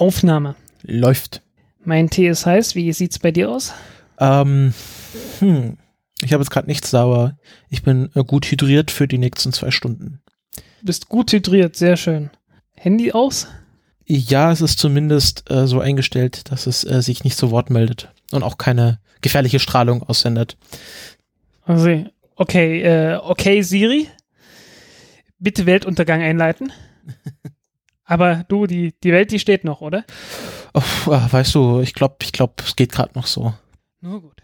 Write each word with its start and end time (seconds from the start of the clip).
Aufnahme. 0.00 0.54
Läuft. 0.82 1.42
Mein 1.84 2.10
Tee 2.10 2.28
ist 2.28 2.46
heiß. 2.46 2.74
Wie 2.74 2.92
sieht's 2.92 3.18
bei 3.18 3.30
dir 3.30 3.50
aus? 3.50 3.72
Ähm, 4.18 4.74
hm. 5.38 5.76
Ich 6.22 6.32
habe 6.32 6.42
jetzt 6.42 6.50
gerade 6.50 6.68
nichts 6.68 6.90
sauer. 6.90 7.36
Ich 7.68 7.82
bin 7.82 8.10
äh, 8.14 8.24
gut 8.24 8.46
hydriert 8.46 8.90
für 8.90 9.08
die 9.08 9.18
nächsten 9.18 9.52
zwei 9.52 9.70
Stunden. 9.70 10.20
Du 10.54 10.86
bist 10.86 11.08
gut 11.08 11.32
hydriert, 11.32 11.76
sehr 11.76 11.96
schön. 11.96 12.30
Handy 12.76 13.12
aus? 13.12 13.48
Ja, 14.06 14.50
es 14.50 14.60
ist 14.60 14.78
zumindest 14.78 15.50
äh, 15.50 15.66
so 15.66 15.80
eingestellt, 15.80 16.50
dass 16.50 16.66
es 16.66 16.84
äh, 16.84 17.02
sich 17.02 17.24
nicht 17.24 17.36
zu 17.36 17.50
Wort 17.50 17.70
meldet 17.70 18.12
und 18.32 18.42
auch 18.42 18.58
keine 18.58 18.98
gefährliche 19.20 19.60
Strahlung 19.60 20.02
aussendet. 20.02 20.56
Also, 21.64 22.04
okay, 22.36 22.82
äh, 22.82 23.16
okay, 23.16 23.62
Siri, 23.62 24.08
bitte 25.38 25.66
Weltuntergang 25.66 26.22
einleiten. 26.22 26.72
Aber 28.10 28.44
du, 28.48 28.66
die, 28.66 28.92
die 29.04 29.12
Welt, 29.12 29.30
die 29.30 29.38
steht 29.38 29.62
noch, 29.62 29.82
oder? 29.82 30.04
Oh, 30.74 30.82
weißt 31.06 31.54
du, 31.54 31.80
ich 31.80 31.94
glaube, 31.94 32.16
ich 32.22 32.32
glaube, 32.32 32.54
es 32.58 32.74
geht 32.74 32.90
gerade 32.90 33.12
noch 33.14 33.28
so. 33.28 33.54
Nur 34.00 34.20
gut. 34.20 34.42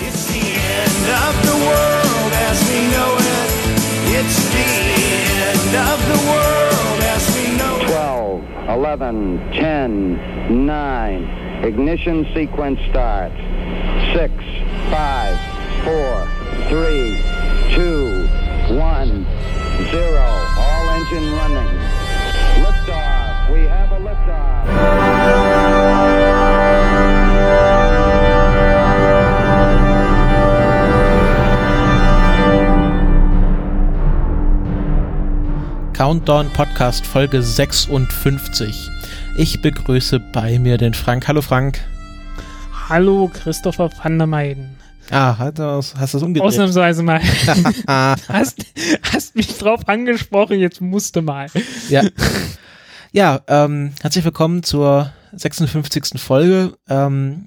It's 0.00 0.28
the 0.28 0.38
end 0.38 1.08
of 1.10 1.34
the 1.42 1.56
world 1.66 2.32
as 2.48 2.62
we 2.70 2.86
know 2.94 3.16
it. 3.18 3.50
It's 4.14 4.36
the 4.52 4.62
end 5.42 5.74
of 5.74 5.98
the 6.06 6.20
world 6.28 7.02
as 7.02 7.26
we 7.34 7.56
know 7.58 7.80
it. 7.82 7.88
12, 7.88 8.44
11, 8.68 9.40
10, 9.54 10.64
9. 10.64 11.28
Ignition 11.64 12.24
sequence 12.32 12.78
starts. 12.90 13.34
6, 14.12 14.32
5, 14.90 15.36
4, 15.82 16.28
3, 16.70 17.18
2, 17.74 18.78
1, 18.78 19.26
0. 19.90 20.16
All 20.58 20.88
engine 20.90 21.32
running. 21.32 22.03
Liftoff. 23.54 23.60
We 23.60 23.68
have 23.68 23.92
a 23.92 23.98
liftoff. 23.98 25.74
Countdown 35.94 36.50
Podcast 36.50 37.06
Folge 37.06 37.40
56. 37.42 38.90
Ich 39.38 39.62
begrüße 39.62 40.20
bei 40.32 40.58
mir 40.58 40.76
den 40.76 40.92
Frank. 40.92 41.28
Hallo 41.28 41.40
Frank. 41.40 41.80
Hallo, 42.88 43.30
Christopher 43.32 43.90
van 44.02 44.18
der 44.18 44.26
Meiden. 44.26 44.76
Ah, 45.10 45.36
hast 45.38 45.58
du 45.58 45.62
das, 45.62 45.94
hast 45.96 46.14
du 46.14 46.18
das 46.18 46.24
umgedreht? 46.24 46.48
Ausnahmsweise 46.48 47.02
mal. 47.02 47.20
hast, 47.86 48.66
hast 49.02 49.36
mich 49.36 49.56
drauf 49.58 49.86
angesprochen, 49.86 50.58
jetzt 50.58 50.80
musste 50.80 51.22
mal. 51.22 51.46
Ja. 51.88 52.02
Ja, 53.14 53.42
ähm, 53.46 53.92
herzlich 54.02 54.24
willkommen 54.24 54.64
zur 54.64 55.12
56. 55.36 56.20
Folge. 56.20 56.76
Ähm, 56.88 57.46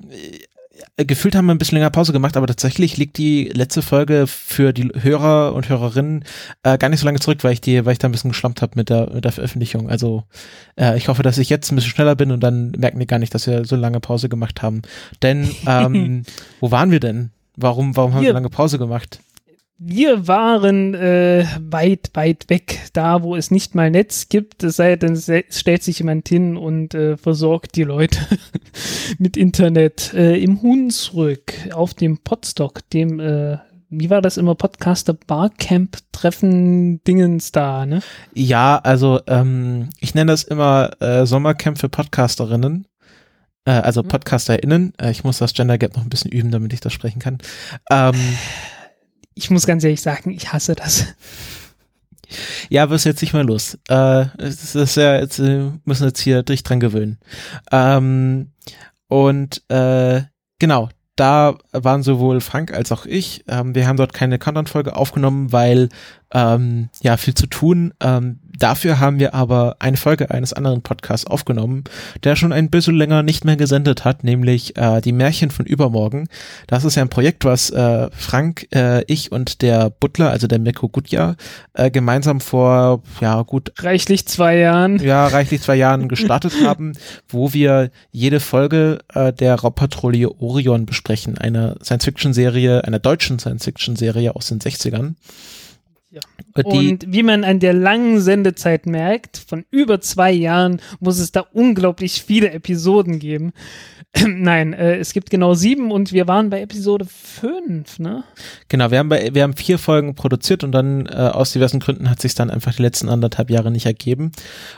äh, 0.96 1.04
gefühlt 1.04 1.36
haben 1.36 1.46
wir 1.48 1.54
ein 1.54 1.58
bisschen 1.58 1.78
länger 1.78 1.90
Pause 1.90 2.14
gemacht, 2.14 2.38
aber 2.38 2.48
tatsächlich 2.48 2.96
liegt 2.96 3.18
die 3.18 3.50
letzte 3.50 3.82
Folge 3.82 4.28
für 4.28 4.72
die 4.72 4.90
Hörer 4.98 5.54
und 5.54 5.68
Hörerinnen 5.68 6.24
äh, 6.64 6.78
gar 6.78 6.88
nicht 6.88 7.02
so 7.02 7.06
lange 7.06 7.20
zurück, 7.20 7.44
weil 7.44 7.52
ich 7.52 7.60
die, 7.60 7.86
weil 7.86 7.92
ich 7.92 8.00
da 8.00 8.08
ein 8.08 8.14
bisschen 8.14 8.32
geschlampt 8.32 8.62
habe 8.62 8.72
mit 8.76 8.90
der, 8.90 9.12
mit 9.14 9.26
der 9.26 9.34
Veröffentlichung. 9.34 9.90
Also 9.90 10.24
äh, 10.80 10.96
ich 10.96 11.10
hoffe, 11.10 11.22
dass 11.22 11.38
ich 11.38 11.50
jetzt 11.50 11.70
ein 11.70 11.76
bisschen 11.76 11.92
schneller 11.92 12.16
bin 12.16 12.32
und 12.32 12.40
dann 12.40 12.72
merken 12.72 13.00
die 13.00 13.06
gar 13.06 13.20
nicht, 13.20 13.36
dass 13.36 13.46
wir 13.46 13.66
so 13.66 13.76
lange 13.76 14.00
Pause 14.00 14.30
gemacht 14.30 14.62
haben. 14.62 14.84
Denn 15.22 15.54
ähm, 15.66 16.24
wo 16.62 16.72
waren 16.72 16.92
wir 16.92 17.02
denn? 17.02 17.32
Warum, 17.58 17.94
warum 17.98 18.14
haben 18.14 18.22
wir 18.22 18.28
Hier. 18.28 18.32
so 18.32 18.36
lange 18.36 18.50
Pause 18.50 18.80
gemacht? 18.80 19.20
Wir 19.80 20.28
waren 20.28 20.96
äh, 20.96 21.46
weit, 21.62 22.10
weit 22.16 22.50
weg, 22.50 22.80
da 22.94 23.22
wo 23.22 23.36
es 23.36 23.52
nicht 23.52 23.76
mal 23.76 23.92
Netz 23.92 24.28
gibt, 24.28 24.64
es 24.64 24.78
sei 24.78 24.96
denn, 24.96 25.14
es 25.14 25.32
stellt 25.50 25.84
sich 25.84 26.00
jemand 26.00 26.28
hin 26.28 26.58
und 26.58 26.96
äh, 26.96 27.16
versorgt 27.16 27.76
die 27.76 27.84
Leute 27.84 28.20
mit 29.20 29.38
Internet 29.38 30.16
äh, 30.16 30.36
im 30.38 30.64
Hunsrück 30.64 31.54
auf 31.74 31.94
dem 31.94 32.18
Podstock, 32.18 32.90
dem, 32.90 33.20
äh, 33.20 33.60
wie 33.92 34.10
war 34.10 34.24
das 34.24 34.38
immer, 34.38 34.56
Podcaster 34.56 35.14
Barcamp 35.14 35.98
Treffen 36.12 37.04
Dingens 37.04 37.52
da, 37.52 37.86
ne? 37.86 38.02
Ja, 38.34 38.80
also 38.80 39.20
ähm, 39.28 39.90
ich 40.00 40.16
nenne 40.16 40.32
das 40.32 40.44
immer 40.44 40.90
äh, 41.00 41.28
Sommercamp 41.28 41.78
für 41.78 41.88
Podcasterinnen. 41.90 42.88
Äh, 43.66 43.72
also 43.72 44.02
Mhm. 44.02 44.08
PodcasterInnen. 44.08 44.94
Äh, 45.00 45.12
ich 45.12 45.24
muss 45.24 45.38
das 45.38 45.54
Gender 45.54 45.78
Gap 45.78 45.96
noch 45.96 46.04
ein 46.04 46.10
bisschen 46.10 46.32
üben, 46.32 46.50
damit 46.50 46.74
ich 46.74 46.80
das 46.80 46.94
sprechen 46.94 47.20
kann. 47.20 47.38
Ähm, 47.92 48.16
Ich 49.38 49.52
muss 49.52 49.68
ganz 49.68 49.84
ehrlich 49.84 50.02
sagen, 50.02 50.32
ich 50.32 50.52
hasse 50.52 50.74
das. 50.74 51.06
ja, 52.70 52.86
ist 52.86 53.06
jetzt 53.06 53.22
nicht 53.22 53.34
mal 53.34 53.46
los. 53.46 53.78
Äh, 53.88 54.26
es 54.40 54.76
ist 54.76 54.96
ja 54.96 55.20
jetzt, 55.20 55.40
äh, 55.40 55.70
müssen 55.86 56.08
jetzt 56.08 56.20
hier 56.20 56.42
dich 56.42 56.64
dran 56.64 56.80
gewöhnen. 56.80 57.20
Ähm, 57.72 58.52
und 59.08 59.62
äh, 59.70 60.24
genau, 60.60 60.90
da 61.16 61.56
waren 61.72 62.04
sowohl 62.04 62.42
Frank 62.42 62.74
als 62.74 62.92
auch 62.92 63.06
ich. 63.06 63.44
Ähm, 63.48 63.76
wir 63.76 63.88
haben 63.88 63.98
dort 63.98 64.14
keine 64.14 64.40
Countdown-Folge 64.40 64.96
aufgenommen, 64.96 65.52
weil 65.52 65.90
ähm, 66.32 66.90
ja 67.02 67.18
viel 67.18 67.36
zu 67.36 67.48
tun. 67.48 67.94
Ähm, 68.00 68.40
dafür 68.58 69.00
haben 69.00 69.20
wir 69.20 69.34
aber 69.34 69.78
eine 69.80 69.98
Folge 69.98 70.32
eines 70.32 70.54
anderen 70.54 70.82
Podcasts 70.82 71.28
aufgenommen, 71.28 71.84
der 72.24 72.36
schon 72.36 72.52
ein 72.54 72.70
bisschen 72.70 72.96
länger 72.96 73.24
nicht 73.24 73.46
mehr 73.46 73.56
gesendet 73.56 74.06
hat, 74.06 74.24
nämlich 74.24 74.78
äh, 74.78 75.02
die 75.02 75.12
Märchen 75.12 75.52
von 75.52 75.66
übermorgen. 75.66 76.28
Das 76.68 76.84
ist 76.84 76.96
ja 76.96 77.04
ein 77.04 77.10
Projekt, 77.10 77.46
was 77.46 77.70
äh, 77.70 78.10
Frank, 78.12 78.68
äh, 78.74 79.04
ich 79.06 79.32
und 79.32 79.62
der 79.62 79.90
Butler, 79.90 80.30
also 80.30 80.48
der 80.48 80.60
Mirko 80.60 80.90
Gutjahr, 80.90 81.36
äh, 81.74 81.92
gemeinsam 81.92 82.42
vor 82.42 83.04
ja 83.22 83.42
gut 83.44 83.72
Reichlich 83.78 84.26
zwei 84.28 84.58
Jahren. 84.58 85.00
ja, 85.00 85.28
reichlich 85.28 85.62
zwei 85.62 85.76
Jahren 85.76 86.08
gestartet 86.10 86.54
haben, 86.64 86.94
wo 87.30 87.54
wir 87.54 87.92
jede 88.12 88.40
Folge 88.40 89.00
äh, 89.14 89.34
der 89.34 89.56
Raubpatrouille 89.56 90.32
Orion 90.40 90.86
besprechen, 90.86 91.38
einer 91.38 91.76
Science-Fiction-Serie, 91.84 92.84
einer 92.84 93.00
deutschen 93.00 93.40
Science-Fiction-Serie 93.40 94.36
aus 94.36 94.48
den 94.48 94.60
60ern. 94.60 95.16
Die, 96.58 96.64
Und 96.64 97.12
wie 97.12 97.24
man 97.24 97.44
an 97.44 97.60
der 97.60 97.74
langen 97.74 98.20
Sendezeit 98.20 98.86
merkt, 98.86 99.38
von 99.38 99.66
über 99.70 100.02
zwei 100.02 100.32
Jahren 100.32 100.82
muss 101.00 101.20
es 101.20 101.32
da 101.32 101.42
unglaublich 101.54 102.24
viele 102.24 102.52
Episoden 102.52 103.20
geben. 103.20 103.54
Nein, 104.26 104.74
äh, 104.74 104.98
es 104.98 105.14
gibt 105.14 105.30
genau 105.30 105.54
sieben 105.54 105.92
und 105.92 106.12
wir 106.12 106.28
waren 106.28 106.50
bei 106.50 106.62
Episode 106.62 107.06
fünf, 107.06 108.00
ne? 108.00 108.24
genau, 108.70 108.90
wir 108.92 109.00
haben, 109.00 109.10
bei, 109.10 109.34
wir 109.34 109.44
haben 109.44 109.54
vier 109.54 109.78
Folgen 109.78 110.16
produziert 110.16 110.64
und 110.64 110.72
dann 110.72 111.06
äh, 111.08 111.16
aus 111.16 111.52
diversen 111.52 111.80
Gründen 111.80 112.10
hat 112.10 112.22
sich 112.22 112.34
dann 112.34 112.50
einfach 112.50 112.74
die 112.74 112.82
letzten 112.82 113.10
anderthalb 113.10 113.50
Jahre 113.50 113.70
nicht 113.70 113.86
ergeben. 113.86 114.32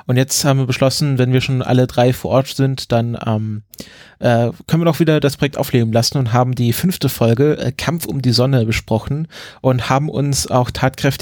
Und 0.08 0.18
jetzt 0.18 0.44
haben 0.46 0.60
wir 0.60 0.66
beschlossen, 0.66 1.18
wenn 1.18 1.32
wir 1.32 1.42
schon 1.42 1.62
alle 1.62 1.88
drei 1.88 2.12
vor 2.12 2.32
Ort 2.32 2.48
sind, 2.48 2.92
dann 2.92 3.18
ähm, 3.26 3.64
äh, 4.20 4.52
können 4.68 4.82
wir 4.82 4.86
doch 4.86 5.00
wieder 5.00 5.20
das 5.20 5.38
Projekt 5.38 5.58
aufleben 5.58 5.94
lassen 5.94 6.18
und 6.18 6.34
haben 6.34 6.56
die 6.56 6.74
fünfte 6.74 7.08
Folge 7.10 7.58
äh, 7.58 7.72
Kampf 7.72 8.06
um 8.06 8.22
die 8.22 8.32
Sonne 8.32 8.66
besprochen 8.66 9.28
und 9.62 9.90
haben 9.90 10.10
uns 10.10 10.48
auch 10.48 10.72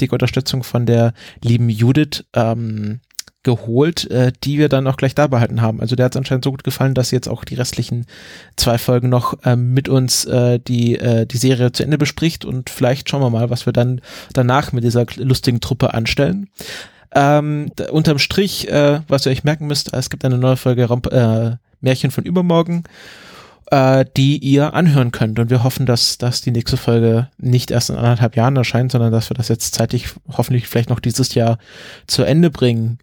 tatkräftige 0.08 0.14
Unterstützung 0.14 0.62
von 0.62 0.86
der 0.86 1.12
lieben 1.42 1.68
Judith 1.68 2.24
ähm, 2.34 3.00
geholt, 3.44 4.10
äh, 4.10 4.32
die 4.42 4.58
wir 4.58 4.68
dann 4.68 4.86
auch 4.86 4.96
gleich 4.96 5.14
da 5.14 5.26
behalten 5.26 5.62
haben. 5.62 5.80
Also 5.80 5.96
der 5.96 6.06
hat 6.06 6.14
es 6.14 6.16
anscheinend 6.16 6.44
so 6.44 6.50
gut 6.50 6.64
gefallen, 6.64 6.94
dass 6.94 7.10
sie 7.10 7.16
jetzt 7.16 7.28
auch 7.28 7.44
die 7.44 7.54
restlichen 7.54 8.06
zwei 8.56 8.78
Folgen 8.78 9.08
noch 9.08 9.38
ähm, 9.44 9.72
mit 9.72 9.88
uns 9.88 10.24
äh, 10.24 10.58
die, 10.58 10.96
äh, 10.98 11.24
die 11.24 11.36
Serie 11.36 11.72
zu 11.72 11.82
Ende 11.82 11.98
bespricht 11.98 12.44
und 12.44 12.68
vielleicht 12.68 13.08
schauen 13.08 13.22
wir 13.22 13.30
mal, 13.30 13.48
was 13.48 13.64
wir 13.64 13.72
dann 13.72 14.00
danach 14.32 14.72
mit 14.72 14.84
dieser 14.84 15.06
lustigen 15.16 15.60
Truppe 15.60 15.94
anstellen. 15.94 16.48
Ähm, 17.14 17.70
da, 17.76 17.90
unterm 17.90 18.18
Strich, 18.18 18.68
äh, 18.68 19.00
was 19.08 19.24
ihr 19.24 19.32
euch 19.32 19.44
merken 19.44 19.66
müsst, 19.66 19.94
es 19.94 20.10
gibt 20.10 20.24
eine 20.24 20.36
neue 20.36 20.56
Folge 20.56 20.90
Ramp 20.90 21.06
äh, 21.06 21.56
Märchen 21.80 22.10
von 22.10 22.24
übermorgen, 22.24 22.82
äh, 23.70 24.04
die 24.16 24.38
ihr 24.38 24.74
anhören 24.74 25.10
könnt. 25.10 25.38
Und 25.38 25.50
wir 25.50 25.62
hoffen, 25.64 25.86
dass, 25.86 26.18
dass 26.18 26.40
die 26.40 26.50
nächste 26.50 26.76
Folge 26.76 27.28
nicht 27.38 27.70
erst 27.70 27.90
in 27.90 27.96
anderthalb 27.96 28.36
Jahren 28.36 28.56
erscheint, 28.56 28.92
sondern 28.92 29.12
dass 29.12 29.30
wir 29.30 29.34
das 29.34 29.48
jetzt 29.48 29.74
zeitlich 29.74 30.08
hoffentlich 30.28 30.68
vielleicht 30.68 30.90
noch 30.90 31.00
dieses 31.00 31.34
Jahr 31.34 31.58
zu 32.06 32.22
Ende 32.22 32.50
bringen. 32.50 32.98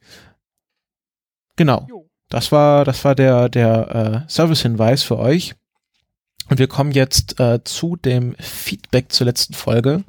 Genau. 1.55 1.87
Das 2.29 2.51
war, 2.51 2.85
das 2.85 3.03
war 3.05 3.15
der, 3.15 3.49
der 3.49 4.25
äh, 4.25 4.29
Service-Hinweis 4.29 5.03
für 5.03 5.19
euch. 5.19 5.55
Und 6.49 6.59
wir 6.59 6.67
kommen 6.67 6.91
jetzt 6.91 7.39
äh, 7.39 7.63
zu 7.63 7.95
dem 7.95 8.35
Feedback 8.39 9.11
zur 9.11 9.25
letzten 9.25 9.53
Folge. 9.53 10.03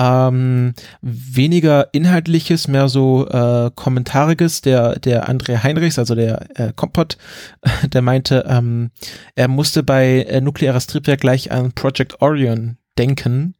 Ähm, 0.00 0.74
weniger 1.02 1.88
inhaltliches, 1.92 2.68
mehr 2.68 2.88
so 2.88 3.26
äh, 3.28 3.70
kommentariges. 3.74 4.60
Der, 4.60 4.98
der 5.00 5.28
André 5.28 5.62
Heinrichs, 5.64 5.98
also 5.98 6.14
der 6.14 6.46
äh, 6.58 6.72
Kompott, 6.76 7.18
der 7.92 8.00
meinte, 8.02 8.44
ähm, 8.48 8.90
er 9.34 9.48
musste 9.48 9.82
bei 9.82 10.22
äh, 10.22 10.40
nukleares 10.40 10.86
Triebwerk 10.86 11.20
gleich 11.20 11.50
an 11.50 11.72
Project 11.72 12.22
Orion 12.22 12.76
denken. 12.96 13.54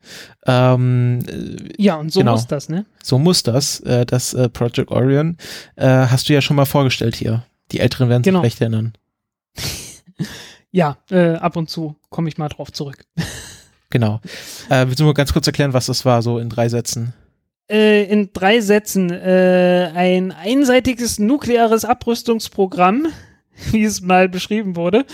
Ähm, 0.47 1.19
äh, 1.29 1.83
Ja, 1.83 1.97
und 1.97 2.13
so 2.13 2.21
Genau. 2.21 2.33
muss 2.33 2.47
das, 2.47 2.69
ne? 2.69 2.87
so 3.03 3.19
muss 3.19 3.43
das, 3.43 3.81
äh, 3.81 4.07
das 4.07 4.33
äh, 4.35 4.49
Project 4.49 4.91
Orion. 4.93 5.37
Äh, 5.75 5.87
hast 5.89 6.29
du 6.29 6.35
ja 6.35 6.41
schon 6.41 6.57
mal 6.57 6.67
vorgestellt 6.67 7.17
hier. 7.17 7.45
Die 7.73 7.81
Älteren 7.81 8.09
werden 8.09 8.23
sich 8.23 8.31
Genau. 8.31 8.41
vielleicht 8.43 8.61
erinnern. 8.61 8.93
Ja, 10.71 10.99
äh, 11.11 11.31
ab 11.37 11.57
und 11.57 11.71
zu 11.71 11.97
komme 12.11 12.29
ich 12.29 12.37
mal 12.37 12.49
drauf 12.51 12.71
zurück. 12.73 13.05
Genau. 13.91 14.21
Äh, 14.69 14.87
willst 14.87 15.01
du 15.01 15.05
mal 15.05 15.15
ganz 15.15 15.33
kurz 15.33 15.47
erklären, 15.47 15.73
was 15.73 15.87
das 15.87 16.05
war, 16.05 16.23
so 16.23 16.39
in 16.39 16.49
drei 16.49 16.69
Sätzen? 16.69 17.15
Äh, 17.71 18.05
in 18.05 18.31
drei 18.33 18.61
Sätzen 18.61 19.11
äh, 19.11 19.91
ein 19.95 20.33
einseitiges 20.33 21.19
nukleares 21.19 21.85
Abrüstungsprogramm 21.85 23.09
wie 23.73 23.85
es 23.85 24.01
mal 24.01 24.29
beschrieben 24.29 24.77
wurde. 24.77 25.05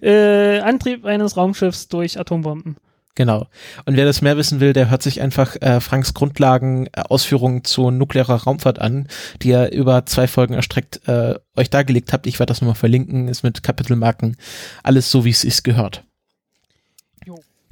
Äh, 0.00 0.60
Antrieb 0.60 1.04
eines 1.04 1.36
Raumschiffs 1.36 1.88
durch 1.88 2.18
Atombomben. 2.18 2.76
Genau. 3.14 3.46
Und 3.84 3.96
wer 3.96 4.06
das 4.06 4.22
mehr 4.22 4.38
wissen 4.38 4.60
will, 4.60 4.72
der 4.72 4.88
hört 4.90 5.02
sich 5.02 5.20
einfach 5.20 5.56
äh, 5.60 5.80
Franks 5.80 6.14
Grundlagen, 6.14 6.86
äh, 6.86 7.02
Ausführungen 7.08 7.62
zu 7.62 7.90
nuklearer 7.90 8.42
Raumfahrt 8.44 8.78
an, 8.78 9.06
die 9.42 9.50
er 9.50 9.72
über 9.72 10.06
zwei 10.06 10.26
Folgen 10.26 10.54
erstreckt 10.54 11.06
äh, 11.06 11.34
euch 11.54 11.68
dargelegt 11.68 12.14
habt. 12.14 12.26
Ich 12.26 12.38
werde 12.38 12.50
das 12.50 12.62
nochmal 12.62 12.74
verlinken, 12.74 13.28
ist 13.28 13.42
mit 13.42 13.62
Kapitelmarken. 13.62 14.36
Alles 14.82 15.10
so, 15.10 15.26
wie 15.26 15.30
es 15.30 15.44
ist 15.44 15.62
gehört. 15.62 16.04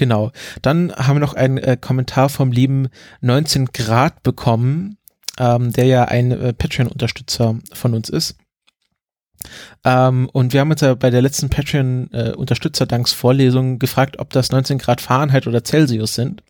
Genau. 0.01 0.33
Dann 0.63 0.93
haben 0.97 1.17
wir 1.17 1.21
noch 1.21 1.35
einen 1.35 1.59
äh, 1.59 1.77
Kommentar 1.79 2.31
vom 2.31 2.53
lieben 2.53 2.89
19 3.21 3.67
Grad 3.67 4.23
bekommen, 4.23 4.97
ähm, 5.39 5.75
der 5.75 5.85
ja 5.85 6.07
ein 6.07 6.31
äh, 6.31 6.55
Patreon-Unterstützer 6.55 7.59
von 7.75 7.93
uns 7.93 8.09
ist. 8.09 8.37
Ähm, 9.85 10.31
und 10.33 10.55
wir 10.55 10.63
haben 10.63 10.71
uns 10.71 10.81
ja 10.81 10.95
bei 10.95 11.11
der 11.11 11.21
letzten 11.21 11.51
Patreon-Unterstützerdanksvorlesung 11.51 13.79
gefragt, 13.79 14.19
ob 14.19 14.31
das 14.31 14.51
19 14.51 14.79
Grad 14.79 15.03
Fahrenheit 15.03 15.47
oder 15.47 15.63
Celsius 15.63 16.15
sind. 16.15 16.43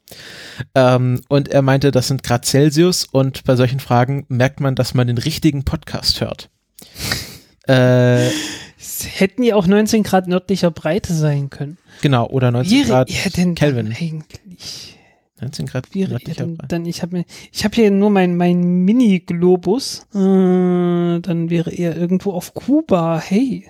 Ähm, 0.76 1.22
und 1.28 1.48
er 1.48 1.62
meinte, 1.62 1.90
das 1.90 2.06
sind 2.06 2.22
Grad 2.22 2.44
Celsius 2.44 3.04
und 3.04 3.42
bei 3.42 3.56
solchen 3.56 3.80
Fragen 3.80 4.26
merkt 4.28 4.60
man, 4.60 4.76
dass 4.76 4.94
man 4.94 5.08
den 5.08 5.18
richtigen 5.18 5.64
Podcast 5.64 6.20
hört. 6.20 6.50
äh, 7.66 8.28
Es 8.80 9.06
hätten 9.20 9.42
ja 9.42 9.56
auch 9.56 9.66
19 9.66 10.04
Grad 10.04 10.26
nördlicher 10.26 10.70
Breite 10.70 11.12
sein 11.12 11.50
können. 11.50 11.76
genau, 12.00 12.26
oder 12.28 12.50
19 12.50 12.78
Wäre 12.78 12.88
Grad 12.88 13.10
er 13.10 13.30
denn 13.30 13.54
Kelvin. 13.54 13.88
eigentlich? 13.88 14.96
19 15.40 15.66
Grad 15.66 15.94
Wäre 15.94 16.06
er 16.06 16.10
nördlicher 16.12 16.44
denn 16.44 16.56
Breite. 16.56 16.68
dann, 16.68 16.86
ich 16.86 17.02
habe 17.02 17.24
habe 17.62 17.74
hier 17.74 17.90
nur 17.90 18.08
mein, 18.08 18.36
mein 18.36 18.60
Mini-Globus, 18.84 20.06
äh, 20.14 20.18
dann 21.20 21.50
wäre 21.50 21.70
er 21.70 21.94
irgendwo 21.94 22.32
auf 22.32 22.54
Kuba, 22.54 23.20
hey. 23.20 23.68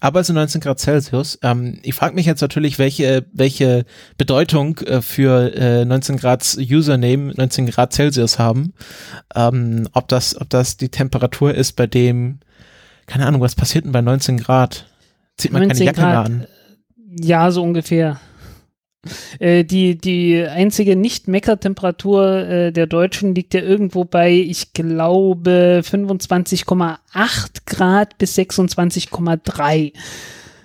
Aber 0.00 0.20
es 0.20 0.26
sind 0.26 0.36
19 0.36 0.60
Grad 0.60 0.80
Celsius. 0.80 1.38
Ähm, 1.42 1.78
ich 1.82 1.94
frage 1.94 2.14
mich 2.14 2.26
jetzt 2.26 2.40
natürlich, 2.40 2.78
welche, 2.78 3.26
welche 3.32 3.84
Bedeutung 4.18 4.78
äh, 4.78 5.00
für 5.02 5.54
äh, 5.54 5.84
19 5.84 6.18
Grad 6.18 6.56
Username 6.58 7.32
19 7.36 7.66
Grad 7.66 7.92
Celsius 7.92 8.38
haben. 8.38 8.74
Ähm, 9.34 9.88
ob, 9.92 10.08
das, 10.08 10.38
ob 10.40 10.50
das 10.50 10.76
die 10.76 10.88
Temperatur 10.90 11.54
ist, 11.54 11.72
bei 11.72 11.86
dem, 11.86 12.40
keine 13.06 13.26
Ahnung, 13.26 13.40
was 13.40 13.54
passiert 13.54 13.84
denn 13.84 13.92
bei 13.92 14.02
19 14.02 14.38
Grad? 14.38 14.86
Zieht 15.36 15.52
man 15.52 15.62
keine 15.62 15.74
19 15.74 15.86
Jacke 15.86 16.00
mehr 16.00 16.10
Grad. 16.10 16.26
an. 16.26 16.46
Ja, 17.20 17.50
so 17.50 17.62
ungefähr. 17.62 18.20
Äh, 19.38 19.62
die, 19.62 19.96
die 19.96 20.42
einzige 20.42 20.96
Nicht-Mecker-Temperatur 20.96 22.38
äh, 22.38 22.72
der 22.72 22.88
Deutschen 22.88 23.36
liegt 23.36 23.54
ja 23.54 23.60
irgendwo 23.60 24.04
bei, 24.04 24.32
ich 24.32 24.72
glaube, 24.72 25.82
25,8 25.84 26.98
Grad 27.66 28.18
bis 28.18 28.36
26,3. 28.36 29.92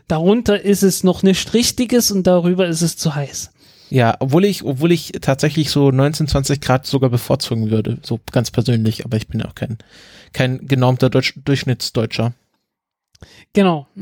Darunter 0.08 0.60
ist 0.60 0.82
es 0.82 1.04
noch 1.04 1.22
nicht 1.22 1.54
richtiges 1.54 2.10
und 2.10 2.26
darüber 2.26 2.66
ist 2.66 2.82
es 2.82 2.98
zu 2.98 3.14
heiß. 3.14 3.52
Ja, 3.92 4.16
obwohl 4.22 4.46
ich, 4.46 4.64
obwohl 4.64 4.94
ich 4.94 5.12
tatsächlich 5.20 5.70
so 5.70 5.92
19, 5.92 6.30
20 6.30 6.62
Grad 6.62 6.86
sogar 6.86 7.10
bevorzugen 7.10 7.72
würde, 7.72 7.98
so 8.04 8.22
ganz 8.32 8.50
persönlich, 8.50 9.04
aber 9.04 9.18
ich 9.18 9.28
bin 9.28 9.44
auch 9.44 9.54
kein, 9.54 9.80
kein 10.32 10.66
genormter 10.66 11.10
Deutsch, 11.10 11.34
Durchschnittsdeutscher. 11.44 12.32
Genau. 13.52 13.88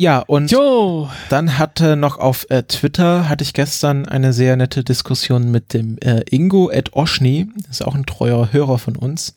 Ja, 0.00 0.20
und 0.20 0.50
Jo, 0.50 1.10
Dann 1.28 1.58
hatte 1.58 1.94
noch 1.94 2.16
auf 2.16 2.46
äh, 2.48 2.62
Twitter 2.62 3.28
hatte 3.28 3.44
ich 3.44 3.52
gestern 3.52 4.08
eine 4.08 4.32
sehr 4.32 4.56
nette 4.56 4.82
Diskussion 4.82 5.50
mit 5.50 5.74
dem 5.74 5.98
äh, 5.98 6.22
Ingo 6.30 6.70
Ed 6.70 6.94
Oschny, 6.94 7.48
das 7.66 7.80
ist 7.80 7.86
auch 7.86 7.94
ein 7.94 8.06
treuer 8.06 8.50
Hörer 8.50 8.78
von 8.78 8.96
uns. 8.96 9.34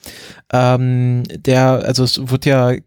Ähm, 0.54 1.24
der, 1.36 1.84
also 1.86 2.06
es 2.06 2.30
wird 2.30 2.46
ja 2.46 2.72
äh, 2.72 2.80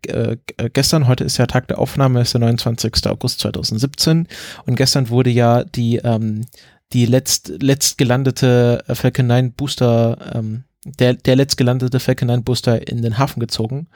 g- 0.47 0.69
gestern, 0.73 1.07
heute 1.07 1.25
ist 1.25 1.37
ja 1.37 1.45
Tag 1.45 1.69
der 1.69 1.79
Aufnahme, 1.79 2.23
ist 2.23 2.33
der 2.33 2.41
29. 2.41 3.07
August 3.09 3.41
2017 3.41 4.27
und 4.65 4.77
gestern 4.77 5.11
wurde 5.11 5.29
ja 5.29 5.63
die 5.63 5.97
ähm, 5.97 6.47
die 6.95 7.05
letzt 7.05 7.53
letzt 7.61 7.99
gelandete 7.99 8.85
äh, 8.89 8.95
Falcon 8.95 9.27
9 9.27 9.53
Booster 9.53 10.17
ähm, 10.35 10.65
der, 10.87 11.15
der 11.15 11.37
letztgelandete 11.37 12.01
Falcon 12.01 12.29
9 12.29 12.45
Booster 12.45 12.87
in 12.89 13.03
den 13.03 13.19
Hafen 13.19 13.41
gezogen. 13.41 13.89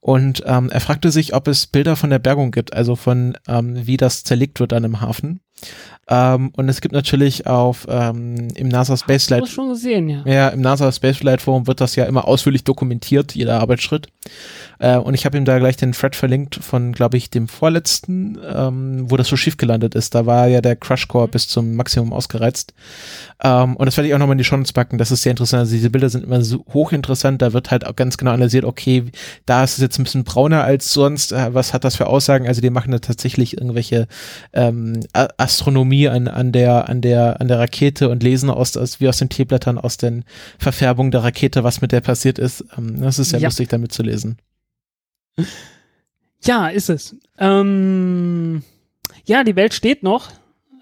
Und 0.00 0.42
ähm, 0.46 0.70
er 0.70 0.80
fragte 0.80 1.10
sich, 1.10 1.34
ob 1.34 1.46
es 1.48 1.66
Bilder 1.66 1.96
von 1.96 2.10
der 2.10 2.18
Bergung 2.18 2.50
gibt, 2.50 2.72
also 2.72 2.96
von 2.96 3.36
ähm, 3.46 3.86
wie 3.86 3.96
das 3.96 4.24
zerlegt 4.24 4.60
wird 4.60 4.72
dann 4.72 4.84
im 4.84 5.00
Hafen. 5.00 5.40
Ähm, 6.08 6.50
und 6.56 6.68
es 6.68 6.80
gibt 6.80 6.94
natürlich 6.94 7.46
auf 7.46 7.86
ähm, 7.88 8.48
im 8.54 8.68
NASA 8.68 8.96
Space 8.96 9.26
Flight 9.26 9.48
schon 9.48 9.68
gesehen, 9.68 10.08
ja. 10.08 10.22
ja, 10.24 10.48
im 10.48 10.62
NASA 10.62 10.90
Space 10.90 11.18
Flight 11.18 11.42
Forum 11.42 11.66
wird 11.66 11.80
das 11.80 11.96
ja 11.96 12.04
immer 12.04 12.26
ausführlich 12.26 12.64
dokumentiert, 12.64 13.34
jeder 13.34 13.60
Arbeitsschritt. 13.60 14.08
Äh, 14.78 14.96
und 14.96 15.14
ich 15.14 15.26
habe 15.26 15.36
ihm 15.36 15.44
da 15.44 15.58
gleich 15.58 15.76
den 15.76 15.92
Thread 15.92 16.16
verlinkt 16.16 16.56
von, 16.56 16.92
glaube 16.92 17.16
ich, 17.16 17.30
dem 17.30 17.48
vorletzten, 17.48 18.38
ähm, 18.54 19.10
wo 19.10 19.16
das 19.16 19.28
so 19.28 19.36
schief 19.36 19.56
gelandet 19.56 19.94
ist. 19.94 20.14
Da 20.14 20.24
war 20.24 20.46
ja 20.46 20.60
der 20.60 20.76
Crush 20.76 21.08
Core 21.08 21.28
bis 21.28 21.48
zum 21.48 21.74
Maximum 21.74 22.12
ausgereizt. 22.12 22.72
Ähm, 23.42 23.76
und 23.76 23.86
das 23.86 23.96
werde 23.96 24.08
ich 24.08 24.14
auch 24.14 24.18
nochmal 24.18 24.34
in 24.34 24.38
die 24.38 24.44
Shownotes 24.44 24.72
packen. 24.72 24.98
Das 24.98 25.10
ist 25.10 25.22
sehr 25.22 25.30
interessant. 25.30 25.60
Also 25.60 25.72
diese 25.72 25.90
Bilder 25.90 26.08
sind 26.08 26.24
immer 26.24 26.42
so 26.42 26.64
hochinteressant. 26.72 27.42
Da 27.42 27.52
wird 27.52 27.70
halt 27.70 27.86
auch 27.86 27.96
ganz 27.96 28.16
genau 28.16 28.30
analysiert, 28.30 28.64
okay, 28.64 29.04
da 29.46 29.64
ist 29.64 29.72
es 29.72 29.78
jetzt 29.78 29.98
ein 29.98 30.04
bisschen 30.04 30.24
brauner 30.24 30.64
als 30.64 30.92
sonst. 30.92 31.32
Äh, 31.32 31.52
was 31.54 31.74
hat 31.74 31.84
das 31.84 31.96
für 31.96 32.06
Aussagen? 32.06 32.46
Also 32.46 32.60
die 32.60 32.70
machen 32.70 32.92
da 32.92 32.98
tatsächlich 32.98 33.58
irgendwelche 33.58 34.06
ähm, 34.52 35.00
A- 35.12 35.28
Astronomie 36.06 36.08
an, 36.08 36.28
an 36.28 36.52
der, 36.52 36.88
an 36.88 37.00
der, 37.00 37.40
an 37.40 37.48
der 37.48 37.58
Rakete 37.58 38.08
und 38.08 38.22
lesen 38.22 38.50
aus, 38.50 38.76
aus 38.76 39.00
wie 39.00 39.08
aus 39.08 39.18
den 39.18 39.28
Teeblättern 39.28 39.78
aus 39.78 39.96
den 39.96 40.24
Verfärbungen 40.58 41.10
der 41.10 41.24
Rakete, 41.24 41.64
was 41.64 41.80
mit 41.80 41.92
der 41.92 42.00
passiert 42.00 42.38
ist. 42.38 42.64
Ähm, 42.76 43.00
das 43.00 43.18
ist 43.18 43.30
sehr 43.30 43.40
Ja. 43.40 43.48
lustig, 43.48 43.68
damit 43.68 43.92
zu 43.92 44.02
lesen. 44.02 44.38
Ja, 46.44 46.68
ist 46.68 46.88
es. 46.88 47.16
Ähm, 47.38 48.62
ja, 49.24 49.44
die 49.44 49.56
Welt 49.56 49.74
steht 49.74 50.02
noch. 50.02 50.30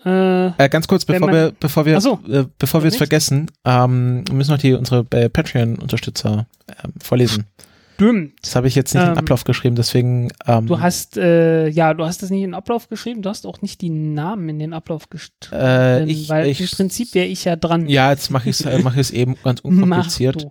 Äh, 0.04 0.46
Äh, 0.48 0.68
ganz 0.68 0.86
kurz, 0.86 1.04
bevor 1.04 1.26
man- 1.26 1.34
wir, 1.34 1.52
bevor 1.58 1.84
wir, 1.86 2.00
so. 2.00 2.20
äh, 2.28 2.44
bevor 2.58 2.82
wir 2.82 2.88
es 2.88 2.96
vergessen, 2.96 3.50
ähm, 3.64 4.22
wir 4.26 4.34
müssen 4.34 4.52
noch 4.52 4.58
die 4.58 4.74
unsere 4.74 5.04
äh, 5.10 5.28
Patreon-Unterstützer 5.28 6.46
ähm, 6.84 6.92
vorlesen. 7.02 7.46
Stimmt. 7.96 8.32
Das 8.42 8.54
habe 8.56 8.68
ich 8.68 8.74
jetzt 8.74 8.94
nicht 8.94 9.02
in 9.02 9.08
Ähm, 9.08 9.14
den 9.14 9.18
Ablauf 9.18 9.44
geschrieben, 9.44 9.74
deswegen. 9.76 10.28
Ähm, 10.46 10.66
Du 10.66 10.80
hast, 10.80 11.16
äh, 11.16 11.68
ja, 11.68 11.92
du 11.94 12.04
hast 12.04 12.22
es 12.22 12.30
nicht 12.30 12.42
in 12.42 12.50
den 12.50 12.54
Ablauf 12.54 12.88
geschrieben, 12.88 13.22
du 13.22 13.28
hast 13.28 13.46
auch 13.46 13.60
nicht 13.62 13.80
die 13.80 13.90
Namen 13.90 14.48
in 14.48 14.58
den 14.58 14.72
Ablauf 14.72 15.08
geschrieben. 15.10 15.34
Äh, 15.52 16.04
ich- 16.04 16.28
weil 16.28 16.46
ich- 16.46 16.60
im 16.60 16.68
Prinzip 16.68 17.14
wäre 17.14 17.26
ich 17.26 17.44
ja 17.44 17.56
dran. 17.56 17.88
ja, 17.88 18.10
jetzt 18.10 18.30
mache 18.30 18.48
ich 18.50 18.60
es 18.60 18.66
äh, 18.66 18.78
mach 18.82 18.96
ich's 18.96 19.10
eben 19.10 19.36
ganz 19.42 19.60
unkompliziert. 19.64 20.46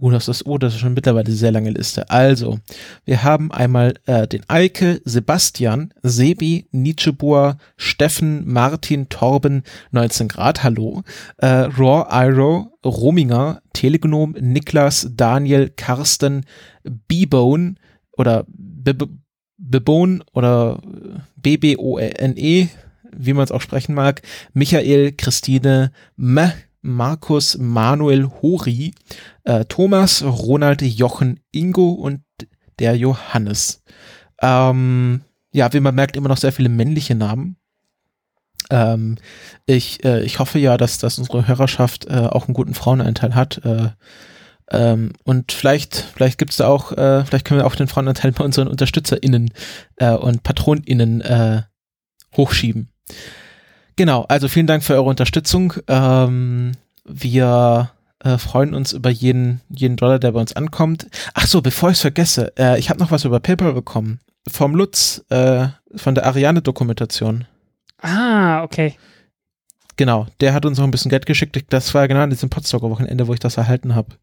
Oh, 0.00 0.10
das 0.10 0.28
ist, 0.28 0.46
oh, 0.46 0.58
das 0.58 0.74
ist 0.74 0.80
schon 0.80 0.94
mittlerweile 0.94 1.26
eine 1.26 1.34
sehr 1.34 1.50
lange 1.52 1.70
Liste. 1.70 2.08
Also, 2.10 2.58
wir 3.04 3.22
haben 3.24 3.50
einmal 3.52 3.94
äh, 4.06 4.26
den 4.28 4.42
Eike, 4.48 5.00
Sebastian, 5.04 5.92
Sebi, 6.02 6.68
Nietzscheboer, 6.72 7.58
Steffen, 7.76 8.46
Martin, 8.46 9.08
Torben, 9.08 9.62
19 9.92 10.28
Grad, 10.28 10.62
hallo, 10.62 11.02
äh, 11.38 11.46
Raw 11.46 12.06
Iro, 12.10 12.72
Rominger, 12.84 13.60
Telegnom, 13.72 14.34
Niklas, 14.38 15.10
Daniel, 15.14 15.70
Karsten, 15.70 16.44
Bebone 16.84 17.74
oder 18.12 18.46
Bebone 19.56 20.20
oder 20.32 20.80
B-B-O-N-E, 21.36 22.68
wie 23.12 23.32
man 23.32 23.44
es 23.44 23.52
auch 23.52 23.60
sprechen 23.60 23.94
mag, 23.94 24.22
Michael, 24.52 25.12
Christine, 25.12 25.92
M, 26.16 26.52
Markus, 26.80 27.58
Manuel, 27.58 28.28
Hori, 28.40 28.94
äh, 29.44 29.64
Thomas, 29.64 30.22
Ronald, 30.22 30.82
Jochen, 30.82 31.40
Ingo 31.50 31.90
und 31.90 32.22
der 32.78 32.96
Johannes. 32.96 33.82
Ähm, 34.40 35.22
ja, 35.52 35.72
wie 35.72 35.80
man 35.80 35.94
merkt, 35.94 36.16
immer 36.16 36.28
noch 36.28 36.36
sehr 36.36 36.52
viele 36.52 36.68
männliche 36.68 37.14
Namen. 37.14 37.56
Ähm, 38.70 39.16
ich, 39.66 40.04
äh, 40.04 40.22
ich 40.22 40.38
hoffe 40.38 40.58
ja, 40.58 40.76
dass, 40.76 40.98
dass 40.98 41.18
unsere 41.18 41.46
Hörerschaft 41.48 42.06
äh, 42.06 42.16
auch 42.16 42.46
einen 42.46 42.54
guten 42.54 42.74
Frauenanteil 42.74 43.34
hat. 43.34 43.64
Äh, 43.64 43.90
ähm, 44.70 45.12
und 45.24 45.52
vielleicht, 45.52 45.96
vielleicht 46.14 46.38
gibt's 46.38 46.58
da 46.58 46.68
auch, 46.68 46.92
äh, 46.92 47.24
vielleicht 47.24 47.46
können 47.46 47.60
wir 47.60 47.66
auch 47.66 47.74
den 47.74 47.88
Frauenanteil 47.88 48.32
bei 48.32 48.44
unseren 48.44 48.68
UnterstützerInnen 48.68 49.52
äh, 49.96 50.12
und 50.12 50.42
PatronInnen 50.42 51.20
äh, 51.22 51.62
hochschieben. 52.36 52.90
Genau, 53.96 54.24
also 54.28 54.48
vielen 54.48 54.66
Dank 54.66 54.84
für 54.84 54.94
eure 54.94 55.08
Unterstützung. 55.08 55.72
Ähm, 55.88 56.72
wir 57.04 57.90
äh, 58.20 58.38
freuen 58.38 58.74
uns 58.74 58.92
über 58.92 59.10
jeden, 59.10 59.60
jeden 59.70 59.96
Dollar, 59.96 60.18
der 60.18 60.32
bei 60.32 60.40
uns 60.40 60.52
ankommt. 60.52 61.08
Ach 61.34 61.46
so, 61.46 61.62
bevor 61.62 61.90
ich 61.90 61.96
es 61.96 62.02
vergesse, 62.02 62.52
äh, 62.58 62.78
ich 62.78 62.90
habe 62.90 63.00
noch 63.00 63.10
was 63.10 63.24
über 63.24 63.40
PayPal 63.40 63.72
bekommen. 63.72 64.20
Vom 64.48 64.74
Lutz, 64.74 65.24
äh, 65.30 65.68
von 65.96 66.14
der 66.14 66.26
Ariane-Dokumentation. 66.26 67.46
Ah, 68.00 68.62
okay. 68.62 68.94
Genau, 69.96 70.26
der 70.40 70.54
hat 70.54 70.64
uns 70.64 70.78
noch 70.78 70.84
ein 70.84 70.90
bisschen 70.92 71.10
Geld 71.10 71.26
geschickt. 71.26 71.56
Das 71.70 71.92
war 71.94 72.06
genau 72.06 72.20
an 72.20 72.30
diesem 72.30 72.50
Potsdamer-Wochenende, 72.50 73.26
wo 73.26 73.34
ich 73.34 73.40
das 73.40 73.56
erhalten 73.56 73.94
habe. 73.94 74.14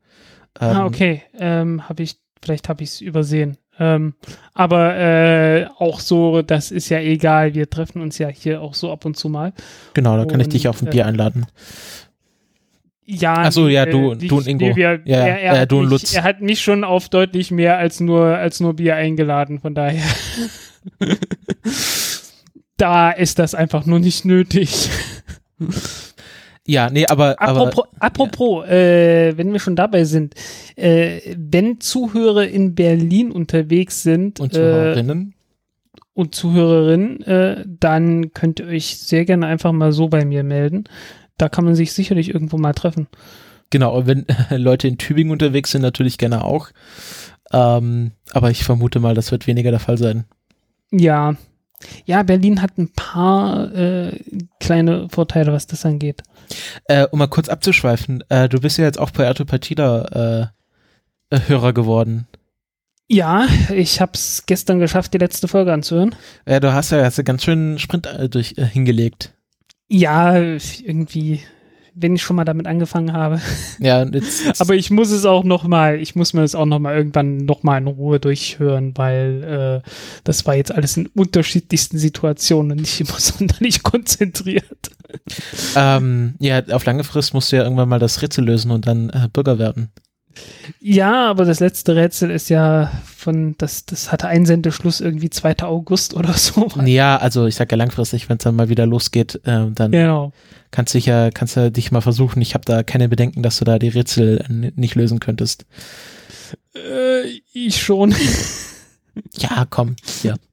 Ähm, 0.62 0.78
ah, 0.78 0.86
okay. 0.86 1.24
Ähm, 1.38 1.90
habe 1.90 2.04
ich, 2.04 2.16
vielleicht 2.42 2.70
habe 2.70 2.84
ich 2.84 2.90
es 2.92 3.02
übersehen. 3.02 3.58
Ähm, 3.78 4.14
aber 4.54 4.96
äh, 4.96 5.68
auch 5.80 6.00
so, 6.00 6.42
das 6.42 6.72
ist 6.72 6.88
ja 6.88 7.00
egal. 7.00 7.56
Wir 7.56 7.70
treffen 7.70 8.02
uns 8.02 8.18
ja 8.18 8.30
hier 8.30 8.62
auch 8.62 8.74
so 8.74 8.90
ab 8.90 9.04
und 9.04 9.18
zu 9.18 9.28
mal. 9.28 9.52
Genau, 9.94 10.16
da 10.16 10.24
kann 10.24 10.40
ich 10.40 10.48
dich 10.48 10.70
auf 10.70 10.82
ein 10.82 10.88
äh, 10.88 10.92
Bier 10.92 11.06
einladen. 11.06 11.46
Ja, 13.04 13.34
Ach 13.40 13.52
so, 13.52 13.68
ja, 13.68 13.84
äh, 13.84 13.92
du- 13.92 14.16
die- 14.16 14.30
du 14.30 14.38
und 14.38 14.48
Ingo. 14.48 14.66
nee, 14.68 14.76
wir- 14.78 15.02
Ja, 15.04 15.18
er, 15.28 15.42
er, 15.42 15.62
äh, 15.64 15.68
du 15.68 15.80
und 15.80 15.84
mich, 15.84 15.92
Lutz. 15.92 16.14
er 16.16 16.24
hat 16.24 16.40
mich 16.42 16.62
schon 16.62 16.86
auf 16.86 17.10
deutlich 17.10 17.52
mehr 17.52 17.78
als 17.78 18.00
nur, 18.00 18.26
als 18.38 18.62
nur 18.62 18.76
Bier 18.78 18.96
eingeladen, 18.96 19.60
von 19.60 19.76
daher. 19.76 20.02
da 22.78 23.12
ist 23.12 23.40
das 23.40 23.56
einfach 23.56 23.86
nur 23.86 24.00
nicht 24.00 24.26
nötig. 24.26 24.90
Ja, 26.68 26.90
nee, 26.90 27.06
aber, 27.06 27.40
aber 27.40 27.68
Apropos, 27.68 27.86
apropos 28.00 28.66
äh, 28.66 29.38
wenn 29.38 29.54
wir 29.54 29.60
schon 29.60 29.76
dabei 29.76 30.04
sind, 30.04 30.34
äh, 30.76 31.22
wenn 31.38 31.80
Zuhörer 31.80 32.48
in 32.48 32.74
Berlin 32.74 33.32
unterwegs 33.32 34.02
sind 34.02 34.40
und 34.40 34.54
äh, 34.54 34.58
Zuhörerinnen. 34.58 35.36
und 36.16 36.34
Zuhörerinnen, 36.34 37.22
äh, 37.22 37.66
dann 37.68 38.34
könnt 38.34 38.60
ihr 38.60 38.68
euch 38.68 38.98
sehr 38.98 39.26
gerne 39.26 39.46
einfach 39.46 39.74
mal 39.74 39.92
so 39.92 40.08
bei 40.08 40.26
mir 40.26 40.44
melden. 40.44 40.86
Da 41.38 41.50
kann 41.50 41.66
man 41.66 41.76
sich 41.76 41.94
sicherlich 41.94 42.34
irgendwo 42.34 42.58
mal 42.58 42.74
treffen. 42.74 43.08
Genau, 43.70 43.96
und 43.96 44.08
wenn 44.08 44.26
Leute 44.50 44.88
in 44.88 44.98
Tübingen 44.98 45.32
unterwegs 45.32 45.72
sind, 45.72 45.84
natürlich 45.84 46.18
gerne 46.18 46.44
auch. 46.44 46.70
Ähm, 47.54 48.12
aber 48.32 48.50
ich 48.50 48.64
vermute 48.64 49.00
mal, 49.00 49.14
das 49.14 49.32
wird 49.32 49.46
weniger 49.46 49.70
der 49.70 49.80
Fall 49.80 50.00
sein. 50.00 50.26
Ja. 50.92 51.36
Ja, 52.06 52.24
Berlin 52.24 52.62
hat 52.62 52.78
ein 52.78 52.92
paar 52.94 53.74
äh, 53.74 54.20
kleine 54.60 55.08
Vorteile, 55.10 55.54
was 55.54 55.68
das 55.68 55.86
angeht. 55.86 56.24
Äh, 56.86 57.08
um 57.12 57.20
mal 57.20 57.28
kurz 57.28 57.50
abzuschweifen, 57.50 58.24
äh, 58.30 58.48
du 58.50 58.60
bist 58.60 58.78
ja 58.78 58.86
jetzt 58.86 59.00
auch 59.00 59.12
Puerto 59.12 59.46
Partida 59.46 60.52
äh, 61.32 61.36
äh, 61.36 61.40
Hörer 61.48 61.74
geworden. 61.74 62.28
Ja, 63.08 63.48
ich 63.72 64.02
hab's 64.02 64.44
gestern 64.48 64.80
geschafft, 64.80 65.14
die 65.14 65.20
letzte 65.20 65.48
Folge 65.48 65.74
anzuhören. 65.74 66.16
Äh, 66.46 66.60
du 66.60 66.74
hast 66.74 66.92
ja 66.92 67.04
hast 67.04 67.18
ja 67.18 67.24
ganz 67.24 67.44
schön 67.44 67.78
Sprint 67.78 68.08
äh, 68.08 68.30
durch, 68.30 68.56
hingelegt. 68.58 69.34
Ja, 69.88 70.36
irgendwie, 70.36 71.42
wenn 71.96 72.16
ich 72.16 72.24
schon 72.24 72.36
mal 72.36 72.44
damit 72.44 72.68
angefangen 72.68 73.14
habe. 73.14 73.42
Ja, 73.80 74.04
jetzt, 74.04 74.46
jetzt, 74.46 74.62
Aber 74.62 74.76
ich 74.76 74.92
muss 74.92 75.12
es 75.12 75.26
auch 75.26 75.44
noch 75.44 75.64
mal, 75.64 76.00
ich 76.00 76.16
muss 76.16 76.34
mir 76.34 76.42
das 76.42 76.54
auch 76.54 76.66
noch 76.66 76.80
mal 76.80 76.96
irgendwann 76.96 77.38
noch 77.38 77.64
mal 77.64 77.78
in 77.78 77.88
Ruhe 77.88 78.20
durchhören, 78.20 78.92
weil 78.96 79.82
äh, 79.84 79.90
das 80.26 80.46
war 80.46 80.56
jetzt 80.56 80.74
alles 80.74 80.98
in 80.98 81.08
unterschiedlichsten 81.08 81.98
Situationen 81.98 82.72
und 82.72 82.82
nicht 82.82 83.00
immer 83.00 83.14
sonderlich 83.20 83.82
konzentriert. 83.84 84.92
ähm, 85.76 86.36
ja, 86.40 86.62
auf 86.72 86.86
lange 86.86 87.04
Frist 87.04 87.34
musst 87.34 87.52
du 87.52 87.56
ja 87.56 87.64
irgendwann 87.64 87.90
mal 87.90 88.00
das 88.00 88.22
Rätsel 88.22 88.46
lösen 88.46 88.72
und 88.72 88.88
dann 88.88 89.10
äh, 89.10 89.30
Bürger 89.32 89.58
werden. 89.58 89.90
Ja, 90.82 91.30
aber 91.30 91.46
das 91.46 91.60
letzte 91.60 91.96
Rätsel 91.96 92.30
ist 92.32 92.50
ja 92.50 92.92
von, 93.16 93.56
das, 93.58 93.86
das 93.86 94.12
hatte 94.12 94.28
Einsendeschluss 94.28 95.02
irgendwie 95.02 95.30
2. 95.30 95.60
August 95.64 96.14
oder 96.14 96.34
so. 96.38 96.68
Ja, 96.86 97.18
also 97.18 97.46
ich 97.48 97.56
sag 97.56 97.72
ja 97.72 97.78
langfristig, 97.78 98.30
wenn 98.30 98.38
es 98.38 98.44
dann 98.44 98.56
mal 98.56 98.70
wieder 98.70 98.86
losgeht, 98.86 99.36
äh, 99.46 99.66
dann 99.74 99.92
Genau. 99.92 100.32
kannst 100.72 100.94
du 100.94 100.98
dich 100.98 101.06
ja, 101.08 101.32
kannst 101.32 101.56
du 101.58 101.72
dich 101.72 101.92
mal 101.92 102.02
versuchen. 102.02 102.42
Ich 102.42 102.54
habe 102.54 102.66
da 102.66 102.84
keine 102.84 103.10
Bedenken, 103.10 103.44
dass 103.44 103.58
du 103.60 103.66
da 103.66 103.80
die 103.80 103.90
Rätsel 103.90 104.44
nicht 104.50 104.96
lösen 104.96 105.20
könntest. 105.20 105.66
Äh, 106.76 107.22
ich 107.54 107.82
schon. 107.82 108.14
Ja, 109.38 109.66
komm. 109.70 109.96
Ja. 110.24 110.36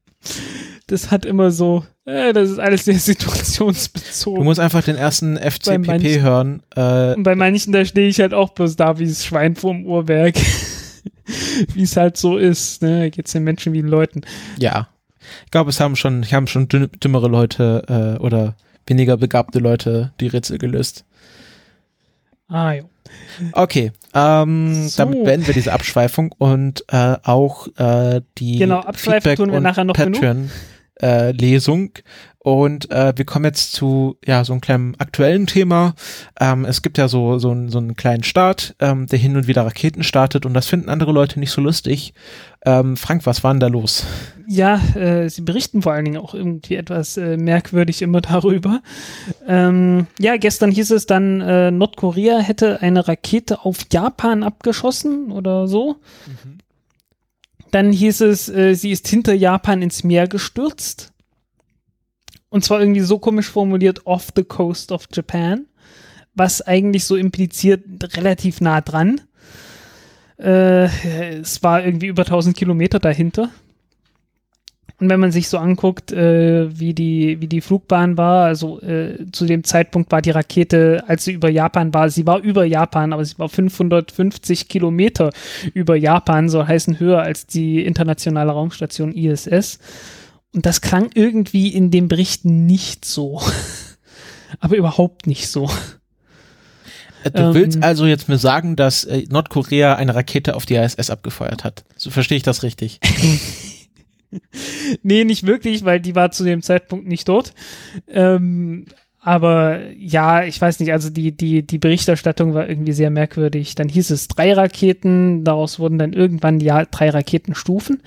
Das 0.89 1.11
hat 1.11 1.25
immer 1.25 1.51
so, 1.51 1.85
äh, 2.05 2.33
das 2.33 2.51
ist 2.51 2.59
alles 2.59 2.85
sehr 2.85 2.95
Du 2.95 3.01
situationsbezogen. 3.01 4.45
musst 4.45 4.61
einfach 4.61 4.83
den 4.83 4.97
ersten 4.97 5.37
FCPP 5.37 6.21
hören. 6.21 6.63
Äh, 6.75 7.15
Und 7.15 7.23
bei 7.23 7.35
manchen, 7.35 7.73
da 7.73 7.85
stehe 7.85 8.09
ich 8.09 8.21
halt 8.21 8.35
auch 8.35 8.51
bloß 8.51 8.77
da 8.77 8.99
wie 8.99 9.07
das 9.07 9.25
Schwein 9.25 9.55
vorm 9.57 9.85
Uhrwerk. 9.87 10.35
wie 11.75 11.83
es 11.83 11.97
halt 11.97 12.17
so 12.17 12.37
ist, 12.37 12.83
ne? 12.83 13.11
Geht's 13.11 13.33
den 13.33 13.45
Menschen 13.45 13.73
wie 13.73 13.81
den 13.83 13.89
Leuten. 13.91 14.23
ja. 14.59 14.89
Ich 15.45 15.51
glaube, 15.53 15.71
es 15.71 15.79
haben 15.79 15.95
schon, 15.95 16.25
haben 16.33 16.49
schon 16.49 16.69
dümmere 16.69 17.29
Leute 17.29 18.17
äh, 18.19 18.23
oder 18.23 18.57
weniger 18.89 19.17
begabte 19.17 19.61
Leute 19.61 20.13
die 20.21 20.27
Rätsel 20.27 20.59
gelöst. 20.59 21.05
Ah, 22.53 22.73
jo. 22.75 22.85
Okay, 23.53 23.93
ähm, 24.15 24.89
So. 24.89 24.99
damit 24.99 25.25
beenden 25.25 25.47
wir 25.47 25.55
diese 25.55 25.73
Abschweifung 25.73 26.33
und 26.39 26.85
äh, 26.89 27.17
auch 27.25 27.67
äh, 27.79 28.21
die 28.39 28.59
Genau, 28.59 28.81
abschweifen 28.81 29.23
Feedback 29.23 29.37
tun 29.39 29.51
wir 29.51 29.57
und 29.57 29.63
nachher 29.63 29.85
noch 29.85 29.95
genug. 29.95 30.21
Äh, 31.03 31.33
Lesung 31.33 31.91
und 32.39 32.91
äh, 32.91 33.13
wir 33.17 33.25
kommen 33.25 33.45
jetzt 33.45 33.73
zu 33.73 34.17
ja 34.25 34.45
so 34.45 34.53
einem 34.53 34.61
kleinen 34.61 34.95
aktuellen 34.99 35.47
Thema. 35.47 35.95
Ähm, 36.41 36.65
es 36.65 36.83
gibt 36.83 36.99
ja 36.99 37.09
so 37.09 37.39
so, 37.39 37.51
einen- 37.51 37.69
so 37.71 37.79
einen 37.79 37.95
kleinen 37.97 38.23
Staat, 38.25 38.75
ähm, 38.81 39.07
der 39.07 39.19
hin 39.19 39.37
und 39.37 39.47
wieder 39.47 39.65
Raketen 39.67 40.03
startet 40.03 40.47
und 40.47 40.55
das 40.55 40.67
finden 40.67 40.89
andere 40.89 41.13
Leute 41.13 41.39
nicht 41.41 41.51
so 41.53 41.61
lustig. 41.61 42.15
Ähm, 42.65 42.97
Frank, 42.97 43.27
was 43.27 43.43
war 43.43 43.53
denn 43.53 43.61
da 43.61 43.67
los? 43.69 44.05
Ja, 44.47 44.81
äh, 44.97 45.29
sie 45.29 45.43
berichten 45.43 45.83
vor 45.83 45.93
allen 45.93 46.05
Dingen 46.05 46.19
auch 46.19 46.35
irgendwie 46.35 46.77
etwas 46.77 47.17
äh, 47.17 47.37
merkwürdig 47.37 48.03
immer 48.03 48.21
darüber. 48.21 48.81
Ähm, 49.49 50.07
ja, 50.19 50.37
gestern 50.37 50.71
hieß 50.71 50.91
es 50.93 51.07
dann, 51.07 51.41
äh, 51.41 51.71
Nordkorea 51.71 52.39
hätte 52.39 52.81
eine 52.83 53.07
Rakete 53.09 53.65
auf 53.65 53.79
Japan 53.93 54.43
abgeschossen 54.43 55.33
oder 55.33 55.67
so. 55.69 55.97
Dann 57.73 57.91
hieß 57.91 58.21
es, 58.21 58.49
äh, 58.49 58.75
sie 58.75 58.93
ist 58.93 59.09
hinter 59.09 59.33
Japan 59.33 59.83
ins 59.83 60.05
Meer 60.05 60.29
gestürzt. 60.29 61.13
Und 62.51 62.65
zwar 62.65 62.81
irgendwie 62.81 63.01
so 63.01 63.19
komisch 63.19 63.49
formuliert, 63.49 64.07
off 64.07 64.29
the 64.37 64.45
coast 64.45 64.93
of 64.93 65.09
Japan. 65.11 65.67
Was 66.35 66.61
eigentlich 66.61 67.05
so 67.05 67.17
impliziert, 67.17 67.83
relativ 68.15 68.61
nah 68.61 68.83
dran. 68.83 69.23
Äh, 70.39 70.85
es 71.41 71.63
war 71.63 71.83
irgendwie 71.83 72.09
über 72.09 72.23
1000 72.23 72.55
Kilometer 72.55 72.99
dahinter. 72.99 73.51
Und 75.03 75.09
wenn 75.09 75.19
man 75.19 75.33
sich 75.33 75.49
so 75.49 75.59
anguckt, 75.59 76.13
äh, 76.13 76.79
wie, 76.79 76.95
die, 76.95 77.41
wie 77.41 77.49
die 77.49 77.61
Flugbahn 77.61 78.17
war, 78.17 78.45
also 78.45 78.81
äh, 78.83 79.27
zu 79.33 79.47
dem 79.47 79.65
Zeitpunkt 79.65 80.13
war 80.13 80.23
die 80.23 80.31
Rakete, 80.31 81.03
als 81.09 81.25
sie 81.25 81.33
über 81.33 81.51
Japan 81.51 81.93
war, 81.93 82.09
sie 82.09 82.25
war 82.25 82.39
über 82.39 82.65
Japan, 82.65 83.13
aber 83.13 83.25
sie 83.25 83.37
war 83.37 83.49
550 83.49 84.69
Kilometer 84.69 85.31
über 85.75 85.97
Japan, 85.97 86.49
so 86.49 86.69
heißen 86.69 87.01
höher 87.01 87.21
als 87.21 87.49
die 87.49 87.85
internationale 87.85 88.53
Raumstation 88.53 89.13
ISS. 89.13 89.81
Und 90.55 90.67
das 90.67 90.81
klang 90.83 91.11
irgendwie 91.15 91.75
in 91.75 91.91
dem 91.91 92.07
Bericht 92.07 92.45
nicht 92.45 93.05
so. 93.05 93.43
aber 94.61 94.77
überhaupt 94.77 95.27
nicht 95.27 95.49
so. 95.49 95.69
Äh, 97.25 97.33
Du 97.33 97.43
Ähm. 97.43 97.55
willst 97.55 97.83
also 97.83 98.07
jetzt 98.07 98.29
mir 98.29 98.39
sagen, 98.39 98.77
dass 98.77 99.03
äh, 99.03 99.25
Nordkorea 99.29 99.97
eine 99.97 100.15
Rakete 100.15 100.55
auf 100.55 100.65
die 100.65 100.77
ISS 100.77 101.11
abgefeuert 101.11 101.65
hat. 101.65 101.83
So 101.97 102.11
verstehe 102.11 102.37
ich 102.37 102.45
das 102.45 102.63
richtig. 102.63 103.01
Nee, 105.03 105.25
nicht 105.25 105.47
wirklich, 105.47 105.85
weil 105.85 106.01
die 106.01 106.15
war 106.15 106.31
zu 106.31 106.45
dem 106.45 106.63
Zeitpunkt 106.63 107.07
nicht 107.07 107.29
dort. 107.29 107.55
Ähm, 108.09 108.87
aber 109.21 109.91
ja, 109.97 110.43
ich 110.43 110.61
weiß 110.61 110.81
nicht, 110.81 110.93
also 110.93 111.09
die, 111.09 111.31
die, 111.33 111.65
die 111.65 111.79
Berichterstattung 111.79 112.55
war 112.55 112.69
irgendwie 112.69 112.93
sehr 112.93 113.11
merkwürdig. 113.11 113.75
Dann 113.77 113.89
hieß 113.89 114.11
es 114.11 114.29
drei 114.29 114.53
Raketen, 114.53 115.45
daraus 115.45 115.79
wurden 115.79 115.99
dann 115.99 116.13
irgendwann 116.13 116.59
ja, 116.61 116.85
drei 116.85 117.11
Raketenstufen. 117.11 118.03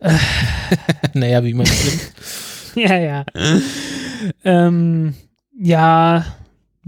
naja, 1.14 1.44
wie 1.44 1.54
man 1.54 1.66
es 1.66 1.84
nimmt. 1.84 2.88
ja, 2.88 2.98
ja. 2.98 3.24
ähm, 4.44 5.14
ja, 5.58 6.24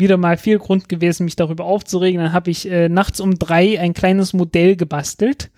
wieder 0.03 0.17
mal 0.17 0.37
viel 0.37 0.59
Grund 0.59 0.89
gewesen, 0.89 1.25
mich 1.25 1.37
darüber 1.37 1.65
aufzuregen. 1.65 2.21
Dann 2.21 2.33
habe 2.33 2.51
ich 2.51 2.71
äh, 2.71 2.89
nachts 2.89 3.21
um 3.21 3.39
drei 3.39 3.81
ein 3.81 3.95
kleines 3.95 4.33
Modell 4.33 4.77
gebastelt 4.77 5.51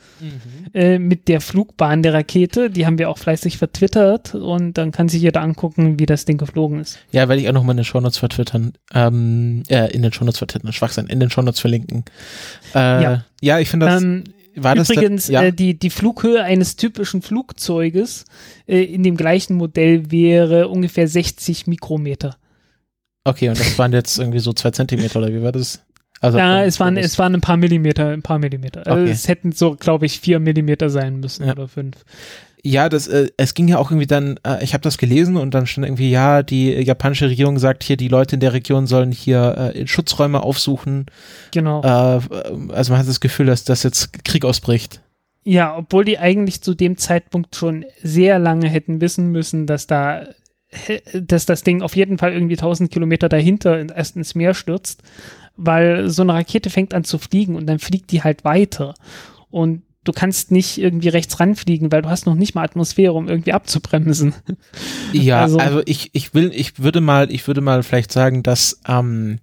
äh, 0.72 0.98
mit 0.98 1.28
der 1.28 1.40
Flugbahn 1.40 2.02
der 2.02 2.14
Rakete. 2.14 2.70
Die 2.70 2.86
haben 2.86 2.98
wir 2.98 3.10
auch 3.10 3.18
fleißig 3.18 3.58
vertwittert 3.58 4.34
und 4.34 4.78
dann 4.78 4.92
kann 4.92 5.08
sich 5.08 5.22
jeder 5.22 5.42
angucken, 5.42 5.98
wie 5.98 6.06
das 6.06 6.24
Ding 6.24 6.38
geflogen 6.38 6.80
ist. 6.80 6.98
Ja, 7.10 7.28
werde 7.28 7.40
ich 7.40 7.48
auch 7.48 7.52
noch 7.52 7.64
mal 7.64 7.72
in 7.72 7.78
den 7.78 7.84
Shownotes 7.84 8.18
vertwittern. 8.18 8.74
Ähm, 8.92 9.62
äh, 9.68 9.92
in 9.92 10.02
den 10.02 10.12
Shownotes 10.12 10.38
vertwittern, 10.38 10.72
Schwachsinn, 10.72 11.06
in 11.06 11.20
den 11.20 11.30
Shownotes 11.30 11.60
verlinken. 11.60 12.04
Äh, 12.74 13.02
Ja. 13.02 13.24
ja. 13.40 13.58
ich 13.58 13.68
finde 13.68 13.86
das, 13.86 14.02
Ähm, 14.02 14.24
war 14.56 14.74
das 14.74 14.90
Übrigens, 14.90 15.26
da, 15.26 15.32
ja, 15.32 15.42
äh, 15.44 15.52
die, 15.52 15.78
die 15.78 15.90
Flughöhe 15.90 16.42
eines 16.42 16.76
typischen 16.76 17.22
Flugzeuges 17.22 18.24
äh, 18.66 18.82
in 18.82 19.02
dem 19.02 19.16
gleichen 19.16 19.56
Modell 19.56 20.10
wäre 20.10 20.68
ungefähr 20.68 21.08
60 21.08 21.66
Mikrometer. 21.66 22.36
Okay, 23.24 23.48
und 23.48 23.58
das 23.58 23.78
waren 23.78 23.92
jetzt 23.92 24.18
irgendwie 24.18 24.38
so 24.40 24.52
zwei 24.52 24.70
Zentimeter 24.70 25.18
oder 25.18 25.32
wie 25.32 25.42
war 25.42 25.52
das? 25.52 25.82
Also, 26.20 26.38
Ja, 26.38 26.62
äh, 26.62 26.66
es 26.66 26.80
waren, 26.80 26.96
es 26.96 27.18
waren 27.18 27.34
ein 27.34 27.40
paar 27.40 27.56
Millimeter, 27.56 28.08
ein 28.08 28.22
paar 28.22 28.38
Millimeter. 28.38 28.86
Also 28.86 29.02
Okay. 29.02 29.10
es 29.10 29.28
hätten 29.28 29.52
so, 29.52 29.74
glaube 29.76 30.06
ich, 30.06 30.20
vier 30.20 30.40
Millimeter 30.40 30.88
sein 30.90 31.20
müssen 31.20 31.44
Ja. 31.46 31.52
oder 31.52 31.68
fünf. 31.68 31.96
Ja, 32.66 32.88
das, 32.88 33.08
äh, 33.08 33.28
es 33.36 33.52
ging 33.52 33.68
ja 33.68 33.76
auch 33.76 33.90
irgendwie 33.90 34.06
dann, 34.06 34.40
äh, 34.46 34.64
ich 34.64 34.72
habe 34.72 34.80
das 34.80 34.96
gelesen 34.96 35.36
und 35.36 35.52
dann 35.52 35.66
stand 35.66 35.86
irgendwie, 35.86 36.10
ja, 36.10 36.42
die 36.42 36.70
japanische 36.72 37.28
Regierung 37.28 37.58
sagt 37.58 37.84
hier, 37.84 37.98
die 37.98 38.08
Leute 38.08 38.36
in 38.36 38.40
der 38.40 38.54
Region 38.54 38.86
sollen 38.86 39.12
hier 39.12 39.72
äh, 39.74 39.86
Schutzräume 39.86 40.42
aufsuchen. 40.42 41.04
Genau. 41.52 41.82
Äh, 41.82 42.20
also 42.72 42.92
man 42.92 42.98
hat 43.00 43.06
das 43.08 43.20
Gefühl, 43.20 43.44
dass 43.46 43.64
das 43.64 43.82
jetzt 43.82 44.24
Krieg 44.24 44.46
ausbricht. 44.46 45.02
Ja, 45.44 45.76
obwohl 45.76 46.06
die 46.06 46.18
eigentlich 46.18 46.62
zu 46.62 46.72
dem 46.74 46.96
Zeitpunkt 46.96 47.54
schon 47.54 47.84
sehr 48.02 48.38
lange 48.38 48.66
hätten 48.70 49.02
wissen 49.02 49.30
müssen, 49.30 49.66
dass 49.66 49.86
da, 49.86 50.22
dass 51.14 51.46
das 51.46 51.62
Ding 51.62 51.82
auf 51.82 51.96
jeden 51.96 52.18
Fall 52.18 52.32
irgendwie 52.32 52.56
1000 52.56 52.90
Kilometer 52.90 53.28
dahinter 53.28 53.78
in- 53.80 53.88
erst 53.90 54.16
ins 54.16 54.34
Meer 54.34 54.54
stürzt, 54.54 55.02
weil 55.56 56.08
so 56.10 56.22
eine 56.22 56.34
Rakete 56.34 56.70
fängt 56.70 56.94
an 56.94 57.04
zu 57.04 57.18
fliegen 57.18 57.56
und 57.56 57.66
dann 57.66 57.78
fliegt 57.78 58.10
die 58.12 58.22
halt 58.22 58.44
weiter. 58.44 58.94
Und 59.50 59.82
du 60.02 60.12
kannst 60.12 60.50
nicht 60.50 60.78
irgendwie 60.78 61.08
rechts 61.08 61.40
ranfliegen, 61.40 61.90
weil 61.92 62.02
du 62.02 62.10
hast 62.10 62.26
noch 62.26 62.34
nicht 62.34 62.54
mal 62.54 62.64
Atmosphäre, 62.64 63.12
um 63.14 63.28
irgendwie 63.28 63.52
abzubremsen. 63.52 64.34
Ja, 65.12 65.42
also, 65.42 65.58
Also- 65.58 65.82
ich, 65.86 66.10
ich 66.12 66.34
will, 66.34 66.50
ich 66.54 66.78
würde 66.78 67.00
mal, 67.00 67.30
ich 67.30 67.46
würde 67.46 67.60
mal 67.60 67.82
vielleicht 67.82 68.12
sagen, 68.12 68.42
dass 68.42 68.80
ähm, 68.86 69.38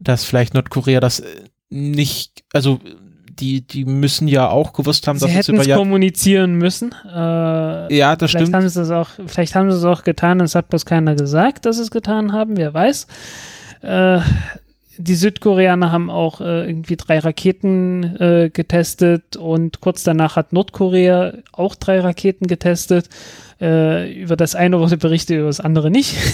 dass 0.00 0.24
vielleicht 0.24 0.54
Nordkorea 0.54 1.00
das 1.00 1.20
äh, 1.20 1.24
nicht, 1.70 2.44
also 2.52 2.80
die, 3.40 3.60
die 3.62 3.84
müssen 3.84 4.28
ja 4.28 4.48
auch 4.48 4.72
gewusst 4.72 5.06
haben, 5.08 5.18
Sie 5.18 5.26
dass 5.26 5.34
hätten 5.34 5.52
über 5.52 5.60
es 5.62 5.66
Jahr. 5.68 5.78
kommunizieren 5.78 6.54
müssen. 6.56 6.94
Äh, 7.06 7.94
Ja, 7.96 8.16
das 8.16 8.30
vielleicht 8.30 8.46
stimmt. 8.48 8.54
haben 8.56 8.68
sie 8.68 8.80
es 8.82 8.90
auch, 8.90 9.08
vielleicht 9.26 9.54
haben 9.54 9.70
sie 9.70 9.76
es 9.78 9.84
auch 9.84 10.02
getan, 10.04 10.40
es 10.40 10.54
hat 10.54 10.68
bloß 10.68 10.84
keiner 10.86 11.14
gesagt, 11.14 11.66
dass 11.66 11.76
sie 11.76 11.82
es 11.82 11.90
getan 11.90 12.32
haben, 12.32 12.56
wer 12.56 12.74
weiß. 12.74 13.06
Äh, 13.82 14.20
die 15.00 15.14
Südkoreaner 15.14 15.92
haben 15.92 16.10
auch 16.10 16.40
äh, 16.40 16.66
irgendwie 16.68 16.96
drei 16.96 17.20
Raketen 17.20 18.02
äh, 18.20 18.50
getestet 18.52 19.36
und 19.36 19.80
kurz 19.80 20.02
danach 20.02 20.34
hat 20.34 20.52
Nordkorea 20.52 21.34
auch 21.52 21.76
drei 21.76 22.00
Raketen 22.00 22.48
getestet. 22.48 23.08
Äh, 23.60 24.12
über 24.12 24.36
das 24.36 24.54
eine 24.54 24.78
wurde 24.78 24.96
berichtet, 24.96 25.38
über 25.38 25.46
das 25.48 25.60
andere 25.60 25.90
nicht. 25.90 26.14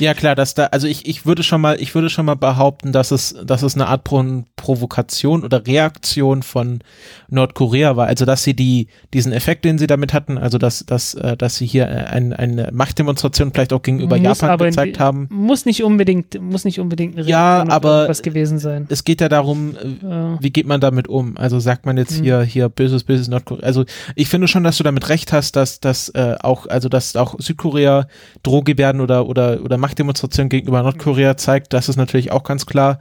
Ja, 0.00 0.12
klar, 0.12 0.34
dass 0.34 0.54
da, 0.54 0.64
also 0.66 0.88
ich, 0.88 1.06
ich 1.06 1.24
würde 1.24 1.44
schon 1.44 1.60
mal, 1.60 1.80
ich 1.80 1.94
würde 1.94 2.10
schon 2.10 2.26
mal 2.26 2.34
behaupten, 2.34 2.90
dass 2.90 3.12
es, 3.12 3.32
dass 3.44 3.62
es 3.62 3.76
eine 3.76 3.86
Art 3.86 4.02
Pro 4.02 4.42
Provokation 4.56 5.44
oder 5.44 5.64
Reaktion 5.68 6.42
von 6.42 6.80
Nordkorea 7.28 7.96
war. 7.96 8.06
Also, 8.08 8.24
dass 8.24 8.42
sie 8.42 8.54
die, 8.54 8.88
diesen 9.12 9.32
Effekt, 9.32 9.64
den 9.64 9.78
sie 9.78 9.86
damit 9.86 10.12
hatten, 10.12 10.36
also 10.36 10.58
dass, 10.58 10.84
dass, 10.86 11.14
äh, 11.14 11.36
dass 11.36 11.56
sie 11.58 11.66
hier 11.66 11.84
äh, 11.88 12.06
ein, 12.06 12.32
eine 12.32 12.70
Machtdemonstration 12.72 13.52
vielleicht 13.52 13.72
auch 13.72 13.82
gegenüber 13.82 14.16
Muss 14.18 14.40
Japan 14.40 14.58
in 14.58 14.66
gezeigt 14.66 14.96
die- 14.96 15.00
haben. 15.00 15.28
Muss 15.30 15.64
nicht 15.64 15.84
unbedingt, 15.84 16.40
muss 16.40 16.64
nicht 16.64 16.80
unbedingt 16.80 17.16
eine 17.16 17.26
Ja, 17.28 17.56
Reaktion 17.58 17.70
auf 17.70 17.76
aber- 17.76 17.94
irgendwas 18.00 18.22
gewesen 18.22 18.58
sein. 18.58 18.86
Es 18.88 19.04
geht 19.04 19.20
ja 19.20 19.28
darum, 19.28 19.76
Äh, 19.76 20.42
wie 20.42 20.50
geht 20.50 20.66
man 20.66 20.80
damit 20.80 21.06
um? 21.06 21.36
Also 21.36 21.60
sagt 21.60 21.86
man 21.86 21.96
jetzt 21.98 22.18
Mhm. 22.18 22.24
hier, 22.24 22.42
hier 22.42 22.68
böses, 22.68 23.04
böses 23.04 23.28
Nordkorea. 23.28 23.64
Also 23.64 23.84
ich 24.16 24.28
finde 24.28 24.48
schon, 24.48 24.64
dass 24.64 24.76
du 24.78 24.82
damit 24.82 25.08
recht 25.08 25.32
hast, 25.32 25.54
dass, 25.56 25.78
dass 25.78 26.08
äh, 26.10 26.34
auch, 26.40 26.63
also 26.68 26.88
dass 26.88 27.16
auch 27.16 27.36
Südkorea 27.38 28.06
Drohgebärden 28.42 29.00
oder, 29.00 29.26
oder, 29.26 29.62
oder 29.62 29.76
Machtdemonstrationen 29.78 30.48
gegenüber 30.48 30.82
Nordkorea 30.82 31.36
zeigt, 31.36 31.72
das 31.72 31.88
ist 31.88 31.96
natürlich 31.96 32.32
auch 32.32 32.42
ganz 32.44 32.66
klar. 32.66 32.98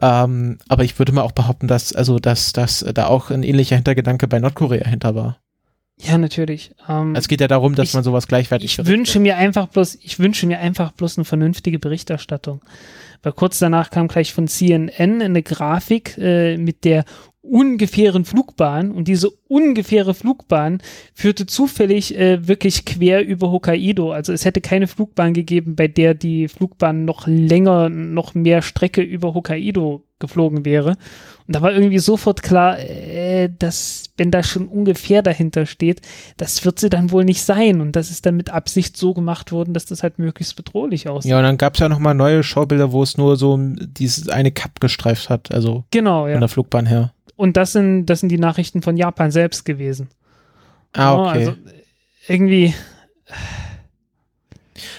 Ähm, 0.00 0.58
aber 0.68 0.84
ich 0.84 0.98
würde 0.98 1.12
mal 1.12 1.22
auch 1.22 1.32
behaupten, 1.32 1.68
dass, 1.68 1.92
also, 1.92 2.18
dass, 2.18 2.52
dass 2.52 2.84
da 2.94 3.06
auch 3.06 3.30
ein 3.30 3.42
ähnlicher 3.42 3.76
Hintergedanke 3.76 4.28
bei 4.28 4.38
Nordkorea 4.38 4.86
hinter 4.88 5.14
war. 5.14 5.38
ja, 5.98 6.18
natürlich. 6.18 6.72
Ähm, 6.88 7.14
Es 7.14 7.26
geht 7.28 7.40
ja 7.40 7.48
darum, 7.48 7.74
dass 7.74 7.88
Ich- 7.88 7.94
man 7.94 8.04
sowas 8.04 8.26
gleichwertig 8.28 8.78
ich 8.78 8.86
wünsche 8.86 9.18
mir 9.18 9.36
einfach 9.36 9.66
bloß, 9.68 9.98
ich 10.02 10.18
wünsche 10.18 10.46
mir 10.46 10.58
einfach 10.58 10.92
bloß 10.92 11.16
eine 11.18 11.24
vernünftige 11.24 11.78
Berichterstattung. 11.78 12.60
Weil 13.22 13.32
kurz 13.32 13.58
danach 13.58 13.90
kam 13.90 14.06
gleich 14.08 14.34
von 14.34 14.46
CNN 14.46 15.22
eine 15.22 15.42
Grafik 15.42 16.16
äh, 16.18 16.58
mit 16.58 16.84
der 16.84 17.04
ungefähren 17.50 18.24
Flugbahn 18.24 18.90
und 18.90 19.08
diese 19.08 19.30
ungefähre 19.48 20.14
Flugbahn 20.14 20.82
führte 21.14 21.46
zufällig 21.46 22.18
äh, 22.18 22.46
wirklich 22.48 22.84
quer 22.84 23.24
über 23.24 23.50
Hokkaido. 23.50 24.12
Also 24.12 24.32
es 24.32 24.44
hätte 24.44 24.60
keine 24.60 24.86
Flugbahn 24.86 25.34
gegeben, 25.34 25.76
bei 25.76 25.88
der 25.88 26.14
die 26.14 26.48
Flugbahn 26.48 27.04
noch 27.04 27.26
länger, 27.26 27.88
noch 27.88 28.34
mehr 28.34 28.62
Strecke 28.62 29.02
über 29.02 29.34
Hokkaido 29.34 30.02
geflogen 30.18 30.64
wäre. 30.64 30.96
Und 31.46 31.54
da 31.54 31.62
war 31.62 31.72
irgendwie 31.72 31.98
sofort 31.98 32.42
klar, 32.42 32.78
äh, 32.78 33.50
dass 33.56 34.04
wenn 34.16 34.30
da 34.30 34.42
schon 34.42 34.66
ungefähr 34.66 35.22
dahinter 35.22 35.66
steht, 35.66 36.00
das 36.38 36.64
wird 36.64 36.78
sie 36.80 36.88
dann 36.88 37.10
wohl 37.10 37.24
nicht 37.24 37.42
sein. 37.42 37.80
Und 37.80 37.96
das 37.96 38.10
ist 38.10 38.26
dann 38.26 38.36
mit 38.36 38.50
Absicht 38.50 38.96
so 38.96 39.14
gemacht 39.14 39.52
worden, 39.52 39.74
dass 39.74 39.84
das 39.84 40.02
halt 40.02 40.18
möglichst 40.18 40.56
bedrohlich 40.56 41.08
aussieht. 41.08 41.30
Ja, 41.30 41.38
und 41.38 41.44
dann 41.44 41.58
gab 41.58 41.74
es 41.74 41.80
ja 41.80 41.88
nochmal 41.88 42.14
neue 42.14 42.42
Schaubilder, 42.42 42.92
wo 42.92 43.02
es 43.02 43.18
nur 43.18 43.36
so 43.36 43.58
dieses 43.58 44.28
eine 44.28 44.52
Kap 44.52 44.80
gestreift 44.80 45.28
hat, 45.28 45.52
also 45.52 45.84
Genau, 45.90 46.22
von 46.22 46.30
ja. 46.30 46.38
der 46.38 46.48
Flugbahn 46.48 46.86
her. 46.86 47.12
Und 47.36 47.56
das 47.56 47.72
sind, 47.72 48.06
das 48.06 48.20
sind 48.20 48.30
die 48.30 48.38
Nachrichten 48.38 48.82
von 48.82 48.96
Japan 48.96 49.30
selbst 49.30 49.64
gewesen. 49.64 50.08
Ah, 50.92 51.14
okay. 51.14 51.38
Also 51.38 51.54
irgendwie, 52.28 52.74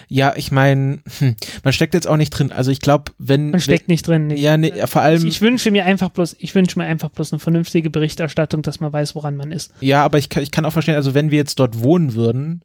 Ja, 0.10 0.34
ich 0.36 0.52
meine, 0.52 1.00
hm, 1.20 1.36
man 1.64 1.74
steckt 1.74 1.94
jetzt 1.94 2.08
auch 2.08 2.18
nicht 2.18 2.30
drin. 2.30 2.52
Also 2.52 2.72
ich 2.72 2.80
glaube, 2.80 3.12
wenn 3.18 3.52
man 3.52 3.60
steckt 3.60 3.88
nicht 3.88 4.08
drin. 4.08 4.30
wenn, 4.30 4.38
ja, 4.38 4.56
nee, 4.58 4.72
vor 4.86 5.02
allem 5.02 5.22
ich, 5.22 5.36
ich 5.36 5.42
wünsche 5.42 5.70
mir 5.72 5.86
einfach 5.86 6.10
bloß, 6.10 6.38
ich 6.40 6.56
wünsche 6.56 6.80
mir 6.80 6.86
einfach 6.86 7.10
bloß 7.10 7.34
eine 7.34 7.40
vernünftige 7.40 7.90
Berichterstattung, 7.90 8.62
dass 8.62 8.80
man 8.80 8.94
weiß, 8.94 9.16
woran 9.16 9.36
man 9.36 9.52
ist. 9.52 9.74
ja, 9.82 10.04
aber 10.04 10.18
ich 10.18 10.30
kann, 10.30 10.44
ich 10.44 10.52
kann 10.52 10.66
auch 10.66 10.72
verstehen, 10.72 10.96
also 10.96 11.14
wenn 11.14 11.32
wir 11.32 11.38
jetzt 11.38 11.60
dort 11.60 11.82
wohnen 11.82 12.14
würden, 12.14 12.64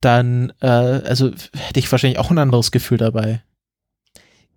dann 0.00 0.52
äh, 0.60 0.66
also 0.66 1.30
hätte 1.54 1.80
ich 1.80 1.90
wahrscheinlich 1.90 2.18
auch 2.18 2.30
ein 2.30 2.38
anderes 2.38 2.70
Gefühl 2.70 2.98
dabei. 2.98 3.42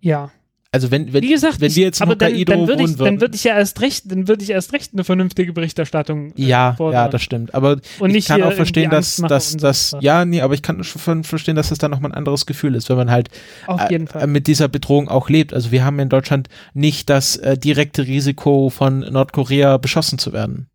Ja. 0.00 0.30
Also 0.74 0.90
wenn 0.90 1.12
wenn 1.12 1.22
Wie 1.22 1.28
gesagt, 1.28 1.60
wenn 1.60 1.68
ich, 1.68 1.76
wir 1.76 1.84
jetzt 1.84 2.00
in 2.00 2.04
aber 2.04 2.16
dann, 2.16 2.32
Hokkaido 2.32 2.52
dann 2.52 2.66
würde 2.66 2.82
ich, 2.82 2.98
würden, 2.98 3.04
dann 3.04 3.20
würde 3.20 3.34
ich 3.34 3.44
ja 3.44 3.58
erst 3.58 3.82
recht, 3.82 4.10
dann 4.10 4.26
würde 4.26 4.42
ich 4.42 4.48
erst 4.48 4.72
recht 4.72 4.94
eine 4.94 5.04
vernünftige 5.04 5.52
Berichterstattung 5.52 6.32
äh, 6.34 6.46
ja, 6.46 6.72
fordern. 6.78 6.94
ja, 7.04 7.08
das 7.08 7.20
stimmt. 7.20 7.54
Aber 7.54 7.76
und 7.98 8.14
ich 8.14 8.24
kann 8.24 8.42
auch 8.42 8.54
verstehen, 8.54 8.90
dass 8.90 9.16
dass 9.16 9.52
und 9.52 9.60
so 9.60 9.66
das 9.66 9.94
ja, 10.00 10.24
nee, 10.24 10.40
aber 10.40 10.54
ich 10.54 10.62
kann 10.62 10.82
schon 10.82 11.24
verstehen, 11.24 11.56
dass 11.56 11.68
das 11.68 11.76
dann 11.76 11.90
nochmal 11.90 12.12
ein 12.12 12.14
anderes 12.14 12.46
Gefühl 12.46 12.74
ist, 12.74 12.88
wenn 12.88 12.96
man 12.96 13.10
halt 13.10 13.28
äh, 13.68 14.26
mit 14.26 14.46
dieser 14.46 14.68
Bedrohung 14.68 15.08
auch 15.08 15.28
lebt. 15.28 15.52
Also 15.52 15.72
wir 15.72 15.84
haben 15.84 15.98
in 15.98 16.08
Deutschland 16.08 16.48
nicht 16.72 17.10
das 17.10 17.36
äh, 17.36 17.58
direkte 17.58 18.06
Risiko 18.06 18.70
von 18.70 19.00
Nordkorea 19.00 19.76
beschossen 19.76 20.18
zu 20.18 20.32
werden. 20.32 20.68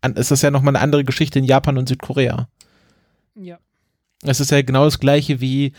An, 0.00 0.14
es 0.16 0.32
ist 0.32 0.42
ja 0.42 0.50
nochmal 0.50 0.74
eine 0.74 0.82
andere 0.82 1.04
Geschichte 1.04 1.38
in 1.38 1.44
Japan 1.44 1.78
und 1.78 1.88
Südkorea. 1.88 2.48
ja. 3.36 3.58
Es 4.26 4.40
ist 4.40 4.50
ja 4.50 4.62
genau 4.62 4.84
das 4.86 5.00
gleiche 5.00 5.40
wie 5.42 5.74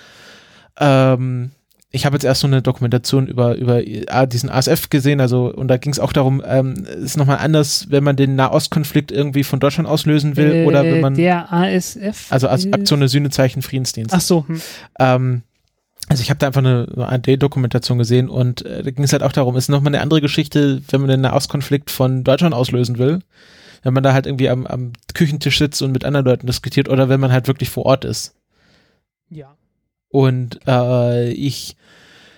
ähm, 0.79 1.51
ich 1.95 2.05
habe 2.05 2.15
jetzt 2.15 2.23
erst 2.25 2.41
so 2.41 2.47
eine 2.47 2.61
Dokumentation 2.61 3.27
über, 3.27 3.55
über 3.55 3.85
äh, 3.85 4.27
diesen 4.27 4.49
ASF 4.49 4.89
gesehen, 4.89 5.19
also 5.21 5.53
und 5.53 5.67
da 5.67 5.77
ging 5.77 5.91
es 5.91 5.99
auch 5.99 6.13
darum, 6.13 6.43
ähm, 6.45 6.85
es 6.87 7.01
ist 7.03 7.17
nochmal 7.17 7.37
anders, 7.37 7.87
wenn 7.89 8.03
man 8.03 8.15
den 8.15 8.35
Nahostkonflikt 8.35 9.11
irgendwie 9.11 9.43
von 9.43 9.59
Deutschland 9.59 9.87
auslösen 9.89 10.35
will 10.37 10.51
Äh, 10.53 10.65
oder 10.65 10.83
wenn 10.83 11.01
man 11.01 11.15
der 11.15 11.51
ASF. 11.51 12.27
also 12.31 12.47
als 12.47 12.65
ist- 12.65 12.73
Aktion 12.73 12.99
der 12.99 13.09
Sühnezeichen 13.09 13.61
Friedensdienst. 13.61 14.13
Ach 14.13 14.21
so, 14.21 14.45
hm. 14.47 14.61
Ähm, 14.99 15.41
also 16.07 16.21
ich 16.21 16.29
habe 16.29 16.37
da 16.37 16.47
einfach 16.47 16.59
eine, 16.61 16.87
eine 16.95 17.07
AD-Dokumentation 17.09 17.97
gesehen 17.97 18.29
und 18.29 18.63
äh, 18.65 18.83
da 18.83 18.91
ging 18.91 19.03
es 19.03 19.11
halt 19.13 19.23
auch 19.23 19.31
darum, 19.31 19.55
ist 19.55 19.69
nochmal 19.69 19.93
eine 19.93 20.01
andere 20.03 20.21
Geschichte, 20.21 20.81
wenn 20.89 21.01
man 21.01 21.09
den 21.09 21.21
Nahostkonflikt 21.21 21.89
von 21.89 22.23
Deutschland 22.23 22.53
auslösen 22.53 22.97
will. 22.99 23.19
Wenn 23.83 23.93
man 23.93 24.03
da 24.03 24.13
halt 24.13 24.25
irgendwie 24.25 24.49
am, 24.49 24.65
am 24.67 24.93
Küchentisch 25.13 25.57
sitzt 25.59 25.81
und 25.81 25.91
mit 25.91 26.05
anderen 26.05 26.25
Leuten 26.25 26.47
diskutiert 26.47 26.89
oder 26.89 27.07
wenn 27.09 27.19
man 27.19 27.31
halt 27.31 27.47
wirklich 27.47 27.69
vor 27.69 27.85
Ort 27.85 28.03
ist. 28.05 28.33
ja. 29.29 29.55
Und 30.15 30.61
äh, 30.65 31.31
ich 31.31 31.75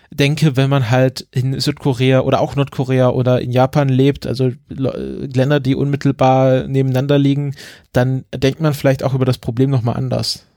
denke, 0.10 0.58
wenn 0.58 0.68
man 0.68 0.90
halt 0.90 1.28
in 1.30 1.60
Südkorea 1.60 2.22
oder 2.22 2.42
auch 2.42 2.56
Nordkorea 2.56 3.10
oder 3.10 3.40
in 3.40 3.52
Japan 3.52 3.88
lebt, 3.88 4.26
also 4.26 4.50
Länder, 4.68 5.60
die 5.60 5.76
unmittelbar 5.76 6.68
nebeneinander 6.68 7.20
liegen, 7.20 7.54
dann 7.94 8.26
denkt 8.34 8.62
man 8.62 8.74
vielleicht 8.74 9.04
auch 9.04 9.14
über 9.14 9.26
das 9.26 9.38
Problem 9.38 9.70
nochmal 9.70 9.96
anders. 9.96 10.48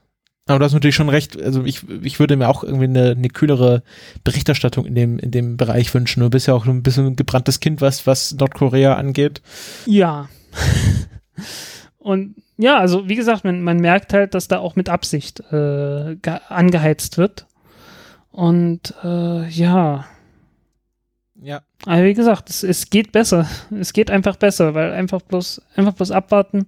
Aber 0.47 0.61
du 0.61 0.65
hast 0.65 0.73
natürlich 0.73 0.97
schon 0.97 1.11
recht, 1.11 1.39
also 1.39 1.63
ich, 1.63 1.83
ich 2.03 2.19
würde 2.21 2.37
mir 2.37 2.49
auch 2.49 2.65
irgendwie 2.65 2.85
eine, 2.85 3.11
eine 3.11 3.29
kühlere 3.29 3.83
Berichterstattung 4.25 4.87
in 4.87 4.95
dem, 4.95 5.19
in 5.19 5.31
dem 5.31 5.59
Bereich 5.59 5.93
wünschen. 5.93 6.21
Du 6.21 6.31
bist 6.31 6.47
ja 6.47 6.55
auch 6.55 6.65
ein 6.65 6.83
bisschen 6.83 7.09
ein 7.09 7.17
gebranntes 7.17 7.61
Kind, 7.61 7.83
was, 7.83 8.07
was 8.07 8.33
Nordkorea 8.33 8.95
angeht. 8.95 9.43
Ja. 9.85 10.31
Und 11.99 12.37
ja, 12.61 12.79
also 12.79 13.09
wie 13.09 13.17
gesagt, 13.17 13.45
man, 13.45 13.63
man 13.63 13.79
merkt 13.79 14.13
halt, 14.13 14.35
dass 14.35 14.49
da 14.49 14.59
auch 14.59 14.77
mit 14.77 14.89
Absicht 14.89 15.41
äh, 15.51 16.17
ge- 16.17 16.41
angeheizt 16.49 17.17
wird. 17.19 17.47
Und 18.31 18.95
äh, 19.03 19.49
ja, 19.49 20.05
Ja. 21.43 21.63
aber 21.87 22.05
wie 22.05 22.15
gesagt, 22.15 22.51
es, 22.51 22.63
es 22.63 22.91
geht 22.91 23.13
besser. 23.13 23.49
Es 23.77 23.93
geht 23.93 24.11
einfach 24.11 24.37
besser, 24.37 24.75
weil 24.75 24.93
einfach 24.93 25.23
bloß, 25.23 25.63
einfach 25.75 25.95
bloß 25.95 26.11
abwarten, 26.11 26.67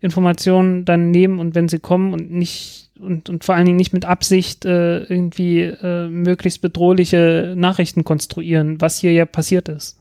Informationen 0.00 0.84
dann 0.84 1.10
nehmen 1.10 1.38
und 1.38 1.54
wenn 1.54 1.68
sie 1.68 1.80
kommen 1.80 2.12
und 2.14 2.30
nicht 2.30 2.90
und, 3.00 3.28
und 3.28 3.42
vor 3.42 3.56
allen 3.56 3.66
Dingen 3.66 3.78
nicht 3.78 3.92
mit 3.92 4.04
Absicht 4.04 4.64
äh, 4.64 5.00
irgendwie 5.04 5.62
äh, 5.62 6.06
möglichst 6.08 6.62
bedrohliche 6.62 7.52
Nachrichten 7.56 8.04
konstruieren, 8.04 8.80
was 8.80 8.98
hier 9.00 9.12
ja 9.12 9.24
passiert 9.26 9.68
ist. 9.68 9.98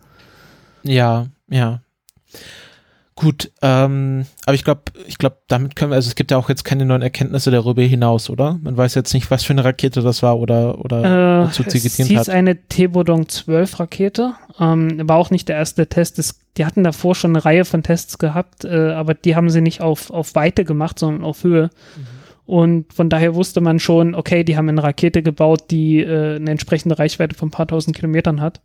Ja, 0.83 1.25
ja. 1.49 1.81
Gut, 3.15 3.51
ähm, 3.61 4.25
aber 4.45 4.55
ich 4.55 4.63
glaube, 4.63 4.83
ich 5.05 5.17
glaube, 5.17 5.37
damit 5.47 5.75
können 5.75 5.91
wir, 5.91 5.95
also 5.95 6.07
es 6.07 6.15
gibt 6.15 6.31
ja 6.31 6.37
auch 6.37 6.47
jetzt 6.49 6.63
keine 6.63 6.85
neuen 6.85 7.01
Erkenntnisse 7.01 7.51
darüber 7.51 7.81
hinaus, 7.81 8.29
oder? 8.29 8.57
Man 8.63 8.77
weiß 8.77 8.95
jetzt 8.95 9.13
nicht, 9.13 9.29
was 9.29 9.43
für 9.43 9.51
eine 9.53 9.65
Rakete 9.65 10.01
das 10.01 10.23
war 10.23 10.39
oder, 10.39 10.79
oder 10.79 11.43
Äh, 11.43 11.45
wozu 11.47 11.63
sie 11.69 11.85
es 11.85 11.97
hieß 11.97 12.17
hat. 12.17 12.29
eine 12.29 12.67
Tebodong 12.67 13.27
12 13.27 13.79
Rakete. 13.81 14.33
Ähm, 14.59 15.07
war 15.09 15.17
auch 15.17 15.29
nicht 15.29 15.49
der 15.49 15.57
erste 15.57 15.87
Test. 15.87 16.19
Es, 16.19 16.39
die 16.57 16.65
hatten 16.65 16.83
davor 16.85 17.13
schon 17.13 17.31
eine 17.31 17.43
Reihe 17.43 17.65
von 17.65 17.83
Tests 17.83 18.17
gehabt, 18.17 18.63
äh, 18.63 18.91
aber 18.91 19.13
die 19.13 19.35
haben 19.35 19.49
sie 19.49 19.61
nicht 19.61 19.81
auf, 19.81 20.09
auf 20.09 20.33
Weite 20.35 20.63
gemacht, 20.63 20.97
sondern 20.97 21.23
auf 21.25 21.43
Höhe. 21.43 21.69
Mhm. 21.97 22.07
Und 22.45 22.93
von 22.93 23.09
daher 23.09 23.35
wusste 23.35 23.59
man 23.61 23.79
schon, 23.79 24.15
okay, 24.15 24.43
die 24.45 24.57
haben 24.57 24.69
eine 24.69 24.83
Rakete 24.83 25.21
gebaut, 25.21 25.65
die 25.69 25.99
äh, 25.99 26.37
eine 26.37 26.49
entsprechende 26.51 26.97
Reichweite 26.97 27.35
von 27.35 27.49
ein 27.49 27.51
paar 27.51 27.67
tausend 27.67 27.95
Kilometern 27.95 28.39
hat. 28.41 28.61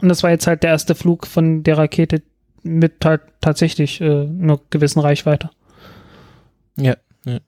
Und 0.00 0.08
das 0.10 0.22
war 0.22 0.30
jetzt 0.30 0.46
halt 0.46 0.62
der 0.62 0.70
erste 0.70 0.94
Flug 0.94 1.26
von 1.26 1.62
der 1.62 1.78
Rakete 1.78 2.22
mit 2.62 3.04
halt 3.04 3.22
tatsächlich 3.40 4.00
äh, 4.00 4.04
einer 4.04 4.58
gewissen 4.70 5.00
Reichweite. 5.00 5.50
Ja, 6.76 6.96
ja. 7.24 7.38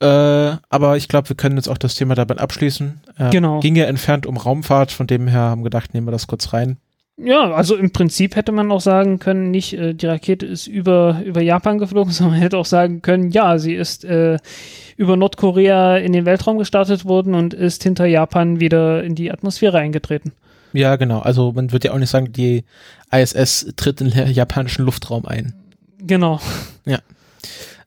Äh, 0.00 0.56
aber 0.68 0.96
ich 0.96 1.08
glaube, 1.08 1.28
wir 1.28 1.36
können 1.36 1.56
jetzt 1.56 1.68
auch 1.68 1.78
das 1.78 1.94
Thema 1.94 2.14
dabei 2.14 2.36
abschließen. 2.36 3.00
Äh, 3.18 3.30
Genau. 3.30 3.60
Ging 3.60 3.76
ja 3.76 3.84
entfernt 3.84 4.26
um 4.26 4.36
Raumfahrt, 4.36 4.90
von 4.90 5.06
dem 5.06 5.28
her 5.28 5.40
haben 5.40 5.60
wir 5.60 5.70
gedacht, 5.70 5.94
nehmen 5.94 6.06
wir 6.06 6.12
das 6.12 6.26
kurz 6.26 6.52
rein. 6.52 6.78
Ja, 7.18 7.52
also 7.52 7.76
im 7.76 7.92
Prinzip 7.92 8.36
hätte 8.36 8.52
man 8.52 8.72
auch 8.72 8.80
sagen 8.80 9.18
können, 9.18 9.50
nicht 9.50 9.74
äh, 9.74 9.94
die 9.94 10.06
Rakete 10.06 10.46
ist 10.46 10.66
über, 10.66 11.20
über 11.24 11.40
Japan 11.42 11.78
geflogen, 11.78 12.12
sondern 12.12 12.34
man 12.34 12.42
hätte 12.42 12.58
auch 12.58 12.66
sagen 12.66 13.02
können, 13.02 13.30
ja, 13.30 13.58
sie 13.58 13.74
ist 13.74 14.04
äh, 14.04 14.38
über 14.96 15.16
Nordkorea 15.16 15.98
in 15.98 16.12
den 16.12 16.24
Weltraum 16.24 16.58
gestartet 16.58 17.04
worden 17.04 17.34
und 17.34 17.54
ist 17.54 17.82
hinter 17.82 18.06
Japan 18.06 18.60
wieder 18.60 19.04
in 19.04 19.14
die 19.14 19.30
Atmosphäre 19.30 19.78
eingetreten. 19.78 20.32
Ja, 20.72 20.96
genau. 20.96 21.20
Also 21.20 21.52
man 21.52 21.72
würde 21.72 21.88
ja 21.88 21.94
auch 21.94 21.98
nicht 21.98 22.10
sagen, 22.10 22.32
die 22.32 22.64
ISS 23.10 23.72
tritt 23.76 24.00
in 24.00 24.10
den 24.10 24.30
japanischen 24.32 24.84
Luftraum 24.84 25.26
ein. 25.26 25.54
Genau. 25.98 26.40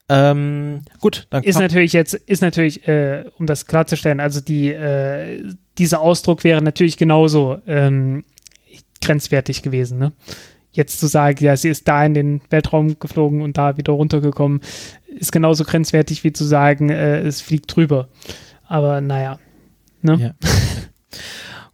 Ähm, 0.07 0.81
gut, 0.99 1.25
dann 1.31 1.43
Ist 1.43 1.59
natürlich 1.59 1.93
jetzt, 1.93 2.13
ist 2.13 2.41
natürlich, 2.41 2.87
äh, 2.87 3.25
um 3.39 3.47
das 3.47 3.65
klarzustellen, 3.65 4.19
also 4.19 4.39
die, 4.39 4.71
äh, 4.71 5.43
dieser 5.79 5.99
Ausdruck 6.01 6.43
wäre 6.43 6.61
natürlich 6.61 6.97
genauso 6.97 7.57
ähm, 7.65 8.23
grenzwertig 9.01 9.63
gewesen, 9.63 9.97
ne? 9.97 10.11
Jetzt 10.71 10.99
zu 10.99 11.07
sagen, 11.07 11.43
ja, 11.43 11.55
sie 11.55 11.69
ist 11.69 11.87
da 11.87 12.05
in 12.05 12.13
den 12.13 12.41
Weltraum 12.49 12.99
geflogen 12.99 13.41
und 13.41 13.57
da 13.57 13.77
wieder 13.77 13.93
runtergekommen, 13.93 14.59
ist 15.07 15.31
genauso 15.31 15.63
grenzwertig 15.63 16.23
wie 16.23 16.33
zu 16.33 16.43
sagen, 16.43 16.89
äh, 16.89 17.21
es 17.21 17.41
fliegt 17.41 17.75
drüber. 17.75 18.09
Aber 18.67 18.99
naja. 18.99 19.39
Ne? 20.01 20.17
Ja. 20.19 20.31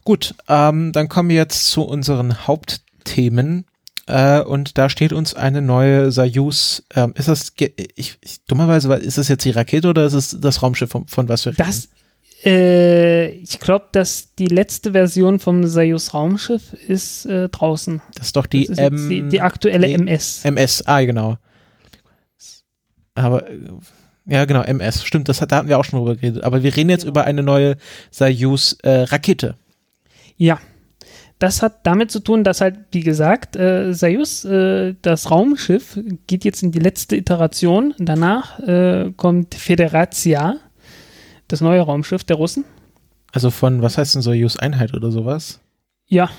Gut, 0.03 0.35
ähm, 0.47 0.91
dann 0.91 1.09
kommen 1.09 1.29
wir 1.29 1.35
jetzt 1.35 1.69
zu 1.69 1.83
unseren 1.83 2.47
Hauptthemen. 2.47 3.65
Äh, 4.07 4.41
und 4.41 4.77
da 4.77 4.89
steht 4.89 5.13
uns 5.13 5.35
eine 5.35 5.61
neue 5.61 6.11
Soyuz. 6.11 6.83
Ähm, 6.95 7.13
ist 7.15 7.27
das, 7.27 7.53
ich, 7.57 8.17
ich, 8.21 8.45
dummerweise, 8.47 8.93
ist 8.95 9.17
das 9.17 9.27
jetzt 9.27 9.45
die 9.45 9.51
Rakete 9.51 9.87
oder 9.87 10.05
ist 10.05 10.13
es 10.13 10.37
das 10.39 10.63
Raumschiff, 10.63 10.89
von, 10.89 11.07
von 11.07 11.29
was 11.29 11.45
wir 11.45 11.51
reden? 11.51 11.63
Das, 11.63 11.89
äh, 12.43 13.29
ich 13.29 13.59
glaube, 13.59 13.89
dass 13.91 14.33
die 14.35 14.47
letzte 14.47 14.93
Version 14.93 15.39
vom 15.39 15.67
Soyuz 15.67 16.13
Raumschiff 16.13 16.73
ist 16.73 17.25
äh, 17.27 17.49
draußen. 17.49 18.01
Das 18.15 18.27
ist 18.27 18.35
doch 18.35 18.47
die, 18.47 18.65
ist 18.65 18.79
M 18.79 19.09
die, 19.09 19.29
die 19.29 19.41
aktuelle 19.41 19.87
nee, 19.87 19.93
MS. 19.93 20.43
MS, 20.45 20.83
ah, 20.87 21.01
genau. 21.01 21.37
Aber, 23.13 23.47
äh, 23.47 23.59
ja, 24.25 24.45
genau, 24.45 24.61
MS, 24.63 25.05
stimmt, 25.05 25.29
das 25.29 25.39
da 25.39 25.55
hatten 25.55 25.69
wir 25.69 25.77
auch 25.77 25.85
schon 25.85 25.99
drüber 25.99 26.15
geredet. 26.15 26.43
Aber 26.43 26.63
wir 26.63 26.75
reden 26.75 26.89
jetzt 26.89 27.03
über 27.03 27.25
eine 27.25 27.43
neue 27.43 27.77
Soyuz-Rakete. 28.09 29.55
Ja. 30.41 30.59
Das 31.37 31.61
hat 31.61 31.85
damit 31.85 32.09
zu 32.09 32.19
tun, 32.19 32.43
dass 32.43 32.61
halt, 32.61 32.75
wie 32.91 33.01
gesagt, 33.01 33.55
äh, 33.55 33.93
Soyuz, 33.93 34.43
äh, 34.43 34.95
das 35.03 35.29
Raumschiff, 35.29 35.99
geht 36.25 36.45
jetzt 36.45 36.63
in 36.63 36.71
die 36.71 36.79
letzte 36.79 37.15
Iteration. 37.15 37.93
Danach 37.99 38.59
äh, 38.59 39.11
kommt 39.15 39.53
Federatia, 39.53 40.55
das 41.47 41.61
neue 41.61 41.81
Raumschiff 41.81 42.23
der 42.23 42.37
Russen. 42.37 42.65
also 43.31 43.51
von, 43.51 43.83
was 43.83 43.99
heißt 43.99 44.15
denn 44.15 44.23
Soyuz-Einheit 44.23 44.95
oder 44.95 45.11
sowas? 45.11 45.59
Ja, 46.07 46.29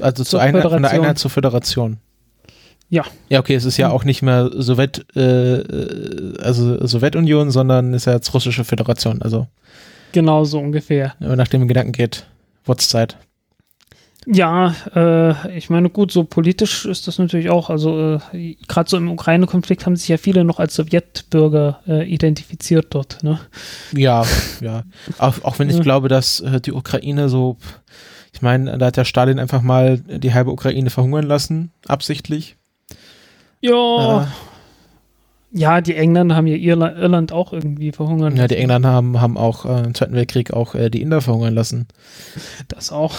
Also 0.00 0.22
zur 0.22 0.40
Einheit, 0.40 0.62
von 0.62 0.82
der. 0.82 0.92
Einheit 0.92 1.18
zur 1.18 1.30
Föderation. 1.30 1.98
Ja. 2.88 3.04
Ja, 3.28 3.40
okay, 3.40 3.54
es 3.56 3.64
ist 3.64 3.78
ja 3.78 3.90
auch 3.90 4.04
nicht 4.04 4.22
mehr 4.22 4.48
Sowjet, 4.52 5.06
äh, 5.16 5.56
äh, 5.60 6.38
also 6.40 6.86
Sowjetunion, 6.86 7.50
sondern 7.50 7.94
ist 7.94 8.04
ja 8.06 8.12
jetzt 8.14 8.32
russische 8.32 8.62
Föderation. 8.64 9.22
Also, 9.22 9.48
genau 10.12 10.44
so 10.44 10.60
ungefähr. 10.60 11.14
wenn 11.18 11.28
man 11.30 11.38
nach 11.38 11.48
dem 11.48 11.66
Gedanken 11.66 11.92
geht, 11.92 12.26
what's 12.64 12.88
Zeit? 12.88 13.16
Ja, 14.26 14.74
äh, 14.94 15.56
ich 15.56 15.70
meine, 15.70 15.88
gut, 15.88 16.12
so 16.12 16.24
politisch 16.24 16.84
ist 16.84 17.08
das 17.08 17.18
natürlich 17.18 17.48
auch, 17.48 17.70
also 17.70 18.20
äh, 18.32 18.54
gerade 18.68 18.88
so 18.90 18.98
im 18.98 19.10
Ukraine-Konflikt 19.10 19.86
haben 19.86 19.96
sich 19.96 20.08
ja 20.08 20.18
viele 20.18 20.44
noch 20.44 20.58
als 20.60 20.74
Sowjetbürger 20.74 21.80
äh, 21.88 22.04
identifiziert 22.06 22.88
dort, 22.90 23.22
ne? 23.22 23.40
Ja, 23.92 24.24
ja. 24.60 24.82
Auch, 25.18 25.42
auch 25.42 25.58
wenn 25.58 25.70
ich 25.70 25.76
Ja. 25.76 25.82
glaube, 25.82 26.08
dass 26.08 26.40
äh, 26.40 26.60
die 26.60 26.72
Ukraine 26.72 27.30
so, 27.30 27.56
ich 28.34 28.42
meine, 28.42 28.76
da 28.76 28.86
hat 28.86 28.98
der 28.98 29.06
Stalin 29.06 29.38
einfach 29.38 29.62
mal 29.62 29.98
die 29.98 30.34
halbe 30.34 30.50
Ukraine 30.52 30.90
verhungern 30.90 31.24
lassen, 31.24 31.72
absichtlich. 31.88 32.56
Ja, 33.62 34.22
Äh, 34.22 34.26
ja, 35.52 35.80
die 35.80 35.96
Engländer 35.96 36.36
haben 36.36 36.46
ja 36.46 36.56
Irland, 36.56 36.96
Irland 36.98 37.32
auch 37.32 37.52
irgendwie 37.52 37.90
verhungern. 37.90 38.36
ja, 38.36 38.46
die 38.46 38.56
Engländer 38.56 38.90
haben, 38.90 39.20
haben 39.20 39.36
auch 39.36 39.64
äh, 39.64 39.82
im 39.84 39.94
Zweiten 39.94 40.14
Weltkrieg 40.14 40.52
auch 40.52 40.74
äh, 40.74 40.90
die 40.90 41.00
Inder 41.02 41.22
verhungern 41.22 41.54
lassen. 41.54 41.88
Das 42.68 42.92
auch. 42.92 43.14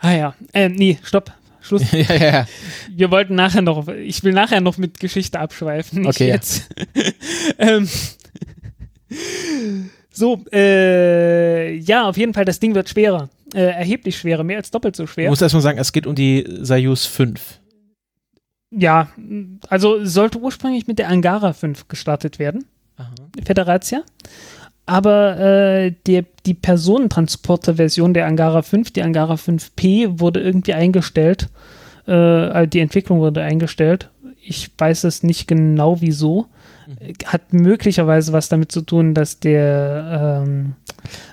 Ah 0.00 0.12
ja, 0.12 0.34
äh, 0.52 0.68
nee, 0.68 0.98
stopp. 1.02 1.32
Schluss. 1.60 1.82
ja, 1.92 1.98
ja, 2.14 2.32
ja. 2.32 2.46
Wir 2.90 3.10
wollten 3.10 3.34
nachher 3.34 3.62
noch, 3.62 3.86
ich 3.88 4.24
will 4.24 4.32
nachher 4.32 4.60
noch 4.60 4.78
mit 4.78 4.98
Geschichte 4.98 5.38
abschweifen, 5.38 6.06
Okay, 6.06 6.28
jetzt. 6.28 6.68
ähm, 7.58 7.88
so, 10.10 10.42
äh, 10.52 11.74
ja, 11.76 12.08
auf 12.08 12.16
jeden 12.16 12.34
Fall, 12.34 12.44
das 12.44 12.60
Ding 12.60 12.74
wird 12.74 12.88
schwerer. 12.88 13.28
Äh, 13.54 13.60
erheblich 13.62 14.16
schwerer, 14.16 14.42
mehr 14.44 14.58
als 14.58 14.70
doppelt 14.70 14.96
so 14.96 15.04
Ich 15.04 15.10
schwer. 15.10 15.28
muss 15.28 15.42
erstmal 15.42 15.62
sagen, 15.62 15.78
es 15.78 15.92
geht 15.92 16.06
um 16.06 16.14
die 16.14 16.46
Soyuz 16.60 17.06
5. 17.06 17.58
Ja, 18.70 19.08
also 19.68 20.04
sollte 20.04 20.38
ursprünglich 20.38 20.86
mit 20.86 20.98
der 21.00 21.08
Angara 21.08 21.52
5 21.52 21.88
gestartet 21.88 22.38
werden, 22.38 22.66
Federatia. 23.44 24.02
Aber 24.90 25.38
äh, 25.38 25.92
der, 26.08 26.24
die 26.46 26.54
Personentransporter-Version 26.54 28.12
der 28.12 28.26
Angara 28.26 28.62
5, 28.62 28.90
die 28.90 29.04
Angara 29.04 29.34
5P, 29.34 30.18
wurde 30.18 30.40
irgendwie 30.40 30.74
eingestellt. 30.74 31.48
Äh, 32.08 32.12
also 32.12 32.68
die 32.68 32.80
Entwicklung 32.80 33.20
wurde 33.20 33.40
eingestellt. 33.40 34.10
Ich 34.42 34.68
weiß 34.76 35.04
es 35.04 35.22
nicht 35.22 35.46
genau 35.46 36.00
wieso. 36.00 36.46
Hat 37.24 37.52
möglicherweise 37.52 38.32
was 38.32 38.48
damit 38.48 38.72
zu 38.72 38.80
tun, 38.80 39.14
dass 39.14 39.38
der 39.38 40.42
ähm, 40.42 40.74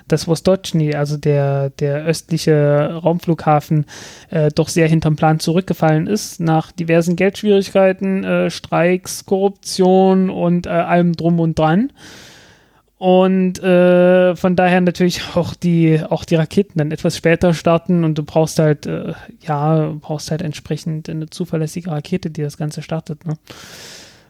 das 0.06 0.28
Vostochny, 0.28 0.94
also 0.94 1.16
der, 1.16 1.70
der 1.70 2.04
östliche 2.04 3.00
Raumflughafen, 3.02 3.86
äh, 4.30 4.52
doch 4.54 4.68
sehr 4.68 4.86
hinterm 4.86 5.16
Plan 5.16 5.40
zurückgefallen 5.40 6.06
ist, 6.06 6.38
nach 6.38 6.70
diversen 6.70 7.16
Geldschwierigkeiten, 7.16 8.22
äh, 8.22 8.50
Streiks, 8.50 9.26
Korruption 9.26 10.30
und 10.30 10.68
äh, 10.68 10.70
allem 10.70 11.14
drum 11.14 11.40
und 11.40 11.58
dran. 11.58 11.90
Und 12.98 13.62
äh, 13.62 14.34
von 14.34 14.56
daher 14.56 14.80
natürlich 14.80 15.22
auch 15.36 15.54
die, 15.54 16.00
auch 16.02 16.24
die 16.24 16.34
Raketen 16.34 16.78
dann 16.78 16.90
etwas 16.90 17.16
später 17.16 17.54
starten 17.54 18.02
und 18.02 18.18
du 18.18 18.24
brauchst 18.24 18.58
halt, 18.58 18.86
äh, 18.86 19.12
ja, 19.40 19.94
brauchst 20.00 20.32
halt 20.32 20.42
entsprechend 20.42 21.08
eine 21.08 21.30
zuverlässige 21.30 21.92
Rakete, 21.92 22.28
die 22.30 22.42
das 22.42 22.56
Ganze 22.56 22.82
startet. 22.82 23.24
Ne? 23.24 23.34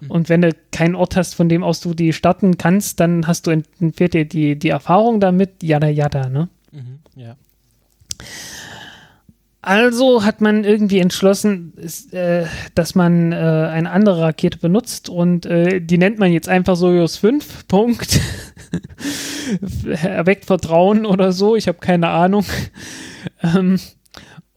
Und 0.08 0.28
wenn 0.28 0.42
du 0.42 0.50
keinen 0.70 0.94
Ort 0.94 1.16
hast, 1.16 1.34
von 1.34 1.48
dem 1.48 1.64
aus 1.64 1.80
du 1.80 1.94
die 1.94 2.12
starten 2.12 2.58
kannst, 2.58 3.00
dann 3.00 3.26
hast 3.26 3.46
du, 3.46 3.50
ent- 3.52 3.66
fehlt 3.96 4.12
dir 4.14 4.26
die, 4.26 4.56
die 4.58 4.68
Erfahrung 4.68 5.18
damit, 5.18 5.62
jada 5.62 5.88
jada, 5.88 6.28
ne? 6.28 6.48
Mhm, 6.70 6.98
ja. 7.16 7.36
Also 9.60 10.24
hat 10.24 10.40
man 10.40 10.62
irgendwie 10.62 11.00
entschlossen, 11.00 11.72
ist, 11.76 12.14
äh, 12.14 12.46
dass 12.76 12.94
man 12.94 13.32
äh, 13.32 13.34
eine 13.34 13.90
andere 13.90 14.20
Rakete 14.20 14.58
benutzt 14.58 15.08
und 15.08 15.46
äh, 15.46 15.80
die 15.80 15.98
nennt 15.98 16.18
man 16.20 16.32
jetzt 16.32 16.48
einfach 16.48 16.76
Soyuz 16.76 17.16
5. 17.16 17.66
Punkt. 17.66 18.20
Erweckt 20.02 20.44
Vertrauen 20.44 21.06
oder 21.06 21.32
so, 21.32 21.56
ich 21.56 21.68
habe 21.68 21.78
keine 21.78 22.08
Ahnung. 22.08 22.44
ähm, 23.42 23.78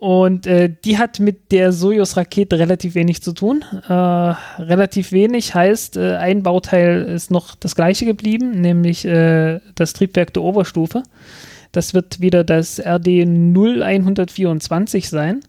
und 0.02 0.47
äh, 0.47 0.74
die 0.84 0.97
hat 0.97 1.19
mit 1.19 1.52
der 1.52 1.71
Soyuz-Rakete 1.71 2.58
relativ 2.58 2.95
wenig 2.95 3.21
zu 3.21 3.34
tun. 3.34 3.63
Äh, 3.88 3.93
relativ 3.93 5.12
wenig 5.12 5.54
heißt, 5.54 5.95
äh, 5.95 6.15
ein 6.15 6.41
Bauteil 6.41 7.04
ist 7.04 7.30
noch 7.30 7.54
das 7.54 7.76
gleiche 7.76 8.06
geblieben, 8.06 8.62
nämlich 8.62 9.06
äh, 9.06 9.60
das 9.76 9.93
Triebwerk 9.93 10.34
der 10.34 10.41
Oberstufe. 10.41 11.04
Das 11.71 11.93
wird 11.93 12.19
wieder 12.19 12.43
das 12.43 12.80
RD 12.80 13.28
0124 13.28 15.08
sein, 15.08 15.41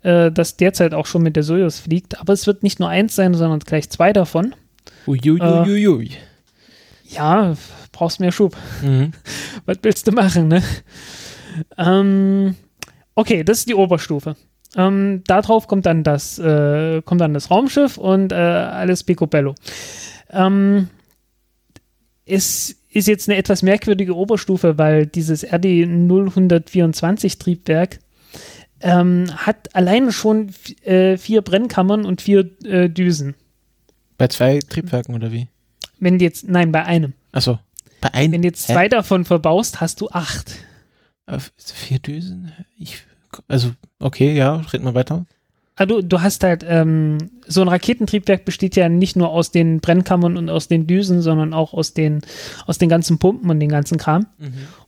äh, 0.00 0.32
das 0.32 0.56
derzeit 0.56 0.94
auch 0.94 1.04
schon 1.04 1.22
mit 1.22 1.36
der 1.36 1.42
Soyuz 1.42 1.78
fliegt. 1.78 2.18
Aber 2.18 2.32
es 2.32 2.46
wird 2.46 2.62
nicht 2.62 2.80
nur 2.80 2.88
eins 2.88 3.14
sein, 3.14 3.34
sondern 3.34 3.60
gleich 3.60 3.90
zwei 3.90 4.14
davon. 4.14 4.54
Uiuiuiui. 5.06 6.12
Ja, 7.10 7.54
brauchst 8.02 8.18
mehr 8.18 8.32
Schub. 8.32 8.56
Mhm. 8.82 9.12
Was 9.64 9.78
willst 9.82 10.08
du 10.08 10.10
machen, 10.10 10.48
ne? 10.48 10.60
Ähm, 11.78 12.56
okay, 13.14 13.44
das 13.44 13.58
ist 13.58 13.68
die 13.68 13.76
Oberstufe. 13.76 14.34
Ähm, 14.76 15.22
darauf 15.24 15.68
kommt 15.68 15.86
dann 15.86 16.02
das, 16.02 16.36
äh, 16.40 17.00
kommt 17.02 17.20
dann 17.20 17.32
das 17.32 17.52
Raumschiff 17.52 17.98
und 17.98 18.32
äh, 18.32 18.34
alles 18.34 19.04
picobello. 19.04 19.54
Ähm, 20.30 20.88
es 22.26 22.74
ist 22.90 23.06
jetzt 23.06 23.28
eine 23.28 23.38
etwas 23.38 23.62
merkwürdige 23.62 24.16
Oberstufe, 24.16 24.78
weil 24.78 25.06
dieses 25.06 25.44
RD 25.44 25.66
0124 25.86 27.38
Triebwerk 27.38 28.00
ähm, 28.80 29.26
hat 29.36 29.76
alleine 29.76 30.10
schon 30.10 30.50
äh, 30.82 31.16
vier 31.18 31.42
Brennkammern 31.42 32.04
und 32.04 32.20
vier 32.20 32.50
äh, 32.64 32.88
Düsen. 32.88 33.36
Bei 34.18 34.26
zwei 34.26 34.58
Triebwerken 34.58 35.14
oder 35.14 35.30
wie? 35.30 35.46
Wenn 36.00 36.18
jetzt, 36.18 36.48
nein, 36.48 36.72
bei 36.72 36.84
einem. 36.84 37.12
Achso. 37.30 37.60
Bei. 38.02 38.30
Wenn 38.30 38.42
du 38.42 38.48
jetzt 38.48 38.68
Hä? 38.68 38.74
zwei 38.74 38.88
davon 38.88 39.24
verbaust, 39.24 39.80
hast 39.80 40.02
du 40.02 40.10
acht. 40.10 40.56
Äh, 41.26 41.38
Vier 41.56 41.98
Düsen? 41.98 42.52
Ich, 42.76 42.98
also, 43.48 43.70
okay, 43.98 44.34
ja, 44.34 44.56
reden 44.72 44.84
wir 44.84 44.94
weiter. 44.94 45.24
Ah, 45.76 45.86
du, 45.86 46.02
du 46.02 46.20
hast 46.20 46.44
halt, 46.44 46.66
ähm, 46.68 47.16
so 47.46 47.62
ein 47.62 47.68
Raketentriebwerk 47.68 48.44
besteht 48.44 48.76
ja 48.76 48.90
nicht 48.90 49.16
nur 49.16 49.30
aus 49.30 49.50
den 49.50 49.80
Brennkammern 49.80 50.36
und 50.36 50.50
aus 50.50 50.68
den 50.68 50.86
Düsen, 50.86 51.22
sondern 51.22 51.54
auch 51.54 51.72
aus 51.72 51.94
den, 51.94 52.20
aus 52.66 52.76
den 52.76 52.90
ganzen 52.90 53.18
Pumpen 53.18 53.48
und 53.48 53.58
den 53.58 53.70
ganzen 53.70 53.96
Kram. 53.96 54.26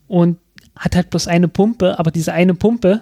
Und 0.06 0.38
hat 0.76 0.94
halt 0.96 1.10
bloß 1.10 1.28
eine 1.28 1.48
Pumpe, 1.48 1.98
aber 1.98 2.10
diese 2.10 2.32
eine 2.32 2.54
Pumpe 2.54 3.00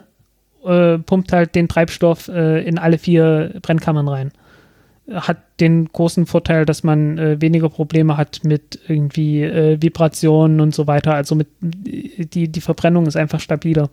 äh, 0.65 0.99
pumpt 0.99 1.33
halt 1.33 1.55
den 1.55 1.69
Treibstoff 1.69 2.29
äh, 2.29 2.63
in 2.63 2.79
alle 2.79 2.99
vier 2.99 3.55
Brennkammern 3.63 4.09
rein. 4.09 4.33
Hat 5.11 5.39
den 5.61 5.89
großen 5.89 6.27
Vorteil, 6.27 6.65
dass 6.65 6.85
man 6.85 7.19
äh, 7.19 7.41
weniger 7.41 7.69
Probleme 7.69 8.17
hat 8.17 8.45
mit 8.45 8.79
irgendwie 8.87 9.43
äh, 9.43 9.83
Vibrationen 9.83 10.61
und 10.61 10.75
so 10.75 10.87
weiter. 10.87 11.15
Also 11.15 11.35
mit 11.35 11.49
die, 11.61 12.49
die 12.49 12.61
Verbrennung 12.61 13.07
ist 13.07 13.17
einfach 13.17 13.41
stabiler. 13.41 13.91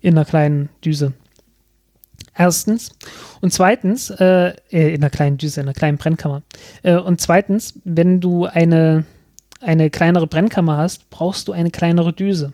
in 0.00 0.16
einer 0.16 0.24
kleinen 0.24 0.68
Düse. 0.84 1.12
Erstens. 2.36 2.92
Und 3.40 3.52
zweitens, 3.52 4.10
äh, 4.10 4.52
äh, 4.70 4.94
in 4.94 5.02
einer 5.02 5.10
kleinen 5.10 5.38
Düse, 5.38 5.60
in 5.60 5.66
einer 5.66 5.74
kleinen 5.74 5.98
Brennkammer. 5.98 6.42
Äh, 6.82 6.96
und 6.96 7.20
zweitens, 7.20 7.80
wenn 7.84 8.20
du 8.20 8.44
eine, 8.44 9.04
eine 9.60 9.90
kleinere 9.90 10.26
Brennkammer 10.26 10.76
hast, 10.76 11.08
brauchst 11.10 11.48
du 11.48 11.52
eine 11.52 11.70
kleinere 11.70 12.12
Düse. 12.12 12.52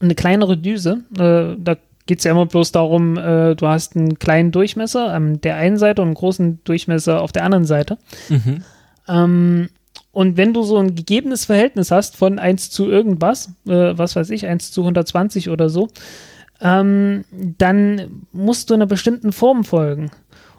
Eine 0.00 0.14
kleinere 0.14 0.56
Düse, 0.56 1.04
äh, 1.18 1.56
da 1.62 1.76
geht 2.08 2.18
es 2.18 2.24
ja 2.24 2.32
immer 2.32 2.46
bloß 2.46 2.72
darum, 2.72 3.18
äh, 3.18 3.54
du 3.54 3.68
hast 3.68 3.94
einen 3.94 4.18
kleinen 4.18 4.50
Durchmesser 4.50 5.12
an 5.12 5.40
der 5.42 5.56
einen 5.56 5.76
Seite 5.76 6.00
und 6.02 6.08
einen 6.08 6.14
großen 6.14 6.64
Durchmesser 6.64 7.20
auf 7.20 7.32
der 7.32 7.44
anderen 7.44 7.66
Seite. 7.66 7.98
Mhm. 8.30 8.64
Ähm, 9.06 9.68
und 10.10 10.38
wenn 10.38 10.54
du 10.54 10.62
so 10.62 10.78
ein 10.78 10.94
gegebenes 10.94 11.44
Verhältnis 11.44 11.90
hast 11.90 12.16
von 12.16 12.38
1 12.38 12.70
zu 12.70 12.88
irgendwas, 12.88 13.50
äh, 13.66 13.92
was 13.96 14.16
weiß 14.16 14.30
ich, 14.30 14.46
1 14.46 14.72
zu 14.72 14.80
120 14.80 15.50
oder 15.50 15.68
so, 15.68 15.88
ähm, 16.62 17.24
dann 17.30 18.24
musst 18.32 18.70
du 18.70 18.74
einer 18.74 18.86
bestimmten 18.86 19.30
Form 19.30 19.64
folgen. 19.64 20.10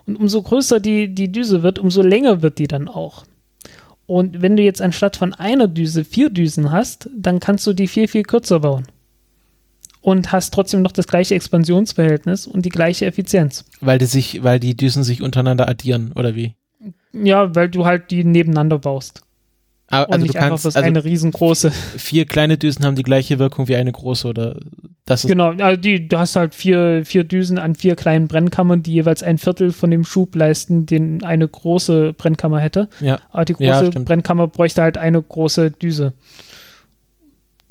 Und 0.05 0.17
umso 0.17 0.43
größer 0.43 0.79
die, 0.79 1.13
die 1.13 1.31
Düse 1.31 1.63
wird, 1.63 1.79
umso 1.79 2.03
länger 2.03 2.43
wird 2.43 2.59
die 2.59 2.67
dann 2.67 2.88
auch. 2.88 3.25
Und 4.05 4.41
wenn 4.43 4.55
du 4.55 4.62
jetzt 4.63 4.83
anstatt 4.83 5.17
von 5.17 5.33
einer 5.33 5.67
Düse 5.67 6.05
vier 6.05 6.29
Düsen 6.29 6.71
hast, 6.71 7.09
dann 7.15 7.39
kannst 7.39 7.65
du 7.65 7.73
die 7.73 7.88
viel, 7.88 8.07
viel 8.07 8.23
kürzer 8.23 8.59
bauen. 8.59 8.85
Und 10.09 10.31
hast 10.31 10.53
trotzdem 10.53 10.81
noch 10.81 10.91
das 10.91 11.07
gleiche 11.07 11.35
Expansionsverhältnis 11.35 12.47
und 12.47 12.65
die 12.65 12.69
gleiche 12.69 13.05
Effizienz. 13.05 13.65
Weil 13.81 13.97
die 13.99 14.05
sich, 14.05 14.43
weil 14.43 14.59
die 14.59 14.75
Düsen 14.75 15.03
sich 15.03 15.21
untereinander 15.21 15.67
addieren, 15.69 16.11
oder 16.15 16.35
wie? 16.35 16.55
Ja, 17.13 17.53
weil 17.55 17.69
du 17.69 17.85
halt 17.85 18.09
die 18.11 18.23
nebeneinander 18.23 18.79
baust. 18.79 19.21
Ah, 19.91 20.03
Und 20.03 20.13
Also 20.13 20.23
nicht 20.23 20.35
du 20.35 20.39
einfach 20.39 20.49
kannst, 20.49 20.65
das 20.65 20.75
also 20.75 20.85
eine 20.87 21.03
riesengroße. 21.03 21.71
vier 21.71 22.25
kleine 22.25 22.57
Düsen 22.57 22.85
haben 22.85 22.95
die 22.95 23.03
gleiche 23.03 23.39
Wirkung 23.39 23.67
wie 23.67 23.75
eine 23.75 23.91
große, 23.91 24.27
oder 24.27 24.59
das 25.05 25.23
ist, 25.23 25.29
Genau, 25.31 25.49
also 25.51 25.81
die, 25.81 26.07
du 26.07 26.19
hast 26.19 26.35
halt 26.35 26.53
vier, 26.53 27.03
vier 27.05 27.23
Düsen 27.23 27.57
an 27.57 27.73
vier 27.75 27.95
kleinen 27.95 28.27
Brennkammern, 28.27 28.83
die 28.83 28.93
jeweils 28.93 29.23
ein 29.23 29.37
Viertel 29.39 29.71
von 29.71 29.89
dem 29.89 30.03
Schub 30.05 30.35
leisten, 30.35 30.85
den 30.85 31.23
eine 31.23 31.47
große 31.47 32.13
Brennkammer 32.13 32.59
hätte. 32.59 32.87
ja. 32.99 33.19
Aber 33.31 33.45
die 33.45 33.55
Ja, 33.59 33.79
große 33.79 33.91
stimmt. 33.91 34.05
Brennkammer 34.05 34.47
bräuchte 34.47 34.81
halt 34.83 34.97
eine 34.99 35.21
große 35.21 35.71
Düse. 35.71 36.13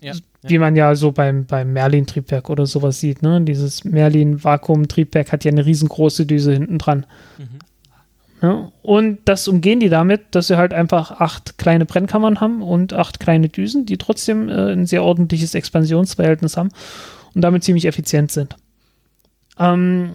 Ja. 0.01 0.13
Wie 0.49 0.59
man 0.59 0.77
ja 0.77 0.95
so 0.95 1.13
beim, 1.13 1.47
beim 1.47 1.73
Merlin-Triebwerk 1.73 2.51
oder 2.51 2.67
sowas 2.67 3.01
sieht. 3.01 3.23
Ne? 3.23 3.41
Dieses 3.43 3.85
Merlin-Vakuum-Triebwerk 3.85 5.33
hat 5.33 5.45
ja 5.45 5.51
eine 5.51 5.65
riesengroße 5.67 6.27
Düse 6.27 6.53
hinten 6.53 6.79
dran. 6.79 7.07
Mhm. 7.39 7.49
Ja? 8.43 8.73
Und 8.83 9.19
das 9.25 9.49
umgehen 9.49 9.81
die 9.81 9.89
damit, 9.89 10.23
dass 10.33 10.47
sie 10.49 10.57
halt 10.57 10.73
einfach 10.73 11.11
acht 11.21 11.59
kleine 11.59 11.87
Brennkammern 11.87 12.41
haben 12.41 12.63
und 12.63 12.93
acht 12.93 13.21
kleine 13.21 13.49
Düsen, 13.49 13.85
die 13.87 13.99
trotzdem 13.99 14.49
äh, 14.49 14.73
ein 14.73 14.87
sehr 14.87 15.03
ordentliches 15.03 15.55
Expansionsverhältnis 15.55 16.57
haben 16.57 16.71
und 17.35 17.43
damit 17.43 17.65
ziemlich 17.65 17.85
effizient 17.87 18.31
sind. 18.31 18.57
Ähm, 19.59 20.13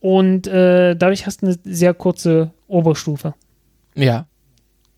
und 0.00 0.46
äh, 0.46 0.94
dadurch 0.94 1.26
hast 1.26 1.42
du 1.42 1.46
eine 1.46 1.56
sehr 1.64 1.94
kurze 1.94 2.50
Oberstufe 2.68 3.34
Ja. 3.94 4.26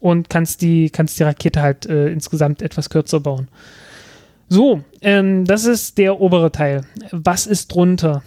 und 0.00 0.28
kannst 0.28 0.60
die, 0.60 0.90
kannst 0.90 1.18
die 1.18 1.22
Rakete 1.22 1.62
halt 1.62 1.86
äh, 1.86 2.08
insgesamt 2.08 2.62
etwas 2.62 2.90
kürzer 2.90 3.20
bauen. 3.20 3.48
So, 4.48 4.82
ähm, 5.02 5.44
das 5.44 5.64
ist 5.64 5.98
der 5.98 6.20
obere 6.20 6.50
Teil. 6.50 6.82
Was 7.10 7.46
ist 7.46 7.68
drunter? 7.68 8.22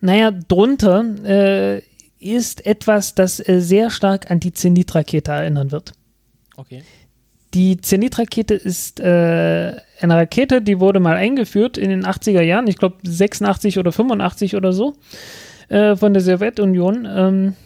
Naja, 0.00 0.30
drunter 0.30 1.04
äh, 1.24 1.82
ist 2.18 2.64
etwas, 2.66 3.14
das 3.14 3.46
äh, 3.46 3.60
sehr 3.60 3.90
stark 3.90 4.30
an 4.30 4.40
die 4.40 4.52
Zenit-Rakete 4.52 5.30
erinnern 5.30 5.70
wird. 5.70 5.92
Okay. 6.56 6.82
Die 7.54 7.80
Zenit-Rakete 7.80 8.54
ist 8.54 9.00
äh, 9.00 9.74
eine 10.00 10.16
Rakete, 10.16 10.62
die 10.62 10.80
wurde 10.80 11.00
mal 11.00 11.16
eingeführt 11.16 11.78
in 11.78 11.90
den 11.90 12.04
80er 12.04 12.42
Jahren, 12.42 12.66
ich 12.66 12.76
glaube 12.76 12.96
86 13.04 13.78
oder 13.78 13.92
85 13.92 14.54
oder 14.54 14.72
so, 14.72 14.94
äh, 15.68 15.96
von 15.96 16.12
der 16.12 16.22
Sowjetunion. 16.22 17.08
Ähm, 17.10 17.56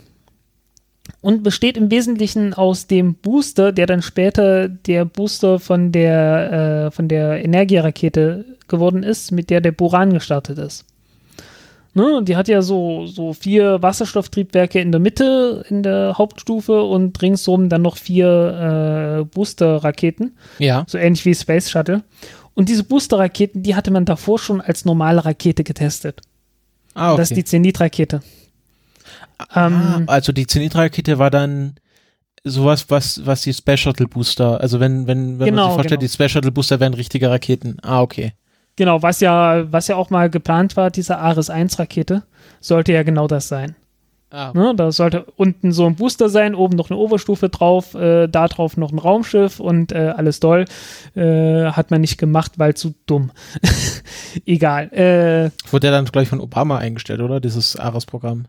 und 1.22 1.42
besteht 1.42 1.76
im 1.78 1.90
Wesentlichen 1.90 2.52
aus 2.52 2.86
dem 2.88 3.14
Booster, 3.14 3.72
der 3.72 3.86
dann 3.86 4.02
später 4.02 4.68
der 4.68 5.04
Booster 5.06 5.58
von 5.60 5.90
der, 5.92 6.86
äh, 6.86 6.90
von 6.90 7.08
der 7.08 7.42
Energia-Rakete 7.44 8.44
geworden 8.68 9.02
ist, 9.02 9.32
mit 9.32 9.48
der 9.48 9.60
der 9.62 9.72
Buran 9.72 10.12
gestartet 10.12 10.58
ist. 10.58 10.84
Ne? 11.94 12.16
Und 12.16 12.28
die 12.28 12.36
hat 12.36 12.48
ja 12.48 12.60
so, 12.62 13.06
so 13.06 13.34
vier 13.34 13.82
Wasserstofftriebwerke 13.82 14.80
in 14.80 14.92
der 14.92 15.00
Mitte 15.00 15.64
in 15.68 15.82
der 15.82 16.14
Hauptstufe 16.18 16.82
und 16.82 17.20
ringsum 17.22 17.68
dann 17.68 17.82
noch 17.82 17.96
vier 17.98 19.20
äh, 19.20 19.24
Booster-Raketen, 19.24 20.32
Ja. 20.58 20.84
so 20.88 20.98
ähnlich 20.98 21.24
wie 21.24 21.34
Space 21.34 21.70
Shuttle. 21.70 22.02
Und 22.54 22.68
diese 22.68 22.84
Booster-Raketen, 22.84 23.62
die 23.62 23.74
hatte 23.76 23.90
man 23.90 24.04
davor 24.06 24.38
schon 24.38 24.60
als 24.60 24.84
normale 24.84 25.24
Rakete 25.24 25.64
getestet. 25.64 26.20
Ah, 26.94 27.12
okay. 27.12 27.20
Das 27.20 27.30
ist 27.30 27.36
die 27.36 27.44
Zenit-Rakete. 27.44 28.22
Ah, 29.50 29.66
Ähm, 29.66 30.04
also 30.06 30.32
die 30.32 30.46
Zenit-Rakete 30.46 31.18
war 31.18 31.30
dann 31.30 31.74
sowas, 32.44 32.86
was, 32.90 33.24
was 33.24 33.42
die 33.42 33.52
Space 33.52 33.80
Shuttle 33.80 34.08
Booster, 34.08 34.60
also 34.60 34.80
wenn, 34.80 35.06
wenn, 35.06 35.38
wenn 35.38 35.38
man 35.38 35.46
Genau, 35.48 35.64
sich 35.66 35.74
vorstellt, 35.74 36.00
genau. 36.00 36.08
die 36.08 36.12
Space 36.14 36.30
Shuttle 36.32 36.52
Booster 36.52 36.80
wären 36.80 36.94
richtige 36.94 37.30
Raketen. 37.30 37.76
Ah, 37.82 38.00
okay. 38.02 38.32
Genau, 38.76 39.02
was 39.02 39.20
ja, 39.20 39.70
was 39.70 39.88
ja 39.88 39.96
auch 39.96 40.10
mal 40.10 40.30
geplant 40.30 40.76
war, 40.76 40.90
diese 40.90 41.18
Ares-1-Rakete, 41.18 42.22
sollte 42.60 42.92
ja 42.92 43.02
genau 43.02 43.26
das 43.28 43.48
sein. 43.48 43.76
Ah, 44.30 44.50
Ne? 44.54 44.72
Da 44.74 44.90
sollte 44.92 45.26
unten 45.36 45.72
so 45.72 45.84
ein 45.84 45.94
Booster 45.96 46.30
sein, 46.30 46.54
oben 46.54 46.74
noch 46.74 46.88
eine 46.88 46.98
Oberstufe 46.98 47.50
drauf, 47.50 47.94
äh, 47.94 48.28
da 48.28 48.48
drauf 48.48 48.78
noch 48.78 48.90
ein 48.90 48.98
Raumschiff 48.98 49.60
und 49.60 49.92
äh, 49.92 50.14
alles 50.16 50.40
doll. 50.40 50.64
Äh, 51.14 51.66
hat 51.66 51.90
man 51.90 52.00
nicht 52.00 52.16
gemacht, 52.16 52.52
weil 52.56 52.72
zu 52.74 52.94
dumm. 53.04 53.30
Egal. 54.46 54.88
Äh, 54.92 55.50
Wurde 55.70 55.80
der 55.80 55.90
dann 55.90 56.06
gleich 56.06 56.28
von 56.28 56.40
Obama 56.40 56.78
eingestellt, 56.78 57.20
oder? 57.20 57.40
Dieses 57.40 57.76
Ares-Programm. 57.76 58.46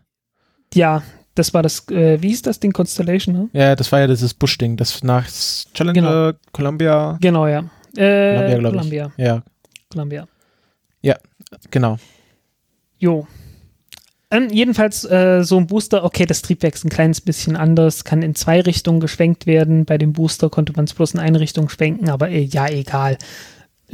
Ja, 0.74 1.02
das 1.34 1.52
war 1.54 1.62
das, 1.62 1.88
äh, 1.88 2.20
wie 2.22 2.28
hieß 2.28 2.42
das 2.42 2.60
Ding? 2.60 2.72
Constellation, 2.72 3.34
ne? 3.34 3.48
Ja, 3.52 3.74
das 3.74 3.90
war 3.90 4.00
ja 4.00 4.06
dieses 4.06 4.34
Bush-Ding, 4.34 4.76
das 4.76 5.02
nach 5.02 5.26
Challenger, 5.74 5.92
Genau. 6.32 6.38
Columbia, 6.52 7.18
Genau, 7.20 7.46
ja. 7.46 7.64
Äh, 7.96 8.34
Columbia, 8.36 8.58
glaube 8.58 8.66
ich. 8.68 8.72
Columbia. 8.72 9.12
Ja, 9.16 9.42
Columbia. 9.90 10.28
genau. 11.70 11.96
Jo. 12.98 13.26
Ähm, 14.30 14.48
jedenfalls 14.50 15.04
äh, 15.04 15.42
so 15.44 15.56
ein 15.58 15.66
Booster, 15.66 16.02
okay, 16.04 16.26
das 16.26 16.42
Triebwerk 16.42 16.74
ist 16.74 16.84
ein 16.84 16.88
kleines 16.90 17.20
bisschen 17.20 17.56
anders, 17.56 18.04
kann 18.04 18.22
in 18.22 18.34
zwei 18.34 18.60
Richtungen 18.60 18.98
geschwenkt 19.00 19.46
werden. 19.46 19.84
Bei 19.84 19.98
dem 19.98 20.12
Booster 20.12 20.50
konnte 20.50 20.72
man 20.74 20.86
es 20.86 20.94
bloß 20.94 21.14
in 21.14 21.20
eine 21.20 21.38
Richtung 21.40 21.68
schwenken, 21.68 22.08
aber 22.08 22.30
äh, 22.30 22.40
ja, 22.42 22.66
egal. 22.68 23.18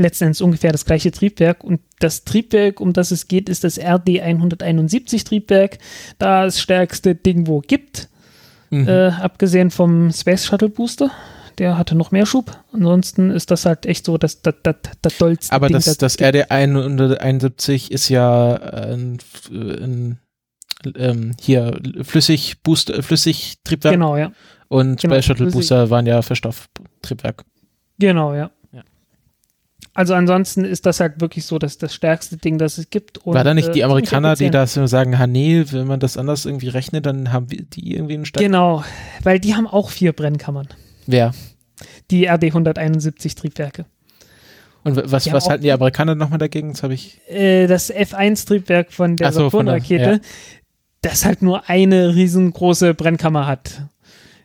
Letzten 0.00 0.24
Endes 0.24 0.40
ungefähr 0.40 0.72
das 0.72 0.84
gleiche 0.84 1.10
Triebwerk. 1.10 1.62
Und 1.64 1.80
das 1.98 2.24
Triebwerk, 2.24 2.80
um 2.80 2.92
das 2.92 3.10
es 3.10 3.28
geht, 3.28 3.48
ist 3.48 3.64
das 3.64 3.80
RD171 3.80 5.24
Triebwerk. 5.24 5.78
Das 6.18 6.60
stärkste 6.60 7.14
Ding, 7.14 7.46
wo 7.46 7.60
gibt. 7.60 8.08
Mhm. 8.70 8.88
Äh, 8.88 9.08
abgesehen 9.08 9.70
vom 9.70 10.12
Space 10.12 10.46
Shuttle 10.46 10.68
Booster. 10.68 11.10
Der 11.58 11.76
hatte 11.76 11.94
noch 11.94 12.10
mehr 12.10 12.24
Schub. 12.24 12.56
Ansonsten 12.72 13.30
ist 13.30 13.50
das 13.50 13.66
halt 13.66 13.84
echt 13.84 14.06
so 14.06 14.16
das, 14.16 14.40
das, 14.40 14.54
das, 14.62 14.76
das 15.02 15.18
dollste 15.18 15.52
Aber 15.54 15.66
Ding. 15.66 15.76
das, 15.76 15.96
das 15.98 16.16
gibt. 16.16 16.34
RD171 16.34 17.90
ist 17.90 18.08
ja 18.08 18.56
äh, 18.56 18.94
ein, 18.94 19.18
ein 19.50 20.18
ähm, 20.96 21.32
hier 21.40 21.78
flüssig 22.02 22.62
Booster, 22.62 23.02
flüssig 23.02 23.58
Triebwerk 23.64 23.94
Genau, 23.94 24.16
ja. 24.16 24.32
und 24.68 25.00
genau, 25.00 25.14
Space 25.14 25.24
Shuttle. 25.26 25.50
Booster 25.50 25.90
waren 25.90 26.06
ja 26.06 26.22
Verstofftriebwerk. 26.22 27.44
Genau, 27.98 28.34
ja. 28.34 28.50
Also 29.92 30.14
ansonsten 30.14 30.64
ist 30.64 30.86
das 30.86 31.00
halt 31.00 31.20
wirklich 31.20 31.44
so 31.44 31.58
das, 31.58 31.76
das 31.78 31.94
stärkste 31.94 32.36
Ding, 32.36 32.58
das 32.58 32.78
es 32.78 32.90
gibt. 32.90 33.18
Und, 33.18 33.34
War 33.34 33.42
da 33.42 33.54
nicht 33.54 33.68
äh, 33.68 33.72
die 33.72 33.84
Amerikaner, 33.84 34.36
die 34.36 34.50
da 34.50 34.66
sagen, 34.66 35.18
ha 35.18 35.26
nee, 35.26 35.64
wenn 35.70 35.86
man 35.86 35.98
das 35.98 36.16
anders 36.16 36.46
irgendwie 36.46 36.68
rechnet, 36.68 37.06
dann 37.06 37.32
haben 37.32 37.50
wir 37.50 37.62
die 37.62 37.94
irgendwie 37.94 38.14
einen 38.14 38.24
Stein. 38.24 38.44
Genau, 38.44 38.84
weil 39.22 39.40
die 39.40 39.56
haben 39.56 39.66
auch 39.66 39.90
vier 39.90 40.12
Brennkammern. 40.12 40.68
Wer? 41.06 41.32
Die 42.10 42.30
RD171 42.30 43.36
Triebwerke. 43.36 43.86
Und 44.82 45.10
was, 45.10 45.24
Die 45.24 45.32
was 45.32 45.48
halten 45.48 45.62
die 45.62 45.72
Amerikaner 45.72 46.14
nochmal 46.14 46.38
dagegen? 46.38 46.72
Das 46.72 46.90
ich. 46.90 47.20
Äh, 47.28 47.66
das 47.66 47.92
F1-Triebwerk 47.92 48.92
von 48.92 49.16
der 49.16 49.32
so, 49.32 49.50
Saturn-Rakete, 49.50 50.10
ja. 50.12 50.18
das 51.02 51.24
halt 51.24 51.42
nur 51.42 51.68
eine 51.68 52.14
riesengroße 52.14 52.94
Brennkammer 52.94 53.46
hat. 53.46 53.82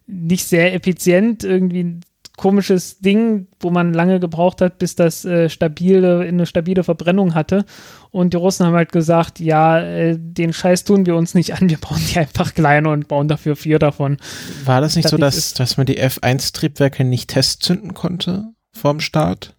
Nicht 0.08 0.46
sehr 0.46 0.74
effizient, 0.74 1.44
irgendwie 1.44 2.00
komisches 2.38 3.00
Ding, 3.00 3.48
wo 3.60 3.70
man 3.70 3.94
lange 3.94 4.20
gebraucht 4.20 4.62
hat, 4.62 4.78
bis 4.78 4.96
das 4.96 5.24
äh, 5.26 5.50
stabile, 5.50 6.20
eine 6.22 6.46
stabile 6.46 6.84
Verbrennung 6.84 7.34
hatte. 7.36 7.66
Und 8.12 8.34
die 8.34 8.38
Russen 8.38 8.66
haben 8.66 8.76
halt 8.76 8.92
gesagt, 8.92 9.40
ja, 9.40 9.80
äh, 9.80 10.18
den 10.20 10.52
Scheiß 10.54 10.84
tun 10.84 11.06
wir 11.06 11.16
uns 11.16 11.34
nicht 11.34 11.54
an, 11.54 11.70
wir 11.70 11.78
bauen 11.78 12.02
die 12.14 12.20
einfach 12.20 12.54
kleiner 12.54 12.92
und 12.92 13.08
bauen 13.08 13.28
dafür 13.28 13.56
vier 13.56 13.80
davon. 13.80 14.18
War 14.66 14.82
das 14.82 14.96
nicht 14.96 15.06
Das 15.06 15.12
so, 15.12 15.18
dass, 15.18 15.38
ist- 15.38 15.60
dass 15.60 15.78
man 15.78 15.86
die 15.86 16.02
F1-Triebwerke 16.02 17.04
nicht 17.04 17.30
testzünden 17.30 17.94
konnte 17.94 18.46
vorm 18.74 19.00
Start? 19.00 19.56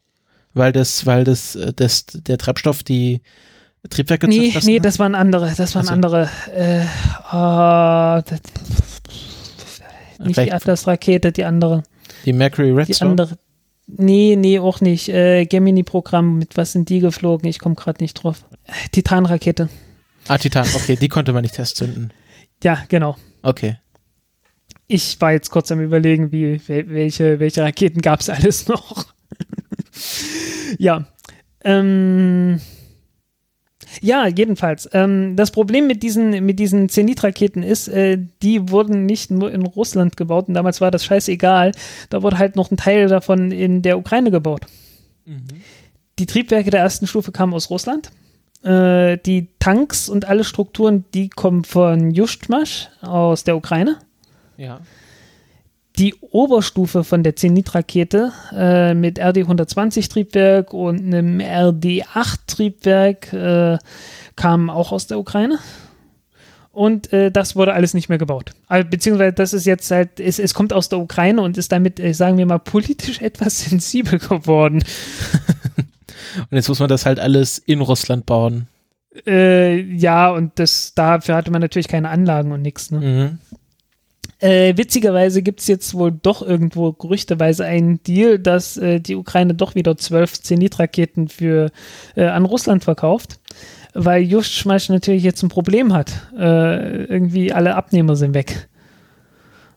Weil 0.52 0.72
das, 0.72 1.04
weil 1.06 1.24
das, 1.24 1.54
äh, 1.56 1.72
das 1.74 2.06
der 2.06 2.38
Treibstoff 2.38 2.82
die 2.82 3.20
Triebwerke 3.90 4.26
Nee, 4.26 4.44
zerfressen 4.44 4.70
nee, 4.72 4.80
das 4.80 4.98
waren 4.98 5.14
andere, 5.14 5.52
das 5.56 5.74
waren 5.74 5.82
Ach 5.84 5.88
so. 5.88 5.92
andere. 5.92 6.28
Äh, 6.54 6.80
ah, 7.30 8.22
das, 8.22 8.40
nicht 10.18 10.38
die 10.40 10.52
Atlas-Rakete, 10.52 11.30
die 11.32 11.44
andere. 11.44 11.82
Die 12.24 12.32
Mercury 12.32 12.68
Die 12.68 12.72
Redstone? 12.72 13.10
andere. 13.12 13.38
Nee, 13.88 14.34
nee, 14.36 14.58
auch 14.58 14.80
nicht. 14.80 15.08
Äh, 15.08 15.44
Gemini-Programm, 15.46 16.38
mit 16.38 16.56
was 16.56 16.72
sind 16.72 16.88
die 16.88 16.98
geflogen? 17.00 17.48
Ich 17.48 17.58
komme 17.60 17.74
gerade 17.76 18.02
nicht 18.02 18.14
drauf. 18.14 18.44
Titan-Rakete. 18.92 19.68
Ah, 20.28 20.38
Titan, 20.38 20.66
okay, 20.74 20.96
die 20.96 21.08
konnte 21.08 21.32
man 21.32 21.42
nicht 21.42 21.54
testzünden. 21.54 22.12
Ja, 22.64 22.82
genau. 22.88 23.16
Okay. 23.42 23.78
Ich 24.88 25.20
war 25.20 25.32
jetzt 25.32 25.50
kurz 25.50 25.70
am 25.70 25.80
überlegen, 25.80 26.32
wie, 26.32 26.56
wel- 26.66 26.88
welche, 26.88 27.38
welche 27.38 27.62
Raketen 27.62 28.00
gab 28.02 28.20
es 28.20 28.28
alles 28.28 28.66
noch. 28.68 29.06
ja. 30.78 31.06
Ähm, 31.64 32.60
ja, 34.06 34.28
jedenfalls. 34.28 34.88
Ähm, 34.92 35.34
das 35.34 35.50
Problem 35.50 35.88
mit 35.88 36.02
diesen, 36.02 36.30
mit 36.46 36.58
diesen 36.60 36.88
Zenit-Raketen 36.88 37.62
ist, 37.62 37.88
äh, 37.88 38.18
die 38.40 38.70
wurden 38.70 39.04
nicht 39.04 39.32
nur 39.32 39.52
in 39.52 39.66
Russland 39.66 40.16
gebaut 40.16 40.46
und 40.46 40.54
damals 40.54 40.80
war 40.80 40.92
das 40.92 41.04
scheißegal. 41.04 41.72
Da 42.08 42.22
wurde 42.22 42.38
halt 42.38 42.54
noch 42.54 42.70
ein 42.70 42.76
Teil 42.76 43.08
davon 43.08 43.50
in 43.50 43.82
der 43.82 43.98
Ukraine 43.98 44.30
gebaut. 44.30 44.66
Die 46.20 46.26
Triebwerke 46.26 46.70
der 46.70 46.80
ersten 46.80 47.08
Stufe 47.08 47.32
kamen 47.32 47.52
aus 47.52 47.68
Russland. 47.68 48.10
Äh, 48.62 49.18
die 49.18 49.48
Tanks 49.58 50.08
und 50.08 50.24
alle 50.26 50.44
Strukturen, 50.44 51.04
die 51.12 51.28
kommen 51.28 51.64
von 51.64 52.12
Justmasch 52.12 52.88
aus 53.02 53.42
der 53.42 53.56
Ukraine. 53.56 53.98
Ja. 54.56 54.80
Die 55.98 56.14
Oberstufe 56.20 57.04
von 57.04 57.22
der 57.22 57.36
Zenit-Rakete 57.36 58.32
äh, 58.52 58.94
mit 58.94 59.18
RD-120-Triebwerk 59.18 60.74
und 60.74 60.98
einem 60.98 61.40
RD-8-Triebwerk 61.40 63.32
äh, 63.32 63.78
kam 64.36 64.68
auch 64.68 64.92
aus 64.92 65.06
der 65.06 65.18
Ukraine. 65.18 65.58
Und 66.70 67.10
äh, 67.14 67.30
das 67.30 67.56
wurde 67.56 67.72
alles 67.72 67.94
nicht 67.94 68.10
mehr 68.10 68.18
gebaut. 68.18 68.52
Also, 68.66 68.86
beziehungsweise 68.90 69.32
das 69.32 69.54
ist 69.54 69.64
jetzt 69.64 69.90
halt, 69.90 70.20
es, 70.20 70.38
es 70.38 70.52
kommt 70.52 70.74
aus 70.74 70.90
der 70.90 70.98
Ukraine 70.98 71.40
und 71.40 71.56
ist 71.56 71.72
damit, 71.72 71.98
äh, 71.98 72.12
sagen 72.12 72.36
wir 72.36 72.44
mal, 72.44 72.58
politisch 72.58 73.20
etwas 73.22 73.60
sensibel 73.60 74.18
geworden. 74.18 74.84
Und 76.36 76.52
jetzt 76.52 76.68
muss 76.68 76.80
man 76.80 76.90
das 76.90 77.06
halt 77.06 77.18
alles 77.18 77.56
in 77.56 77.80
Russland 77.80 78.26
bauen. 78.26 78.68
Äh, 79.26 79.80
ja, 79.80 80.30
und 80.30 80.58
das, 80.58 80.92
dafür 80.94 81.34
hatte 81.34 81.50
man 81.50 81.62
natürlich 81.62 81.88
keine 81.88 82.10
Anlagen 82.10 82.52
und 82.52 82.60
nichts. 82.60 82.90
Ne? 82.90 83.00
Mhm. 83.00 83.38
Äh, 84.38 84.76
witzigerweise 84.76 85.42
gibt 85.42 85.60
es 85.60 85.66
jetzt 85.66 85.94
wohl 85.94 86.12
doch 86.12 86.42
irgendwo 86.42 86.92
gerüchteweise 86.92 87.64
einen 87.64 88.02
Deal, 88.02 88.38
dass 88.38 88.76
äh, 88.76 89.00
die 89.00 89.16
Ukraine 89.16 89.54
doch 89.54 89.74
wieder 89.74 89.96
zwölf 89.96 90.40
Zenit-Raketen 90.40 91.28
für 91.28 91.70
äh, 92.16 92.26
an 92.26 92.44
Russland 92.44 92.84
verkauft, 92.84 93.40
weil 93.94 94.22
Justschmasch 94.22 94.90
natürlich 94.90 95.22
jetzt 95.22 95.42
ein 95.42 95.48
Problem 95.48 95.94
hat. 95.94 96.12
Äh, 96.38 97.04
irgendwie 97.04 97.52
alle 97.52 97.76
Abnehmer 97.76 98.14
sind 98.14 98.34
weg. 98.34 98.68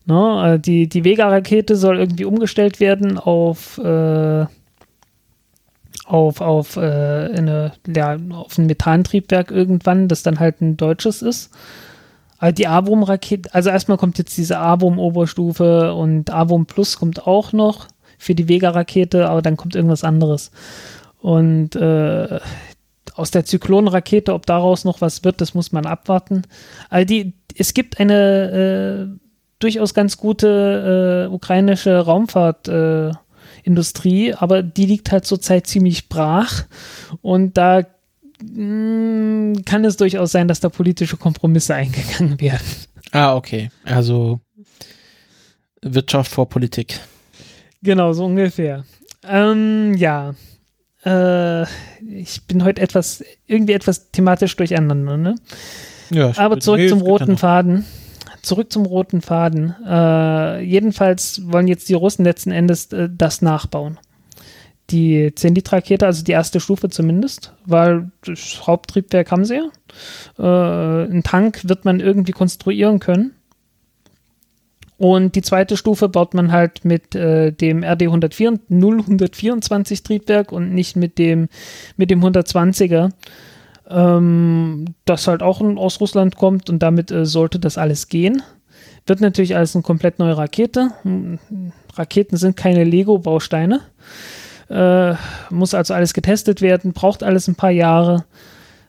No, 0.06 0.44
äh, 0.44 0.60
die 0.60 0.90
die 0.90 1.06
Vega-Rakete 1.06 1.78
soll 1.78 1.98
irgendwie 1.98 2.26
umgestellt 2.26 2.82
werden 2.82 3.18
auf 3.18 3.78
äh, 3.78 4.46
auf 6.06 6.42
auf 6.42 6.76
äh, 6.76 6.82
eine, 6.82 7.74
ja, 7.88 8.18
auf 8.32 8.58
ein 8.58 8.66
Methantriebwerk 8.66 9.52
irgendwann, 9.52 10.10
das 10.10 10.24
dann 10.24 10.40
halt 10.40 10.60
ein 10.60 10.76
deutsches 10.76 11.22
ist. 11.22 11.52
Aber 12.40 12.54
die 12.54 12.68
Avum-Rakete, 12.68 13.54
also 13.54 13.70
erstmal 13.70 13.98
kommt 13.98 14.18
jetzt 14.18 14.38
diese 14.38 14.60
Avum-Oberstufe 14.60 15.94
und 15.94 16.32
Avum 16.32 16.66
Plus 16.66 16.98
kommt 16.98 17.28
auch 17.28 17.54
noch 17.54 17.88
für 18.18 18.34
die 18.34 18.48
Vega-Rakete, 18.48 19.30
aber 19.30 19.42
dann 19.42 19.58
kommt 19.58 19.76
irgendwas 19.76 20.04
anderes. 20.04 20.52
Und 21.20 21.76
äh, 21.76 22.40
aus 23.16 23.32
der 23.32 23.46
Zyklon-Rakete, 23.46 24.34
ob 24.34 24.46
daraus 24.46 24.86
noch 24.86 25.02
was 25.02 25.26
wird, 25.26 25.42
das 25.42 25.54
muss 25.54 25.74
man 25.74 25.86
abwarten. 25.86 26.44
Also 26.90 27.06
die, 27.06 27.34
es 27.58 27.74
gibt 27.74 28.00
eine 28.00 28.52
äh, 28.52 29.08
durchaus 29.60 29.94
ganz 29.94 30.18
gute 30.18 31.28
äh, 31.28 31.34
ukrainische 31.34 32.00
Raumfahrtindustrie, 32.00 34.30
äh, 34.30 34.36
aber 34.36 34.64
die 34.64 34.86
liegt 34.86 35.12
halt 35.12 35.26
zurzeit 35.26 35.68
ziemlich 35.68 36.08
brach 36.08 36.64
und 37.22 37.58
da 37.58 37.84
mh, 38.44 39.62
kann 39.66 39.86
es 39.86 39.98
durchaus 39.98 40.32
sein, 40.32 40.48
dass 40.48 40.60
da 40.60 40.70
politische 40.70 41.18
Kompromisse 41.18 41.76
eingegangen 41.76 42.40
werden. 42.40 42.66
Ah, 43.12 43.36
okay. 43.36 43.70
Also 43.86 44.40
Wirtschaft 45.82 46.32
vor 46.32 46.48
Politik. 46.50 47.00
Genau, 47.82 48.14
so 48.14 48.26
ungefähr. 48.26 48.84
Ähm, 49.28 49.94
ja. 49.96 50.36
Äh, 51.06 51.64
ich 52.02 52.42
bin 52.48 52.64
heute 52.66 52.82
etwas, 52.82 53.24
irgendwie 53.48 53.74
etwas 53.74 54.12
thematisch 54.12 54.56
durcheinander, 54.58 55.18
ne? 55.18 55.36
Ja, 56.10 56.34
Aber 56.38 56.60
zurück 56.60 56.90
zum 56.90 57.02
roten 57.02 57.32
noch- 57.34 57.40
Faden. 57.40 57.86
Zurück 58.42 58.72
zum 58.72 58.86
roten 58.86 59.22
Faden. 59.22 59.76
Äh, 59.86 60.62
jedenfalls 60.64 61.42
wollen 61.52 61.68
jetzt 61.68 61.88
die 61.90 61.94
Russen 61.94 62.24
letzten 62.26 62.52
Endes 62.52 62.92
äh, 62.94 63.10
das 63.12 63.42
nachbauen. 63.42 63.98
Die 64.90 65.34
Zenit-Rakete, 65.36 66.06
also 66.06 66.24
die 66.24 66.32
erste 66.32 66.60
Stufe 66.60 66.90
zumindest, 66.90 67.54
weil 67.66 68.12
das 68.26 68.66
Haupttriebwerk 68.66 69.32
haben 69.32 69.46
sie 69.46 69.56
ja. 69.56 69.70
Äh, 70.38 71.06
einen 71.10 71.24
Tank 71.24 71.68
wird 71.68 71.86
man 71.86 72.00
irgendwie 72.00 72.32
konstruieren 72.32 73.00
können. 73.00 73.34
Und 74.98 75.36
die 75.36 75.42
zweite 75.42 75.78
Stufe 75.78 76.10
baut 76.10 76.34
man 76.34 76.52
halt 76.52 76.84
mit 76.84 77.16
äh, 77.16 77.52
dem 77.52 77.84
RD 77.84 78.04
104, 78.04 78.60
0124 78.70 80.04
Triebwerk 80.04 80.52
und 80.52 80.74
nicht 80.74 80.98
mit 80.98 81.18
dem, 81.18 81.48
mit 81.96 82.12
dem 82.12 82.22
120er 82.22 83.12
ähm, 83.90 84.86
das 85.06 85.28
halt 85.28 85.42
auch 85.42 85.62
aus 85.62 86.00
Russland 86.00 86.36
kommt 86.36 86.70
und 86.70 86.80
damit 86.80 87.12
äh, 87.12 87.26
sollte 87.26 87.60
das 87.60 87.78
alles 87.78 88.08
gehen. 88.08 88.42
Wird 89.06 89.22
natürlich 89.22 89.56
alles 89.56 89.76
eine 89.76 89.84
komplett 89.84 90.20
neue 90.20 90.38
Rakete. 90.38 90.92
Hm, 91.02 91.40
Raketen 91.96 92.38
sind 92.38 92.56
keine 92.56 92.84
Lego-Bausteine. 92.84 93.82
Äh, 94.70 95.16
muss 95.50 95.74
also 95.74 95.94
alles 95.94 96.14
getestet 96.14 96.62
werden, 96.62 96.94
braucht 96.94 97.24
alles 97.24 97.48
ein 97.48 97.56
paar 97.56 97.72
Jahre. 97.72 98.26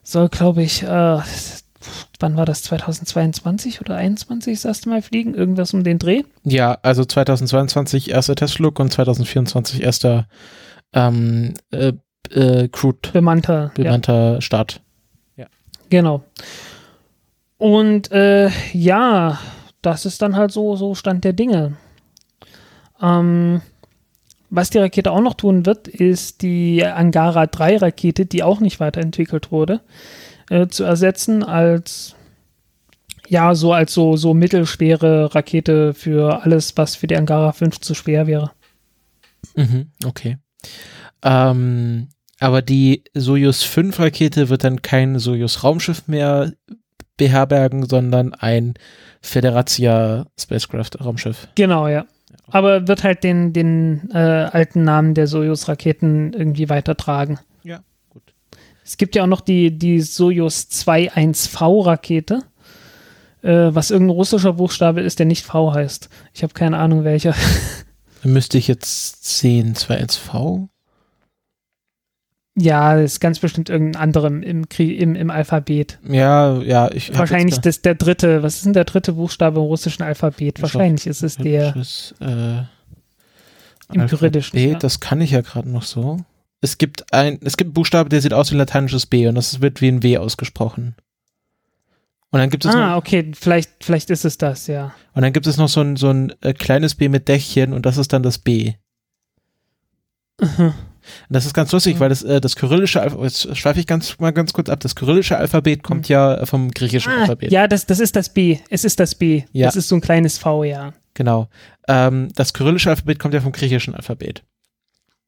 Soll, 0.03 0.29
glaube 0.29 0.63
ich, 0.63 0.83
äh, 0.83 0.87
wann 0.87 2.37
war 2.37 2.45
das? 2.45 2.63
2022 2.63 3.81
oder 3.81 3.95
2021 3.95 4.55
das 4.55 4.65
erste 4.65 4.89
Mal 4.89 5.03
fliegen? 5.03 5.35
Irgendwas 5.35 5.73
um 5.73 5.85
den 5.85 5.99
Dreh? 5.99 6.23
Ja, 6.45 6.79
also 6.83 7.05
2022 7.05 8.11
erster 8.11 8.35
Testflug 8.35 8.79
und 8.79 8.93
2024 8.93 9.83
erster 9.83 10.27
ähm, 10.93 11.55
äh, 11.71 11.93
äh, 12.31 12.69
Crewed 12.69 13.13
Bemannter. 13.13 13.73
Ja. 13.77 13.85
bemannter 13.85 14.41
Start. 14.41 14.81
Genau. 15.91 16.23
Und 17.59 18.11
äh, 18.13 18.49
ja, 18.73 19.39
das 19.83 20.07
ist 20.07 20.23
dann 20.23 20.37
halt 20.37 20.53
so, 20.53 20.77
so 20.77 20.95
Stand 20.95 21.25
der 21.25 21.35
Dinge. 21.35 21.77
Ähm, 23.03 23.61
was 24.51 24.71
die 24.71 24.79
Rakete 24.79 25.13
auch 25.13 25.21
noch 25.21 25.35
tun 25.35 25.65
wird, 25.65 25.89
ist 25.89 26.43
die 26.43 26.85
Angara 26.85 27.47
3 27.47 27.79
Rakete, 27.79 28.27
die 28.27 28.43
auch 28.43 28.61
nicht 28.61 28.81
weiterentwickelt 28.81 29.53
wurde, 29.53 29.81
äh, 30.51 30.67
zu 30.67 30.85
ersetzen 30.85 31.43
als 31.43 32.17
ja, 33.29 33.55
so 33.55 33.73
als 33.73 33.95
so, 33.95 34.17
so 34.17 34.35
mittelschwere 34.35 35.33
Rakete 35.37 35.95
für 35.95 36.43
alles, 36.43 36.77
was 36.77 36.97
für 36.97 37.07
die 37.07 37.17
Angara 37.17 37.53
5 37.53 37.79
zu 37.79 37.95
schwer 37.95 38.27
wäre. 38.27 38.51
Mhm, 39.55 39.93
okay. 40.05 40.39
Ähm, 41.23 42.09
aber 42.41 42.61
die 42.61 43.05
Soyuz 43.15 43.63
5 43.63 44.01
Rakete 44.01 44.49
wird 44.49 44.65
dann 44.65 44.83
kein 44.83 45.21
Soyuz 45.21 45.63
Raumschiff 45.63 46.09
mehr 46.09 46.53
beherbergen, 47.17 47.89
sondern 47.89 48.35
ein 48.35 48.75
Federatia 49.23 50.27
Spacecraft 50.37 51.01
Raumschiff. 51.01 51.47
Genau, 51.55 51.87
ja. 51.87 52.07
Aber 52.51 52.89
wird 52.89 53.05
halt 53.05 53.25
den, 53.25 53.53
den 53.53 54.11
äh, 54.13 54.19
alten 54.19 54.85
Namen 54.85 55.15
der 55.15 55.27
Soyuz-Raketen 55.27 56.33
irgendwie 56.33 56.69
weitertragen. 56.69 57.39
Ja, 57.63 57.81
gut. 58.09 58.23
Es 58.85 58.97
gibt 58.97 59.15
ja 59.15 59.23
auch 59.23 59.29
noch 59.29 59.41
die, 59.41 59.77
die 59.77 60.01
Soyuz 60.01 60.69
21V-Rakete, 60.87 62.41
äh, 63.43 63.69
was 63.71 63.91
irgendein 63.91 64.17
russischer 64.17 64.55
Buchstabe 64.55 65.01
ist, 65.01 65.19
der 65.19 65.27
nicht 65.27 65.45
V 65.45 65.73
heißt. 65.73 66.09
Ich 66.35 66.43
habe 66.43 66.55
keine 66.55 66.79
Ahnung 66.79 67.05
welcher. 67.05 67.35
Müsste 68.23 68.59
ich 68.59 68.69
jetzt 68.69 69.39
sehen, 69.39 69.75
2.1V? 69.75 70.69
Ja, 72.57 72.97
das 72.97 73.13
ist 73.13 73.21
ganz 73.21 73.39
bestimmt 73.39 73.71
irgendein 73.71 74.03
anderem 74.03 74.43
im, 74.43 74.65
im, 74.79 75.15
im 75.15 75.31
Alphabet. 75.31 75.99
Ja, 76.09 76.59
ja, 76.61 76.91
ich 76.91 77.17
Wahrscheinlich 77.17 77.57
jetzt 77.57 77.67
das 77.67 77.83
der 77.83 77.95
dritte. 77.95 78.43
Was 78.43 78.57
ist 78.57 78.67
denn 78.67 78.73
der 78.73 78.85
dritte 78.85 79.13
Buchstabe 79.15 79.61
im 79.61 79.67
russischen 79.67 80.03
Alphabet? 80.03 80.59
Ich 80.59 80.63
Wahrscheinlich 80.63 81.07
ist 81.07 81.23
es 81.23 81.37
der. 81.37 81.75
Äh, 82.21 82.63
Im 83.93 84.07
Kyrilischen, 84.07 84.59
Alphabet, 84.59 84.73
ja. 84.73 84.79
Das 84.79 85.01
kann 85.01 85.21
ich 85.21 85.31
ja 85.31 85.41
gerade 85.41 85.71
noch 85.71 85.83
so. 85.83 86.19
Es 86.61 86.77
gibt 86.77 87.13
ein, 87.13 87.39
es 87.43 87.57
gibt 87.57 87.69
einen 87.69 87.75
Buchstabe, 87.75 88.09
der 88.09 88.21
sieht 88.21 88.35
aus 88.35 88.51
wie 88.51 88.57
ein 88.57 88.59
lateinisches 88.59 89.07
B 89.07 89.27
und 89.27 89.35
das 89.37 89.61
wird 89.61 89.81
wie 89.81 89.89
ein 89.89 90.03
W 90.03 90.19
ausgesprochen. 90.19 90.95
Und 92.33 92.39
dann 92.39 92.51
gibt 92.51 92.65
es 92.65 92.75
Ah, 92.75 92.91
noch, 92.91 92.97
okay, 92.99 93.33
vielleicht, 93.35 93.83
vielleicht 93.83 94.11
ist 94.11 94.25
es 94.25 94.39
das, 94.39 94.67
ja. 94.67 94.95
und 95.15 95.23
dann 95.23 95.33
gibt 95.33 95.47
es 95.49 95.57
noch 95.57 95.69
so 95.69 95.81
ein, 95.81 95.97
so 95.97 96.11
ein 96.11 96.33
äh, 96.43 96.53
kleines 96.53 96.95
B 96.95 97.09
mit 97.09 97.27
Dächchen 97.27 97.73
und 97.73 97.87
das 97.87 97.97
ist 97.97 98.13
dann 98.13 98.23
das 98.23 98.39
B. 98.39 98.75
Und 100.41 100.75
das 101.29 101.47
ist 101.47 101.55
ganz 101.55 101.73
lustig, 101.73 101.97
Mhm. 101.97 102.01
weil 102.01 102.09
das, 102.11 102.23
äh, 102.23 102.41
das 102.41 102.57
kyrillische 102.57 103.01
Alphabet, 103.01 103.25
jetzt 103.31 103.57
schweife 103.57 103.81
ich 103.81 103.87
ganz 103.87 104.19
mal 104.19 104.33
ganz 104.33 104.53
kurz 104.53 104.69
ab, 104.69 104.81
das 104.81 104.95
kyrillische 104.95 105.37
Alphabet 105.37 105.83
kommt 105.83 106.09
ja 106.09 106.35
äh, 106.35 106.47
vom 106.47 106.71
griechischen 106.71 107.13
Mhm. 107.13 107.19
Ah, 107.19 107.21
Alphabet. 107.23 107.53
ja, 107.53 107.67
das, 107.69 107.87
das 107.87 108.01
ist 108.01 108.17
das 108.17 108.29
B. 108.33 108.59
Es 108.71 108.85
ist 108.85 109.01
das 109.01 109.15
B. 109.15 109.45
Ja. 109.53 109.67
Das 109.67 109.77
ist 109.77 109.89
so 109.89 109.95
ein 109.97 110.01
kleines 110.01 110.39
V, 110.39 110.65
ja. 110.65 110.93
Genau. 111.15 111.49
Ähm, 111.89 112.29
das 112.37 112.53
kyrillische 112.53 112.91
Alphabet 112.91 113.19
kommt 113.19 113.35
ja 113.35 113.41
vom 113.41 113.53
griechischen 113.53 113.95
Alphabet. 113.95 114.43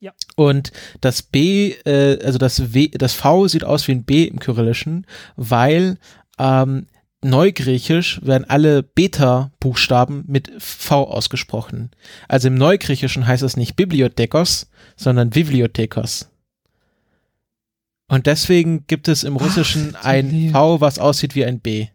Ja. 0.01 0.13
Und 0.37 0.73
das 1.01 1.23
B, 1.23 1.71
äh, 1.85 2.19
also 2.25 2.39
das 2.39 2.73
W, 2.75 2.89
das 2.89 3.15
V 3.15 3.47
sieht 3.49 3.65
aus 3.65 3.87
wie 3.87 3.93
ein 3.93 4.05
B 4.05 4.25
im 4.25 4.41
Kyrillischen, 4.41 5.07
weil 5.37 5.99
ähm, 6.39 6.87
Neugriechisch 7.25 8.21
werden 8.25 8.45
alle 8.49 8.83
Beta-Buchstaben 8.83 10.25
mit 10.27 10.51
V 10.59 11.05
ausgesprochen. 11.05 11.91
Also 12.27 12.49
im 12.49 12.57
Neugriechischen 12.57 13.27
heißt 13.29 13.45
es 13.45 13.57
nicht 13.57 13.77
Bibliothekos, 13.77 14.69
sondern 15.03 15.31
Bibliothekos. 15.31 16.29
Und 18.09 18.27
deswegen 18.27 18.87
gibt 18.87 19.09
es 19.09 19.25
im 19.25 19.37
Russischen 19.37 19.95
Ach, 19.97 20.05
ein. 20.05 20.51
V, 20.53 20.81
was 20.81 20.99
aussieht 20.99 21.35
wie 21.35 21.45
ein 21.45 21.61
B. 21.61 21.89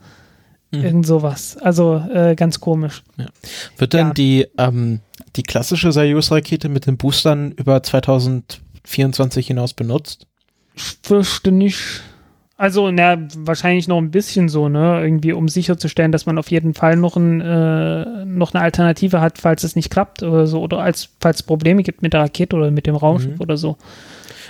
Mhm. 0.72 0.84
Irgend 0.84 1.06
sowas. 1.08 1.58
Also 1.58 2.04
äh, 2.14 2.36
ganz 2.36 2.60
komisch. 2.62 3.04
Wird 3.78 3.93
denn 3.93 4.08
Ja. 4.08 4.14
die, 4.14 4.47
ähm, 4.58 5.02
die 5.36 5.43
klassische 5.43 5.91
Soyuz-Rakete 5.91 6.70
mit 6.70 6.88
den 6.88 6.95
Boostern 6.97 7.52
über 7.52 7.84
2024 7.84 9.47
hinaus 9.47 9.74
benutzt? 9.74 10.26
Ich 10.76 10.97
fürchte 11.04 11.52
nicht. 11.52 12.02
Also, 12.62 12.91
na, 12.91 13.18
wahrscheinlich 13.38 13.88
noch 13.88 13.97
ein 13.97 14.12
bisschen 14.12 14.47
so, 14.47 14.70
ne? 14.70 15.01
Irgendwie, 15.01 15.34
um 15.34 15.47
sicherzustellen, 15.49 16.12
dass 16.12 16.28
man 16.28 16.38
auf 16.38 16.51
jeden 16.51 16.76
Fall 16.76 16.95
noch, 16.95 17.16
ein, 17.18 17.41
äh, 17.41 18.26
noch 18.26 18.53
eine 18.53 18.64
Alternative 18.64 19.20
hat, 19.20 19.39
falls 19.39 19.64
es 19.64 19.76
nicht 19.76 19.89
klappt 19.89 20.22
oder 20.22 20.45
so. 20.45 20.62
Oder 20.62 20.78
als, 20.80 21.09
falls 21.20 21.38
es 21.38 21.43
Probleme 21.43 21.82
gibt 21.82 22.03
mit 22.03 22.14
der 22.14 22.22
Rakete 22.22 22.55
oder 22.55 22.70
mit 22.70 22.86
dem 22.86 22.95
Raumschiff 22.95 23.36
Mhm. 23.36 23.41
oder 23.41 23.57
so. 23.57 23.78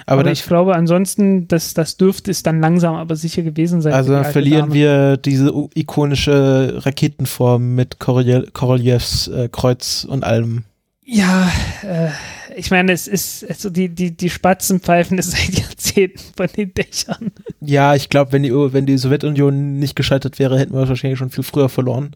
Aber, 0.07 0.21
Aber, 0.21 0.31
ich 0.31 0.45
glaube, 0.45 0.75
ansonsten, 0.75 1.47
das, 1.47 1.73
das 1.73 1.95
dürfte 1.95 2.31
es 2.31 2.43
dann 2.43 2.59
langsam 2.59 2.95
aber 2.95 3.15
sicher 3.15 3.43
gewesen 3.43 3.81
sein. 3.81 3.93
also 3.93 4.11
dann 4.11 4.25
verlieren 4.25 4.61
Dame. 4.69 4.73
wir 4.73 5.17
diese 5.17 5.53
ikonische 5.73 6.81
Raketenform 6.85 7.75
mit 7.75 7.97
Korolje- 7.99 8.51
Koroljews 8.51 9.27
äh, 9.29 9.47
Kreuz 9.49 10.05
und 10.09 10.23
allem. 10.25 10.63
Ja, 11.05 11.49
äh, 11.83 12.09
ich 12.55 12.71
meine, 12.71 12.91
es 12.91 13.07
ist, 13.07 13.47
also 13.47 13.69
die, 13.69 13.89
die, 13.89 14.11
die 14.15 14.29
Spatzen 14.29 14.79
pfeifen 14.79 15.17
es 15.17 15.31
seit 15.31 15.57
Jahrzehnten 15.57 16.21
von 16.35 16.47
den 16.55 16.73
Dächern. 16.73 17.31
Ja, 17.59 17.95
ich 17.95 18.09
glaube, 18.09 18.31
wenn 18.33 18.43
die, 18.43 18.51
wenn 18.51 18.85
die 18.85 18.97
Sowjetunion 18.97 19.79
nicht 19.79 19.95
gescheitert 19.95 20.39
wäre, 20.39 20.59
hätten 20.59 20.73
wir 20.73 20.87
wahrscheinlich 20.87 21.19
schon 21.19 21.29
viel 21.29 21.43
früher 21.43 21.69
verloren. 21.69 22.15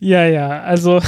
Ja, 0.00 0.26
ja, 0.26 0.62
also 0.62 1.00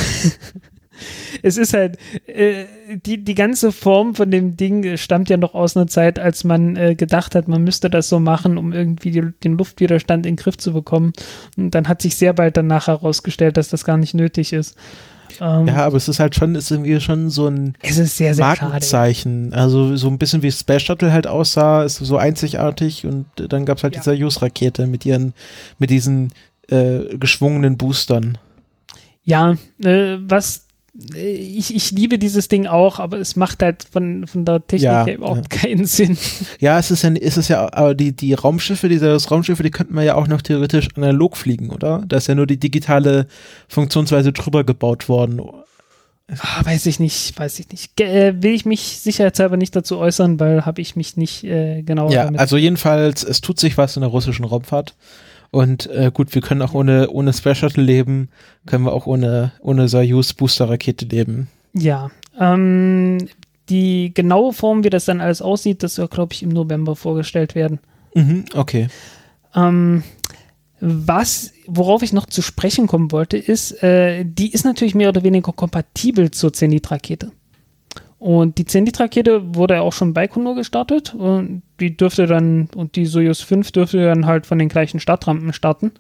es 1.43 1.57
ist 1.57 1.75
halt, 1.75 1.99
äh, 2.27 2.65
die, 3.05 3.23
die 3.25 3.35
ganze 3.35 3.73
Form 3.73 4.15
von 4.15 4.31
dem 4.31 4.57
Ding 4.57 4.97
stammt 4.97 5.29
ja 5.29 5.37
noch 5.37 5.55
aus 5.55 5.77
einer 5.77 5.87
Zeit, 5.87 6.19
als 6.19 6.45
man 6.45 6.77
äh, 6.77 6.95
gedacht 6.95 7.35
hat, 7.35 7.49
man 7.49 7.65
müsste 7.65 7.91
das 7.91 8.09
so 8.09 8.21
machen, 8.21 8.59
um 8.59 8.73
irgendwie 8.73 9.11
die, 9.11 9.23
den 9.43 9.59
Luftwiderstand 9.59 10.27
in 10.27 10.37
den 10.37 10.43
Griff 10.43 10.57
zu 10.59 10.73
bekommen. 10.73 11.13
Und 11.57 11.75
dann 11.75 11.89
hat 11.89 12.03
sich 12.03 12.17
sehr 12.17 12.33
bald 12.33 12.57
danach 12.57 12.87
herausgestellt, 12.87 13.57
dass 13.57 13.69
das 13.69 13.85
gar 13.85 13.97
nicht 13.97 14.15
nötig 14.15 14.53
ist. 14.53 14.77
Ähm, 15.41 15.67
Ja, 15.69 15.85
aber 15.87 15.97
es 15.97 16.09
ist 16.09 16.21
halt 16.21 16.35
schon, 16.35 16.55
ist 16.55 16.71
irgendwie 16.71 17.01
schon 17.01 17.31
so 17.31 17.49
ein 17.49 17.75
es 17.83 17.99
ist 17.99 18.17
sehr, 18.17 18.35
sehr 18.35 18.45
schade. 18.45 18.63
Markenzeichen. 18.71 19.53
Also 19.55 19.97
so 19.97 20.09
ein 20.09 20.19
bisschen 20.19 20.43
wie 20.43 20.51
Space 20.53 20.83
Shuttle 20.83 21.13
halt 21.13 21.27
aussah, 21.27 21.85
ist 21.85 21.97
so 21.97 22.17
einzigartig 22.17 23.05
und 23.07 23.27
dann 23.37 23.65
gab 23.67 23.79
es 23.79 23.85
halt 23.85 23.95
Ja. 23.95 24.01
die 24.01 24.05
Soyuz-Rakete 24.05 24.87
mit 24.87 25.05
ihren, 25.07 25.35
mit 25.79 25.91
diesen 25.91 26.33
äh, 26.69 27.17
geschwungenen 27.19 27.77
Boostern. 27.77 28.39
Ja, 29.25 29.53
äh, 29.83 30.17
was 30.21 30.59
äh, 30.59 30.61
ich, 31.15 31.75
ich 31.75 31.91
liebe 31.91 32.19
dieses 32.19 32.47
Ding 32.49 32.67
auch, 32.67 33.01
aber 33.01 33.19
es 33.19 33.35
macht 33.35 33.63
halt 33.63 33.85
von, 33.91 34.27
von 34.29 34.45
der 34.45 34.65
Technik 34.67 34.83
Ja, 34.85 35.05
her 35.05 35.17
überhaupt 35.17 35.51
keinen 35.51 35.85
Sinn. 35.87 36.17
Ja, 36.61 36.79
es 36.79 36.91
ist 36.91 37.03
ja, 37.03 37.11
es 37.13 37.37
ist 37.37 37.49
ja, 37.49 37.73
aber 37.73 37.95
die, 37.95 38.13
die 38.13 38.33
Raumschiffe, 38.35 38.89
diese 38.89 39.17
Raumschiffe, 39.29 39.63
die 39.65 39.71
könnten 39.71 39.95
wir 39.95 40.03
ja 40.05 40.15
auch 40.15 40.29
noch 40.29 40.41
theoretisch 40.43 40.89
analog 40.97 41.37
fliegen, 41.37 41.71
oder? 41.71 42.05
Da 42.07 42.17
ist 42.19 42.29
ja 42.29 42.35
nur 42.37 42.47
die 42.47 42.59
digitale 42.61 43.27
Funktionsweise 43.69 44.33
drüber 44.33 44.63
gebaut 44.63 45.09
worden. 45.09 45.41
Ah, 46.39 46.65
weiß 46.65 46.87
ich 46.87 47.01
nicht, 47.01 47.39
weiß 47.39 47.59
ich 47.59 47.69
nicht. 47.71 48.01
Äh, 48.01 48.41
will 48.43 48.55
ich 48.55 48.65
mich 48.65 48.81
sicherheitshalber 49.01 49.57
nicht 49.59 49.77
dazu 49.77 49.99
äußern, 49.99 50.41
weil 50.41 50.65
habe 50.65 50.81
ich 50.81 50.97
mich 50.97 51.17
nicht 51.17 51.45
äh, 51.45 51.83
genau 51.83 52.11
Ja, 52.11 52.25
damit. 52.25 52.41
also 52.41 52.57
jedenfalls, 52.57 53.25
es 53.25 53.41
tut 53.41 53.61
sich 53.61 53.77
was 53.77 53.97
in 53.97 54.01
der 54.01 54.11
russischen 54.11 54.45
Raumfahrt. 54.45 54.95
Und 55.55 55.87
äh, 55.87 56.11
gut, 56.13 56.35
wir 56.35 56.43
können 56.43 56.63
auch 56.63 56.75
ohne, 56.75 57.09
ohne 57.11 57.33
Space 57.33 57.59
Shuttle 57.59 57.85
leben, 57.85 58.29
können 58.67 58.85
wir 58.85 58.93
auch 58.93 59.07
ohne, 59.07 59.53
ohne 59.61 59.87
Soyuz-Booster-Rakete 59.89 61.05
leben. 61.07 61.49
ja. 61.73 62.11
Ähm, 62.39 63.19
die 63.69 64.13
genaue 64.13 64.53
Form, 64.53 64.83
wie 64.83 64.91
das 64.91 65.05
dann 65.05 65.21
alles 65.21 65.41
aussieht, 65.41 65.83
das 65.85 65.95
soll, 65.95 66.09
glaube 66.09 66.35
ich, 66.35 66.43
im 66.43 66.49
November 66.49 66.97
vorgestellt 66.97 67.55
werden. 67.55 67.79
Mhm, 68.15 68.47
okay. 68.55 68.89
Ähm, 69.55 70.03
was, 70.81 71.53
worauf 71.67 72.03
ich 72.03 72.13
noch 72.13 72.27
zu 72.27 72.43
sprechen 72.43 72.89
kommen 72.89 73.13
wollte, 73.13 73.39
ist, 73.39 73.83
äh, 73.83 74.25
die 74.25 74.53
ist 74.53 74.65
natürlich 74.65 74.97
mehr 74.97 75.11
oder 75.11 75.23
weniger 75.23 75.53
kompatibel 75.53 76.33
zur 76.33 76.53
Zenit-Rakete. 76.53 77.31
Und 78.19 78.59
die 78.59 78.67
Zenit-Rakete 78.67 79.55
wurde 79.55 79.75
ja 79.75 79.81
auch 79.83 79.93
schon 79.93 80.13
bei 80.13 80.23
Baikonur 80.23 80.57
gestartet 80.57 81.15
und 81.15 81.63
die 81.81 81.97
dürfte 81.97 82.27
dann, 82.27 82.69
und 82.75 82.97
die 82.97 83.07
Soyuz 83.07 83.41
5 83.41 83.73
dürfte 83.73 84.05
dann 84.05 84.27
halt 84.27 84.47
von 84.47 84.59
den 84.59 84.69
gleichen 84.69 85.01
Startrampen 85.01 85.53
starten. 85.53 85.93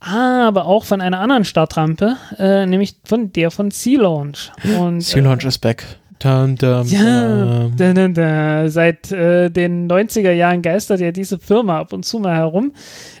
Aber 0.00 0.64
auch 0.64 0.84
von 0.84 1.00
einer 1.00 1.20
anderen 1.20 1.44
Startrampe, 1.44 2.16
äh, 2.38 2.64
nämlich 2.64 2.96
von 3.04 3.32
der 3.32 3.50
von 3.50 3.70
Sea 3.70 4.00
Launch. 4.00 4.50
Und, 4.78 5.02
Sea 5.02 5.22
Launch 5.22 5.44
is 5.44 5.58
back. 5.58 5.84
Dum, 6.20 6.56
dum, 6.56 6.86
ja, 6.86 7.68
dum. 7.68 7.76
da, 7.76 8.08
da. 8.08 8.68
seit 8.68 9.10
äh, 9.10 9.48
den 9.48 9.90
90er 9.90 10.32
Jahren 10.32 10.60
geistert 10.60 11.00
ja 11.00 11.12
diese 11.12 11.38
Firma 11.38 11.80
ab 11.80 11.94
und 11.94 12.04
zu 12.04 12.18
mal 12.18 12.36
herum. 12.36 12.72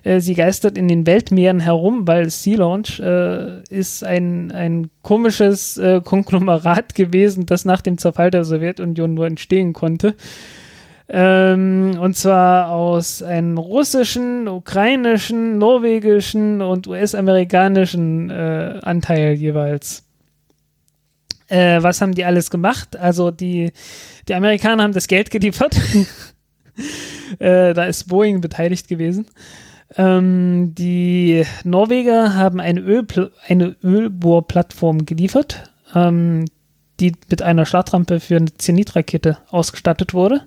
Äh, 0.04 0.20
sie 0.20 0.34
geistert 0.34 0.76
in 0.76 0.86
den 0.86 1.06
Weltmeeren 1.06 1.60
herum, 1.60 2.06
weil 2.06 2.28
Sea 2.28 2.58
Launch 2.58 3.00
äh, 3.00 3.62
ist 3.70 4.04
ein, 4.04 4.52
ein 4.52 4.90
komisches 5.00 5.78
äh, 5.78 6.02
Konglomerat 6.04 6.94
gewesen, 6.94 7.46
das 7.46 7.64
nach 7.64 7.80
dem 7.80 7.96
Zerfall 7.96 8.30
der 8.30 8.44
Sowjetunion 8.44 9.14
nur 9.14 9.26
entstehen 9.26 9.72
konnte. 9.72 10.14
Ähm, 11.12 11.98
und 12.00 12.16
zwar 12.16 12.70
aus 12.70 13.20
einem 13.20 13.58
russischen, 13.58 14.46
ukrainischen, 14.46 15.58
norwegischen 15.58 16.62
und 16.62 16.86
US-amerikanischen 16.86 18.30
äh, 18.30 18.78
Anteil 18.82 19.32
jeweils. 19.32 20.04
Äh, 21.48 21.82
was 21.82 22.00
haben 22.00 22.14
die 22.14 22.24
alles 22.24 22.48
gemacht? 22.48 22.96
Also 22.96 23.32
die, 23.32 23.72
die 24.28 24.34
Amerikaner 24.34 24.84
haben 24.84 24.92
das 24.92 25.08
Geld 25.08 25.32
geliefert. 25.32 25.76
äh, 27.40 27.74
da 27.74 27.84
ist 27.86 28.06
Boeing 28.06 28.40
beteiligt 28.40 28.86
gewesen. 28.86 29.26
Ähm, 29.96 30.76
die 30.76 31.44
Norweger 31.64 32.36
haben 32.36 32.60
eine, 32.60 32.78
Ölpl 32.78 33.32
eine 33.48 33.74
Ölbohrplattform 33.82 35.06
geliefert, 35.06 35.72
ähm, 35.92 36.44
die 37.00 37.14
mit 37.28 37.42
einer 37.42 37.66
Startrampe 37.66 38.20
für 38.20 38.36
eine 38.36 38.54
Zenit-Rakete 38.54 39.38
ausgestattet 39.50 40.14
wurde. 40.14 40.46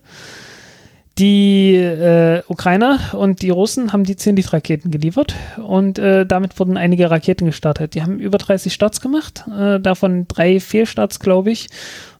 Die 1.20 1.76
äh, 1.76 2.42
Ukrainer 2.48 3.00
und 3.14 3.44
die 3.44 3.52
Russen 3.52 3.94
haben 3.94 4.04
die 4.04 4.16
Zenit-Raketen 4.16 4.90
geliefert 4.90 5.36
und 5.58 6.00
äh, 6.00 6.26
damit 6.26 6.60
wurden 6.60 6.76
einige 6.76 7.12
Raketen 7.12 7.46
gestartet. 7.46 7.94
Die 7.94 8.02
haben 8.02 8.18
über 8.18 8.40
30 8.40 8.74
Starts 8.74 9.00
gemacht, 9.00 9.44
äh, 9.48 9.80
davon 9.80 10.28
drei 10.28 10.60
Fehlstarts, 10.60 11.20
glaube 11.20 11.52
ich. 11.52 11.70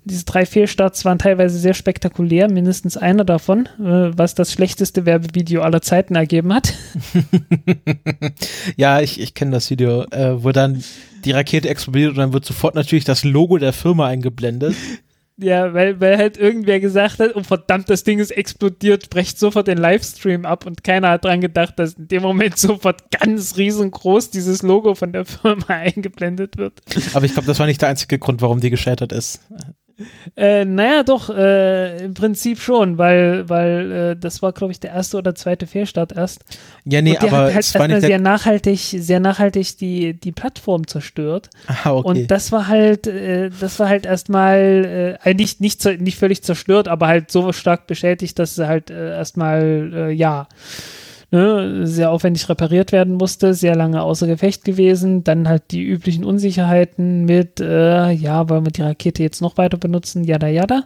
Und 0.04 0.12
diese 0.12 0.26
drei 0.26 0.46
Fehlstarts 0.46 1.06
waren 1.06 1.18
teilweise 1.18 1.58
sehr 1.58 1.74
spektakulär, 1.74 2.52
mindestens 2.52 2.96
einer 2.96 3.26
davon, 3.26 3.66
äh, 3.80 4.16
was 4.16 4.36
das 4.36 4.54
schlechteste 4.54 5.08
Werbevideo 5.08 5.64
aller 5.64 5.82
Zeiten 5.82 6.16
ergeben 6.16 6.54
hat. 6.54 6.74
Ja, 8.76 9.02
ich, 9.02 9.20
ich 9.20 9.34
kenne 9.34 9.52
das 9.52 9.70
Video, 9.70 10.04
äh, 10.12 10.44
wo 10.44 10.52
dann 10.52 10.84
die 11.26 11.32
Rakete 11.32 11.70
explodiert 11.70 12.12
und 12.12 12.18
dann 12.18 12.34
wird 12.34 12.46
sofort 12.46 12.76
natürlich 12.76 13.06
das 13.06 13.24
Logo 13.24 13.58
der 13.58 13.74
Firma 13.74 14.08
eingeblendet. 14.08 14.76
Ja, 15.38 15.74
weil, 15.74 16.00
weil 16.00 16.18
halt 16.18 16.38
irgendwer 16.38 16.80
gesagt 16.80 17.20
hat, 17.20 17.36
oh 17.36 17.42
verdammt, 17.42 17.90
das 17.90 18.04
Ding 18.04 18.20
ist 18.20 18.30
explodiert, 18.30 19.10
brecht 19.10 19.40
sofort 19.40 19.68
den 19.68 19.80
Livestream 19.80 20.46
ab 20.46 20.66
und 20.66 20.84
keiner 20.84 21.10
hat 21.10 21.26
dran 21.26 21.42
gedacht, 21.42 21.80
dass 21.80 21.94
in 21.94 22.08
dem 22.08 22.22
Moment 22.22 22.58
sofort 22.60 23.10
ganz 23.12 23.58
riesengroß 23.58 24.30
dieses 24.30 24.62
Logo 24.62 24.94
von 24.94 25.12
der 25.12 25.26
Firma 25.26 25.66
eingeblendet 25.68 26.58
wird. 26.58 26.82
Aber 27.14 27.26
ich 27.26 27.34
glaube, 27.34 27.48
das 27.48 27.58
war 27.60 27.66
nicht 27.66 27.82
der 27.82 27.90
einzige 27.90 28.20
Grund, 28.20 28.42
warum 28.42 28.60
die 28.60 28.70
gescheitert 28.70 29.12
ist. 29.12 29.40
Äh, 30.36 30.66
naja, 30.66 31.04
doch, 31.04 31.30
äh, 31.30 32.06
im 32.06 32.14
Prinzip 32.16 32.60
schon, 32.60 32.98
weil, 32.98 33.48
weil 33.48 33.92
äh, 33.92 34.16
das 34.16 34.42
war, 34.42 34.52
glaube 34.52 34.72
ich, 34.72 34.80
der 34.80 34.92
erste 34.92 35.18
oder 35.18 35.36
zweite 35.36 35.68
Fehlstart 35.68 36.14
erst. 36.14 36.44
Ja, 36.86 37.02
nee, 37.02 37.16
aber 37.18 37.30
hat 37.48 37.54
halt 37.54 37.66
es 37.66 37.74
war 37.76 37.82
erstmal 37.82 37.88
nicht 37.90 38.02
sehr 38.08 38.20
nachhaltig, 38.20 38.80
sehr 38.80 39.20
nachhaltig 39.20 39.78
die, 39.78 40.14
die 40.20 40.32
Plattform 40.32 40.88
zerstört. 40.88 41.50
ah, 41.68 41.94
okay. 41.94 42.08
Und 42.22 42.32
das 42.32 42.52
war 42.52 42.68
halt, 42.68 43.06
äh, 43.08 43.50
das 43.60 43.80
war 43.80 43.88
halt 43.90 44.06
erstmal 44.06 45.18
äh, 45.24 45.34
nicht, 45.36 45.62
nicht, 45.62 45.80
zer- 45.82 45.98
nicht 46.02 46.18
völlig 46.18 46.42
zerstört, 46.44 46.88
aber 46.88 47.08
halt 47.08 47.30
so 47.32 47.54
stark 47.54 47.86
beschädigt, 47.88 48.40
dass 48.40 48.56
sie 48.56 48.68
halt 48.68 48.90
äh, 48.90 49.12
erstmal, 49.12 49.92
äh, 49.94 50.12
ja, 50.12 50.48
ne, 51.34 51.88
sehr 51.88 52.12
aufwendig 52.12 52.48
repariert 52.48 52.92
werden 52.92 53.16
musste, 53.16 53.56
sehr 53.56 53.76
lange 53.76 54.04
außer 54.04 54.28
Gefecht 54.28 54.64
gewesen, 54.64 55.24
dann 55.24 55.50
halt 55.50 55.64
die 55.72 55.82
üblichen 55.82 56.24
Unsicherheiten 56.24 57.26
mit, 57.26 57.60
äh, 57.60 58.12
ja, 58.12 58.48
wollen 58.50 58.66
wir 58.66 58.72
die 58.72 58.84
Rakete 58.84 59.24
jetzt 59.24 59.42
noch 59.42 59.58
weiter 59.58 59.78
benutzen, 59.78 60.24
jada 60.24 60.48
jada. 60.48 60.84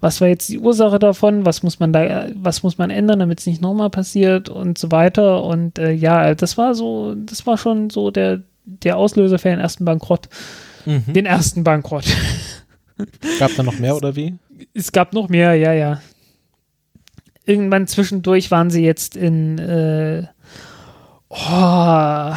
Was 0.00 0.20
war 0.20 0.28
jetzt 0.28 0.50
die 0.50 0.58
Ursache 0.58 0.98
davon? 0.98 1.46
Was 1.46 1.62
muss 1.62 1.80
man 1.80 1.94
da, 1.94 2.26
was 2.34 2.62
muss 2.62 2.76
man 2.76 2.90
ändern, 2.90 3.18
damit 3.18 3.40
es 3.40 3.46
nicht 3.46 3.62
nochmal 3.62 3.88
passiert 3.88 4.50
und 4.50 4.76
so 4.76 4.92
weiter. 4.92 5.42
Und 5.42 5.78
äh, 5.78 5.92
ja, 5.92 6.34
das 6.34 6.58
war 6.58 6.74
so, 6.74 7.14
das 7.14 7.46
war 7.46 7.56
schon 7.56 7.88
so 7.88 8.10
der, 8.10 8.42
der 8.66 8.98
Auslöser 8.98 9.38
für 9.38 9.48
den 9.48 9.58
ersten 9.58 9.86
Bankrott. 9.86 10.28
mhm. 10.84 11.14
Den 11.14 11.24
ersten 11.24 11.64
Bankrott. 11.64 12.04
Gab 13.38 13.52
da 13.56 13.62
noch 13.62 13.78
mehr 13.78 13.96
oder 13.96 14.14
wie? 14.14 14.34
Es 14.74 14.92
gab 14.92 15.14
noch 15.14 15.30
mehr, 15.30 15.54
ja, 15.54 15.72
ja. 15.72 16.00
Irgendwann 17.48 17.86
zwischendurch 17.86 18.50
waren 18.50 18.68
sie 18.68 18.84
jetzt 18.84 19.16
in, 19.16 19.58
äh, 19.58 20.26
oh, 21.30 22.34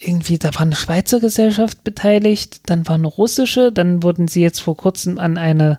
irgendwie, 0.00 0.38
da 0.38 0.54
war 0.54 0.62
eine 0.62 0.76
Schweizer 0.76 1.20
Gesellschaft 1.20 1.84
beteiligt, 1.84 2.62
dann 2.70 2.88
war 2.88 2.94
eine 2.94 3.06
russische, 3.06 3.70
dann 3.70 4.02
wurden 4.02 4.28
sie 4.28 4.40
jetzt 4.40 4.60
vor 4.60 4.78
kurzem 4.78 5.18
an 5.18 5.36
eine, 5.36 5.76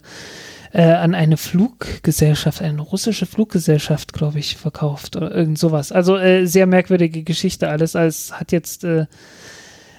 äh, 0.73 0.83
an 0.83 1.15
eine 1.15 1.37
Fluggesellschaft, 1.37 2.61
eine 2.61 2.81
russische 2.81 3.25
Fluggesellschaft, 3.25 4.13
glaube 4.13 4.37
ich, 4.37 4.57
verkauft 4.57 5.15
oder 5.15 5.33
irgend 5.33 5.57
sowas. 5.57 5.91
Also 5.91 6.17
äh, 6.17 6.45
sehr 6.45 6.67
merkwürdige 6.67 7.23
Geschichte 7.23 7.69
alles, 7.69 7.95
als 7.95 8.39
hat 8.39 8.51
jetzt 8.51 8.83
äh, 8.83 9.07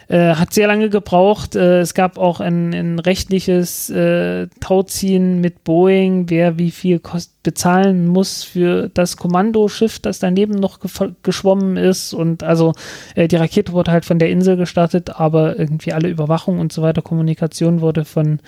äh, 0.08 0.34
hat 0.34 0.54
sehr 0.54 0.66
lange 0.66 0.90
gebraucht. 0.90 1.56
Äh, 1.56 1.80
es 1.80 1.94
gab 1.94 2.18
auch 2.18 2.40
ein, 2.40 2.72
ein 2.72 2.98
rechtliches 2.98 3.90
äh, 3.90 4.48
Tauziehen 4.60 5.40
mit 5.40 5.64
Boeing, 5.64 6.30
wer 6.30 6.58
wie 6.58 6.70
viel 6.70 6.98
kost 6.98 7.42
bezahlen 7.42 8.08
muss 8.08 8.42
für 8.42 8.88
das 8.92 9.16
Kommandoschiff, 9.16 10.00
das 10.00 10.18
daneben 10.18 10.54
noch 10.54 10.80
geschwommen 11.22 11.76
ist. 11.76 12.12
Und 12.12 12.42
also 12.42 12.72
äh, 13.14 13.28
die 13.28 13.36
Rakete 13.36 13.72
wurde 13.72 13.92
halt 13.92 14.04
von 14.04 14.18
der 14.18 14.30
Insel 14.30 14.56
gestartet, 14.56 15.18
aber 15.18 15.58
irgendwie 15.58 15.92
alle 15.92 16.08
Überwachung 16.08 16.58
und 16.58 16.72
so 16.72 16.82
weiter, 16.82 17.02
Kommunikation 17.02 17.80
wurde 17.80 18.04
von 18.04 18.40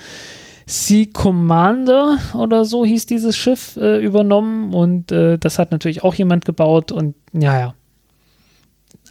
Sea 0.67 1.07
Commander 1.13 2.19
oder 2.35 2.67
so 2.67 2.85
hieß 2.85 3.07
dieses 3.07 3.37
Schiff 3.37 3.79
äh, 3.79 4.05
übernommen 4.05 4.75
und 4.75 5.11
äh, 5.11 5.39
das 5.39 5.59
hat 5.59 5.71
natürlich 5.71 6.05
auch 6.05 6.15
jemand 6.15 6.45
gebaut 6.45 6.93
und 6.93 7.15
ja, 7.33 7.59
ja. 7.59 7.75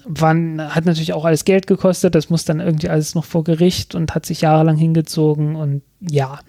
Wann 0.09 0.73
hat 0.73 0.85
natürlich 0.85 1.11
auch 1.11 1.25
alles 1.25 1.43
Geld 1.43 1.67
gekostet, 1.67 2.15
das 2.15 2.29
muss 2.29 2.45
dann 2.45 2.61
irgendwie 2.61 2.89
alles 2.89 3.13
noch 3.13 3.25
vor 3.25 3.43
Gericht 3.43 3.93
und 3.93 4.15
hat 4.15 4.25
sich 4.25 4.41
jahrelang 4.41 4.77
hingezogen 4.77 5.55
und 5.55 5.81
ja. 5.99 6.39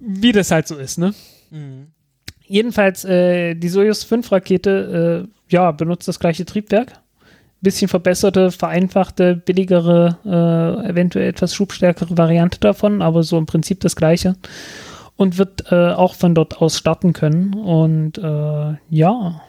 Wie 0.00 0.32
das 0.32 0.50
halt 0.50 0.66
so 0.66 0.76
ist, 0.76 0.98
ne? 0.98 1.14
Jedenfalls, 2.46 3.04
äh, 3.04 3.54
die 3.54 3.68
Soyuz 3.68 4.02
5 4.02 4.32
Rakete, 4.32 5.28
äh, 5.28 5.52
ja, 5.52 5.70
benutzt 5.70 6.08
das 6.08 6.18
gleiche 6.18 6.44
Triebwerk. 6.44 6.92
Bisschen 7.60 7.88
verbesserte, 7.88 8.50
vereinfachte, 8.50 9.36
billigere, 9.36 10.18
äh, 10.24 10.90
eventuell 10.90 11.28
etwas 11.28 11.54
schubstärkere 11.54 12.18
Variante 12.18 12.58
davon, 12.58 13.02
aber 13.02 13.22
so 13.22 13.38
im 13.38 13.46
Prinzip 13.46 13.80
das 13.80 13.94
gleiche. 13.94 14.34
Und 15.16 15.38
wird 15.38 15.70
äh, 15.70 15.92
auch 15.92 16.14
von 16.14 16.34
dort 16.34 16.60
aus 16.60 16.76
starten 16.76 17.12
können. 17.12 17.54
Und 17.54 18.18
äh, 18.18 18.74
ja. 18.90 19.42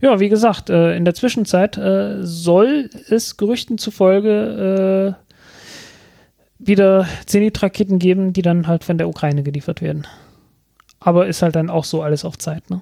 Ja, 0.00 0.20
wie 0.20 0.28
gesagt, 0.28 0.70
äh, 0.70 0.96
in 0.96 1.04
der 1.04 1.14
Zwischenzeit 1.14 1.76
äh, 1.76 2.18
soll 2.22 2.90
es 3.08 3.36
Gerüchten 3.36 3.78
zufolge 3.78 5.16
äh, 5.16 5.24
wieder 6.58 7.06
Zenit-Raketen 7.26 7.98
geben, 7.98 8.32
die 8.32 8.42
dann 8.42 8.66
halt 8.66 8.84
von 8.84 8.98
der 8.98 9.08
Ukraine 9.08 9.42
geliefert 9.42 9.82
werden. 9.82 10.06
Aber 11.00 11.26
ist 11.26 11.42
halt 11.42 11.56
dann 11.56 11.70
auch 11.70 11.84
so 11.84 12.02
alles 12.02 12.24
auf 12.24 12.38
Zeit, 12.38 12.70
ne? 12.70 12.80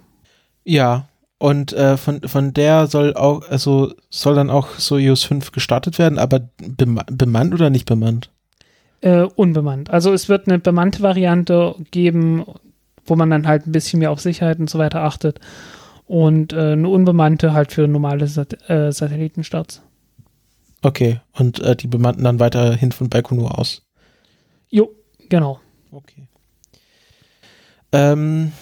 Ja, 0.64 1.08
und 1.38 1.72
äh, 1.72 1.96
von, 1.96 2.20
von 2.20 2.54
der 2.54 2.86
soll 2.86 3.14
auch, 3.14 3.42
also 3.48 3.92
soll 4.10 4.36
dann 4.36 4.48
auch 4.48 4.78
Soyuz 4.78 5.24
5 5.24 5.50
gestartet 5.50 5.98
werden, 5.98 6.18
aber 6.18 6.40
bema 6.58 7.04
bemannt 7.10 7.52
oder 7.52 7.68
nicht 7.68 7.84
bemannt? 7.84 8.30
Äh, 9.00 9.22
unbemannt. 9.22 9.90
Also 9.90 10.12
es 10.12 10.28
wird 10.28 10.46
eine 10.46 10.60
bemannte 10.60 11.02
Variante 11.02 11.74
geben, 11.90 12.44
wo 13.04 13.16
man 13.16 13.30
dann 13.30 13.48
halt 13.48 13.66
ein 13.66 13.72
bisschen 13.72 13.98
mehr 13.98 14.12
auf 14.12 14.20
Sicherheit 14.20 14.60
und 14.60 14.70
so 14.70 14.78
weiter 14.78 15.02
achtet. 15.02 15.40
Und 16.07 16.53
äh, 16.53 16.72
eine 16.72 16.88
unbemannte 16.88 17.53
halt 17.53 17.72
für 17.72 17.86
normale 17.88 18.26
Sat 18.26 18.68
äh, 18.68 18.92
Satellitenstarts. 18.92 19.82
Okay, 20.82 21.20
und 21.32 21.61
äh, 21.61 21.76
die 21.76 21.86
bemannten 21.86 22.24
dann 22.24 22.40
weiterhin 22.40 22.92
von 22.92 23.09
Baikonur 23.09 23.59
aus. 23.59 23.82
Jo, 24.68 24.90
genau. 25.28 25.61
Okay. 25.92 26.26
Ähm, 27.92 28.53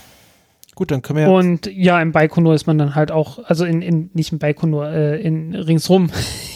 gut, 0.74 0.90
dann 0.90 1.00
können 1.00 1.18
wir 1.18 1.22
ja. 1.24 1.30
Und 1.30 1.66
ja, 1.66 2.02
im 2.02 2.12
Baikonur 2.12 2.54
ist 2.54 2.66
man 2.66 2.76
dann 2.76 2.94
halt 2.94 3.10
auch, 3.10 3.38
also 3.44 3.64
in, 3.64 3.80
in 3.80 4.10
nicht 4.12 4.32
im 4.32 4.38
Baikonur, 4.38 4.90
äh, 4.90 5.20
in 5.20 5.54
ringsrum, 5.54 6.10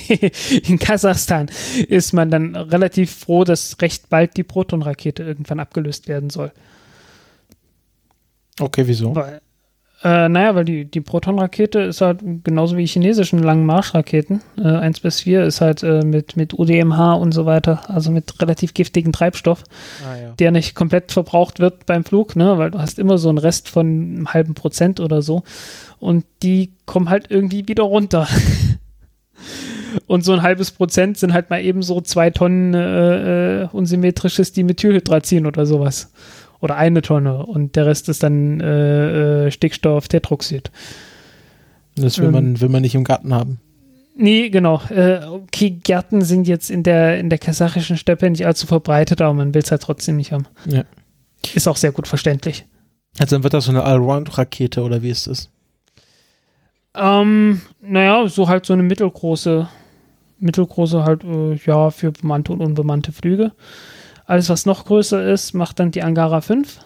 in 0.69 0.79
Kasachstan 0.79 1.51
ist 1.89 2.13
man 2.13 2.31
dann 2.31 2.57
relativ 2.57 3.15
froh, 3.15 3.45
dass 3.45 3.81
recht 3.81 4.11
bald 4.11 4.37
die 4.37 4.43
Proton-Rakete 4.43 5.23
irgendwann 5.23 5.61
abgelöst 5.61 6.09
werden 6.09 6.29
soll. 6.29 6.53
Okay, 8.61 8.87
wieso? 8.87 9.15
Weil, 9.15 9.41
äh, 10.05 10.29
naja, 10.29 10.55
weil 10.55 10.67
die, 10.67 10.85
die 10.85 11.01
Proton-Rakete 11.01 11.81
ist 11.81 12.03
halt 12.03 12.21
genauso 12.45 12.77
wie 12.77 12.83
die 12.83 12.89
chinesischen 12.89 13.39
langen 13.39 13.65
Marschraketen. 13.65 14.43
Äh, 14.59 14.69
1 14.69 15.01
bis 15.01 15.23
4 15.23 15.45
ist 15.45 15.63
halt 15.63 15.83
äh, 15.83 16.03
mit, 16.05 16.37
mit 16.37 16.53
UDMH 16.53 17.15
und 17.15 17.33
so 17.33 17.47
weiter, 17.47 17.89
also 17.89 18.11
mit 18.11 18.39
relativ 18.43 18.75
giftigen 18.75 19.13
Treibstoff, 19.13 19.65
Ah, 20.07 20.17
ja. 20.17 20.31
der 20.39 20.51
nicht 20.51 20.75
komplett 20.75 21.11
verbraucht 21.11 21.59
wird 21.59 21.87
beim 21.87 22.05
Flug, 22.05 22.37
ne, 22.37 22.59
weil 22.59 22.71
du 22.71 22.79
hast 22.79 22.99
immer 22.99 23.17
so 23.17 23.31
einen 23.31 23.39
Rest 23.39 23.71
von 23.71 23.87
einem 23.87 24.35
halben 24.35 24.53
Prozent 24.53 25.01
oder 25.01 25.23
so. 25.23 25.43
Und 26.01 26.27
die 26.43 26.73
kommen 26.85 27.09
halt 27.09 27.31
irgendwie 27.31 27.67
wieder 27.67 27.85
runter. 27.85 28.29
Und 30.07 30.25
so 30.25 30.33
ein 30.33 30.43
halbes 30.43 30.71
Prozent 30.73 31.19
sind 31.19 31.33
halt 31.33 31.51
mal 31.51 31.63
eben 31.63 31.83
so 31.83 32.01
zwei 32.01 32.31
Tonnen 32.31 32.75
äh, 32.75 33.63
äh, 33.63 33.69
unsymmetrisches 33.73 34.53
Dimethylhydrazin 34.53 35.47
oder 35.47 35.67
sowas. 35.67 36.13
Oder 36.65 36.77
eine 36.77 37.03
Tonne. 37.03 37.45
Und 37.45 37.77
der 37.77 37.85
Rest 37.85 38.09
ist 38.09 38.23
dann 38.23 38.59
äh, 38.59 39.49
äh, 39.49 39.51
Stickstoff-Tetroxid. 39.51 40.71
Das 41.95 42.19
will, 42.19 42.29
Ähm. 42.29 42.33
man, 42.33 42.61
will 42.63 42.71
man 42.71 42.81
nicht 42.81 42.95
im 42.95 43.05
Garten 43.05 43.35
haben. 43.35 43.61
Nee, 44.17 44.49
genau. 44.49 44.81
Äh, 44.89 45.27
okay, 45.27 45.69
Gärten 45.69 46.23
sind 46.23 46.49
jetzt 46.49 46.71
in 46.71 46.83
der, 46.83 47.19
in 47.19 47.29
der 47.29 47.39
kasachischen 47.39 47.99
Steppe 47.99 48.31
nicht 48.31 48.47
allzu 48.47 48.67
verbreitet, 48.67 49.21
aber 49.21 49.35
man 49.35 49.53
will 49.53 49.61
es 49.61 49.71
halt 49.71 49.83
trotzdem 49.83 50.17
nicht 50.17 50.33
haben. 50.33 50.47
Ja. 50.65 50.85
Ist 51.55 51.69
auch 51.69 51.77
sehr 51.77 51.93
gut 51.93 52.09
verständlich. 52.09 52.65
Also 53.19 53.37
dann 53.37 53.43
wird 53.43 53.53
das 53.53 53.67
so 53.67 53.71
eine 53.71 53.85
Allround-Rakete 53.85 54.83
oder 54.83 55.03
wie 55.03 55.11
ist 55.11 55.27
das? 55.27 55.51
Ähm, 56.95 57.61
naja, 57.83 58.27
so 58.27 58.49
halt 58.49 58.65
so 58.65 58.73
eine 58.73 58.85
mittelgroße, 58.85 59.69
mittelgroße 60.39 61.05
halt, 61.05 61.25
äh, 61.25 61.57
ja, 61.67 61.91
für 61.91 62.11
bemannte 62.11 62.55
und 62.55 62.63
unbemannte 62.63 63.13
Flüge. 63.13 63.53
Alles, 64.27 64.49
was 64.49 64.67
noch 64.67 64.87
größer 64.87 65.27
ist, 65.33 65.53
macht 65.53 65.81
dann 65.81 65.91
die 65.91 66.03
Angara 66.03 66.41
5. 66.41 66.81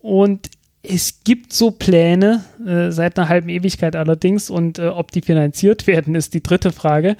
Und 0.00 0.50
es 0.82 1.24
gibt 1.24 1.52
so 1.52 1.70
Pläne, 1.70 2.44
äh, 2.66 2.90
seit 2.90 3.18
einer 3.18 3.28
halben 3.28 3.48
Ewigkeit 3.48 3.96
allerdings, 3.96 4.50
und 4.50 4.78
äh, 4.78 4.88
ob 4.88 5.10
die 5.10 5.22
finanziert 5.22 5.86
werden, 5.86 6.14
ist 6.14 6.34
die 6.34 6.42
dritte 6.42 6.72
Frage, 6.72 7.16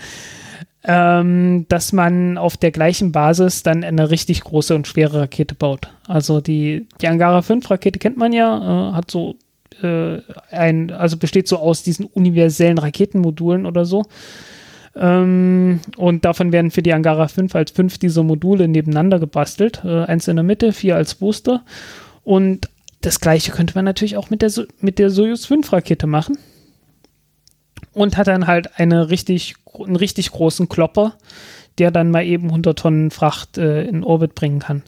ähm, 0.82 1.66
dass 1.68 1.92
man 1.92 2.38
auf 2.38 2.56
der 2.56 2.70
gleichen 2.70 3.12
Basis 3.12 3.62
dann 3.62 3.84
eine 3.84 4.10
richtig 4.10 4.42
große 4.42 4.74
und 4.74 4.86
schwere 4.86 5.20
Rakete 5.20 5.54
baut. 5.54 5.90
Also 6.08 6.40
die, 6.40 6.86
die 7.02 7.08
Angara 7.08 7.42
5 7.42 7.70
Rakete 7.70 7.98
kennt 7.98 8.16
man 8.16 8.32
ja, 8.32 8.90
äh, 8.90 8.92
hat 8.94 9.10
so 9.10 9.36
äh, 9.82 10.18
ein, 10.50 10.90
also 10.90 11.18
besteht 11.18 11.48
so 11.48 11.58
aus 11.58 11.82
diesen 11.82 12.06
universellen 12.06 12.78
Raketenmodulen 12.78 13.66
oder 13.66 13.84
so. 13.84 14.04
Ähm, 14.96 15.80
und 15.96 16.24
davon 16.24 16.52
werden 16.52 16.70
für 16.70 16.82
die 16.82 16.92
Angara 16.92 17.28
5 17.28 17.54
als 17.54 17.70
fünf 17.70 17.98
dieser 17.98 18.22
Module 18.22 18.68
nebeneinander 18.68 19.18
gebastelt. 19.18 19.82
Äh, 19.84 20.04
eins 20.04 20.28
in 20.28 20.36
der 20.36 20.42
Mitte, 20.42 20.72
vier 20.72 20.96
als 20.96 21.14
Booster. 21.14 21.62
Und 22.24 22.68
das 23.00 23.20
gleiche 23.20 23.52
könnte 23.52 23.74
man 23.74 23.84
natürlich 23.84 24.16
auch 24.16 24.30
mit 24.30 24.42
der, 24.42 24.50
So- 24.50 24.66
mit 24.80 24.98
der 24.98 25.10
Soyuz 25.10 25.46
5 25.46 25.72
Rakete 25.72 26.06
machen. 26.06 26.38
Und 27.92 28.16
hat 28.16 28.28
dann 28.28 28.46
halt 28.46 28.78
eine 28.78 29.10
richtig, 29.10 29.54
einen 29.74 29.96
richtig 29.96 30.30
großen 30.32 30.68
Klopper, 30.68 31.14
der 31.78 31.90
dann 31.90 32.10
mal 32.10 32.24
eben 32.24 32.48
100 32.48 32.78
Tonnen 32.78 33.10
Fracht 33.10 33.58
äh, 33.58 33.84
in 33.84 34.04
Orbit 34.04 34.34
bringen 34.34 34.60
kann. 34.60 34.82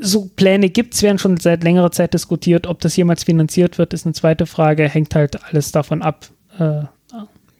So 0.00 0.30
Pläne 0.36 0.68
gibt's, 0.70 1.02
werden 1.02 1.18
schon 1.18 1.36
seit 1.38 1.62
längerer 1.64 1.90
Zeit 1.90 2.14
diskutiert. 2.14 2.66
Ob 2.66 2.80
das 2.80 2.96
jemals 2.96 3.24
finanziert 3.24 3.78
wird, 3.78 3.92
ist 3.92 4.06
eine 4.06 4.14
zweite 4.14 4.46
Frage. 4.46 4.88
Hängt 4.88 5.14
halt 5.14 5.44
alles 5.44 5.70
davon 5.72 6.02
ab, 6.02 6.26
äh, 6.58 6.82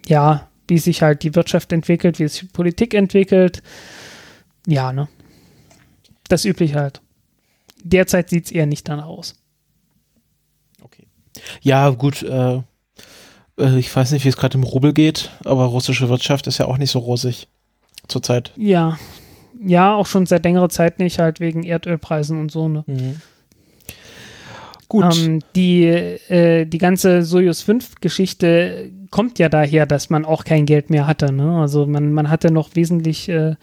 ja, 0.07 0.48
wie 0.69 0.79
sich 0.79 1.03
halt 1.03 1.23
die 1.23 1.35
Wirtschaft 1.35 1.73
entwickelt, 1.73 2.19
wie 2.19 2.29
sich 2.29 2.41
die 2.41 2.47
Politik 2.47 2.95
entwickelt. 2.95 3.63
Ja, 4.67 4.93
ne? 4.93 5.09
Das 6.29 6.45
übliche 6.45 6.77
halt. 6.77 7.01
Derzeit 7.83 8.31
sieht's 8.31 8.51
eher 8.51 8.67
nicht 8.67 8.89
danach 8.89 9.07
aus. 9.07 9.37
Ja, 11.61 11.91
gut, 11.91 12.23
äh, 12.23 12.63
äh, 13.59 13.79
ich 13.79 13.95
weiß 13.95 14.13
nicht, 14.13 14.25
wie 14.25 14.29
es 14.29 14.37
gerade 14.37 14.57
im 14.57 14.65
Rubel 14.65 14.93
geht, 14.93 15.31
aber 15.45 15.67
russische 15.67 16.09
Wirtschaft 16.09 16.47
ist 16.47 16.59
ja 16.59 16.67
auch 16.67 16.79
nicht 16.79 16.91
so 16.91 16.99
rosig 17.01 17.49
zurzeit. 18.07 18.53
Ja. 18.57 18.99
Ja, 19.61 19.95
auch 19.95 20.07
schon 20.07 20.27
seit 20.27 20.45
längerer 20.45 20.69
Zeit 20.69 21.01
nicht, 21.01 21.19
halt 21.19 21.41
wegen 21.41 21.65
Erdölpreisen 21.65 22.41
und 22.41 22.53
so, 22.53 22.69
ne? 22.69 22.85
Gut. 24.89 25.17
Ähm, 25.19 25.41
die, 25.57 25.85
äh, 25.85 26.65
die 26.65 26.79
ganze 26.79 27.23
Soyuz 27.23 27.63
5-Geschichte 27.63 28.91
kommt 29.11 29.39
ja 29.39 29.49
daher, 29.49 29.87
dass 29.87 30.11
man 30.11 30.25
auch 30.25 30.45
kein 30.45 30.67
Geld 30.67 30.91
mehr 30.91 31.07
hatte. 31.07 31.33
Ne? 31.33 31.61
Also 31.61 31.87
man, 31.87 32.13
man 32.13 32.31
hatte 32.31 32.51
noch 32.51 32.75
wesentlich, 32.75 33.29
äh, 33.29 33.55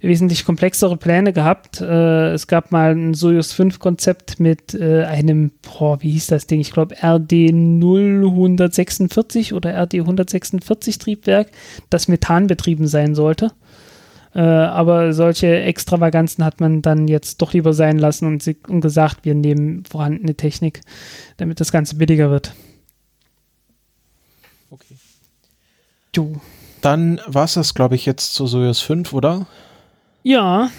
wesentlich 0.00 0.44
komplexere 0.44 0.96
Pläne 0.96 1.32
gehabt. 1.32 1.80
Äh, 1.80 2.32
es 2.32 2.46
gab 2.46 2.70
mal 2.72 2.94
ein 2.94 3.14
Soyuz 3.14 3.54
5-Konzept 3.54 4.40
mit 4.40 4.74
äh, 4.74 5.04
einem, 5.04 5.52
boah, 5.62 6.02
wie 6.02 6.10
hieß 6.12 6.28
das 6.28 6.46
Ding? 6.46 6.60
Ich 6.60 6.72
glaube 6.72 6.96
RD 7.02 7.32
0146 7.52 9.54
oder 9.54 9.80
RD 9.82 9.94
146 9.94 10.98
Triebwerk, 10.98 11.48
das 11.90 12.08
methanbetrieben 12.08 12.86
sein 12.86 13.14
sollte. 13.14 13.52
Äh, 14.34 14.40
aber 14.40 15.12
solche 15.12 15.60
Extravaganzen 15.60 16.44
hat 16.44 16.60
man 16.60 16.80
dann 16.80 17.06
jetzt 17.06 17.42
doch 17.42 17.52
lieber 17.52 17.74
sein 17.74 17.98
lassen 17.98 18.26
und, 18.26 18.56
und 18.68 18.80
gesagt, 18.80 19.24
wir 19.24 19.34
nehmen 19.34 19.84
vorhandene 19.84 20.34
Technik, 20.34 20.80
damit 21.36 21.60
das 21.60 21.70
Ganze 21.70 21.96
billiger 21.96 22.30
wird. 22.30 22.54
Okay. 24.70 24.96
Du. 26.12 26.40
Dann 26.82 27.20
war 27.26 27.44
es 27.44 27.54
das, 27.54 27.72
glaube 27.72 27.94
ich, 27.94 28.04
jetzt 28.04 28.34
zu 28.34 28.46
Soyuz 28.46 28.80
5, 28.80 29.14
oder? 29.14 29.46
Ja, 30.22 30.70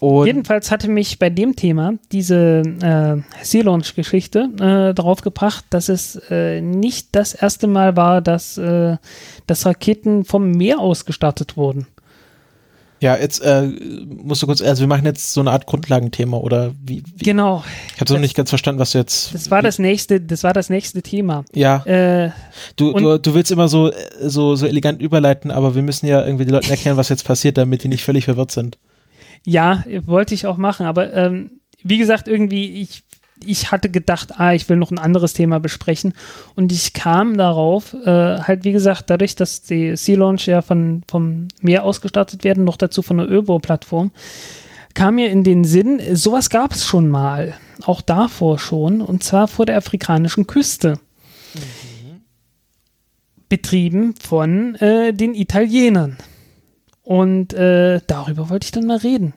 Und 0.00 0.26
jedenfalls 0.26 0.70
hatte 0.70 0.88
mich 0.90 1.18
bei 1.18 1.30
dem 1.30 1.56
Thema 1.56 1.94
diese 2.12 2.62
äh, 2.82 3.44
Sea 3.44 3.64
Launch-Geschichte 3.64 4.50
äh, 4.60 4.94
darauf 4.94 5.22
gebracht, 5.22 5.64
dass 5.70 5.88
es 5.88 6.16
äh, 6.30 6.60
nicht 6.60 7.08
das 7.12 7.32
erste 7.32 7.68
Mal 7.68 7.96
war, 7.96 8.20
dass, 8.20 8.58
äh, 8.58 8.98
dass 9.46 9.64
Raketen 9.64 10.24
vom 10.26 10.50
Meer 10.50 10.78
aus 10.78 11.06
gestartet 11.06 11.56
wurden. 11.56 11.86
Ja, 13.02 13.16
jetzt 13.16 13.40
äh, 13.40 13.66
musst 14.06 14.42
du 14.42 14.46
kurz, 14.46 14.62
also 14.62 14.80
wir 14.80 14.86
machen 14.86 15.04
jetzt 15.04 15.32
so 15.32 15.40
eine 15.40 15.50
Art 15.50 15.66
Grundlagenthema 15.66 16.36
oder 16.36 16.72
wie, 16.80 17.02
wie 17.16 17.24
Genau, 17.24 17.64
ich 17.94 18.00
habe 18.00 18.08
so 18.08 18.16
nicht 18.16 18.36
ganz 18.36 18.48
verstanden, 18.48 18.78
was 18.78 18.92
du 18.92 18.98
jetzt. 18.98 19.34
das 19.34 19.50
war 19.50 19.60
das 19.60 19.80
nächste, 19.80 20.20
das 20.20 20.44
war 20.44 20.52
das 20.52 20.70
nächste 20.70 21.02
Thema. 21.02 21.44
Ja, 21.52 21.84
Äh, 21.84 22.30
du, 22.76 22.92
du, 22.92 23.18
du 23.18 23.34
willst 23.34 23.50
immer 23.50 23.66
so, 23.66 23.90
äh, 23.90 23.94
so, 24.20 24.54
so 24.54 24.66
elegant 24.66 25.02
überleiten, 25.02 25.50
aber 25.50 25.74
wir 25.74 25.82
müssen 25.82 26.06
ja 26.06 26.24
irgendwie 26.24 26.44
den 26.44 26.54
Leuten 26.54 26.70
erklären, 26.70 26.96
was 26.96 27.08
jetzt 27.08 27.24
passiert, 27.24 27.58
damit 27.58 27.82
die 27.82 27.88
nicht 27.88 28.04
völlig 28.04 28.26
verwirrt 28.26 28.52
sind. 28.52 28.78
Ja, 29.44 29.82
wollte 30.06 30.34
ich 30.34 30.46
auch 30.46 30.56
machen, 30.56 30.86
aber 30.86 31.12
ähm, 31.12 31.50
wie 31.82 31.98
gesagt, 31.98 32.28
irgendwie, 32.28 32.82
ich, 32.82 33.02
ich 33.46 33.72
hatte 33.72 33.90
gedacht, 33.90 34.38
ah, 34.38 34.52
ich 34.52 34.68
will 34.68 34.76
noch 34.76 34.90
ein 34.90 34.98
anderes 34.98 35.32
Thema 35.32 35.60
besprechen 35.60 36.14
und 36.54 36.72
ich 36.72 36.92
kam 36.92 37.36
darauf, 37.36 37.94
äh, 37.94 38.38
halt 38.38 38.64
wie 38.64 38.72
gesagt, 38.72 39.10
dadurch, 39.10 39.34
dass 39.34 39.62
die 39.62 39.96
Sea 39.96 40.16
Launch 40.16 40.46
ja 40.46 40.62
von, 40.62 41.02
vom 41.08 41.48
Meer 41.60 41.84
ausgestattet 41.84 42.44
werden, 42.44 42.64
noch 42.64 42.76
dazu 42.76 43.02
von 43.02 43.20
einer 43.20 43.28
Ölbauplattform, 43.28 44.10
kam 44.94 45.16
mir 45.16 45.30
in 45.30 45.44
den 45.44 45.64
Sinn, 45.64 46.00
sowas 46.14 46.50
gab 46.50 46.72
es 46.72 46.84
schon 46.84 47.08
mal, 47.08 47.54
auch 47.84 48.00
davor 48.00 48.58
schon, 48.58 49.00
und 49.00 49.22
zwar 49.22 49.48
vor 49.48 49.66
der 49.66 49.76
afrikanischen 49.76 50.46
Küste. 50.46 50.98
Betrieben 53.48 54.14
von 54.16 54.74
äh, 54.76 55.12
den 55.12 55.34
Italienern. 55.34 56.16
Und 57.02 57.52
äh, 57.52 58.00
darüber 58.06 58.48
wollte 58.48 58.64
ich 58.64 58.70
dann 58.70 58.86
mal 58.86 58.98
reden. 58.98 59.34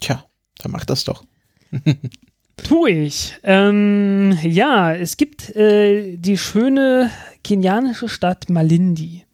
Tja, 0.00 0.24
dann 0.58 0.72
mach 0.72 0.84
das 0.84 1.04
doch. 1.04 1.24
Tu 2.62 2.86
ich. 2.86 3.34
Ähm, 3.42 4.36
ja, 4.42 4.94
es 4.94 5.16
gibt 5.16 5.54
äh, 5.54 6.16
die 6.16 6.38
schöne 6.38 7.10
kenianische 7.44 8.08
Stadt 8.08 8.48
Malindi. 8.48 9.24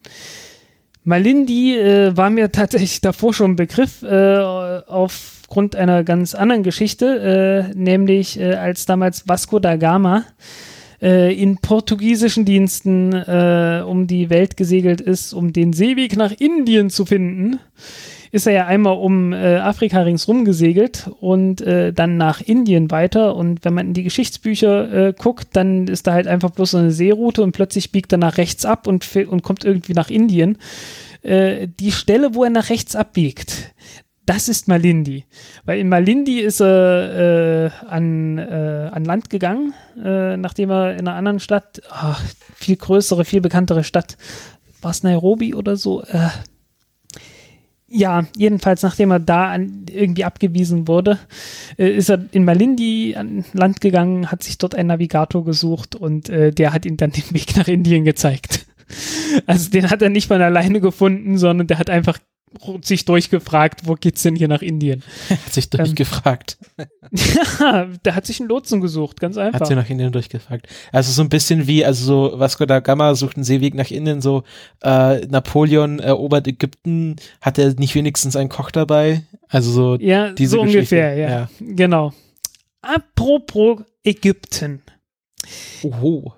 Malindi 1.03 1.77
äh, 1.77 2.15
war 2.15 2.29
mir 2.29 2.51
tatsächlich 2.51 3.01
davor 3.01 3.33
schon 3.33 3.51
ein 3.51 3.55
Begriff 3.55 4.03
äh, 4.03 4.37
aufgrund 4.37 5.75
einer 5.75 6.03
ganz 6.03 6.35
anderen 6.35 6.63
Geschichte, 6.63 7.71
äh, 7.73 7.75
nämlich 7.75 8.39
äh, 8.39 8.55
als 8.55 8.85
damals 8.85 9.27
Vasco 9.27 9.59
da 9.59 9.77
Gama 9.77 10.25
äh, 11.01 11.33
in 11.33 11.57
portugiesischen 11.57 12.45
Diensten 12.45 13.13
äh, 13.13 13.83
um 13.85 14.07
die 14.07 14.29
Welt 14.29 14.57
gesegelt 14.57 15.01
ist, 15.01 15.33
um 15.33 15.53
den 15.53 15.73
Seeweg 15.73 16.15
nach 16.15 16.31
Indien 16.31 16.89
zu 16.89 17.05
finden 17.05 17.59
ist 18.33 18.47
er 18.47 18.53
ja 18.53 18.65
einmal 18.65 18.97
um 18.97 19.31
äh, 19.31 19.57
Afrika 19.57 20.01
ringsrum 20.01 20.43
gesegelt 20.43 21.07
und 21.19 21.61
äh, 21.61 21.93
dann 21.93 22.17
nach 22.17 22.41
Indien 22.41 22.89
weiter. 22.89 23.35
Und 23.35 23.63
wenn 23.63 23.75
man 23.75 23.89
in 23.89 23.93
die 23.93 24.01
Geschichtsbücher 24.01 24.91
äh, 24.91 25.13
guckt, 25.13 25.49
dann 25.53 25.87
ist 25.87 26.07
da 26.07 26.13
halt 26.13 26.25
einfach 26.25 26.49
bloß 26.49 26.71
so 26.71 26.79
eine 26.79 26.89
Seeroute 26.89 27.43
und 27.43 27.51
plötzlich 27.51 27.91
biegt 27.91 28.11
er 28.11 28.17
nach 28.17 28.37
rechts 28.37 28.65
ab 28.65 28.87
und, 28.87 29.07
und 29.15 29.43
kommt 29.43 29.63
irgendwie 29.63 29.93
nach 29.93 30.09
Indien. 30.09 30.57
Äh, 31.21 31.67
die 31.79 31.91
Stelle, 31.91 32.33
wo 32.33 32.43
er 32.43 32.49
nach 32.49 32.71
rechts 32.71 32.95
abbiegt, 32.95 33.75
das 34.25 34.49
ist 34.49 34.67
Malindi. 34.67 35.25
Weil 35.65 35.77
in 35.77 35.87
Malindi 35.87 36.39
ist 36.39 36.59
er 36.59 37.67
äh, 37.67 37.85
an, 37.87 38.39
äh, 38.39 38.89
an 38.91 39.05
Land 39.05 39.29
gegangen, 39.29 39.75
äh, 40.03 40.37
nachdem 40.37 40.71
er 40.71 40.93
in 40.93 41.07
einer 41.07 41.17
anderen 41.17 41.39
Stadt, 41.39 41.83
ach, 41.91 42.19
viel 42.55 42.77
größere, 42.77 43.25
viel 43.25 43.41
bekanntere 43.41 43.83
Stadt, 43.83 44.17
war 44.81 44.89
es 44.89 45.03
Nairobi 45.03 45.53
oder 45.53 45.75
so, 45.75 46.01
äh, 46.01 46.29
ja, 47.93 48.25
jedenfalls 48.35 48.81
nachdem 48.81 49.11
er 49.11 49.19
da 49.19 49.51
an, 49.51 49.85
irgendwie 49.91 50.25
abgewiesen 50.25 50.87
wurde, 50.87 51.19
äh, 51.77 51.89
ist 51.89 52.09
er 52.09 52.25
in 52.31 52.43
Malindi 52.43 53.15
an 53.15 53.45
Land 53.53 53.81
gegangen, 53.81 54.31
hat 54.31 54.41
sich 54.41 54.57
dort 54.57 54.73
einen 54.73 54.87
Navigator 54.87 55.45
gesucht 55.45 55.95
und 55.95 56.27
äh, 56.27 56.51
der 56.51 56.73
hat 56.73 56.85
ihm 56.85 56.97
dann 56.97 57.11
den 57.11 57.31
Weg 57.31 57.55
nach 57.55 57.67
Indien 57.67 58.03
gezeigt. 58.03 58.65
Also 59.47 59.71
den 59.71 59.89
hat 59.89 60.03
er 60.03 60.09
nicht 60.09 60.27
von 60.27 60.39
alleine 60.39 60.79
gefunden, 60.79 61.39
sondern 61.39 61.65
der 61.65 61.79
hat 61.79 61.89
einfach 61.89 62.19
sich 62.81 63.05
durchgefragt, 63.05 63.81
wo 63.87 63.95
geht's 63.95 64.21
denn 64.23 64.35
hier 64.35 64.47
nach 64.47 64.61
Indien? 64.61 65.03
Hat 65.29 65.53
sich 65.53 65.65
Ähm, 65.73 65.77
durchgefragt. 65.79 66.57
Ja, 67.59 67.85
der 68.03 68.15
hat 68.15 68.25
sich 68.25 68.39
einen 68.39 68.49
Lotsen 68.49 68.81
gesucht, 68.81 69.19
ganz 69.19 69.37
Hat 69.37 69.53
einfach. 69.53 69.67
sie 69.67 69.75
nach 69.75 69.89
Indien 69.89 70.11
durchgefragt. 70.11 70.67
Also 70.91 71.11
so 71.11 71.21
ein 71.21 71.29
bisschen 71.29 71.67
wie, 71.67 71.85
also 71.85 72.03
so 72.31 72.39
Vasco 72.39 72.65
da 72.65 72.79
Gama 72.79 73.13
sucht 73.13 73.35
einen 73.37 73.43
Seeweg 73.43 73.75
nach 73.75 73.91
Indien, 73.91 74.19
so 74.21 74.43
äh, 74.81 75.19
Napoleon 75.27 75.99
erobert 75.99 76.47
Ägypten, 76.47 77.17
hat 77.41 77.59
er 77.59 77.73
nicht 77.75 77.93
wenigstens 77.93 78.35
einen 78.35 78.49
Koch 78.49 78.71
dabei? 78.71 79.23
Also 79.47 79.71
so 79.71 79.95
Ja, 79.99 80.31
diese 80.31 80.51
so 80.51 80.61
ungefähr, 80.61 81.15
ja. 81.15 81.29
ja. 81.29 81.49
Genau. 81.59 82.13
Apropos 82.81 83.81
Ägypten. 84.03 84.81
Oho. 85.83 86.33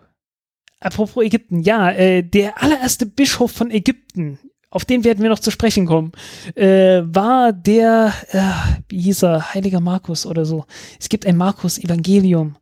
Apropos 0.79 1.23
Ägypten, 1.23 1.61
ja, 1.61 1.89
äh, 1.91 2.21
der 2.21 2.61
allererste 2.61 3.05
Bischof 3.05 3.51
von 3.51 3.71
Ägypten, 3.71 4.39
auf 4.69 4.85
den 4.85 5.03
werden 5.03 5.21
wir 5.23 5.29
noch 5.29 5.39
zu 5.39 5.51
sprechen 5.51 5.85
kommen, 5.85 6.11
äh, 6.55 7.01
war 7.05 7.53
der, 7.53 8.13
äh, 8.31 8.41
wie 8.89 9.01
hieß 9.01 9.23
er, 9.23 9.53
Heiliger 9.53 9.79
Markus 9.79 10.25
oder 10.25 10.45
so. 10.45 10.65
Es 10.99 11.09
gibt 11.09 11.25
ein 11.25 11.37
Markus-Evangelium. 11.37 12.55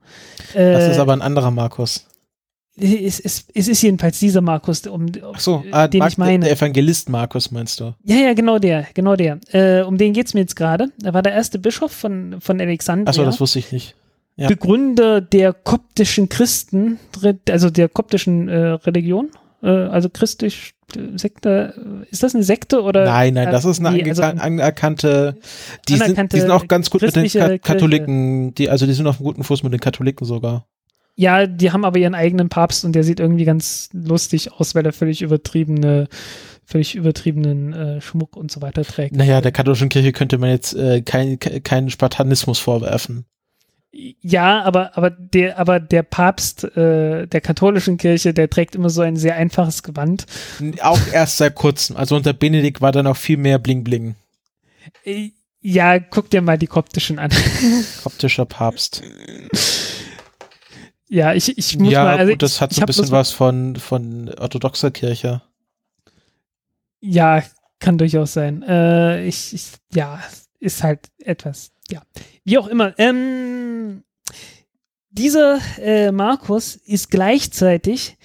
Äh, 0.53 0.73
Das 0.73 0.91
ist 0.91 0.99
aber 0.99 1.13
ein 1.13 1.21
anderer 1.21 1.51
Markus. 1.51 2.05
es, 2.75 3.19
es, 3.19 3.45
es 3.53 3.67
ist 3.67 3.81
jedenfalls 3.81 4.19
dieser 4.19 4.41
Markus, 4.41 4.85
um, 4.87 5.05
Ach 5.33 5.39
so, 5.39 5.63
ah, 5.71 5.87
den 5.87 5.99
Mark, 5.99 6.11
ich 6.11 6.17
meine. 6.17 6.45
der 6.45 6.53
Evangelist 6.53 7.09
Markus 7.09 7.51
meinst 7.51 7.79
du? 7.79 7.93
Ja, 8.03 8.15
ja, 8.15 8.33
genau 8.33 8.59
der, 8.59 8.87
genau 8.93 9.15
der. 9.15 9.39
Äh, 9.51 9.83
um 9.83 9.97
den 9.97 10.13
geht's 10.13 10.33
mir 10.33 10.41
jetzt 10.41 10.55
gerade. 10.55 10.89
Er 11.03 11.13
war 11.13 11.21
der 11.21 11.33
erste 11.33 11.59
Bischof 11.59 11.91
von, 11.91 12.41
von 12.41 12.59
Alexandria. 12.59 13.09
Achso, 13.09 13.23
das 13.25 13.39
wusste 13.39 13.59
ich 13.59 13.71
nicht. 13.71 13.95
Ja. 14.35 14.47
Begründer 14.47 15.21
der 15.21 15.53
koptischen 15.53 16.27
Christen, 16.29 16.97
also 17.49 17.69
der 17.69 17.87
koptischen 17.89 18.49
äh, 18.49 18.69
Religion, 18.69 19.29
äh, 19.61 19.67
also 19.69 20.09
christlich 20.09 20.72
Sekte, 21.15 22.05
ist 22.11 22.23
das 22.23 22.33
eine 22.35 22.43
Sekte 22.43 22.81
oder? 22.81 23.05
Nein, 23.05 23.33
nein, 23.33 23.51
das 23.51 23.65
ist 23.65 23.79
eine 23.79 23.91
nee, 23.95 24.09
also- 24.09 24.21
anerkannte, 24.23 25.35
die 25.87 25.93
sind, 25.93 26.03
anerkannte 26.03 26.35
die 26.37 26.41
sind 26.41 26.51
auch 26.51 26.67
ganz 26.67 26.89
gut 26.89 27.01
mit 27.01 27.15
den 27.15 27.27
Ka. 27.29 27.57
Katholiken, 27.57 28.53
die, 28.55 28.69
also 28.69 28.85
die 28.85 28.93
sind 28.93 29.07
auf 29.07 29.17
einem 29.17 29.25
guten 29.25 29.43
Fuß 29.43 29.63
mit 29.63 29.73
den 29.73 29.79
Katholiken 29.79 30.25
sogar. 30.25 30.65
Ja, 31.15 31.45
die 31.45 31.71
haben 31.71 31.85
aber 31.85 31.99
ihren 31.99 32.15
eigenen 32.15 32.49
Papst 32.49 32.85
und 32.85 32.93
der 32.93 33.03
sieht 33.03 33.19
irgendwie 33.19 33.45
ganz 33.45 33.89
lustig 33.93 34.51
aus, 34.53 34.73
weil 34.73 34.83
er 34.85 34.93
völlig 34.93 35.21
übertriebene, 35.21 36.07
völlig 36.65 36.95
übertriebenen 36.95 37.73
äh, 37.73 38.01
Schmuck 38.01 38.35
und 38.35 38.49
so 38.51 38.61
weiter 38.63 38.83
trägt. 38.83 39.15
Naja, 39.15 39.39
der 39.39 39.51
katholischen 39.51 39.89
Kirche 39.89 40.11
könnte 40.11 40.39
man 40.39 40.49
jetzt 40.49 40.73
äh, 40.75 41.01
kein, 41.03 41.37
ke- 41.37 41.61
keinen 41.61 41.91
Spartanismus 41.91 42.57
vorwerfen. 42.57 43.25
Ja, 43.95 44.63
aber, 44.63 44.97
aber 44.97 45.11
der, 45.11 45.59
aber 45.59 45.79
der 45.79 46.01
Papst 46.01 46.63
äh, 46.75 47.27
der 47.27 47.41
katholischen 47.41 47.97
Kirche, 47.97 48.33
der 48.33 48.49
trägt 48.49 48.73
immer 48.73 48.89
so 48.89 49.01
ein 49.01 49.17
sehr 49.17 49.35
einfaches 49.35 49.83
Gewand. 49.83 50.25
Auch 50.81 50.99
erst 51.11 51.37
seit 51.37 51.53
kurzem. 51.53 51.95
Also 51.95 52.15
unter 52.15 52.33
Benedikt 52.33 52.81
war 52.81 52.91
da 52.91 53.03
noch 53.03 53.17
viel 53.17 53.37
mehr 53.37 53.59
Bling 53.59 53.83
Bling. 53.83 54.15
Äh, 55.05 55.29
Ja, 55.61 55.99
guck 55.99 56.31
dir 56.31 56.41
mal 56.41 56.57
die 56.57 56.67
koptischen 56.67 57.19
an. 57.19 57.29
Koptischer 58.03 58.45
Papst. 58.45 59.03
ja, 61.07 61.33
ich, 61.35 61.55
ich 61.55 61.77
muss 61.77 61.93
ja, 61.93 62.03
mal, 62.03 62.17
also 62.17 62.31
gut, 62.33 62.41
das 62.41 62.61
hat 62.61 62.73
so 62.73 62.81
ein 62.81 62.87
bisschen 62.87 63.11
was 63.11 63.29
von, 63.29 63.75
von 63.75 64.33
orthodoxer 64.39 64.89
Kirche. 64.89 65.43
Ja, 66.99 67.43
kann 67.79 67.99
durchaus 67.99 68.33
sein. 68.33 68.63
Äh, 68.63 69.23
ich, 69.25 69.53
ich, 69.53 69.73
ja, 69.93 70.19
ist 70.59 70.81
halt 70.81 71.11
etwas, 71.19 71.72
ja. 71.93 72.01
Wie 72.43 72.57
auch 72.57 72.67
immer. 72.67 72.93
Ähm, 72.97 74.03
dieser 75.09 75.59
äh, 75.79 76.11
Markus 76.11 76.75
ist 76.75 77.11
gleichzeitig 77.11 78.17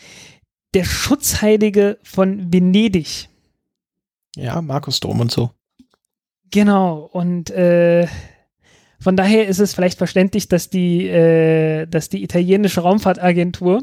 der 0.74 0.84
Schutzheilige 0.84 1.98
von 2.02 2.52
Venedig. 2.52 3.28
Ja, 4.36 4.60
Markus 4.62 5.00
Dom 5.00 5.20
und 5.20 5.30
so. 5.30 5.50
Genau, 6.50 7.08
und 7.12 7.50
äh, 7.50 8.06
von 9.00 9.16
daher 9.16 9.46
ist 9.48 9.58
es 9.58 9.74
vielleicht 9.74 9.98
verständlich, 9.98 10.48
dass 10.48 10.70
die, 10.70 11.06
äh, 11.06 11.86
dass 11.86 12.08
die 12.08 12.22
italienische 12.22 12.80
Raumfahrtagentur 12.80 13.82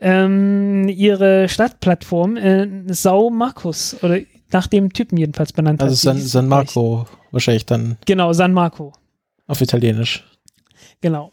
ähm, 0.00 0.88
ihre 0.88 1.48
Stadtplattform 1.48 2.36
äh, 2.36 2.92
Sau 2.92 3.30
Marcus 3.30 3.96
oder 4.02 4.18
nach 4.50 4.66
dem 4.66 4.92
Typen 4.92 5.16
jedenfalls 5.16 5.52
benannt 5.52 5.80
Also 5.80 5.94
hat. 5.94 6.00
San, 6.00 6.16
hieß 6.16 6.30
San 6.30 6.48
gleich. 6.48 6.74
Marco 6.74 7.06
wahrscheinlich 7.32 7.66
dann 7.66 7.96
Genau, 8.06 8.32
San 8.32 8.52
Marco. 8.52 8.92
auf 9.48 9.60
Italienisch. 9.60 10.24
Genau. 11.00 11.32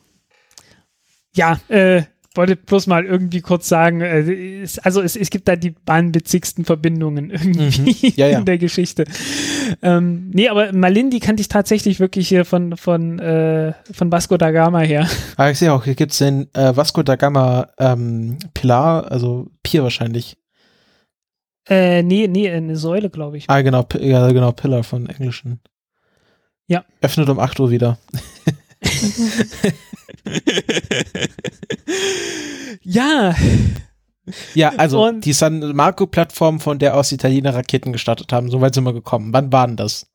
Ja, 1.36 1.60
äh, 1.68 2.04
wollte 2.36 2.56
bloß 2.56 2.88
mal 2.88 3.06
irgendwie 3.06 3.42
kurz 3.42 3.68
sagen, 3.70 4.02
äh, 4.02 4.62
es, 4.62 4.80
also 4.80 5.02
es, 5.02 5.16
es 5.16 5.30
gibt 5.30 5.48
da 5.48 5.56
die 5.56 5.72
bahnwitzigsten 5.72 6.66
Verbindungen 6.66 7.30
irgendwie 7.32 8.08
Mhm. 8.08 8.14
Ja, 8.16 8.28
ja. 8.28 8.40
in 8.40 8.46
der 8.46 8.58
Geschichte. 8.58 9.06
Ähm, 9.82 10.30
nee, 10.34 10.48
aber 10.50 10.72
Malindi 10.74 11.20
kannte 11.20 11.42
ich 11.42 11.48
tatsächlich 11.48 12.00
wirklich 12.00 12.28
hier 12.28 12.46
von, 12.46 12.78
von, 12.78 13.20
äh, 13.20 13.74
von 13.92 14.12
Vasco 14.12 14.38
da 14.38 14.52
Gama 14.52 14.80
her. 14.80 15.08
Ah, 15.38 15.50
ich 15.50 15.60
sehe 15.60 15.72
auch, 15.74 15.84
hier 15.84 15.96
gibt's 15.96 16.18
den 16.20 16.54
äh, 16.56 16.76
Vasco 16.76 17.04
da 17.04 17.16
Gama 17.16 17.70
ähm, 17.80 18.38
Pilar, 18.54 19.12
also 19.12 19.48
Pier 19.64 19.84
wahrscheinlich. 19.84 20.38
Äh, 21.68 22.02
nee, 22.04 22.28
nee, 22.28 22.50
eine 22.50 22.76
Säule, 22.76 23.10
glaube 23.12 23.38
ich. 23.38 23.46
Ah, 23.48 23.62
genau, 23.62 23.86
ja, 24.00 24.32
genau, 24.32 24.52
Pillar 24.52 24.84
von 24.84 25.08
Englischen. 25.08 25.60
Ja. 26.70 26.86
Öffnet 27.02 27.28
um 27.30 27.40
8 27.40 27.60
Uhr 27.60 27.70
wieder. 27.72 27.98
Ja, 32.84 33.36
Ja, 34.54 34.70
also 34.78 35.04
Und- 35.06 35.26
die 35.26 35.34
San 35.34 35.76
Marco-Plattform, 35.76 36.60
von 36.60 36.78
der 36.80 36.96
aus 36.96 37.12
Italiener 37.12 37.54
Raketen 37.56 37.92
gestartet 37.92 38.32
haben, 38.32 38.50
so 38.52 38.62
weit 38.62 38.76
sind 38.76 38.84
wir 38.84 38.94
gekommen. 38.94 39.34
Wann 39.34 39.52
waren 39.52 39.76
das? 39.76 40.06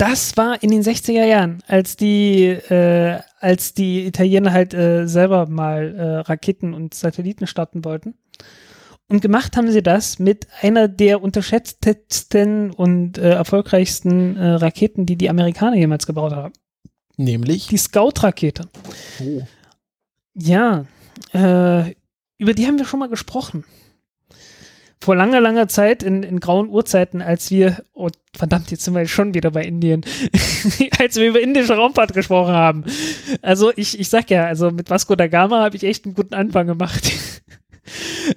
das 0.00 0.36
war 0.36 0.62
in 0.62 0.70
den 0.70 0.82
60er 0.84 1.24
Jahren, 1.24 1.60
als 1.66 1.96
die, 1.96 2.44
äh, 2.44 3.18
als 3.40 3.74
die 3.74 4.06
Italiener 4.06 4.52
halt 4.52 4.72
äh, 4.72 5.08
selber 5.08 5.46
mal 5.48 5.92
äh, 5.96 6.18
Raketen 6.30 6.72
und 6.72 6.94
Satelliten 6.94 7.48
starten 7.48 7.84
wollten. 7.84 8.14
Und 9.08 9.22
gemacht 9.22 9.56
haben 9.56 9.70
sie 9.70 9.82
das 9.82 10.18
mit 10.18 10.46
einer 10.60 10.86
der 10.86 11.22
unterschätztesten 11.22 12.70
und 12.70 13.16
äh, 13.16 13.30
erfolgreichsten 13.30 14.36
äh, 14.36 14.50
Raketen, 14.50 15.06
die 15.06 15.16
die 15.16 15.30
Amerikaner 15.30 15.76
jemals 15.76 16.06
gebaut 16.06 16.32
haben. 16.32 16.52
Nämlich. 17.16 17.68
Die 17.68 17.78
Scout-Rakete. 17.78 18.68
Oh. 19.20 19.42
Ja, 20.34 20.84
äh, 21.32 21.94
über 22.36 22.52
die 22.54 22.66
haben 22.66 22.78
wir 22.78 22.84
schon 22.84 23.00
mal 23.00 23.08
gesprochen. 23.08 23.64
Vor 25.00 25.16
langer, 25.16 25.40
langer 25.40 25.68
Zeit, 25.68 26.02
in, 26.02 26.22
in 26.22 26.38
grauen 26.38 26.68
Urzeiten, 26.68 27.22
als 27.22 27.50
wir, 27.50 27.82
oh 27.94 28.08
verdammt, 28.36 28.70
jetzt 28.70 28.84
sind 28.84 28.94
wir 28.94 29.06
schon 29.06 29.32
wieder 29.32 29.52
bei 29.52 29.64
Indien, 29.64 30.04
als 30.98 31.16
wir 31.16 31.28
über 31.28 31.40
indische 31.40 31.74
Raumfahrt 31.74 32.14
gesprochen 32.14 32.52
haben. 32.52 32.84
Also 33.42 33.72
ich, 33.74 33.98
ich 33.98 34.08
sag 34.08 34.30
ja, 34.30 34.44
also 34.46 34.70
mit 34.70 34.90
Vasco 34.90 35.16
da 35.16 35.28
Gama 35.28 35.62
habe 35.62 35.76
ich 35.76 35.84
echt 35.84 36.04
einen 36.04 36.14
guten 36.14 36.34
Anfang 36.34 36.66
gemacht. 36.66 37.10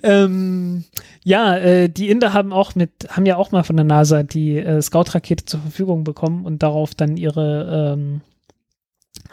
ähm, 0.04 0.84
ja, 1.24 1.58
äh, 1.58 1.89
die 1.89 2.10
Inder 2.10 2.34
haben 2.34 2.54
auch 2.54 2.76
mit, 2.76 2.91
haben 3.10 3.26
ja 3.26 3.38
auch 3.38 3.52
mal 3.52 3.64
von 3.64 3.76
der 3.76 3.86
NASA 3.86 4.24
die 4.24 4.58
äh, 4.58 4.82
Scout-Rakete 4.82 5.45
zur 5.45 5.60
Verfügung 5.62 6.04
bekommen 6.04 6.45
und 6.45 6.64
darauf 6.64 6.95
dann 6.95 7.18
ihre, 7.18 7.93
ähm, 7.93 8.22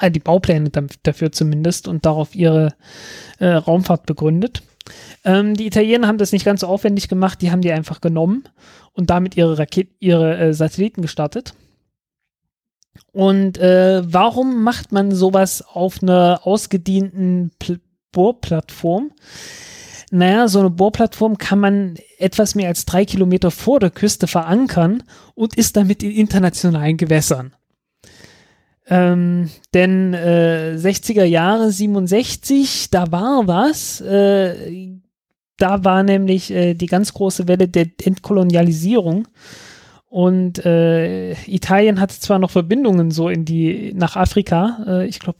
äh, 0.00 0.10
die 0.10 0.20
Baupläne 0.20 0.70
dafür 1.02 1.32
zumindest 1.32 1.88
und 1.88 2.04
darauf 2.04 2.34
ihre 2.34 2.74
äh, 3.38 3.48
Raumfahrt 3.48 4.06
begründet. 4.06 4.62
Ähm, 5.24 5.54
die 5.54 5.66
Italiener 5.66 6.06
haben 6.06 6.18
das 6.18 6.32
nicht 6.32 6.44
ganz 6.44 6.60
so 6.60 6.66
aufwendig 6.66 7.08
gemacht, 7.08 7.42
die 7.42 7.50
haben 7.50 7.60
die 7.60 7.72
einfach 7.72 8.00
genommen 8.00 8.44
und 8.92 9.10
damit 9.10 9.36
ihre 9.36 9.58
Raketen, 9.58 9.94
ihre 10.00 10.36
äh, 10.38 10.54
Satelliten 10.54 11.02
gestartet. 11.02 11.54
Und 13.12 13.58
äh, 13.58 14.02
warum 14.04 14.62
macht 14.62 14.92
man 14.92 15.12
sowas 15.12 15.62
auf 15.62 16.02
einer 16.02 16.40
ausgedienten 16.44 17.50
Pl 17.58 17.80
Bohrplattform? 18.10 19.12
Naja, 20.10 20.48
so 20.48 20.60
eine 20.60 20.70
Bohrplattform 20.70 21.36
kann 21.38 21.60
man 21.60 21.96
etwas 22.18 22.54
mehr 22.54 22.68
als 22.68 22.86
drei 22.86 23.04
Kilometer 23.04 23.50
vor 23.50 23.78
der 23.78 23.90
Küste 23.90 24.26
verankern 24.26 25.02
und 25.34 25.54
ist 25.56 25.76
damit 25.76 26.02
in 26.02 26.12
internationalen 26.12 26.96
Gewässern. 26.96 27.54
Ähm, 28.90 29.50
denn 29.74 30.14
äh, 30.14 30.76
60er 30.78 31.24
Jahre 31.24 31.70
67, 31.70 32.88
da 32.90 33.12
war 33.12 33.46
was. 33.46 34.00
Äh, 34.00 34.98
da 35.58 35.84
war 35.84 36.02
nämlich 36.02 36.50
äh, 36.50 36.74
die 36.74 36.86
ganz 36.86 37.12
große 37.12 37.48
Welle 37.48 37.68
der 37.68 37.86
Entkolonialisierung. 38.02 39.28
Und 40.06 40.64
äh, 40.64 41.32
Italien 41.44 42.00
hatte 42.00 42.18
zwar 42.18 42.38
noch 42.38 42.50
Verbindungen 42.50 43.10
so 43.10 43.28
in 43.28 43.44
die 43.44 43.92
nach 43.94 44.16
Afrika. 44.16 44.78
Äh, 44.86 45.06
ich 45.06 45.18
glaube, 45.18 45.38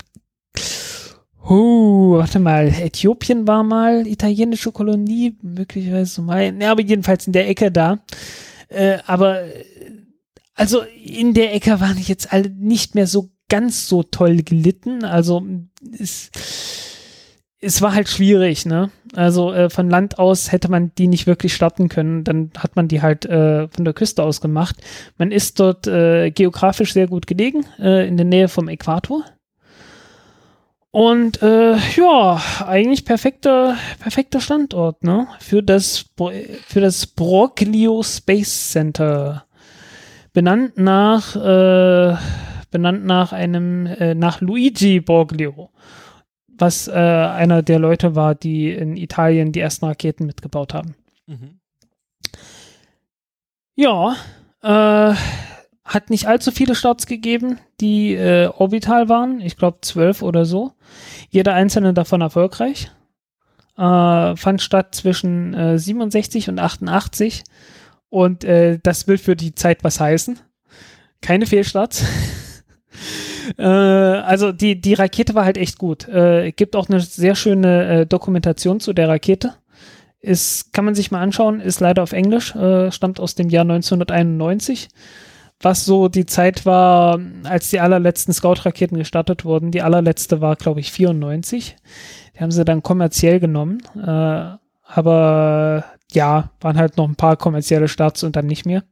huh, 1.48 2.18
warte 2.18 2.38
mal, 2.38 2.68
Äthiopien 2.68 3.46
war 3.46 3.62
mal 3.62 4.06
italienische 4.06 4.72
Kolonie, 4.72 5.36
möglicherweise 5.42 6.14
Somalia. 6.14 6.52
Ja, 6.60 6.72
aber 6.72 6.82
jedenfalls 6.82 7.26
in 7.26 7.32
der 7.32 7.48
Ecke 7.48 7.72
da. 7.72 7.98
Äh, 8.68 8.98
aber 9.06 9.42
äh, 9.42 9.64
also 10.54 10.82
in 11.04 11.34
der 11.34 11.54
Ecke 11.54 11.80
waren 11.80 11.98
jetzt 11.98 12.32
alle 12.32 12.50
nicht 12.50 12.94
mehr 12.94 13.06
so 13.06 13.30
ganz 13.48 13.88
so 13.88 14.02
toll 14.02 14.42
gelitten. 14.42 15.04
Also 15.04 15.46
es, 15.98 16.30
es 17.60 17.80
war 17.80 17.94
halt 17.94 18.08
schwierig, 18.08 18.66
ne? 18.66 18.90
Also 19.14 19.52
äh, 19.52 19.70
von 19.70 19.88
Land 19.88 20.18
aus 20.18 20.52
hätte 20.52 20.70
man 20.70 20.92
die 20.98 21.08
nicht 21.08 21.26
wirklich 21.26 21.54
starten 21.54 21.88
können. 21.88 22.24
Dann 22.24 22.50
hat 22.58 22.76
man 22.76 22.88
die 22.88 23.00
halt 23.00 23.24
äh, 23.24 23.68
von 23.68 23.84
der 23.84 23.94
Küste 23.94 24.22
aus 24.22 24.40
gemacht. 24.40 24.76
Man 25.16 25.32
ist 25.32 25.58
dort 25.60 25.86
äh, 25.86 26.30
geografisch 26.30 26.92
sehr 26.92 27.06
gut 27.06 27.26
gelegen, 27.26 27.64
äh, 27.78 28.06
in 28.06 28.16
der 28.16 28.26
Nähe 28.26 28.48
vom 28.48 28.68
Äquator. 28.68 29.24
Und 30.90 31.42
äh, 31.42 31.76
ja, 31.96 32.40
eigentlich 32.66 33.04
perfekter, 33.04 33.76
perfekter 34.00 34.40
Standort, 34.40 35.04
ne? 35.04 35.28
Für 35.38 35.62
das, 35.62 36.06
für 36.16 36.80
das 36.80 37.06
Broglio 37.06 38.02
Space 38.02 38.70
Center. 38.70 39.44
Benannt 40.32 40.78
nach, 40.78 41.36
äh, 41.36 42.16
benannt 42.70 43.04
nach 43.04 43.32
einem, 43.32 43.86
äh, 43.86 44.14
nach 44.14 44.40
Luigi 44.40 45.00
Broglio, 45.00 45.70
was 46.46 46.88
äh, 46.88 46.92
einer 46.92 47.62
der 47.62 47.78
Leute 47.78 48.14
war, 48.14 48.34
die 48.34 48.70
in 48.70 48.96
Italien 48.96 49.52
die 49.52 49.60
ersten 49.60 49.84
Raketen 49.84 50.26
mitgebaut 50.26 50.74
haben. 50.74 50.94
Mhm. 51.26 51.60
Ja, 53.74 54.16
äh, 54.62 55.14
hat 55.88 56.10
nicht 56.10 56.26
allzu 56.26 56.50
viele 56.52 56.74
Starts 56.74 57.06
gegeben, 57.06 57.58
die 57.80 58.14
äh, 58.14 58.46
orbital 58.46 59.08
waren. 59.08 59.40
Ich 59.40 59.56
glaube 59.56 59.78
zwölf 59.80 60.22
oder 60.22 60.44
so. 60.44 60.72
Jeder 61.30 61.54
einzelne 61.54 61.94
davon 61.94 62.20
erfolgreich. 62.20 62.90
Äh, 63.76 64.36
fand 64.36 64.60
statt 64.60 64.94
zwischen 64.94 65.54
äh, 65.54 65.78
67 65.78 66.50
und 66.50 66.58
88. 66.58 67.42
Und 68.10 68.44
äh, 68.44 68.78
das 68.82 69.08
will 69.08 69.16
für 69.16 69.34
die 69.34 69.54
Zeit 69.54 69.82
was 69.82 69.98
heißen. 69.98 70.38
Keine 71.22 71.46
Fehlstarts. 71.46 72.04
äh, 73.58 73.62
also 73.64 74.52
die, 74.52 74.80
die 74.80 74.94
Rakete 74.94 75.34
war 75.34 75.46
halt 75.46 75.56
echt 75.56 75.78
gut. 75.78 76.06
Äh, 76.06 76.52
gibt 76.52 76.76
auch 76.76 76.90
eine 76.90 77.00
sehr 77.00 77.34
schöne 77.34 78.00
äh, 78.00 78.06
Dokumentation 78.06 78.80
zu 78.80 78.92
der 78.92 79.08
Rakete. 79.08 79.54
Ist, 80.20 80.72
kann 80.72 80.84
man 80.84 80.94
sich 80.94 81.10
mal 81.10 81.22
anschauen, 81.22 81.60
ist 81.60 81.80
leider 81.80 82.02
auf 82.02 82.12
Englisch, 82.12 82.54
äh, 82.56 82.90
stammt 82.90 83.20
aus 83.20 83.36
dem 83.36 83.50
Jahr 83.50 83.62
1991, 83.62 84.88
was 85.60 85.84
so 85.84 86.08
die 86.08 86.26
Zeit 86.26 86.66
war, 86.66 87.18
als 87.44 87.70
die 87.70 87.80
allerletzten 87.80 88.32
Scout-Raketen 88.32 88.96
gestartet 88.96 89.44
wurden. 89.44 89.72
Die 89.72 89.82
allerletzte 89.82 90.40
war, 90.40 90.56
glaube 90.56 90.80
ich, 90.80 90.92
94. 90.92 91.76
Die 92.34 92.40
haben 92.40 92.52
sie 92.52 92.64
dann 92.64 92.82
kommerziell 92.82 93.40
genommen, 93.40 93.82
äh, 93.96 94.56
aber 94.84 95.84
ja, 96.12 96.50
waren 96.60 96.78
halt 96.78 96.96
noch 96.96 97.08
ein 97.08 97.16
paar 97.16 97.36
kommerzielle 97.36 97.88
Starts 97.88 98.22
und 98.22 98.36
dann 98.36 98.46
nicht 98.46 98.66
mehr. 98.66 98.84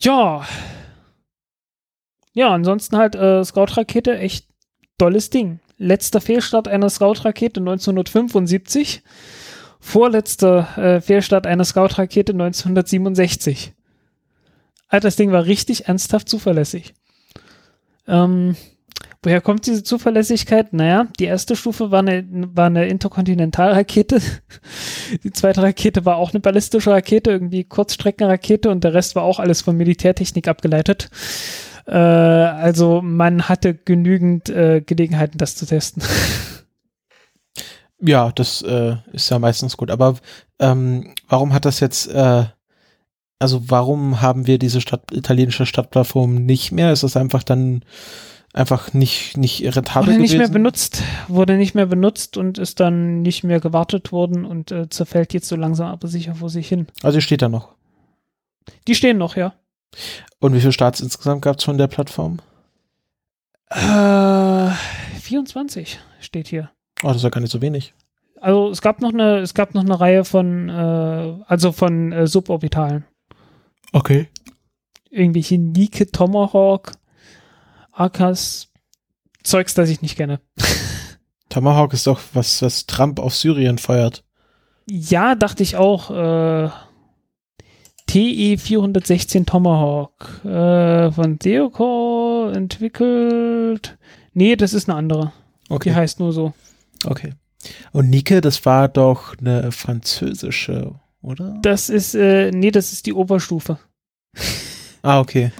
Ja. 0.00 0.44
Ja, 2.32 2.50
ansonsten 2.52 2.96
halt 2.96 3.14
äh, 3.14 3.44
Scout-Rakete, 3.44 4.18
echt 4.18 4.46
tolles 4.98 5.30
Ding. 5.30 5.60
Letzter 5.76 6.20
Fehlstart 6.20 6.66
einer 6.68 6.90
Scout-Rakete 6.90 7.60
1975. 7.60 9.02
Vorletzter 9.80 10.76
äh, 10.76 11.00
Fehlstart 11.00 11.46
einer 11.46 11.64
Scout-Rakete 11.64 12.32
1967. 12.32 13.72
Alter, 14.88 15.08
das 15.08 15.16
Ding 15.16 15.32
war 15.32 15.44
richtig 15.44 15.86
ernsthaft 15.86 16.28
zuverlässig. 16.28 16.94
Ähm, 18.06 18.56
woher 19.22 19.40
kommt 19.40 19.66
diese 19.66 19.82
Zuverlässigkeit? 19.82 20.72
Naja, 20.72 21.08
die 21.18 21.26
erste 21.26 21.56
Stufe 21.56 21.90
war 21.90 22.00
eine, 22.00 22.26
war 22.30 22.66
eine 22.66 22.88
Interkontinentalrakete. 22.88 24.20
Die 25.24 25.32
zweite 25.32 25.62
Rakete 25.62 26.04
war 26.04 26.16
auch 26.16 26.32
eine 26.32 26.40
ballistische 26.40 26.90
Rakete, 26.90 27.30
irgendwie 27.30 27.64
Kurzstreckenrakete 27.64 28.68
und 28.70 28.84
der 28.84 28.92
Rest 28.92 29.14
war 29.14 29.22
auch 29.22 29.38
alles 29.38 29.62
von 29.62 29.74
Militärtechnik 29.76 30.48
abgeleitet. 30.48 31.08
Äh, 31.86 31.96
also 31.96 33.00
man 33.02 33.48
hatte 33.48 33.74
genügend 33.74 34.50
äh, 34.50 34.82
Gelegenheiten, 34.82 35.38
das 35.38 35.56
zu 35.56 35.66
testen. 35.66 36.02
Ja, 38.00 38.30
das 38.32 38.62
äh, 38.62 38.96
ist 39.12 39.30
ja 39.30 39.38
meistens 39.38 39.76
gut. 39.76 39.90
Aber 39.90 40.16
ähm, 40.58 41.14
warum 41.28 41.52
hat 41.52 41.64
das 41.64 41.80
jetzt, 41.80 42.08
äh, 42.08 42.44
also 43.38 43.62
warum 43.70 44.20
haben 44.20 44.46
wir 44.46 44.58
diese 44.58 44.80
Stadt, 44.80 45.10
italienische 45.12 45.66
Stadtplattform 45.66 46.34
nicht 46.34 46.72
mehr? 46.72 46.92
Ist 46.92 47.02
das 47.02 47.16
einfach 47.16 47.42
dann 47.42 47.84
einfach 48.52 48.92
nicht, 48.94 49.36
nicht 49.36 49.62
rentabel 49.64 50.08
Wurde 50.08 50.20
nicht 50.20 50.32
gewesen? 50.32 50.38
mehr 50.38 50.48
benutzt, 50.48 51.02
wurde 51.28 51.56
nicht 51.56 51.74
mehr 51.74 51.86
benutzt 51.86 52.36
und 52.36 52.58
ist 52.58 52.80
dann 52.80 53.22
nicht 53.22 53.44
mehr 53.44 53.60
gewartet 53.60 54.12
worden 54.12 54.44
und 54.44 54.70
äh, 54.72 54.88
zerfällt 54.88 55.32
jetzt 55.32 55.48
so 55.48 55.56
langsam 55.56 55.88
aber 55.88 56.08
sicher 56.08 56.34
vor 56.36 56.50
sich 56.50 56.68
hin. 56.68 56.86
Also 57.02 57.20
steht 57.20 57.42
da 57.42 57.48
noch. 57.48 57.74
Die 58.86 58.94
stehen 58.94 59.18
noch, 59.18 59.36
ja. 59.36 59.54
Und 60.40 60.54
wie 60.54 60.60
viele 60.60 60.72
Starts 60.72 61.00
insgesamt 61.00 61.42
gab 61.42 61.58
es 61.58 61.64
von 61.64 61.78
der 61.78 61.86
Plattform? 61.88 62.38
Äh, 63.70 64.70
24 65.20 65.98
steht 66.20 66.48
hier. 66.48 66.70
Oh, 67.02 67.08
das 67.08 67.18
ist 67.18 67.22
ja 67.22 67.28
gar 67.30 67.40
nicht 67.40 67.50
so 67.52 67.60
wenig. 67.62 67.94
Also 68.40 68.70
es 68.70 68.80
gab 68.82 69.00
noch 69.00 69.12
eine, 69.12 69.38
es 69.38 69.54
gab 69.54 69.74
noch 69.74 69.82
eine 69.84 69.98
Reihe 69.98 70.24
von, 70.24 70.68
äh, 70.68 71.34
also 71.46 71.72
von 71.72 72.12
äh, 72.12 72.26
Suborbitalen. 72.26 73.04
Okay. 73.92 74.28
Irgendwelche 75.10 75.58
Nike, 75.58 76.06
Tomahawk, 76.12 76.92
Akas, 77.92 78.68
Zeugs, 79.42 79.74
das 79.74 79.88
ich 79.90 80.02
nicht 80.02 80.16
kenne. 80.16 80.40
Tomahawk 81.48 81.92
ist 81.94 82.06
doch 82.06 82.20
was, 82.34 82.60
was 82.62 82.86
Trump 82.86 83.18
auf 83.18 83.34
Syrien 83.34 83.78
feuert. 83.78 84.22
Ja, 84.88 85.34
dachte 85.34 85.62
ich 85.62 85.76
auch. 85.76 86.10
Äh, 86.10 86.70
TE 88.06 88.56
416 88.58 89.44
Tomahawk 89.46 90.42
äh, 90.44 91.10
von 91.12 91.38
Deocor 91.38 92.52
entwickelt. 92.54 93.98
Nee, 94.32 94.56
das 94.56 94.72
ist 94.72 94.88
eine 94.88 94.96
andere. 94.98 95.32
Die 95.68 95.74
Okay. 95.74 95.94
heißt 95.94 96.18
nur 96.20 96.32
so. 96.32 96.54
Okay. 97.04 97.34
Und 97.92 98.10
Nike, 98.10 98.40
das 98.40 98.64
war 98.64 98.88
doch 98.88 99.36
eine 99.38 99.72
französische, 99.72 100.94
oder? 101.22 101.58
Das 101.62 101.88
ist, 101.88 102.14
äh, 102.14 102.50
nee, 102.52 102.70
das 102.70 102.92
ist 102.92 103.06
die 103.06 103.12
Oberstufe. 103.12 103.78
Ah, 105.02 105.20
okay. 105.20 105.52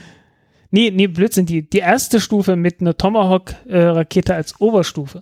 Nee, 0.70 0.90
nee, 0.90 1.06
Blödsinn, 1.06 1.46
die, 1.46 1.68
die 1.68 1.78
erste 1.78 2.20
Stufe 2.20 2.54
mit 2.56 2.80
einer 2.80 2.96
Tomahawk-Rakete 2.96 4.34
als 4.34 4.60
Oberstufe. 4.60 5.20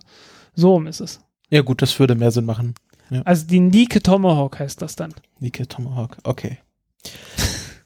So 0.53 0.73
rum 0.73 0.87
ist 0.87 0.99
es. 0.99 1.19
Ja, 1.49 1.61
gut, 1.61 1.81
das 1.81 1.97
würde 1.99 2.15
mehr 2.15 2.31
Sinn 2.31 2.45
machen. 2.45 2.75
Also 3.23 3.47
die 3.47 3.61
Nike 3.61 4.01
Tomahawk 4.03 4.59
heißt 4.59 4.81
das 4.81 4.97
dann. 4.97 5.13
Nike 5.39 5.65
Tomahawk, 5.67 6.17
okay. 6.23 6.57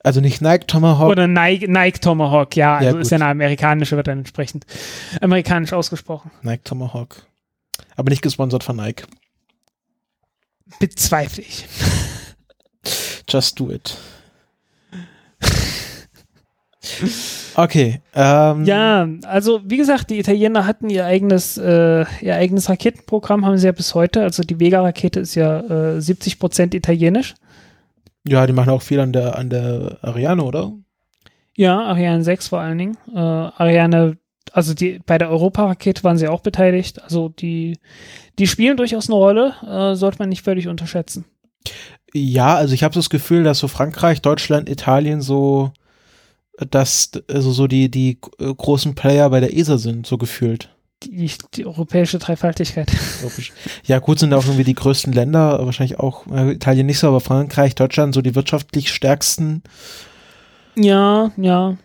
Also 0.04 0.20
nicht 0.20 0.42
Nike 0.42 0.66
Tomahawk. 0.66 1.12
Oder 1.12 1.28
Nike, 1.28 1.68
Nike 1.68 2.00
Tomahawk, 2.02 2.56
ja, 2.56 2.78
also 2.78 2.96
Ja, 2.96 3.02
ist 3.02 3.10
gut. 3.10 3.12
ja 3.12 3.18
eine 3.18 3.32
amerikanische, 3.32 3.96
wird 3.96 4.08
dann 4.08 4.20
entsprechend 4.20 4.66
amerikanisch 5.22 5.74
ausgesprochen. 5.74 6.32
Nike 6.42 6.64
Tomahawk. 6.64 7.28
Aber 7.96 8.10
nicht 8.10 8.22
gesponsert 8.22 8.64
von 8.64 8.76
Nike. 8.78 9.06
Bezweifle 10.80 11.44
ich. 11.44 11.66
Just 13.30 13.60
do 13.60 13.72
it. 13.72 13.98
Okay. 17.56 18.02
Ähm, 18.16 18.66
Ja, 18.66 19.08
also 19.24 19.62
wie 19.66 19.78
gesagt, 19.78 20.10
die 20.10 20.20
Italiener 20.20 20.66
hatten 20.66 20.90
ihr 20.90 21.06
eigenes, 21.06 21.58
äh, 21.58 22.06
ihr 22.22 22.36
eigenes 22.36 22.70
Raketenprogramm, 22.70 23.46
haben 23.46 23.58
sie 23.58 23.66
ja 23.68 23.72
bis 23.72 23.94
heute. 23.94 24.24
Also 24.24 24.44
die 24.44 24.60
Vega-Rakete 24.60 25.20
ist 25.20 25.36
ja 25.36 25.60
äh, 25.96 26.02
70 26.02 26.40
Prozent 26.40 26.74
italienisch. 26.74 27.36
Ja, 28.26 28.48
die 28.48 28.54
machen 28.54 28.70
auch 28.70 28.82
viel 28.82 29.00
an 29.00 29.14
der, 29.14 29.38
an 29.38 29.50
der 29.50 29.98
Ariane, 30.02 30.44
oder? 30.44 30.72
Ja, 31.56 31.82
Ariane 31.82 32.24
6 32.24 32.48
vor 32.48 32.60
allen 32.62 32.78
Dingen. 32.78 32.98
Äh, 33.14 33.20
Ariane, 33.20 34.18
also 34.54 34.74
die, 34.74 35.00
bei 35.06 35.18
der 35.18 35.30
Europa-Rakete 35.30 36.04
waren 36.04 36.18
sie 36.18 36.28
auch 36.28 36.42
beteiligt. 36.42 37.02
Also 37.04 37.30
die, 37.30 37.78
die 38.39 38.48
spielen 38.48 38.78
durchaus 38.78 39.10
eine 39.10 39.16
Rolle, 39.16 39.56
äh, 39.66 39.96
sollte 39.96 40.20
man 40.20 40.30
nicht 40.30 40.44
völlig 40.44 40.68
unterschätzen. 40.68 41.26
Ja, 42.14 42.56
also 42.56 42.74
ich 42.74 42.84
habe 42.84 42.94
das 42.94 43.10
Gefühl, 43.10 43.44
dass 43.44 43.60
so 43.60 43.68
Frankreich, 43.68 44.22
Deutschland, 44.22 44.70
Italien 44.70 45.22
so, 45.22 45.72
dass 46.70 47.12
also 47.30 47.52
so 47.52 47.68
die, 47.68 47.89
die 47.89 48.20
äh, 48.39 48.54
großen 48.54 48.96
Player 48.96 49.30
bei 49.30 49.39
der 49.39 49.56
ESA 49.56 49.78
sind, 49.78 50.06
so 50.06 50.18
gefühlt. 50.18 50.70
Die, 51.04 51.32
die 51.56 51.66
europäische 51.66 52.20
Dreifaltigkeit. 52.20 52.92
Ja, 53.86 53.98
gut, 53.98 54.20
sind 54.20 54.34
auch 54.34 54.46
irgendwie 54.46 54.64
die 54.64 54.76
größten 54.76 55.14
Länder, 55.14 55.66
wahrscheinlich 55.66 56.00
auch 56.00 56.28
äh, 56.28 56.52
Italien 56.52 56.86
nicht 56.86 57.00
so, 57.00 57.08
aber 57.08 57.22
Frankreich, 57.22 57.74
Deutschland 57.74 58.14
so 58.14 58.22
die 58.22 58.36
wirtschaftlich 58.36 58.92
stärksten. 58.92 59.64
ja, 60.76 61.32
ja. 61.38 61.78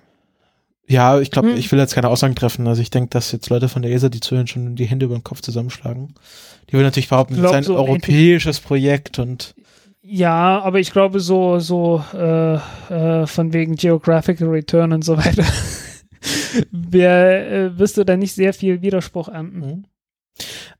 Ja, 0.88 1.20
ich 1.20 1.30
glaube, 1.30 1.48
Hm. 1.50 1.56
ich 1.56 1.70
will 1.72 1.78
jetzt 1.78 1.94
keine 1.94 2.08
Aussagen 2.08 2.34
treffen. 2.36 2.66
Also 2.68 2.80
ich 2.80 2.90
denke, 2.90 3.10
dass 3.10 3.32
jetzt 3.32 3.50
Leute 3.50 3.68
von 3.68 3.82
der 3.82 3.90
ESA, 3.90 4.08
die 4.08 4.20
zuhören, 4.20 4.46
schon 4.46 4.76
die 4.76 4.84
Hände 4.86 5.06
über 5.06 5.16
den 5.16 5.24
Kopf 5.24 5.40
zusammenschlagen. 5.40 6.14
Die 6.70 6.74
will 6.74 6.82
natürlich 6.82 7.08
behaupten, 7.08 7.34
es 7.34 7.40
ist 7.40 7.52
ein 7.52 7.62
so 7.64 7.76
europäisches 7.76 8.60
Projekt 8.60 9.18
und 9.18 9.54
Ja, 10.02 10.60
aber 10.60 10.78
ich 10.78 10.92
glaube 10.92 11.18
so, 11.18 11.58
so 11.58 12.04
äh, 12.14 12.54
äh, 12.54 13.26
von 13.26 13.52
wegen 13.52 13.74
Geographical 13.74 14.48
Return 14.48 14.92
und 14.92 15.04
so 15.04 15.16
weiter. 15.16 15.44
Wer, 16.70 17.50
äh, 17.50 17.78
wirst 17.78 17.96
du 17.96 18.04
da 18.04 18.16
nicht 18.16 18.32
sehr 18.34 18.54
viel 18.54 18.82
Widerspruch 18.82 19.28
ernten. 19.28 19.58
Mhm. 19.58 19.84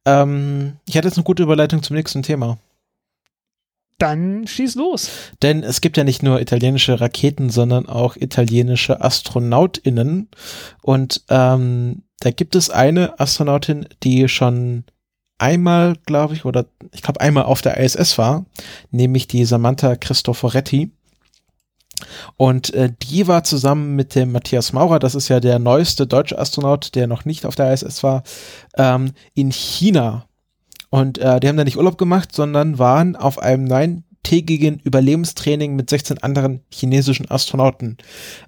ähm, 0.05 0.73
ich 0.89 0.97
hatte 0.97 1.09
jetzt 1.09 1.17
eine 1.19 1.25
gute 1.25 1.43
Überleitung 1.43 1.83
zum 1.83 1.97
nächsten 1.97 2.23
Thema. 2.23 2.59
Dann 3.99 4.47
schieß 4.47 4.75
los. 4.75 5.11
Denn 5.43 5.63
es 5.63 5.81
gibt 5.81 5.97
ja 5.97 6.05
nicht 6.05 6.23
nur 6.23 6.41
italienische 6.41 7.01
Raketen, 7.01 7.49
sondern 7.49 7.87
auch 7.87 8.17
italienische 8.17 9.01
AstronautInnen. 9.01 10.29
Und 10.83 11.23
ähm, 11.31 12.03
da 12.21 12.31
gibt 12.31 12.55
es 12.57 12.71
eine 12.71 13.19
Astronautin, 13.19 13.87
die 14.03 14.29
schon 14.29 14.85
einmal, 15.39 15.97
glaube 16.07 16.35
ich, 16.35 16.45
oder 16.45 16.67
ich 16.93 17.03
glaube 17.03 17.21
einmal 17.21 17.45
auf 17.45 17.63
der 17.63 17.79
ISS 17.79 18.19
war, 18.19 18.47
nämlich 18.91 19.29
die 19.29 19.45
Samantha 19.45 19.97
Cristoforetti. 19.97 20.91
Und 22.37 22.75
äh, 22.75 22.93
die 23.03 23.27
war 23.27 23.45
zusammen 23.45 23.97
mit 23.97 24.15
dem 24.15 24.33
Matthias 24.33 24.75
Maurer, 24.75 24.99
das 24.99 25.15
ist 25.15 25.29
ja 25.29 25.41
der 25.41 25.59
neueste 25.59 26.07
deutsche 26.07 26.39
Astronaut, 26.39 26.95
der 26.95 27.07
noch 27.07 27.25
nicht 27.25 27.47
auf 27.47 27.55
der 27.55 27.73
ISS 27.73 28.03
war, 28.03 28.23
ähm, 28.77 29.13
in 29.35 29.51
China. 29.51 30.26
Und 30.97 31.19
äh, 31.19 31.41
die 31.41 31.49
haben 31.49 31.59
da 31.59 31.65
nicht 31.65 31.77
Urlaub 31.77 31.99
gemacht, 31.99 32.35
sondern 32.35 32.79
waren 32.79 33.17
auf 33.17 33.39
einem 33.39 33.65
neuntägigen 33.65 34.81
Überlebenstraining 34.83 35.77
mit 35.77 35.91
16 35.91 36.23
anderen 36.23 36.61
chinesischen 36.71 37.31
Astronauten. 37.31 37.99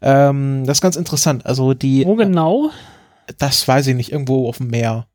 Ähm, 0.01 0.63
das 0.65 0.79
ist 0.79 0.81
ganz 0.81 0.97
interessant. 0.97 1.45
Also 1.45 1.75
die, 1.75 2.07
Wo 2.07 2.15
genau? 2.15 2.71
das 3.37 3.69
weiß 3.69 3.89
ich 3.89 3.95
nicht, 3.95 4.13
irgendwo 4.13 4.49
auf 4.49 4.57
dem 4.57 4.69
Meer. 4.69 5.07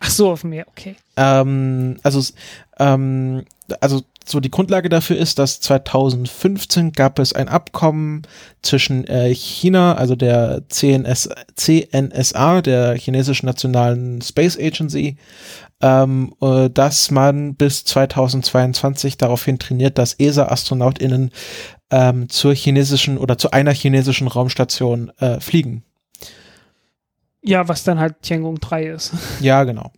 Ach 0.00 0.08
so, 0.08 0.30
auf 0.30 0.40
dem 0.40 0.50
Meer, 0.50 0.66
okay. 0.68 0.96
Ähm, 1.18 1.98
also, 2.02 2.22
ähm, 2.78 3.44
also 3.82 4.00
so 4.24 4.40
die 4.40 4.50
Grundlage 4.50 4.88
dafür 4.88 5.16
ist, 5.16 5.38
dass 5.38 5.60
2015 5.60 6.92
gab 6.92 7.18
es 7.18 7.32
ein 7.32 7.48
Abkommen 7.48 8.22
zwischen 8.62 9.06
äh, 9.06 9.32
China, 9.34 9.94
also 9.94 10.16
der 10.16 10.62
CNS, 10.68 11.28
CNSA, 11.54 12.62
der 12.62 12.96
chinesischen 12.96 13.46
Nationalen 13.46 14.20
Space 14.22 14.58
Agency, 14.58 15.16
ähm, 15.82 16.34
äh, 16.40 16.70
dass 16.70 17.10
man 17.10 17.54
bis 17.54 17.84
2022 17.84 19.18
daraufhin 19.18 19.58
trainiert, 19.58 19.98
dass 19.98 20.14
ESA-AstronautInnen 20.14 21.30
ähm, 21.90 22.28
zur 22.28 22.54
chinesischen 22.54 23.18
oder 23.18 23.38
zu 23.38 23.50
einer 23.50 23.72
chinesischen 23.72 24.28
Raumstation 24.28 25.10
äh, 25.18 25.40
fliegen. 25.40 25.84
Ja, 27.42 27.68
was 27.68 27.84
dann 27.84 28.00
halt 28.00 28.22
Tiangong 28.22 28.58
3 28.58 28.86
ist. 28.86 29.12
Ja, 29.40 29.64
genau. 29.64 29.92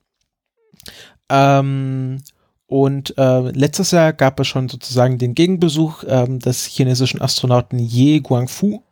Ähm, 1.30 2.22
und 2.66 3.16
äh, 3.16 3.50
letztes 3.50 3.92
Jahr 3.92 4.12
gab 4.12 4.38
es 4.40 4.46
schon 4.46 4.68
sozusagen 4.68 5.16
den 5.16 5.34
Gegenbesuch 5.34 6.04
ähm, 6.06 6.38
des 6.38 6.66
chinesischen 6.66 7.22
Astronauten 7.22 7.78
Ye 7.78 8.20
Guangfu, 8.20 8.82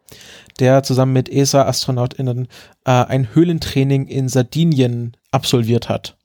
der 0.59 0.83
zusammen 0.83 1.13
mit 1.13 1.29
ESA-AstronautInnen 1.29 2.49
äh, 2.85 2.91
ein 2.91 3.35
Höhlentraining 3.35 4.07
in 4.07 4.29
Sardinien 4.31 5.17
absolviert 5.31 5.91
hat. 5.91 6.16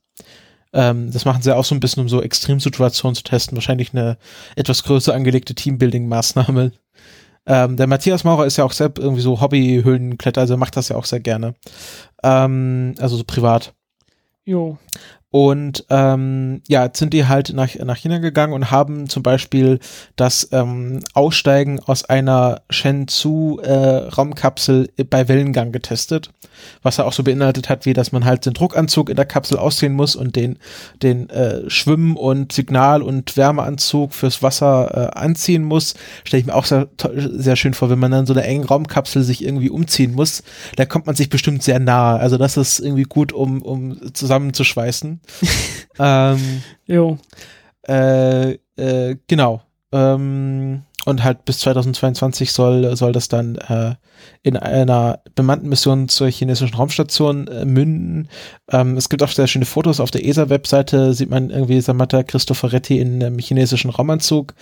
Ähm, 0.73 1.11
das 1.11 1.25
machen 1.25 1.41
sie 1.41 1.55
auch 1.55 1.65
so 1.65 1.75
ein 1.75 1.79
bisschen, 1.79 2.01
um 2.01 2.09
so 2.09 2.21
Extremsituationen 2.21 3.15
zu 3.15 3.23
testen. 3.23 3.57
Wahrscheinlich 3.57 3.93
eine 3.93 4.17
etwas 4.55 4.83
größer 4.83 5.13
angelegte 5.13 5.53
Teambuilding-Maßnahme. 5.53 6.71
Ähm, 7.45 7.75
der 7.75 7.87
Matthias 7.87 8.23
Maurer 8.23 8.45
ist 8.45 8.57
ja 8.57 8.63
auch 8.63 8.71
selbst 8.71 8.99
irgendwie 8.99 9.21
so 9.21 9.41
Hobby-Höhlenkletter, 9.41 10.41
also 10.41 10.57
macht 10.57 10.77
das 10.77 10.89
ja 10.89 10.95
auch 10.95 11.05
sehr 11.05 11.19
gerne. 11.19 11.55
Ähm, 12.23 12.95
also 12.99 13.17
so 13.17 13.23
privat. 13.23 13.73
Jo. 14.45 14.77
Und 15.33 15.85
ähm, 15.89 16.61
ja, 16.67 16.89
sind 16.93 17.13
die 17.13 17.25
halt 17.25 17.53
nach, 17.53 17.73
nach 17.75 17.95
China 17.95 18.17
gegangen 18.17 18.51
und 18.51 18.69
haben 18.69 19.07
zum 19.07 19.23
Beispiel 19.23 19.79
das 20.17 20.49
ähm, 20.51 20.99
Aussteigen 21.13 21.79
aus 21.79 22.03
einer 22.03 22.63
Shenzhou-Raumkapsel 22.69 24.89
bei 25.09 25.29
Wellengang 25.29 25.71
getestet, 25.71 26.31
was 26.83 26.97
er 26.97 27.05
auch 27.05 27.13
so 27.13 27.23
beinhaltet 27.23 27.69
hat, 27.69 27.85
wie 27.85 27.93
dass 27.93 28.11
man 28.11 28.25
halt 28.25 28.45
den 28.45 28.53
Druckanzug 28.53 29.09
in 29.09 29.15
der 29.15 29.23
Kapsel 29.23 29.57
ausziehen 29.57 29.93
muss 29.93 30.17
und 30.17 30.35
den, 30.35 30.59
den 31.01 31.29
äh, 31.29 31.61
Schwimm- 31.69 32.17
und 32.17 32.51
Signal- 32.51 33.01
und 33.01 33.37
Wärmeanzug 33.37 34.13
fürs 34.13 34.43
Wasser 34.43 35.13
äh, 35.15 35.17
anziehen 35.17 35.63
muss. 35.63 35.93
Stelle 36.25 36.41
ich 36.41 36.47
mir 36.47 36.55
auch 36.55 36.65
sehr, 36.65 36.89
sehr 37.15 37.55
schön 37.55 37.73
vor, 37.73 37.89
wenn 37.89 37.99
man 37.99 38.11
dann 38.11 38.25
so 38.25 38.33
eine 38.33 38.43
engen 38.43 38.65
Raumkapsel 38.65 39.23
sich 39.23 39.45
irgendwie 39.45 39.69
umziehen 39.69 40.13
muss, 40.13 40.43
da 40.75 40.85
kommt 40.85 41.05
man 41.05 41.15
sich 41.15 41.29
bestimmt 41.29 41.63
sehr 41.63 41.79
nahe. 41.79 42.19
Also 42.19 42.37
das 42.37 42.57
ist 42.57 42.79
irgendwie 42.79 43.03
gut, 43.03 43.31
um, 43.31 43.61
um 43.61 44.13
zusammenzuschweißen. 44.13 45.20
ähm, 45.99 46.63
Jo. 46.85 47.17
äh, 47.87 48.53
äh, 48.75 49.17
genau. 49.27 49.61
Ähm, 49.91 50.83
und 51.05 51.23
halt 51.23 51.45
bis 51.45 51.59
2022 51.59 52.51
soll, 52.51 52.95
soll 52.95 53.11
das 53.11 53.27
dann 53.27 53.55
äh, 53.55 53.95
in 54.43 54.55
einer 54.55 55.19
bemannten 55.33 55.67
Mission 55.67 56.07
zur 56.09 56.29
chinesischen 56.29 56.75
Raumstation 56.75 57.47
äh, 57.47 57.65
münden. 57.65 58.29
Ähm, 58.69 58.97
es 58.97 59.09
gibt 59.09 59.23
auch 59.23 59.29
sehr 59.29 59.47
schöne 59.47 59.65
Fotos 59.65 59.99
auf 59.99 60.11
der 60.11 60.25
ESA-Webseite, 60.25 61.13
sieht 61.13 61.29
man 61.29 61.49
irgendwie 61.49 61.81
Samantha 61.81 62.21
Cristoforetti 62.21 62.99
in 62.99 63.23
einem 63.23 63.39
chinesischen 63.39 63.89
Raumanzug. 63.89 64.53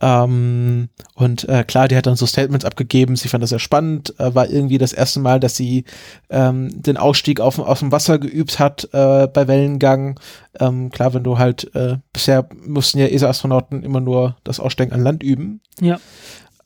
Ähm, 0.00 0.90
und 1.14 1.48
äh, 1.48 1.64
klar, 1.64 1.88
die 1.88 1.96
hat 1.96 2.06
dann 2.06 2.16
so 2.16 2.26
Statements 2.26 2.66
abgegeben, 2.66 3.16
sie 3.16 3.28
fand 3.28 3.42
das 3.42 3.50
sehr 3.50 3.58
spannend, 3.58 4.14
äh, 4.18 4.34
war 4.34 4.48
irgendwie 4.48 4.76
das 4.76 4.92
erste 4.92 5.20
Mal, 5.20 5.40
dass 5.40 5.56
sie 5.56 5.84
ähm, 6.28 6.70
den 6.82 6.98
Ausstieg 6.98 7.40
auf, 7.40 7.58
aus 7.58 7.78
dem 7.78 7.92
Wasser 7.92 8.18
geübt 8.18 8.58
hat 8.58 8.88
äh, 8.92 9.26
bei 9.26 9.48
Wellengang. 9.48 10.20
Ähm, 10.60 10.90
klar, 10.90 11.14
wenn 11.14 11.24
du 11.24 11.38
halt, 11.38 11.74
äh, 11.74 11.96
bisher 12.12 12.46
mussten 12.66 12.98
ja 12.98 13.06
ESA-Astronauten 13.06 13.82
immer 13.82 14.00
nur 14.00 14.36
das 14.44 14.60
Aussteigen 14.60 14.92
an 14.92 15.02
Land 15.02 15.22
üben. 15.22 15.62
Ja. 15.80 15.98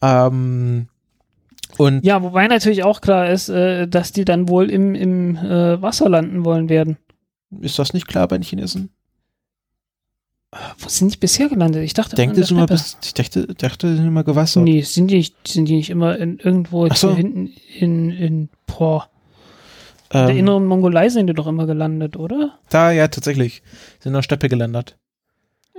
Ähm, 0.02 0.88
und 1.78 2.04
Ja, 2.04 2.22
wobei 2.22 2.48
natürlich 2.48 2.82
auch 2.82 3.00
klar 3.00 3.30
ist, 3.30 3.48
äh, 3.48 3.86
dass 3.86 4.10
die 4.10 4.24
dann 4.24 4.48
wohl 4.48 4.70
im, 4.70 4.96
im 4.96 5.36
äh, 5.36 5.80
Wasser 5.80 6.08
landen 6.08 6.44
wollen 6.44 6.68
werden. 6.68 6.96
ist 7.60 7.78
das 7.78 7.92
nicht 7.92 8.08
klar 8.08 8.26
bei 8.26 8.38
den 8.38 8.42
Chinesen? 8.42 8.90
Wo 10.78 10.88
sind 10.88 11.14
die 11.14 11.18
bisher 11.18 11.48
gelandet? 11.48 11.84
Ich 11.84 11.94
dachte, 11.94 12.16
Denkt 12.16 12.34
Treppe. 12.36 12.66
bis, 12.66 12.96
ich 13.02 13.14
dachte, 13.14 13.46
dachte, 13.54 13.94
sind 13.94 14.06
immer 14.06 14.24
gewassert. 14.24 14.64
Nee, 14.64 14.82
sind 14.82 15.06
die, 15.08 15.18
nicht- 15.18 15.46
sind 15.46 15.66
die 15.66 15.76
nicht 15.76 15.90
immer 15.90 16.18
in, 16.18 16.38
irgendwo 16.38 16.88
Ach 16.90 16.96
so. 16.96 17.14
hinten 17.14 17.52
in, 17.78 18.10
in 18.10 18.48
boah, 18.66 19.08
in 20.12 20.18
der 20.18 20.30
ähm, 20.30 20.36
inneren 20.38 20.66
Mongolei 20.66 21.08
sind 21.08 21.28
die 21.28 21.34
doch 21.34 21.46
immer 21.46 21.66
gelandet, 21.66 22.16
oder? 22.16 22.58
da, 22.68 22.90
ja, 22.90 23.06
tatsächlich. 23.06 23.62
Sind 24.00 24.10
in 24.10 24.14
der 24.14 24.22
Steppe 24.22 24.48
gelandet. 24.48 24.96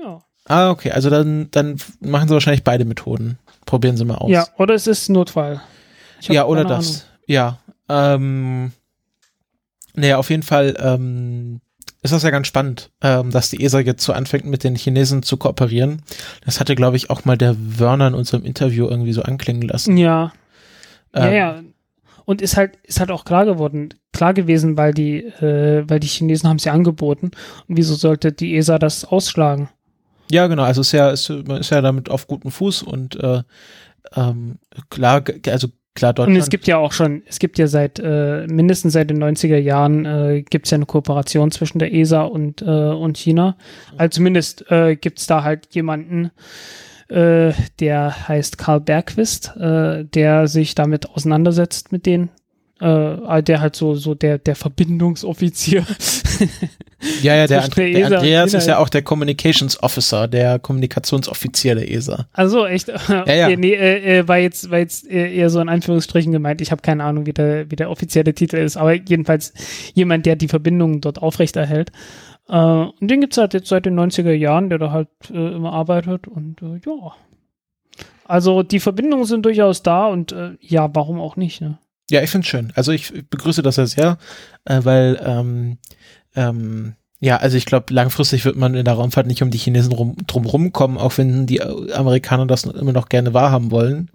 Ja. 0.02 0.24
Ah, 0.46 0.70
okay. 0.72 0.92
Also 0.92 1.10
dann, 1.10 1.50
dann 1.52 1.76
machen 2.00 2.30
sie 2.30 2.34
wahrscheinlich 2.34 2.64
beide 2.64 2.86
Methoden. 2.86 3.40
Probieren 3.66 3.98
sie 3.98 4.06
mal 4.06 4.16
aus. 4.16 4.32
Ja, 4.32 4.48
oder 4.58 4.74
es 4.74 4.88
ist 4.88 5.10
Notfall. 5.10 5.62
Ja, 6.22 6.46
oder 6.46 6.64
das. 6.64 7.06
Ja. 7.28 7.60
Ähm, 7.90 8.72
naja, 9.96 10.18
auf 10.18 10.30
jeden 10.30 10.44
Fall 10.44 10.76
ähm, 10.80 11.60
ist 12.02 12.14
das 12.14 12.24
ja 12.24 12.32
ganz 12.32 12.48
spannend, 12.48 12.90
ähm, 13.02 13.30
dass 13.30 13.50
die 13.50 13.64
ESA 13.64 13.80
jetzt 13.80 14.04
so 14.04 14.14
anfängt, 14.14 14.46
mit 14.46 14.64
den 14.64 14.76
Chinesen 14.76 15.22
zu 15.22 15.38
kooperieren. 15.38 16.02
Das 16.46 16.60
hatte, 16.60 16.76
glaube 16.76 16.98
ich, 16.98 17.10
auch 17.10 17.26
mal 17.26 17.38
der 17.38 17.56
Werner 17.58 18.08
in 18.08 18.14
unserem 18.16 18.44
Interview 18.44 18.88
irgendwie 18.88 19.14
so 19.14 19.22
anklingen 19.22 19.68
lassen. 19.68 19.98
Ja. 19.98 20.34
ja, 21.16 21.28
Ähm, 21.28 21.34
ja. 21.34 21.62
Und 22.26 22.42
ist 22.42 22.58
halt, 22.58 22.78
ist 22.84 23.00
halt 23.00 23.12
auch 23.12 23.26
klar 23.26 23.46
geworden, 23.46 23.94
klar 24.14 24.34
gewesen, 24.34 24.78
weil 24.78 24.94
die, 24.94 25.18
äh, 25.18 25.84
weil 25.88 26.00
die 26.00 26.08
Chinesen 26.08 26.50
haben 26.50 26.58
es 26.58 26.66
ja 26.66 26.74
angeboten. 26.74 27.32
Und 27.68 27.78
wieso 27.78 27.96
sollte 27.96 28.32
die 28.32 28.56
ESA 28.56 28.80
das 28.80 29.06
ausschlagen? 29.06 29.70
Ja, 30.32 30.48
genau. 30.48 30.64
Also 30.64 30.82
ist 30.82 30.94
ja, 30.94 31.10
ist, 31.12 31.30
man 31.30 31.60
ist 31.60 31.72
ja 31.72 31.82
damit 31.82 32.10
auf 32.10 32.28
gutem 32.28 32.52
Fuß 32.52 32.84
und 32.84 33.16
äh, 33.22 33.44
ähm, 34.16 34.60
klar, 34.90 35.24
also 35.48 35.68
klar, 35.96 36.12
Und 36.12 36.18
Deutschland. 36.20 36.38
es 36.38 36.50
gibt 36.50 36.68
ja 36.68 36.78
auch 36.78 36.92
schon, 36.92 37.24
es 37.26 37.40
gibt 37.40 37.58
ja 37.58 37.68
seit 37.68 38.00
äh, 38.00 38.46
mindestens 38.48 38.94
seit 38.94 39.10
den 39.10 39.24
90er 39.24 39.58
Jahren 39.58 40.06
äh, 40.06 40.44
gibt 40.44 40.66
es 40.66 40.72
ja 40.72 40.76
eine 40.76 40.86
Kooperation 40.86 41.52
zwischen 41.52 41.80
der 41.80 41.94
ESA 41.94 42.24
und, 42.24 42.62
äh, 42.62 42.66
und 42.66 43.18
China. 43.18 43.58
Also 43.98 44.18
zumindest 44.18 44.70
äh, 44.72 44.96
gibt 44.96 45.20
es 45.20 45.28
da 45.28 45.44
halt 45.44 45.68
jemanden, 45.72 46.32
äh, 47.10 47.52
der 47.80 48.28
heißt 48.28 48.58
Karl 48.58 48.80
Bergquist, 48.82 49.56
äh, 49.58 50.06
der 50.06 50.48
sich 50.48 50.76
damit 50.76 51.10
auseinandersetzt 51.10 51.92
mit 51.92 52.06
denen. 52.06 52.30
Äh, 52.82 53.44
der 53.44 53.62
halt 53.62 53.76
so, 53.76 53.94
so 53.94 54.16
der, 54.16 54.40
der 54.40 54.56
Verbindungsoffizier. 54.56 55.86
ja, 57.22 57.36
ja, 57.36 57.46
der, 57.46 57.68
der 57.68 57.70
der 57.70 57.88
ESA 57.88 58.16
Andreas 58.16 58.54
ist 58.56 58.68
ja 58.68 58.80
auch 58.80 58.90
der 58.90 59.04
Communications 59.04 59.84
Officer, 59.84 60.28
der 60.28 60.58
Kommunikationsoffizier 60.58 61.76
der 61.76 61.92
ESA. 61.92 62.26
Also 62.34 62.66
echt, 62.66 62.88
ja. 62.88 62.96
Okay, 63.22 63.56
nee, 63.56 63.76
äh, 63.76 64.20
äh, 64.20 64.28
war 64.28 64.40
jetzt, 64.40 64.72
war 64.72 64.80
jetzt 64.80 65.08
eher 65.08 65.52
so 65.52 65.60
in 65.60 65.70
Anführungsstrichen 65.70 66.32
gemeint. 66.32 66.60
Ich 66.60 66.72
habe 66.72 66.82
keine 66.82 67.04
Ahnung, 67.04 67.28
wie 67.28 67.34
der, 67.34 67.70
wie 67.70 67.76
der 67.76 67.92
offizielle 67.92 68.34
Titel 68.34 68.56
ist, 68.58 68.78
aber 68.78 68.94
jedenfalls 68.96 69.54
jemand, 69.94 70.26
der 70.26 70.36
die 70.36 70.48
Verbindungen 70.48 71.02
dort 71.02 71.22
aufrechterhält. 71.22 71.92
Äh, 72.50 72.56
und 72.56 73.12
den 73.12 73.22
gibt's 73.22 73.38
halt 73.38 73.54
jetzt 73.54 73.68
seit 73.68 73.86
den 73.86 74.00
90er 74.00 74.32
Jahren, 74.32 74.70
der 74.70 74.80
da 74.80 74.90
halt 74.90 75.10
äh, 75.32 75.54
immer 75.54 75.72
arbeitet 75.72 76.28
und 76.28 76.64
äh, 76.64 76.82
ja. 76.84 77.14
Also 78.26 78.64
die 78.64 78.80
Verbindungen 78.80 79.26
sind 79.26 79.46
durchaus 79.46 79.84
da 79.84 80.08
und 80.08 80.32
äh, 80.32 80.54
ja, 80.62 80.90
warum 80.96 81.20
auch 81.20 81.36
nicht, 81.36 81.62
ne? 81.62 81.78
Ja, 82.12 82.22
ich 82.22 82.30
finde 82.30 82.46
schön. 82.46 82.74
Also 82.76 82.92
ich 82.92 83.14
begrüße 83.30 83.62
das 83.62 83.78
ja 83.78 83.86
sehr, 83.86 84.18
äh, 84.66 84.82
weil 84.84 85.18
ähm, 85.24 85.78
ähm, 86.36 86.96
ja, 87.22 87.38
also 87.38 87.56
ich 87.56 87.66
glaube, 87.66 87.94
langfristig 87.94 88.44
wird 88.44 88.58
man 88.58 88.76
in 88.76 88.84
der 88.84 88.96
Raumfahrt 88.96 89.28
nicht 89.28 89.42
um 89.42 89.50
die 89.50 89.58
Chinesen 89.58 89.94
rum, 89.94 90.18
drum 90.28 90.46
rumkommen, 90.46 90.98
auch 90.98 91.18
wenn 91.18 91.46
die 91.46 91.62
Amerikaner 91.62 92.48
das 92.48 92.66
immer 92.66 92.92
noch 92.92 93.08
gerne 93.08 93.34
wahrhaben 93.34 93.72
wollen. 93.72 94.12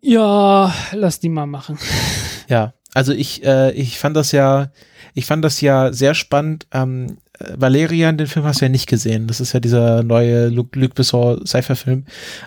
Ja, 0.00 0.74
lass 0.92 1.20
die 1.20 1.28
mal 1.28 1.46
machen. 1.46 1.78
Ja, 2.50 2.72
also 2.94 3.12
ich, 3.12 3.44
äh, 3.44 3.72
ich 3.72 3.98
fand 3.98 4.16
das 4.16 4.32
ja, 4.32 4.70
ich 5.12 5.26
fand 5.26 5.44
das 5.44 5.60
ja 5.60 5.92
sehr 5.92 6.14
spannend. 6.14 6.66
Ähm, 6.72 7.18
äh, 7.26 7.27
Valerian, 7.56 8.18
den 8.18 8.26
Film 8.26 8.44
hast 8.44 8.60
du 8.60 8.64
ja 8.64 8.68
nicht 8.68 8.88
gesehen. 8.88 9.26
Das 9.26 9.40
ist 9.40 9.52
ja 9.52 9.60
dieser 9.60 10.02
neue 10.02 10.48
Luc, 10.48 10.70
Besson 10.94 11.46
Cypher-Film. 11.46 12.04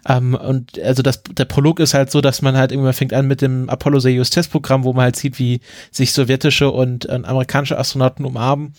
Ähm, 0.07 0.35
und 0.35 0.79
also 0.81 1.01
das, 1.01 1.23
der 1.23 1.45
Prolog 1.45 1.79
ist 1.79 1.93
halt 1.93 2.11
so, 2.11 2.21
dass 2.21 2.41
man 2.41 2.57
halt 2.57 2.71
irgendwann 2.71 2.93
fängt 2.93 3.13
an 3.13 3.27
mit 3.27 3.41
dem 3.41 3.69
Apollo-Soyuz-Testprogramm, 3.69 4.83
wo 4.83 4.93
man 4.93 5.03
halt 5.03 5.15
sieht, 5.15 5.39
wie 5.39 5.61
sich 5.91 6.11
sowjetische 6.11 6.69
und 6.71 7.07
äh, 7.07 7.19
amerikanische 7.23 7.77
Astronauten 7.77 8.25
umarmen. 8.25 8.73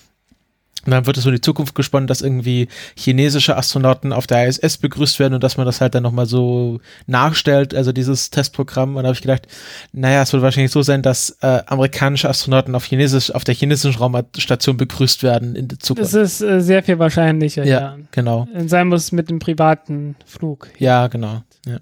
Und 0.84 0.90
dann 0.92 1.06
wird 1.06 1.16
es 1.16 1.22
so 1.22 1.28
in 1.28 1.36
die 1.36 1.40
Zukunft 1.40 1.74
gesponnen, 1.74 2.06
dass 2.06 2.22
irgendwie 2.22 2.68
chinesische 2.96 3.56
Astronauten 3.56 4.12
auf 4.12 4.26
der 4.26 4.48
ISS 4.48 4.78
begrüßt 4.78 5.18
werden 5.18 5.34
und 5.34 5.44
dass 5.44 5.56
man 5.56 5.66
das 5.66 5.80
halt 5.80 5.94
dann 5.94 6.02
nochmal 6.02 6.26
so 6.26 6.80
nachstellt, 7.06 7.74
also 7.74 7.92
dieses 7.92 8.30
Testprogramm. 8.30 8.96
Und 8.96 9.02
da 9.04 9.08
habe 9.08 9.14
ich 9.14 9.22
gedacht, 9.22 9.46
naja, 9.92 10.22
es 10.22 10.32
wird 10.32 10.42
wahrscheinlich 10.42 10.72
so 10.72 10.82
sein, 10.82 11.02
dass 11.02 11.36
äh, 11.40 11.62
amerikanische 11.66 12.28
Astronauten 12.28 12.74
auf, 12.74 12.84
Chinesisch, 12.84 13.30
auf 13.32 13.44
der 13.44 13.54
chinesischen 13.54 13.98
Raumstation 13.98 14.76
begrüßt 14.76 15.22
werden 15.22 15.54
in 15.54 15.68
der 15.68 15.78
Zukunft. 15.78 16.12
Das 16.12 16.14
ist 16.14 16.40
äh, 16.40 16.60
sehr 16.60 16.82
viel 16.82 16.98
wahrscheinlicher, 16.98 17.64
ja, 17.64 17.80
ja. 17.80 17.98
genau. 18.10 18.48
Sein 18.66 18.88
muss 18.88 19.12
mit 19.12 19.30
dem 19.30 19.38
privaten 19.38 20.16
Flug. 20.26 20.68
Ja, 20.78 21.06
genau. 21.06 21.42
Ja, 21.66 21.78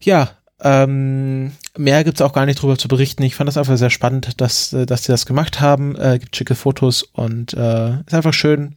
ja 0.00 0.30
ähm, 0.62 1.52
mehr 1.76 2.04
gibt's 2.04 2.20
auch 2.20 2.32
gar 2.32 2.46
nicht 2.46 2.62
drüber 2.62 2.78
zu 2.78 2.88
berichten. 2.88 3.22
Ich 3.24 3.34
fand 3.34 3.48
das 3.48 3.56
einfach 3.56 3.76
sehr 3.76 3.90
spannend, 3.90 4.40
dass, 4.40 4.72
äh, 4.72 4.86
dass 4.86 5.04
sie 5.04 5.12
das 5.12 5.26
gemacht 5.26 5.60
haben. 5.60 5.96
Äh, 5.96 6.18
gibt 6.20 6.36
schicke 6.36 6.54
Fotos 6.54 7.02
und 7.02 7.52
äh, 7.54 8.00
ist 8.00 8.14
einfach 8.14 8.32
schön, 8.32 8.76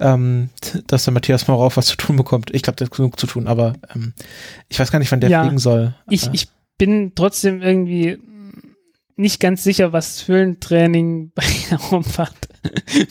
ähm, 0.00 0.48
dass 0.86 1.04
der 1.04 1.12
Matthias 1.12 1.46
Maurer 1.48 1.64
auch 1.66 1.76
was 1.76 1.86
zu 1.86 1.96
tun 1.96 2.16
bekommt. 2.16 2.54
Ich 2.54 2.62
glaube, 2.62 2.76
der 2.76 2.86
hat 2.86 2.96
genug 2.96 3.20
zu 3.20 3.26
tun, 3.26 3.46
aber 3.48 3.74
ähm, 3.94 4.14
ich 4.68 4.78
weiß 4.78 4.90
gar 4.90 4.98
nicht, 4.98 5.12
wann 5.12 5.20
der 5.20 5.30
Ja. 5.30 5.42
fliegen 5.42 5.58
soll. 5.58 5.94
Ich, 6.08 6.26
Äh, 6.26 6.30
ich 6.32 6.48
bin 6.78 7.12
trotzdem 7.14 7.62
irgendwie 7.62 8.18
nicht 9.16 9.40
ganz 9.40 9.64
sicher, 9.64 9.92
was 9.92 10.28
Höhlentraining 10.28 11.32
bei 11.34 11.44
Raumfahrt 11.90 12.34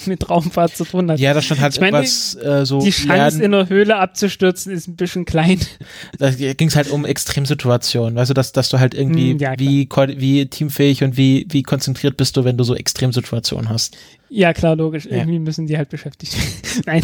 mit 0.06 0.30
Raumfahrt 0.30 0.76
zu 0.76 0.84
tun 0.84 1.10
hat. 1.10 1.20
ja, 1.20 1.34
da 1.34 1.42
stand 1.42 1.62
halt 1.62 1.76
Ich 1.76 1.80
meine, 1.80 1.98
äh, 2.00 2.66
so 2.66 2.82
Die 2.82 2.92
Chance, 2.92 3.08
lernen. 3.08 3.42
in 3.42 3.52
der 3.52 3.70
Höhle 3.70 3.96
abzustürzen, 3.98 4.72
ist 4.72 4.88
ein 4.88 4.98
bisschen 4.98 5.26
klein. 5.26 5.60
da 6.20 6.30
ging 6.32 6.68
es 6.68 6.76
halt 6.76 6.90
um 6.90 7.06
Extremsituationen, 7.06 8.16
weißt 8.16 8.30
du, 8.32 8.34
dass, 8.34 8.52
dass 8.52 8.70
du 8.70 8.80
halt 8.80 8.94
irgendwie, 8.94 9.34
Mm, 9.36 9.40
ja, 9.40 9.54
wie, 9.58 9.88
wie 10.18 10.46
teamfähig 10.48 11.04
und 11.04 11.18
wie, 11.18 11.48
wie 11.50 11.64
konzentriert 11.64 12.18
bist 12.18 12.36
du, 12.38 12.44
wenn 12.44 12.58
du 12.58 12.64
so 12.64 12.76
Extremsituationen 12.76 13.70
hast. 13.70 13.98
Ja, 14.30 14.54
klar, 14.54 14.76
logisch. 14.76 15.06
Ja. 15.06 15.18
Irgendwie 15.18 15.40
müssen 15.40 15.68
die 15.68 15.78
halt 15.78 15.90
beschäftigt. 15.90 16.36
Nein. 16.86 17.04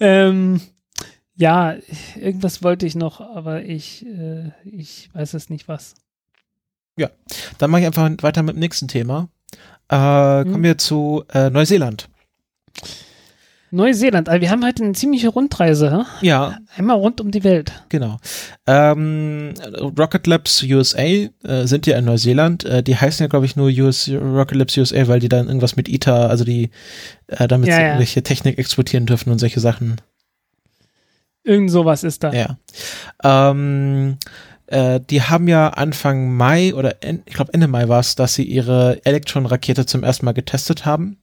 ähm, 0.00 0.60
ja, 1.36 1.76
irgendwas 2.18 2.62
wollte 2.62 2.86
ich 2.86 2.94
noch, 2.94 3.20
aber 3.20 3.64
ich, 3.64 4.06
äh, 4.06 4.50
ich 4.64 5.10
weiß 5.12 5.34
es 5.34 5.50
nicht 5.50 5.68
was. 5.68 5.94
Dann 7.58 7.70
mache 7.70 7.80
ich 7.82 7.86
einfach 7.86 8.10
weiter 8.20 8.42
mit 8.42 8.54
dem 8.56 8.60
nächsten 8.60 8.88
Thema. 8.88 9.28
Äh, 9.90 10.44
Mhm. 10.44 10.52
Kommen 10.52 10.64
wir 10.64 10.78
zu 10.78 11.24
äh, 11.32 11.50
Neuseeland. 11.50 12.08
Neuseeland. 13.70 14.28
Also 14.28 14.40
wir 14.42 14.50
haben 14.50 14.64
heute 14.66 14.84
eine 14.84 14.92
ziemliche 14.92 15.28
Rundreise. 15.30 15.90
Hä? 16.20 16.26
Ja, 16.26 16.58
Einmal 16.76 16.96
rund 16.98 17.22
um 17.22 17.30
die 17.30 17.42
Welt. 17.42 17.72
genau. 17.88 18.18
Ähm, 18.66 19.54
Rocket 19.98 20.26
Labs 20.26 20.62
USA 20.62 21.00
äh, 21.02 21.30
sind 21.64 21.86
ja 21.86 21.96
in 21.96 22.04
Neuseeland. 22.04 22.64
Äh, 22.66 22.82
die 22.82 22.96
heißen 22.96 23.24
ja, 23.24 23.28
glaube 23.28 23.46
ich, 23.46 23.56
nur 23.56 23.68
US, 23.68 24.10
Rocket 24.10 24.58
Labs 24.58 24.76
USA, 24.76 25.08
weil 25.08 25.20
die 25.20 25.30
dann 25.30 25.46
irgendwas 25.46 25.76
mit 25.76 25.88
ITER, 25.88 26.28
also 26.28 26.44
die, 26.44 26.70
äh, 27.28 27.48
damit 27.48 27.68
Ja, 27.68 27.74
sie 27.76 27.80
ja. 27.80 27.86
irgendwelche 27.88 28.22
Technik 28.22 28.58
exportieren 28.58 29.06
dürfen 29.06 29.30
und 29.32 29.38
solche 29.38 29.60
Sachen. 29.60 29.96
Irgend 31.44 31.70
sowas 31.70 32.04
ist 32.04 32.22
da. 32.22 32.32
Ja. 32.32 32.58
Ähm, 33.24 34.18
äh, 34.72 35.00
die 35.00 35.22
haben 35.22 35.48
ja 35.48 35.68
Anfang 35.68 36.34
Mai 36.34 36.74
oder 36.74 37.02
en, 37.02 37.22
ich 37.26 37.34
glaube 37.34 37.52
Ende 37.52 37.68
Mai 37.68 37.88
war 37.88 38.00
es, 38.00 38.14
dass 38.14 38.34
sie 38.34 38.44
ihre 38.44 39.04
Electron-Rakete 39.04 39.86
zum 39.86 40.02
ersten 40.02 40.24
Mal 40.24 40.32
getestet 40.32 40.86
haben. 40.86 41.18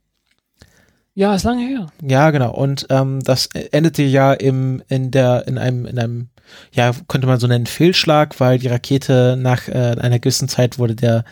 Ja, 1.15 1.35
ist 1.35 1.43
lange 1.43 1.67
her. 1.67 1.87
Ja, 2.01 2.29
genau. 2.31 2.53
Und 2.53 2.85
ähm, 2.89 3.21
das 3.21 3.47
endete 3.47 4.03
ja 4.03 4.33
im 4.33 4.83
in 4.87 5.11
der 5.11 5.47
in 5.47 5.57
einem 5.57 5.85
in 5.85 5.99
einem 5.99 6.29
ja 6.71 6.91
könnte 7.07 7.27
man 7.27 7.39
so 7.39 7.47
nennen 7.47 7.65
Fehlschlag, 7.65 8.39
weil 8.39 8.59
die 8.59 8.67
Rakete 8.67 9.37
nach 9.39 9.67
äh, 9.67 9.95
einer 9.99 10.19
gewissen 10.19 10.47
Zeit 10.47 10.79
wurde 10.79 10.95
der 10.95 11.23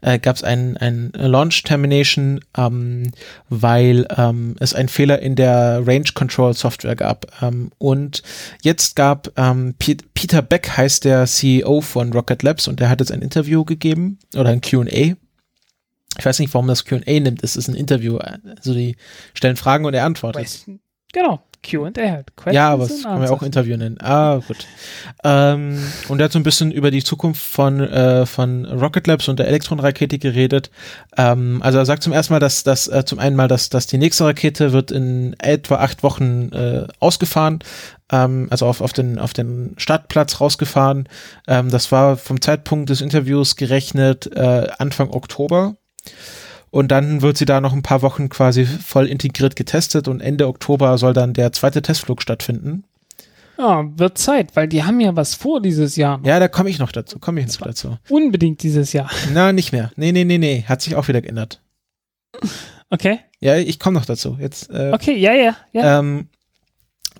äh, 0.00 0.18
gab 0.18 0.36
es 0.36 0.44
ein 0.44 0.76
ein 0.76 1.12
Launch 1.14 1.62
Termination, 1.62 2.40
ähm, 2.56 3.12
weil 3.48 4.06
ähm, 4.16 4.56
es 4.60 4.74
einen 4.74 4.88
Fehler 4.88 5.20
in 5.20 5.34
der 5.34 5.86
Range 5.86 6.10
Control 6.14 6.54
Software 6.54 6.96
gab. 6.96 7.26
Ähm, 7.42 7.70
und 7.78 8.22
jetzt 8.62 8.96
gab 8.96 9.30
ähm, 9.36 9.74
Pe 9.78 9.96
Peter 10.14 10.42
Beck 10.42 10.76
heißt 10.76 11.04
der 11.04 11.26
CEO 11.26 11.80
von 11.80 12.12
Rocket 12.12 12.42
Labs 12.42 12.68
und 12.68 12.80
der 12.80 12.88
hat 12.88 13.00
jetzt 13.00 13.12
ein 13.12 13.22
Interview 13.22 13.64
gegeben 13.64 14.18
oder 14.34 14.50
ein 14.50 14.60
Q&A 14.60 15.16
ich 16.18 16.24
weiß 16.24 16.38
nicht, 16.38 16.52
warum 16.54 16.66
das 16.66 16.84
Q&A 16.84 17.20
nimmt. 17.20 17.42
Es 17.42 17.56
ist 17.56 17.68
ein 17.68 17.74
Interview. 17.74 18.16
Also 18.16 18.74
die 18.74 18.96
stellen 19.34 19.56
Fragen 19.56 19.84
und 19.84 19.94
er 19.94 20.04
antwortet. 20.04 20.64
Genau. 21.12 21.42
Q&A 21.68 21.90
halt. 22.10 22.32
Ja, 22.50 22.70
aber 22.70 22.86
das 22.86 23.02
kann 23.02 23.18
man 23.18 23.28
ja 23.28 23.30
auch. 23.30 23.42
Interview 23.42 23.76
nennen. 23.76 23.98
Ah, 24.00 24.40
gut. 24.46 24.66
Ähm, 25.24 25.78
und 26.08 26.20
er 26.20 26.24
hat 26.24 26.32
so 26.32 26.38
ein 26.38 26.42
bisschen 26.42 26.70
über 26.70 26.90
die 26.90 27.02
Zukunft 27.02 27.42
von, 27.42 27.80
äh, 27.80 28.26
von 28.26 28.64
Rocket 28.64 29.06
Labs 29.06 29.28
und 29.28 29.38
der 29.38 29.48
Elektronrakete 29.48 30.18
geredet. 30.18 30.70
Ähm, 31.16 31.60
also 31.62 31.78
er 31.78 31.86
sagt 31.86 32.02
zum 32.02 32.12
ersten 32.12 32.32
Mal, 32.32 32.40
dass, 32.40 32.62
dass 32.64 32.88
äh, 32.88 33.04
zum 33.04 33.18
einen 33.18 33.36
mal, 33.36 33.48
dass, 33.48 33.68
dass 33.68 33.86
die 33.86 33.98
nächste 33.98 34.24
Rakete 34.24 34.72
wird 34.72 34.90
in 34.90 35.34
etwa 35.38 35.76
acht 35.76 36.02
Wochen 36.02 36.50
äh, 36.52 36.86
ausgefahren, 37.00 37.60
ähm, 38.10 38.48
also 38.50 38.66
auf, 38.66 38.80
auf, 38.80 38.92
den, 38.92 39.18
auf 39.18 39.32
den 39.32 39.74
Startplatz 39.76 40.40
rausgefahren. 40.40 41.08
Ähm, 41.46 41.70
das 41.70 41.92
war 41.92 42.16
vom 42.16 42.40
Zeitpunkt 42.40 42.90
des 42.90 43.00
Interviews 43.00 43.56
gerechnet 43.56 44.30
äh, 44.34 44.68
Anfang 44.78 45.10
Oktober. 45.10 45.76
Und 46.76 46.88
dann 46.88 47.22
wird 47.22 47.38
sie 47.38 47.46
da 47.46 47.62
noch 47.62 47.72
ein 47.72 47.80
paar 47.80 48.02
Wochen 48.02 48.28
quasi 48.28 48.66
voll 48.66 49.06
integriert 49.06 49.56
getestet 49.56 50.08
und 50.08 50.20
Ende 50.20 50.46
Oktober 50.46 50.98
soll 50.98 51.14
dann 51.14 51.32
der 51.32 51.50
zweite 51.52 51.80
Testflug 51.80 52.20
stattfinden. 52.20 52.84
Ja, 53.56 53.86
wird 53.96 54.18
Zeit, 54.18 54.54
weil 54.56 54.68
die 54.68 54.84
haben 54.84 55.00
ja 55.00 55.16
was 55.16 55.34
vor 55.34 55.62
dieses 55.62 55.96
Jahr. 55.96 56.20
Ja, 56.22 56.38
da 56.38 56.48
komme 56.48 56.68
ich 56.68 56.78
noch 56.78 56.92
dazu, 56.92 57.18
komme 57.18 57.40
ich 57.40 57.46
noch 57.46 57.66
dazu. 57.66 57.96
Unbedingt 58.10 58.62
dieses 58.62 58.92
Jahr. 58.92 59.10
Na, 59.32 59.54
nicht 59.54 59.72
mehr. 59.72 59.90
Nee, 59.96 60.12
nee, 60.12 60.24
nee, 60.24 60.36
nee, 60.36 60.66
hat 60.68 60.82
sich 60.82 60.96
auch 60.96 61.08
wieder 61.08 61.22
geändert. 61.22 61.62
Okay? 62.90 63.20
Ja, 63.40 63.56
ich 63.56 63.80
komme 63.80 63.98
noch 63.98 64.04
dazu. 64.04 64.36
Jetzt, 64.38 64.68
äh, 64.68 64.90
Okay, 64.92 65.16
ja, 65.16 65.32
ja, 65.32 65.56
ja. 65.72 65.98
ähm, 65.98 66.28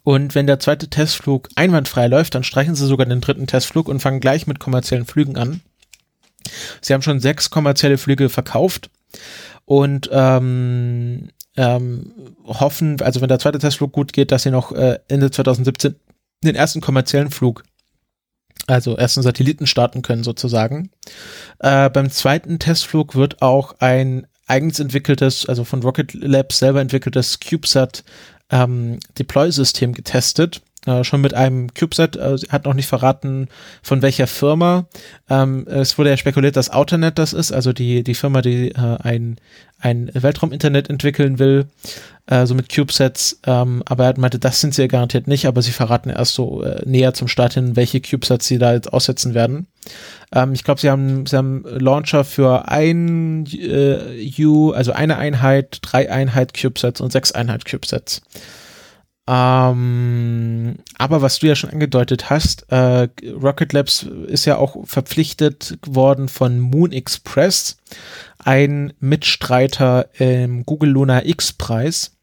und 0.02 0.34
wenn 0.34 0.46
der 0.46 0.61
zweite 0.61 0.90
Testflug 0.90 1.48
einwandfrei 1.57 2.09
läuft, 2.09 2.34
dann 2.34 2.44
streichen 2.44 2.74
sie 2.74 2.86
sogar 2.86 3.07
den 3.07 3.22
dritten 3.22 3.46
Testflug 3.46 3.88
und 3.88 4.00
fangen 4.00 4.20
gleich 4.20 4.46
mit 4.46 4.61
kommerziellen 4.61 5.07
Flügen 5.07 5.38
an. 5.38 5.62
Sie 6.80 6.94
haben 6.94 7.03
schon 7.03 7.20
sechs 7.20 7.51
kommerzielle 7.51 7.99
Flüge 7.99 8.28
verkauft 8.28 8.90
und 9.64 10.09
ähm, 10.12 11.28
ähm, 11.57 12.12
hoffen, 12.44 13.01
also 13.01 13.20
wenn 13.20 13.28
der 13.28 13.38
zweite 13.38 13.59
Testflug 13.59 13.92
gut 13.92 14.12
geht, 14.12 14.30
dass 14.30 14.42
sie 14.42 14.51
noch 14.51 14.72
äh, 14.72 14.99
Ende 15.09 15.30
2017 15.30 15.97
den 16.44 16.55
ersten 16.55 16.80
kommerziellen 16.80 17.30
Flug, 17.30 17.64
also 18.66 18.97
ersten 18.97 19.22
Satelliten 19.22 19.66
starten 19.66 20.03
können 20.03 20.24
sozusagen. 20.24 20.90
Äh, 21.59 21.88
beim 21.90 22.11
zweiten 22.11 22.59
Testflug 22.59 23.14
wird 23.14 23.42
auch 23.42 23.76
ein 23.80 24.26
eigens 24.47 24.78
entwickeltes, 24.78 25.47
also 25.47 25.64
von 25.64 25.82
Rocket 25.82 26.14
Labs 26.14 26.59
selber 26.59 26.80
entwickeltes 26.80 27.40
CubeSat 27.40 28.05
ähm, 28.51 29.01
Deploy-System 29.18 29.92
getestet. 29.92 30.62
Äh, 30.87 31.03
schon 31.03 31.20
mit 31.20 31.34
einem 31.34 31.74
CubeSat, 31.74 32.14
äh, 32.16 32.37
hat 32.49 32.64
noch 32.64 32.74
nicht 32.74 32.87
verraten, 32.87 33.49
von 33.82 34.03
welcher 34.03 34.28
Firma. 34.28 34.87
Ähm, 35.28 35.66
es 35.66 35.99
wurde 35.99 36.11
ja 36.11 36.16
spekuliert, 36.16 36.55
dass 36.55 36.70
Outernet 36.70 37.18
das 37.18 37.32
ist, 37.32 37.51
also 37.51 37.72
die, 37.72 38.05
die 38.05 38.14
Firma, 38.14 38.41
die 38.41 38.70
äh, 38.70 38.97
ein, 39.03 39.37
ein 39.80 40.11
Weltraum-Internet 40.14 40.89
entwickeln 40.89 41.41
will, 41.41 41.66
äh, 42.26 42.47
so 42.47 42.55
mit 42.55 42.68
CubeSats. 42.68 43.41
Ähm, 43.47 43.82
aber 43.84 44.05
er 44.05 44.18
meinte, 44.20 44.39
das 44.39 44.61
sind 44.61 44.74
sie 44.74 44.82
ja 44.82 44.89
garantiert 44.89 45.26
nicht, 45.26 45.47
aber 45.47 45.61
sie 45.61 45.72
verraten 45.72 46.09
erst 46.09 46.34
so 46.34 46.62
äh, 46.62 46.80
näher 46.89 47.14
zum 47.14 47.26
Start 47.26 47.55
hin, 47.55 47.74
welche 47.74 48.01
CubeSats 48.01 48.47
sie 48.47 48.59
da 48.59 48.72
jetzt 48.72 48.93
aussetzen 48.93 49.34
werden. 49.34 49.66
Ähm, 50.32 50.53
ich 50.53 50.62
glaube, 50.62 50.80
sie 50.80 50.89
haben, 50.89 51.26
sie 51.26 51.37
haben 51.37 51.64
Launcher 51.66 52.22
für 52.22 52.68
ein 52.68 53.45
äh, 53.47 54.45
U, 54.45 54.70
also 54.70 54.93
eine 54.93 55.16
Einheit, 55.16 55.78
drei 55.82 56.12
Einheit 56.12 56.55
CubeSats 56.55 57.01
und 57.01 57.11
sechs 57.11 57.32
Einheit 57.32 57.64
CubeSats. 57.64 58.22
Ähm, 59.28 60.76
aber 60.98 61.20
was 61.20 61.40
du 61.40 61.48
ja 61.48 61.56
schon 61.56 61.70
angedeutet 61.70 62.30
hast, 62.30 62.70
äh, 62.70 63.08
Rocket 63.42 63.72
Labs 63.72 64.04
ist 64.04 64.44
ja 64.44 64.56
auch 64.56 64.86
verpflichtet 64.86 65.78
worden 65.84 66.28
von 66.28 66.60
Moon 66.60 66.92
Express, 66.92 67.76
ein 68.38 68.92
Mitstreiter 69.00 70.08
im 70.20 70.64
Google 70.64 70.90
Lunar 70.90 71.26
X 71.26 71.52
Preis. 71.52 72.15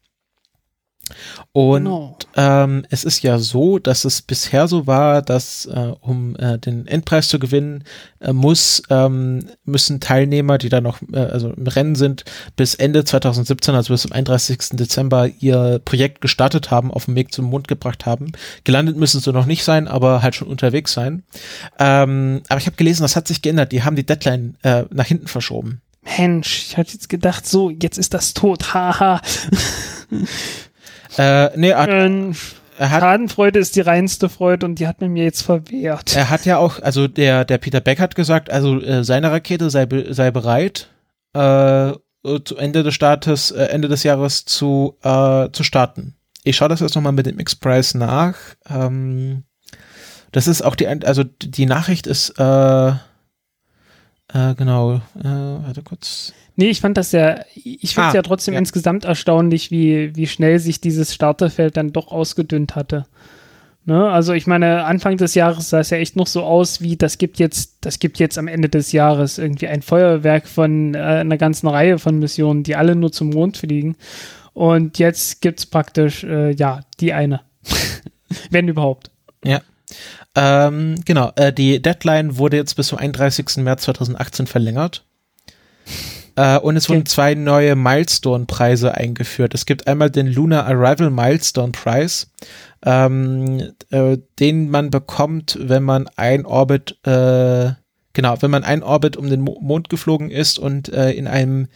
Und 1.52 1.84
Genau. 1.84 2.18
ähm, 2.36 2.84
es 2.90 3.04
ist 3.04 3.22
ja 3.22 3.38
so, 3.38 3.78
dass 3.78 4.04
es 4.04 4.22
bisher 4.22 4.68
so 4.68 4.86
war, 4.86 5.22
dass 5.22 5.66
äh, 5.66 5.92
um 6.00 6.36
äh, 6.36 6.58
den 6.58 6.86
Endpreis 6.86 7.28
zu 7.28 7.38
gewinnen, 7.38 7.84
äh, 8.20 8.32
muss 8.32 8.82
ähm, 8.90 9.46
müssen 9.64 10.00
Teilnehmer, 10.00 10.58
die 10.58 10.68
da 10.68 10.80
noch 10.80 11.00
äh, 11.12 11.18
also 11.18 11.50
im 11.50 11.66
Rennen 11.66 11.94
sind, 11.94 12.24
bis 12.56 12.74
Ende 12.74 13.04
2017, 13.04 13.74
also 13.74 13.92
bis 13.92 14.02
zum 14.02 14.12
31. 14.12 14.70
Dezember 14.72 15.28
ihr 15.40 15.80
Projekt 15.84 16.20
gestartet 16.20 16.70
haben, 16.70 16.90
auf 16.90 17.04
dem 17.04 17.14
Weg 17.14 17.32
zum 17.32 17.46
Mond 17.46 17.68
gebracht 17.68 18.06
haben. 18.06 18.32
Gelandet 18.64 18.96
müssen 18.96 19.20
sie 19.20 19.32
noch 19.32 19.46
nicht 19.46 19.64
sein, 19.64 19.88
aber 19.88 20.22
halt 20.22 20.34
schon 20.34 20.48
unterwegs 20.48 20.92
sein. 20.92 21.22
Ähm, 21.78 22.42
aber 22.48 22.60
ich 22.60 22.66
habe 22.66 22.76
gelesen, 22.76 23.02
das 23.02 23.16
hat 23.16 23.28
sich 23.28 23.42
geändert. 23.42 23.72
Die 23.72 23.82
haben 23.82 23.96
die 23.96 24.06
Deadline 24.06 24.56
äh, 24.62 24.84
nach 24.90 25.06
hinten 25.06 25.28
verschoben. 25.28 25.80
Mensch, 26.18 26.66
ich 26.68 26.76
hatte 26.76 26.92
jetzt 26.92 27.08
gedacht, 27.08 27.46
so, 27.46 27.70
jetzt 27.70 27.96
ist 27.98 28.12
das 28.12 28.34
tot. 28.34 28.74
Haha. 28.74 29.20
Äh, 31.18 31.56
nee, 31.56 31.70
er, 31.70 31.88
ähm, 31.88 32.34
er 32.78 32.90
hat 32.90 33.00
Schadenfreude 33.00 33.58
ist 33.58 33.76
die 33.76 33.80
reinste 33.82 34.28
Freude 34.28 34.66
und 34.66 34.78
die 34.80 34.88
hat 34.88 35.00
man 35.00 35.10
mir 35.12 35.24
jetzt 35.24 35.42
verwehrt. 35.42 36.14
Er 36.16 36.30
hat 36.30 36.44
ja 36.44 36.58
auch, 36.58 36.80
also 36.82 37.06
der, 37.06 37.44
der 37.44 37.58
Peter 37.58 37.80
Beck 37.80 38.00
hat 38.00 38.14
gesagt, 38.14 38.50
also 38.50 38.80
äh, 38.80 39.04
seine 39.04 39.30
Rakete 39.30 39.70
sei, 39.70 39.86
be- 39.86 40.12
sei 40.12 40.30
bereit, 40.30 40.88
äh, 41.34 41.92
zu 42.44 42.56
Ende 42.56 42.82
des 42.82 42.94
Startes, 42.94 43.50
äh, 43.50 43.64
Ende 43.66 43.88
des 43.88 44.02
Jahres 44.02 44.44
zu, 44.44 44.96
äh, 45.02 45.50
zu 45.52 45.62
starten. 45.62 46.14
Ich 46.42 46.56
schaue 46.56 46.68
das 46.68 46.80
jetzt 46.80 46.94
nochmal 46.94 47.12
mit 47.12 47.26
dem 47.26 47.38
X-Price 47.38 47.94
nach. 47.94 48.36
Ähm, 48.68 49.44
das 50.32 50.46
ist 50.48 50.62
auch 50.62 50.74
die, 50.74 50.88
also 50.88 51.22
die 51.22 51.66
Nachricht 51.66 52.06
ist, 52.06 52.30
äh, 52.38 52.88
äh, 52.88 54.54
genau, 54.56 54.96
äh, 55.16 55.22
warte 55.22 55.82
kurz. 55.82 56.32
Nee, 56.56 56.70
ich 56.70 56.80
fand 56.80 56.96
das 56.96 57.12
ja, 57.12 57.40
ich 57.54 57.94
finde 57.94 58.08
es 58.08 58.14
Ah, 58.14 58.14
ja 58.14 58.22
trotzdem 58.22 58.54
ja. 58.54 58.60
insgesamt 58.60 59.04
erstaunlich, 59.04 59.70
wie, 59.70 60.14
wie 60.14 60.26
schnell 60.26 60.58
sich 60.60 60.80
dieses 60.80 61.12
Starterfeld 61.12 61.76
dann 61.76 61.92
doch 61.92 62.12
ausgedünnt 62.12 62.76
hatte. 62.76 63.06
Ne? 63.86 64.08
Also 64.08 64.32
ich 64.32 64.46
meine, 64.46 64.84
Anfang 64.84 65.16
des 65.16 65.34
Jahres 65.34 65.68
sah 65.70 65.80
es 65.80 65.90
ja 65.90 65.98
echt 65.98 66.16
noch 66.16 66.26
so 66.26 66.42
aus, 66.42 66.80
wie 66.80 66.96
das 66.96 67.18
gibt 67.18 67.38
jetzt, 67.38 67.78
das 67.82 67.98
gibt 67.98 68.18
jetzt 68.18 68.38
am 68.38 68.48
Ende 68.48 68.68
des 68.68 68.92
Jahres 68.92 69.36
irgendwie 69.38 69.68
ein 69.68 69.82
Feuerwerk 69.82 70.48
von 70.48 70.94
äh, 70.94 70.98
einer 70.98 71.36
ganzen 71.36 71.66
Reihe 71.68 71.98
von 71.98 72.18
Missionen, 72.18 72.62
die 72.62 72.76
alle 72.76 72.96
nur 72.96 73.12
zum 73.12 73.30
Mond 73.30 73.58
fliegen. 73.58 73.96
Und 74.54 74.98
jetzt 74.98 75.42
gibt's 75.42 75.66
praktisch, 75.66 76.24
äh, 76.24 76.52
ja, 76.52 76.80
die 77.00 77.12
eine. 77.12 77.40
Wenn 78.50 78.68
überhaupt. 78.68 79.10
Ja. 79.44 79.60
Ähm, 80.34 81.00
genau, 81.04 81.32
äh, 81.36 81.52
die 81.52 81.82
Deadline 81.82 82.38
wurde 82.38 82.56
jetzt 82.56 82.74
bis 82.74 82.86
zum 82.86 82.98
31. 82.98 83.56
März 83.58 83.82
2018 83.82 84.46
verlängert. 84.46 85.04
Äh, 86.36 86.58
und 86.58 86.76
es 86.76 86.88
wurden 86.88 87.00
Okay. 87.00 87.10
zwei 87.10 87.34
neue 87.34 87.76
Milestone-Preise 87.76 88.94
eingeführt. 88.94 89.54
Es 89.54 89.66
gibt 89.66 89.86
einmal 89.86 90.10
den 90.10 90.26
Lunar 90.26 90.66
Arrival 90.66 91.10
Milestone 91.10 91.72
Prize, 91.72 92.26
ähm, 92.84 93.72
äh, 93.90 94.18
den 94.40 94.70
man 94.70 94.90
bekommt, 94.90 95.56
wenn 95.60 95.84
man 95.84 96.08
ein 96.16 96.44
Orbit, 96.44 96.98
äh, 97.06 97.72
genau, 98.12 98.36
wenn 98.40 98.50
man 98.50 98.64
ein 98.64 98.82
Orbit 98.82 99.16
um 99.16 99.30
den 99.30 99.42
Mo 99.42 99.58
Mond 99.60 99.88
geflogen 99.88 100.30
ist 100.30 100.58
und 100.58 100.92
äh, 100.92 101.12
in 101.12 101.28
einem 101.28 101.68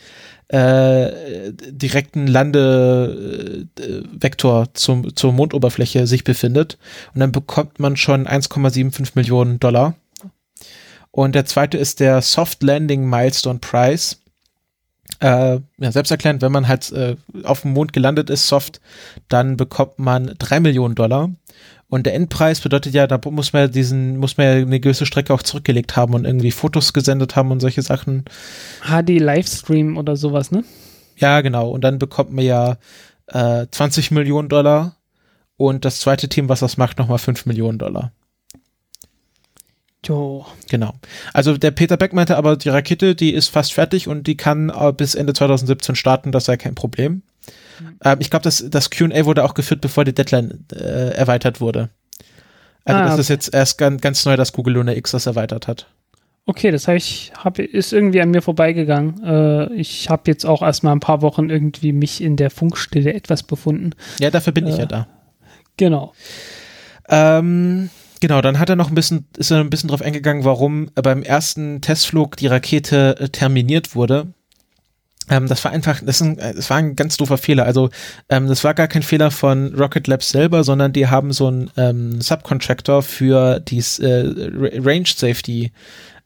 äh, 0.48 1.52
direkten 1.52 2.26
Landevektor 2.26 4.74
zum, 4.74 5.14
zur 5.14 5.32
Mondoberfläche 5.32 6.06
sich 6.06 6.24
befindet. 6.24 6.78
Und 7.14 7.20
dann 7.20 7.32
bekommt 7.32 7.78
man 7.78 7.96
schon 7.96 8.26
1,75 8.26 9.10
Millionen 9.14 9.60
Dollar. 9.60 9.94
Und 11.10 11.34
der 11.34 11.44
zweite 11.44 11.76
ist 11.78 12.00
der 12.00 12.22
Soft 12.22 12.62
Landing 12.62 13.08
Milestone 13.08 13.58
Prize. 13.58 14.16
Äh, 15.20 15.58
ja, 15.78 15.92
selbsterklärend, 15.92 16.42
wenn 16.42 16.52
man 16.52 16.68
halt 16.68 16.92
äh, 16.92 17.16
auf 17.44 17.62
dem 17.62 17.72
Mond 17.72 17.92
gelandet 17.92 18.30
ist, 18.30 18.48
soft, 18.48 18.80
dann 19.28 19.56
bekommt 19.56 19.98
man 19.98 20.34
drei 20.38 20.60
Millionen 20.60 20.94
Dollar. 20.94 21.30
Und 21.90 22.04
der 22.04 22.14
Endpreis 22.14 22.60
bedeutet 22.60 22.92
ja, 22.92 23.06
da 23.06 23.18
muss 23.30 23.52
man 23.52 23.62
ja 23.62 23.68
diesen, 23.68 24.18
muss 24.18 24.36
man 24.36 24.46
ja 24.46 24.52
eine 24.52 24.78
gewisse 24.78 25.06
Strecke 25.06 25.32
auch 25.32 25.42
zurückgelegt 25.42 25.96
haben 25.96 26.14
und 26.14 26.26
irgendwie 26.26 26.50
Fotos 26.50 26.92
gesendet 26.92 27.34
haben 27.34 27.50
und 27.50 27.60
solche 27.60 27.82
Sachen. 27.82 28.24
HD 28.82 29.18
Livestream 29.18 29.96
oder 29.96 30.14
sowas, 30.16 30.50
ne? 30.50 30.64
Ja, 31.16 31.40
genau. 31.40 31.70
Und 31.70 31.82
dann 31.82 31.98
bekommt 31.98 32.32
man 32.32 32.44
ja 32.44 32.76
äh, 33.26 33.66
20 33.70 34.10
Millionen 34.10 34.50
Dollar 34.50 34.96
und 35.56 35.84
das 35.84 36.00
zweite 36.00 36.28
Team, 36.28 36.48
was 36.48 36.60
das 36.60 36.76
macht, 36.76 36.98
nochmal 36.98 37.18
5 37.18 37.46
Millionen 37.46 37.78
Dollar. 37.78 38.12
Jo. 40.06 40.46
Genau. 40.70 40.94
Also 41.34 41.56
der 41.58 41.70
Peter 41.72 41.96
Beck 41.96 42.12
meinte 42.12 42.36
aber, 42.36 42.56
die 42.56 42.68
Rakete, 42.68 43.14
die 43.14 43.34
ist 43.34 43.48
fast 43.48 43.72
fertig 43.74 44.06
und 44.08 44.26
die 44.26 44.36
kann 44.36 44.70
äh, 44.70 44.92
bis 44.92 45.14
Ende 45.14 45.32
2017 45.32 45.96
starten, 45.96 46.30
das 46.32 46.44
sei 46.44 46.56
kein 46.56 46.74
Problem. 46.74 47.22
Ähm, 48.04 48.18
ich 48.20 48.30
glaube, 48.30 48.44
das, 48.44 48.64
das 48.70 48.90
QA 48.90 49.24
wurde 49.24 49.44
auch 49.44 49.54
geführt, 49.54 49.80
bevor 49.80 50.04
die 50.04 50.14
Deadline 50.14 50.64
äh, 50.72 51.10
erweitert 51.14 51.60
wurde. 51.60 51.90
Also 52.84 53.00
Ah, 53.00 53.02
das 53.04 53.12
okay. 53.14 53.20
ist 53.22 53.28
jetzt 53.28 53.54
erst 53.54 53.76
ganz, 53.78 54.00
ganz 54.00 54.24
neu, 54.24 54.36
dass 54.36 54.52
Google 54.52 54.74
Luna 54.74 54.94
X 54.94 55.10
das 55.10 55.26
erweitert 55.26 55.66
hat. 55.68 55.86
Okay, 56.46 56.70
das 56.70 56.88
heißt, 56.88 57.06
ich 57.06 57.32
hab, 57.36 57.58
ist 57.58 57.92
irgendwie 57.92 58.22
an 58.22 58.30
mir 58.30 58.40
vorbeigegangen. 58.40 59.22
Äh, 59.22 59.72
ich 59.74 60.08
habe 60.08 60.22
jetzt 60.26 60.46
auch 60.46 60.62
erst 60.62 60.82
mal 60.84 60.92
ein 60.92 61.00
paar 61.00 61.20
Wochen 61.20 61.50
irgendwie 61.50 61.92
mich 61.92 62.22
in 62.22 62.36
der 62.36 62.50
Funkstille 62.50 63.12
etwas 63.12 63.42
befunden. 63.42 63.90
Ja, 64.20 64.30
dafür 64.30 64.52
bin 64.54 64.66
ich 64.66 64.76
Äh. 64.76 64.80
ja 64.80 64.86
da. 64.86 65.06
Genau. 65.76 66.14
Ähm, 67.10 67.90
genau, 68.20 68.40
dann 68.40 68.58
hat 68.58 68.68
er 68.68 68.76
noch 68.76 68.88
ein 68.88 68.94
bisschen, 68.94 69.26
ist 69.36 69.50
er 69.50 69.60
ein 69.60 69.70
bisschen 69.70 69.88
drauf 69.88 70.02
eingegangen, 70.02 70.44
warum 70.44 70.90
beim 70.94 71.22
ersten 71.22 71.80
Testflug 71.80 72.36
die 72.36 72.46
Rakete 72.46 73.16
äh, 73.18 73.28
terminiert 73.28 73.94
wurde. 73.94 74.28
Ähm, 75.30 75.46
das 75.46 75.62
war 75.64 75.72
einfach, 75.72 76.00
das, 76.04 76.22
ein, 76.22 76.38
äh, 76.38 76.54
das 76.54 76.70
war 76.70 76.78
ein 76.78 76.96
ganz 76.96 77.16
doofer 77.16 77.38
Fehler. 77.38 77.64
Also 77.64 77.90
ähm, 78.28 78.46
das 78.46 78.64
war 78.64 78.74
gar 78.74 78.88
kein 78.88 79.02
Fehler 79.02 79.30
von 79.30 79.74
Rocket 79.74 80.06
Labs 80.06 80.30
selber, 80.30 80.64
sondern 80.64 80.92
die 80.92 81.06
haben 81.06 81.32
so 81.32 81.48
einen 81.48 81.70
ähm, 81.76 82.20
Subcontractor 82.20 83.02
für 83.02 83.60
die 83.60 83.78
äh, 83.78 84.24
Ra- 84.54 84.82
Range 84.82 85.06
Safety 85.06 85.72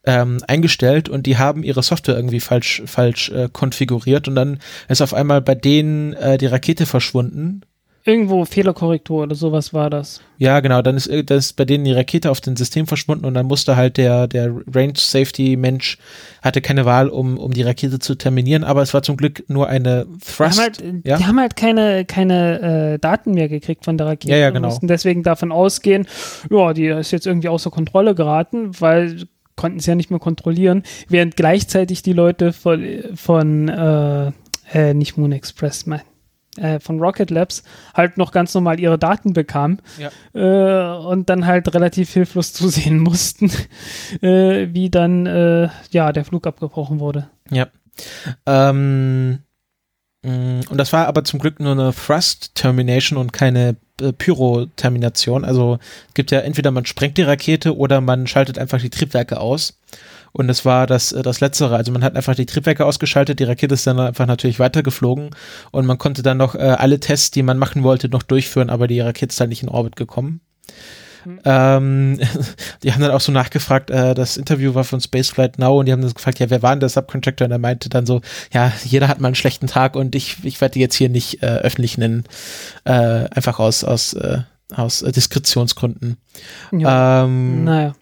ähm, 0.05 0.39
eingestellt 0.47 1.09
und 1.09 1.25
die 1.25 1.37
haben 1.37 1.63
ihre 1.63 1.83
Software 1.83 2.15
irgendwie 2.15 2.39
falsch 2.39 2.83
falsch 2.85 3.29
äh, 3.29 3.49
konfiguriert 3.51 4.27
und 4.27 4.35
dann 4.35 4.59
ist 4.89 5.01
auf 5.01 5.13
einmal 5.13 5.41
bei 5.41 5.55
denen 5.55 6.13
äh, 6.13 6.37
die 6.37 6.47
Rakete 6.47 6.85
verschwunden 6.85 7.61
Irgendwo 8.05 8.43
Fehlerkorrektur 8.43 9.23
oder 9.23 9.35
sowas 9.35 9.73
war 9.73 9.89
das. 9.89 10.19
ja, 10.37 10.59
genau, 10.59 10.81
dann 10.81 10.97
ist, 10.97 11.07
äh, 11.07 11.23
das 11.23 11.45
ist 11.45 11.53
bei 11.53 11.63
denen 11.63 11.85
die 11.85 11.93
Rakete 11.93 12.29
auf 12.29 12.41
dem 12.41 12.57
System 12.57 12.85
verschwunden 12.85 13.23
und 13.23 13.33
dann 13.33 13.45
musste 13.45 13.77
halt 13.77 13.95
der, 13.95 14.27
der 14.27 14.53
Range 14.73 14.93
Safety 14.97 15.55
Mensch 15.55 15.97
hatte 16.41 16.59
keine 16.59 16.83
Wahl, 16.85 17.07
um, 17.07 17.37
um 17.37 17.53
die 17.53 17.61
Rakete 17.61 17.99
zu 17.99 18.15
terminieren, 18.15 18.65
aber 18.65 18.81
es 18.81 18.93
war 18.93 19.03
zum 19.03 19.15
Glück 19.15 19.45
nur 19.47 19.69
eine 19.69 20.05
Die 20.05 20.19
Thrust. 20.19 20.39
haben 20.39 20.57
halt, 20.59 20.81
äh, 20.81 20.93
ja? 21.05 21.17
die 21.17 21.25
haben 21.25 21.39
halt 21.39 21.55
keine, 21.55 22.03
keine 22.03 22.93
äh, 22.95 22.99
Daten 22.99 23.33
mehr 23.33 23.47
gekriegt 23.47 23.85
von 23.85 23.97
der 23.97 24.07
Rakete. 24.07 24.33
Ja, 24.33 24.39
ja, 24.39 24.47
und 24.49 24.55
genau. 24.55 24.67
mussten 24.67 24.87
deswegen 24.87 25.23
davon 25.23 25.53
ausgehen, 25.53 26.05
ja, 26.51 26.73
die 26.73 26.87
ist 26.87 27.11
jetzt 27.11 27.25
irgendwie 27.25 27.47
außer 27.47 27.71
Kontrolle 27.71 28.15
geraten, 28.15 28.71
weil 28.81 29.23
konnten 29.55 29.79
sie 29.79 29.91
ja 29.91 29.95
nicht 29.95 30.09
mehr 30.09 30.19
kontrollieren, 30.19 30.83
während 31.07 31.35
gleichzeitig 31.35 32.01
die 32.01 32.13
Leute 32.13 32.53
von, 32.53 32.83
von 33.15 33.69
äh, 33.69 34.31
äh, 34.73 34.93
nicht 34.93 35.17
Moon 35.17 35.31
Express, 35.31 35.85
mein, 35.85 36.01
äh, 36.57 36.79
von 36.79 36.99
Rocket 36.99 37.29
Labs 37.31 37.63
halt 37.93 38.17
noch 38.17 38.31
ganz 38.31 38.53
normal 38.53 38.79
ihre 38.79 38.99
Daten 38.99 39.33
bekamen 39.33 39.81
Ja. 39.97 40.09
äh, 40.33 40.97
und 41.05 41.29
dann 41.29 41.45
halt 41.45 41.73
relativ 41.73 42.11
hilflos 42.13 42.53
zusehen 42.53 42.99
mussten, 42.99 43.51
äh, 44.21 44.67
wie 44.71 44.89
dann 44.89 45.25
äh, 45.25 45.69
ja 45.91 46.11
der 46.11 46.25
Flug 46.25 46.45
abgebrochen 46.47 46.99
wurde. 46.99 47.29
Ja. 47.49 47.67
Ähm, 48.45 49.39
mh, 50.23 50.61
und 50.69 50.77
das 50.77 50.93
war 50.93 51.07
aber 51.07 51.23
zum 51.23 51.39
Glück 51.39 51.59
nur 51.59 51.71
eine 51.73 51.93
Thrust 51.93 52.55
Termination 52.55 53.17
und 53.17 53.33
keine 53.33 53.75
äh, 54.01 54.11
Pyro-Termination. 54.13 55.45
Also 55.45 55.79
es 56.07 56.13
gibt 56.13 56.31
ja 56.31 56.39
entweder 56.39 56.71
man 56.71 56.85
sprengt 56.85 57.17
die 57.17 57.23
Rakete 57.23 57.75
oder 57.77 58.01
man 58.01 58.27
schaltet 58.27 58.57
einfach 58.57 58.79
die 58.81 58.89
Triebwerke 58.89 59.39
aus. 59.39 59.79
Und 60.33 60.49
es 60.49 60.65
war 60.65 60.87
das, 60.87 61.11
äh, 61.11 61.21
das 61.21 61.39
Letztere. 61.39 61.75
Also 61.75 61.91
man 61.91 62.03
hat 62.03 62.15
einfach 62.15 62.35
die 62.35 62.45
Triebwerke 62.45 62.85
ausgeschaltet, 62.85 63.39
die 63.39 63.45
Rakete 63.45 63.73
ist 63.75 63.87
dann 63.87 63.99
einfach 63.99 64.25
natürlich 64.25 64.59
weitergeflogen 64.59 65.29
und 65.71 65.85
man 65.85 65.97
konnte 65.97 66.23
dann 66.23 66.37
noch 66.37 66.55
äh, 66.55 66.59
alle 66.59 66.99
Tests, 66.99 67.31
die 67.31 67.43
man 67.43 67.57
machen 67.57 67.83
wollte, 67.83 68.09
noch 68.09 68.23
durchführen, 68.23 68.69
aber 68.69 68.87
die 68.87 68.99
Rakete 68.99 69.31
ist 69.31 69.39
dann 69.39 69.49
nicht 69.49 69.63
in 69.63 69.69
Orbit 69.69 69.95
gekommen. 69.95 70.41
Ähm, 71.45 72.19
die 72.83 72.93
haben 72.93 73.01
dann 73.01 73.11
auch 73.11 73.21
so 73.21 73.31
nachgefragt, 73.31 73.89
äh, 73.89 74.13
das 74.13 74.37
Interview 74.37 74.75
war 74.75 74.83
von 74.83 74.99
Spaceflight 74.99 75.59
Now 75.59 75.79
und 75.79 75.85
die 75.85 75.91
haben 75.91 76.01
das 76.01 76.15
gefragt, 76.15 76.39
ja, 76.39 76.49
wer 76.49 76.61
war 76.61 76.71
denn 76.71 76.79
der 76.79 76.89
Subcontractor? 76.89 77.45
Und 77.45 77.51
er 77.51 77.59
meinte 77.59 77.89
dann 77.89 78.05
so, 78.05 78.21
ja, 78.51 78.71
jeder 78.83 79.07
hat 79.07 79.19
mal 79.19 79.27
einen 79.27 79.35
schlechten 79.35 79.67
Tag 79.67 79.95
und 79.95 80.15
ich, 80.15 80.43
ich 80.43 80.59
werde 80.61 80.73
die 80.73 80.79
jetzt 80.79 80.95
hier 80.95 81.09
nicht 81.09 81.43
äh, 81.43 81.47
öffentlich 81.47 81.97
nennen, 81.97 82.25
äh, 82.85 82.91
einfach 82.91 83.59
aus, 83.59 83.83
aus, 83.83 84.13
äh, 84.13 84.39
aus 84.73 85.01
äh, 85.01 85.11
Diskretionsgründen. 85.11 86.17
Ja. 86.71 87.23
Ähm, 87.23 87.63
Naja. 87.63 87.95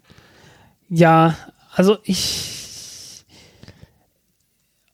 Ja, 0.94 1.38
also 1.74 1.98
ich, 2.04 3.26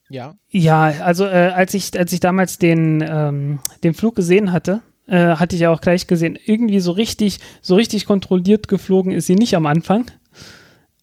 ja. 0.08 0.34
ja, 0.48 0.82
also 1.02 1.26
äh, 1.26 1.52
als 1.54 1.74
ich, 1.74 1.98
als 1.98 2.12
ich 2.12 2.20
damals 2.20 2.58
den, 2.58 3.04
ähm, 3.06 3.58
den 3.84 3.94
Flug 3.94 4.14
gesehen 4.16 4.52
hatte, 4.52 4.82
äh, 5.06 5.36
hatte 5.36 5.56
ich 5.56 5.62
ja 5.62 5.70
auch 5.70 5.80
gleich 5.80 6.06
gesehen, 6.06 6.38
irgendwie 6.44 6.80
so 6.80 6.92
richtig, 6.92 7.40
so 7.60 7.74
richtig 7.74 8.06
kontrolliert 8.06 8.68
geflogen 8.68 9.12
ist 9.12 9.26
sie 9.26 9.34
nicht 9.34 9.54
am 9.54 9.66
Anfang. 9.66 10.10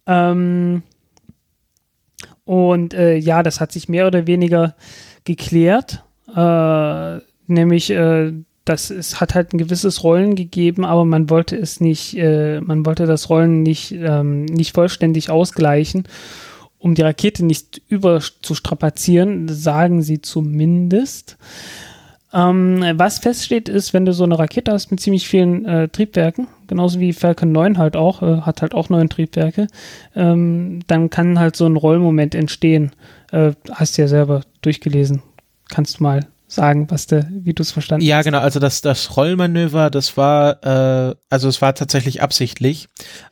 Ähm, 0.08 0.84
und 2.46 2.94
äh, 2.94 3.16
ja, 3.16 3.44
das 3.44 3.60
hat 3.60 3.72
sich 3.72 3.90
mehr 3.90 4.08
oder 4.08 4.28
weniger 4.28 4.76
geklärt. 5.24 6.04
Äh, 6.36 7.20
nämlich, 7.48 7.90
äh, 7.90 8.34
das 8.66 8.90
es 8.90 9.22
hat 9.22 9.36
halt 9.36 9.54
ein 9.54 9.60
gewisses 9.60 10.04
Rollen 10.04 10.36
gegeben, 10.36 10.84
aber 10.84 11.06
man 11.06 11.30
wollte 11.30 11.56
es 11.56 11.80
nicht, 11.80 12.18
äh, 12.18 12.60
man 12.62 12.86
wollte 12.86 13.06
das 13.06 13.30
Rollen 13.30 13.62
nicht, 13.64 13.92
ähm, 13.92 14.46
nicht 14.46 14.74
vollständig 14.74 15.30
ausgleichen, 15.30 16.08
um 16.80 16.96
die 16.96 17.04
Rakete 17.04 17.46
nicht 17.46 17.82
über 17.88 18.20
zu 18.20 18.56
strapazieren, 18.56 19.48
sagen 19.48 20.02
sie 20.02 20.22
zumindest. 20.22 21.38
Ähm, 22.34 22.84
was 22.96 23.20
feststeht, 23.20 23.70
ist, 23.70 23.94
wenn 23.94 24.06
du 24.06 24.12
so 24.12 24.26
eine 24.26 24.38
Rakete 24.38 24.72
hast 24.72 24.92
mit 24.92 25.00
ziemlich 25.00 25.28
vielen 25.28 25.64
äh, 25.66 25.88
Triebwerken, 25.88 26.48
genauso 26.68 27.00
wie 27.00 27.14
Falcon 27.14 27.52
9 27.52 27.78
halt 27.78 27.96
auch, 27.96 28.22
äh, 28.22 28.42
hat 28.42 28.62
halt 28.62 28.74
auch 28.74 28.90
neun 28.90 29.10
Triebwerke, 29.10 29.68
ähm, 30.16 30.82
dann 30.88 31.10
kann 31.10 31.40
halt 31.40 31.56
so 31.56 31.66
ein 31.66 31.78
Rollmoment 31.78 32.36
entstehen. 32.36 32.92
Äh, 33.32 33.54
hast 33.72 33.98
du 33.98 34.02
ja 34.02 34.08
selber 34.08 34.42
durchgelesen. 34.62 35.22
Kannst 35.70 36.00
du 36.00 36.04
mal 36.04 36.28
sagen, 36.48 36.90
was 36.92 37.08
du, 37.08 37.28
wie 37.32 37.54
du 37.54 37.64
es 37.64 37.72
verstanden 37.72 38.06
Ja, 38.06 38.18
hast? 38.18 38.26
genau, 38.26 38.40
also 38.40 38.60
das, 38.60 38.82
das 38.82 39.18
Rollmanöver, 39.18 39.90
das 39.90 40.16
war, 40.16 40.64
äh, 40.64 41.16
also 41.30 41.50
es 41.50 41.62
war 41.62 41.74
tatsächlich 41.74 42.22
absichtlich, 42.22 42.88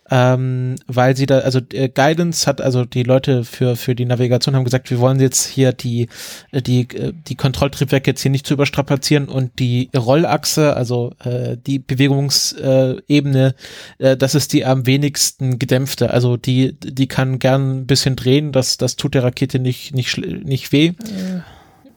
ähm, 0.09 0.75
weil 0.87 1.15
sie 1.15 1.25
da, 1.27 1.39
also 1.39 1.59
äh, 1.73 1.89
Guidance 1.89 2.47
hat, 2.47 2.59
also 2.59 2.85
die 2.85 3.03
Leute 3.03 3.43
für, 3.43 3.75
für 3.75 3.93
die 3.93 4.05
Navigation 4.05 4.55
haben 4.55 4.63
gesagt, 4.63 4.89
wir 4.89 4.99
wollen 4.99 5.19
jetzt 5.19 5.45
hier 5.45 5.73
die, 5.73 6.09
äh, 6.51 6.61
die, 6.61 6.81
äh, 6.89 7.13
die 7.15 7.35
Kontrolltriebwerke 7.35 8.11
jetzt 8.11 8.21
hier 8.21 8.31
nicht 8.31 8.47
zu 8.47 8.55
überstrapazieren 8.55 9.27
und 9.29 9.59
die 9.59 9.91
Rollachse, 9.95 10.75
also 10.75 11.13
äh, 11.23 11.55
die 11.55 11.79
Bewegungsebene, 11.79 13.55
äh, 13.99 14.11
äh, 14.11 14.17
das 14.17 14.33
ist 14.33 14.53
die 14.53 14.65
am 14.65 14.87
wenigsten 14.87 15.59
gedämpfte, 15.59 16.09
also 16.09 16.35
die, 16.35 16.79
die 16.79 17.07
kann 17.07 17.37
gern 17.37 17.79
ein 17.81 17.85
bisschen 17.87 18.15
drehen, 18.15 18.51
das, 18.51 18.77
das 18.77 18.95
tut 18.95 19.13
der 19.13 19.23
Rakete 19.23 19.59
nicht, 19.59 19.93
nicht, 19.93 20.17
nicht 20.17 20.71
weh. 20.71 20.93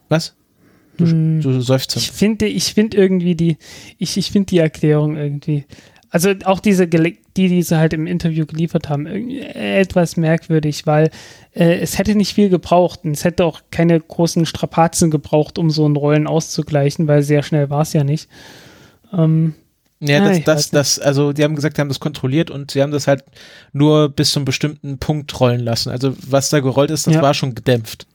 Was? 0.08 0.34
Du, 0.98 1.04
Hm. 1.06 1.40
du 1.42 1.60
seufzt. 1.60 1.96
Ich 1.96 2.10
finde, 2.10 2.46
ich 2.46 2.72
finde 2.74 2.96
irgendwie 2.96 3.34
die, 3.34 3.56
ich, 3.98 4.16
ich 4.16 4.30
finde 4.30 4.46
die 4.46 4.58
Erklärung 4.58 5.16
irgendwie. 5.16 5.64
Also 6.10 6.30
auch 6.44 6.60
diese, 6.60 6.86
die, 6.88 7.18
die 7.36 7.62
sie 7.62 7.76
halt 7.78 7.92
im 7.92 8.06
Interview 8.06 8.46
geliefert 8.46 8.88
haben, 8.88 9.06
etwas 9.06 10.16
merkwürdig, 10.16 10.86
weil 10.86 11.10
äh, 11.54 11.78
es 11.80 11.98
hätte 11.98 12.14
nicht 12.14 12.32
viel 12.34 12.48
gebraucht 12.48 13.00
und 13.04 13.10
es 13.10 13.24
hätte 13.24 13.44
auch 13.44 13.60
keine 13.70 14.00
großen 14.00 14.46
Strapazen 14.46 15.10
gebraucht, 15.10 15.58
um 15.58 15.68
so 15.70 15.86
ein 15.86 15.96
Rollen 15.96 16.26
auszugleichen, 16.26 17.06
weil 17.08 17.22
sehr 17.22 17.42
schnell 17.42 17.68
war 17.68 17.82
es 17.82 17.92
ja 17.92 18.04
nicht. 18.04 18.28
Ähm, 19.12 19.54
Ja, 20.00 20.22
Ah, 20.22 20.28
das, 20.28 20.38
ich 20.38 20.44
das, 20.44 20.70
das, 20.70 20.98
also 21.00 21.32
die 21.32 21.42
haben 21.42 21.56
gesagt, 21.56 21.76
die 21.76 21.80
haben 21.80 21.88
das 21.88 22.00
kontrolliert 22.00 22.50
und 22.50 22.70
sie 22.70 22.80
haben 22.82 22.92
das 22.92 23.06
halt 23.08 23.24
nur 23.72 24.08
bis 24.08 24.30
zu 24.30 24.38
einem 24.38 24.44
bestimmten 24.46 24.98
Punkt 24.98 25.38
rollen 25.40 25.60
lassen. 25.60 25.90
Also 25.90 26.14
was 26.26 26.48
da 26.50 26.60
gerollt 26.60 26.90
ist, 26.90 27.06
das 27.06 27.14
Ja. 27.14 27.22
war 27.22 27.34
schon 27.34 27.54
gedämpft. 27.54 28.06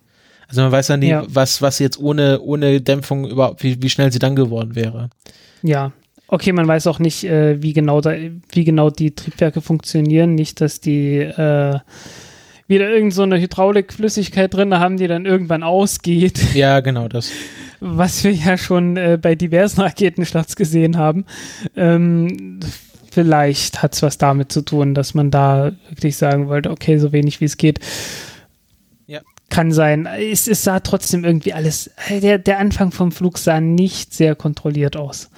Also 0.51 0.61
man 0.61 0.71
weiß 0.71 0.89
ja 0.89 0.97
nie, 0.97 1.07
Ja. 1.09 1.23
was, 1.27 1.61
was 1.61 1.79
jetzt 1.79 1.97
ohne, 1.99 2.39
ohne 2.41 2.79
Dämpfung 2.81 3.27
überhaupt, 3.27 3.63
wie, 3.63 3.81
wie 3.81 3.89
schnell 3.89 4.11
sie 4.11 4.19
dann 4.19 4.35
geworden 4.35 4.75
wäre. 4.75 5.09
ja. 5.63 5.91
Okay, 6.33 6.53
man 6.53 6.65
weiß 6.65 6.87
auch 6.87 6.99
nicht, 6.99 7.25
äh, 7.25 7.61
wie, 7.61 7.73
genau 7.73 7.99
da, 7.99 8.13
wie 8.53 8.63
genau 8.63 8.89
die 8.89 9.13
Triebwerke 9.13 9.59
funktionieren. 9.59 10.33
Nicht, 10.33 10.61
dass 10.61 10.79
die 10.79 11.17
äh, 11.17 11.77
wieder 12.67 12.89
irgend 12.89 13.13
so 13.13 13.23
eine 13.23 13.37
Hydraulikflüssigkeit 13.37 14.53
drin 14.53 14.73
haben, 14.79 14.95
die 14.95 15.07
dann 15.07 15.25
irgendwann 15.25 15.61
ausgeht. 15.61 16.39
Ja, 16.53 16.79
genau, 16.79 17.09
das. 17.09 17.31
was 17.81 18.23
wir 18.23 18.31
ja 18.31 18.57
schon 18.57 18.95
äh, 18.95 19.19
bei 19.21 19.35
diversen 19.35 19.81
Raketenstarts 19.87 20.55
gesehen 20.55 20.95
haben. 20.97 21.25
Ähm, 21.75 22.61
vielleicht 23.11 23.83
hat 23.83 23.93
es 23.95 24.01
was 24.01 24.17
damit 24.17 24.53
zu 24.53 24.61
tun, 24.61 24.93
dass 24.93 25.13
man 25.13 25.31
da 25.31 25.73
wirklich 25.89 26.15
sagen 26.15 26.47
wollte, 26.47 26.71
okay, 26.71 26.97
so 26.97 27.11
wenig 27.11 27.41
wie 27.41 27.45
es 27.45 27.57
geht. 27.57 27.81
Kann 29.51 29.71
sein. 29.71 30.07
Es, 30.07 30.47
es 30.47 30.63
sah 30.63 30.79
trotzdem 30.79 31.23
irgendwie 31.23 31.53
alles, 31.53 31.91
der, 32.09 32.39
der 32.39 32.57
Anfang 32.57 32.91
vom 32.91 33.11
Flug 33.11 33.37
sah 33.37 33.61
nicht 33.61 34.15
sehr 34.15 34.35
kontrolliert 34.35 34.97
aus. 34.97 35.29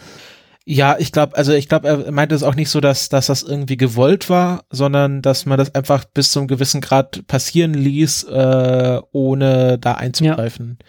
Ja, 0.65 0.95
ich 0.97 1.11
glaube, 1.11 1.35
also 1.35 1.51
ich 1.51 1.67
glaube, 1.67 1.87
er 1.89 2.11
meinte 2.11 2.33
es 2.35 2.43
auch 2.43 2.55
nicht 2.55 2.69
so, 2.69 2.79
dass, 2.79 3.09
dass 3.09 3.27
das 3.27 3.43
irgendwie 3.43 3.75
gewollt 3.75 4.29
war, 4.29 4.63
sondern 4.69 5.21
dass 5.21 5.45
man 5.45 5.57
das 5.57 5.75
einfach 5.75 6.05
bis 6.05 6.31
zum 6.31 6.47
gewissen 6.47 6.79
Grad 6.79 7.27
passieren 7.27 7.73
ließ, 7.73 8.23
äh, 8.23 9.01
ohne 9.11 9.77
da 9.77 9.95
einzugreifen. 9.95 10.79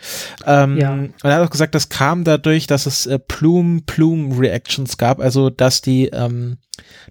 Ja. 0.47 0.63
Ähm, 0.63 0.79
ja. 0.79 0.93
Und 0.93 1.13
er 1.25 1.35
hat 1.35 1.47
auch 1.47 1.51
gesagt, 1.51 1.75
das 1.75 1.89
kam 1.89 2.23
dadurch, 2.23 2.69
dass 2.69 2.87
es 2.87 3.07
äh, 3.07 3.19
Plume-Plume-Reactions 3.19 4.97
gab, 4.97 5.19
also 5.19 5.51
dass 5.51 5.83
die 5.83 6.07
ähm, 6.07 6.59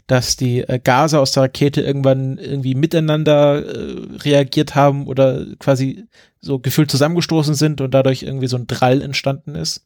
dass 0.07 0.35
die 0.35 0.61
äh, 0.61 0.79
Gase 0.79 1.19
aus 1.19 1.31
der 1.31 1.43
Rakete 1.43 1.81
irgendwann 1.81 2.37
irgendwie 2.37 2.75
miteinander 2.75 3.65
äh, 3.65 3.95
reagiert 4.19 4.75
haben 4.75 5.07
oder 5.07 5.45
quasi 5.59 6.05
so 6.43 6.59
gefühlt 6.59 6.91
zusammengestoßen 6.91 7.55
sind 7.55 7.79
und 7.79 7.93
dadurch 7.93 8.21
irgendwie 8.21 8.47
so 8.47 8.57
ein 8.57 8.67
Drall 8.67 9.01
entstanden 9.01 9.55
ist. 9.55 9.85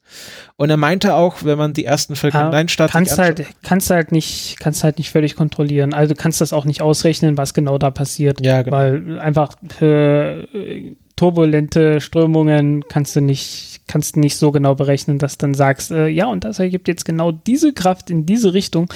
Und 0.56 0.72
er 0.72 0.78
meinte 0.78 1.14
auch, 1.14 1.44
wenn 1.44 1.58
man 1.58 1.74
die 1.74 1.86
ersten 1.86 2.16
Falkenstein-Staaten 2.16 2.92
kannst 2.92 3.20
halt 3.20 3.46
kannst 3.62 3.90
halt 3.92 4.12
nicht 4.12 4.60
kannst 4.60 4.84
halt 4.84 4.98
nicht 4.98 5.12
völlig 5.12 5.36
kontrollieren. 5.36 5.94
Also 5.94 6.16
du 6.16 6.20
kannst 6.20 6.42
das 6.42 6.54
auch 6.54 6.66
nicht 6.66 6.82
ausrechnen, 6.82 7.38
was 7.38 7.54
genau 7.54 7.78
da 7.78 7.92
passiert, 7.92 8.44
ja, 8.44 8.64
genau. 8.64 8.76
weil 8.76 9.20
einfach 9.20 9.56
äh, 9.82 10.96
turbulente 11.16 12.02
Strömungen 12.02 12.84
kannst 12.90 13.16
du 13.16 13.22
nicht 13.22 13.82
kannst 13.88 14.16
du 14.16 14.20
nicht 14.20 14.38
so 14.38 14.52
genau 14.52 14.74
berechnen, 14.74 15.20
dass 15.20 15.38
dann 15.38 15.54
sagst, 15.54 15.92
äh, 15.92 16.08
ja 16.08 16.26
und 16.26 16.44
das 16.44 16.58
ergibt 16.58 16.88
jetzt 16.88 17.06
genau 17.06 17.32
diese 17.32 17.72
Kraft 17.72 18.10
in 18.10 18.26
diese 18.26 18.54
Richtung 18.54 18.90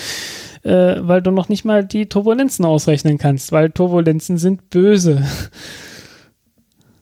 äh, 0.63 0.95
weil 0.99 1.21
du 1.21 1.31
noch 1.31 1.49
nicht 1.49 1.65
mal 1.65 1.83
die 1.83 2.07
Turbulenzen 2.07 2.65
ausrechnen 2.65 3.17
kannst, 3.17 3.51
weil 3.51 3.71
Turbulenzen 3.71 4.37
sind 4.37 4.69
böse. 4.69 5.23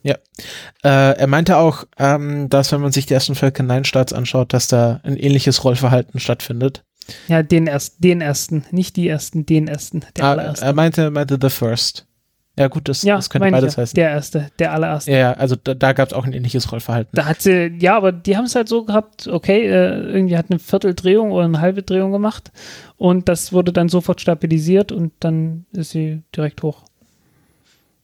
Ja. 0.04 0.16
Äh, 0.84 1.18
er 1.18 1.28
meinte 1.28 1.58
auch, 1.58 1.86
ähm, 1.98 2.50
dass 2.50 2.72
wenn 2.72 2.82
man 2.82 2.92
sich 2.92 3.06
die 3.06 3.14
ersten 3.14 3.36
Falcon 3.36 3.68
9 3.68 3.84
Starts 3.86 4.14
anschaut, 4.14 4.54
dass 4.54 4.68
da 4.68 5.02
ein 5.04 5.18
ähnliches 5.18 5.64
Rollverhalten 5.64 6.20
stattfindet. 6.20 6.84
Ja, 7.28 7.44
den 7.44 7.68
ersten, 7.68 8.02
den 8.02 8.22
ersten, 8.22 8.66
nicht 8.72 8.96
die 8.96 9.08
ersten, 9.08 9.46
den 9.46 9.68
ersten, 9.68 10.02
der 10.16 10.26
ah, 10.26 10.32
allererste. 10.32 10.66
Er 10.66 10.74
meinte, 10.74 11.12
meinte 11.12 11.38
the 11.42 11.50
first. 11.50 12.06
Ja, 12.60 12.68
gut, 12.68 12.90
das, 12.90 13.04
ja, 13.04 13.16
das 13.16 13.30
könnte 13.30 13.50
beides 13.52 13.76
ja. 13.76 13.82
heißen. 13.82 13.96
Der 13.96 14.10
erste, 14.10 14.52
der 14.60 14.74
allererste. 14.74 15.12
Ja, 15.12 15.32
also 15.32 15.56
da, 15.56 15.74
da 15.74 15.94
gab 15.94 16.10
es 16.10 16.14
auch 16.14 16.26
ein 16.26 16.34
ähnliches 16.34 16.70
Rollverhalten. 16.70 17.16
Da 17.16 17.26
hat 17.26 17.42
sie, 17.42 17.74
ja, 17.80 17.96
aber 17.96 18.12
die 18.12 18.36
haben 18.36 18.44
es 18.44 18.56
halt 18.56 18.68
so 18.68 18.84
gehabt, 18.84 19.28
okay, 19.28 19.66
äh, 19.66 20.02
irgendwie 20.12 20.38
hat 20.38 20.48
eine 20.50 20.60
Vierteldrehung 20.60 21.32
oder 21.32 21.46
eine 21.46 21.62
halbe 21.62 21.84
Drehung 21.84 22.12
gemacht 22.12 22.52
und 22.98 23.30
das 23.30 23.54
wurde 23.54 23.72
dann 23.72 23.88
sofort 23.88 24.20
stabilisiert 24.20 24.92
und 24.92 25.14
dann 25.22 25.68
ist 25.72 25.92
sie 25.92 26.22
direkt 26.36 26.62
hoch. 26.62 26.84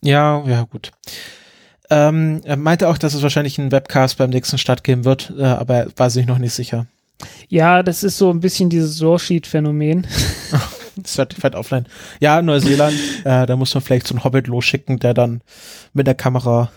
Ja, 0.02 0.42
ja, 0.48 0.64
gut. 0.64 0.92
Ähm, 1.90 2.41
er 2.44 2.57
meinte 2.57 2.88
auch, 2.90 2.98
dass 2.98 3.14
es 3.14 3.22
wahrscheinlich 3.22 3.60
einen 3.60 3.72
Webcast 3.72 4.18
beim 4.18 4.30
nächsten 4.30 4.57
Start 4.57 4.84
geben 4.84 5.06
wird, 5.06 5.34
äh, 5.38 5.44
aber 5.44 5.76
er 5.76 5.88
war 5.95 6.10
sich 6.10 6.26
noch 6.26 6.38
nicht 6.38 6.53
sicher. 6.53 6.88
Ja, 7.48 7.84
das 7.84 8.03
ist 8.03 8.18
so 8.18 8.30
ein 8.30 8.40
bisschen 8.40 8.70
dieses 8.70 8.98
wird 11.18 11.34
fett 11.34 11.56
offline. 11.56 11.86
Ja, 12.20 12.41
Neuseeland, 12.41 12.95
äh, 13.24 13.45
da 13.45 13.56
muss 13.56 13.74
man 13.74 13.84
vielleicht 13.84 14.07
so 14.07 14.16
einen 14.16 14.24
Hobbit 14.24 14.48
losschicken, 14.48 14.99
der 14.99 15.14
dann 15.14 15.41
mit 15.94 16.07
der 16.07 16.16
Kamera. 16.16 16.72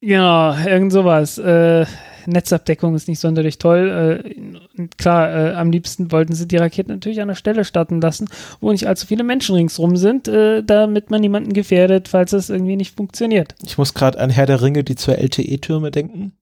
Ja, 0.00 0.64
irgend 0.64 0.92
sowas. 0.92 1.38
Äh, 1.38 1.86
Netzabdeckung 2.28 2.94
ist 2.94 3.08
nicht 3.08 3.20
sonderlich 3.20 3.58
toll. 3.58 4.22
Äh, 4.24 4.86
klar, 4.96 5.30
äh, 5.30 5.54
am 5.54 5.70
liebsten 5.70 6.12
wollten 6.12 6.34
sie 6.34 6.46
die 6.46 6.56
Rakete 6.56 6.90
natürlich 6.90 7.20
an 7.20 7.28
der 7.28 7.34
Stelle 7.34 7.64
starten 7.64 8.00
lassen, 8.00 8.28
wo 8.60 8.70
nicht 8.70 8.86
allzu 8.86 9.06
viele 9.06 9.24
Menschen 9.24 9.54
ringsrum 9.54 9.96
sind, 9.96 10.28
äh, 10.28 10.62
damit 10.62 11.10
man 11.10 11.20
niemanden 11.20 11.52
gefährdet, 11.52 12.08
falls 12.08 12.32
es 12.32 12.50
irgendwie 12.50 12.76
nicht 12.76 12.96
funktioniert. 12.96 13.54
Ich 13.64 13.78
muss 13.78 13.94
gerade 13.94 14.18
an 14.18 14.30
Herr 14.30 14.46
der 14.46 14.62
Ringe, 14.62 14.84
die 14.84 14.94
zur 14.94 15.18
LTE-Türme 15.18 15.90
denken. 15.90 16.32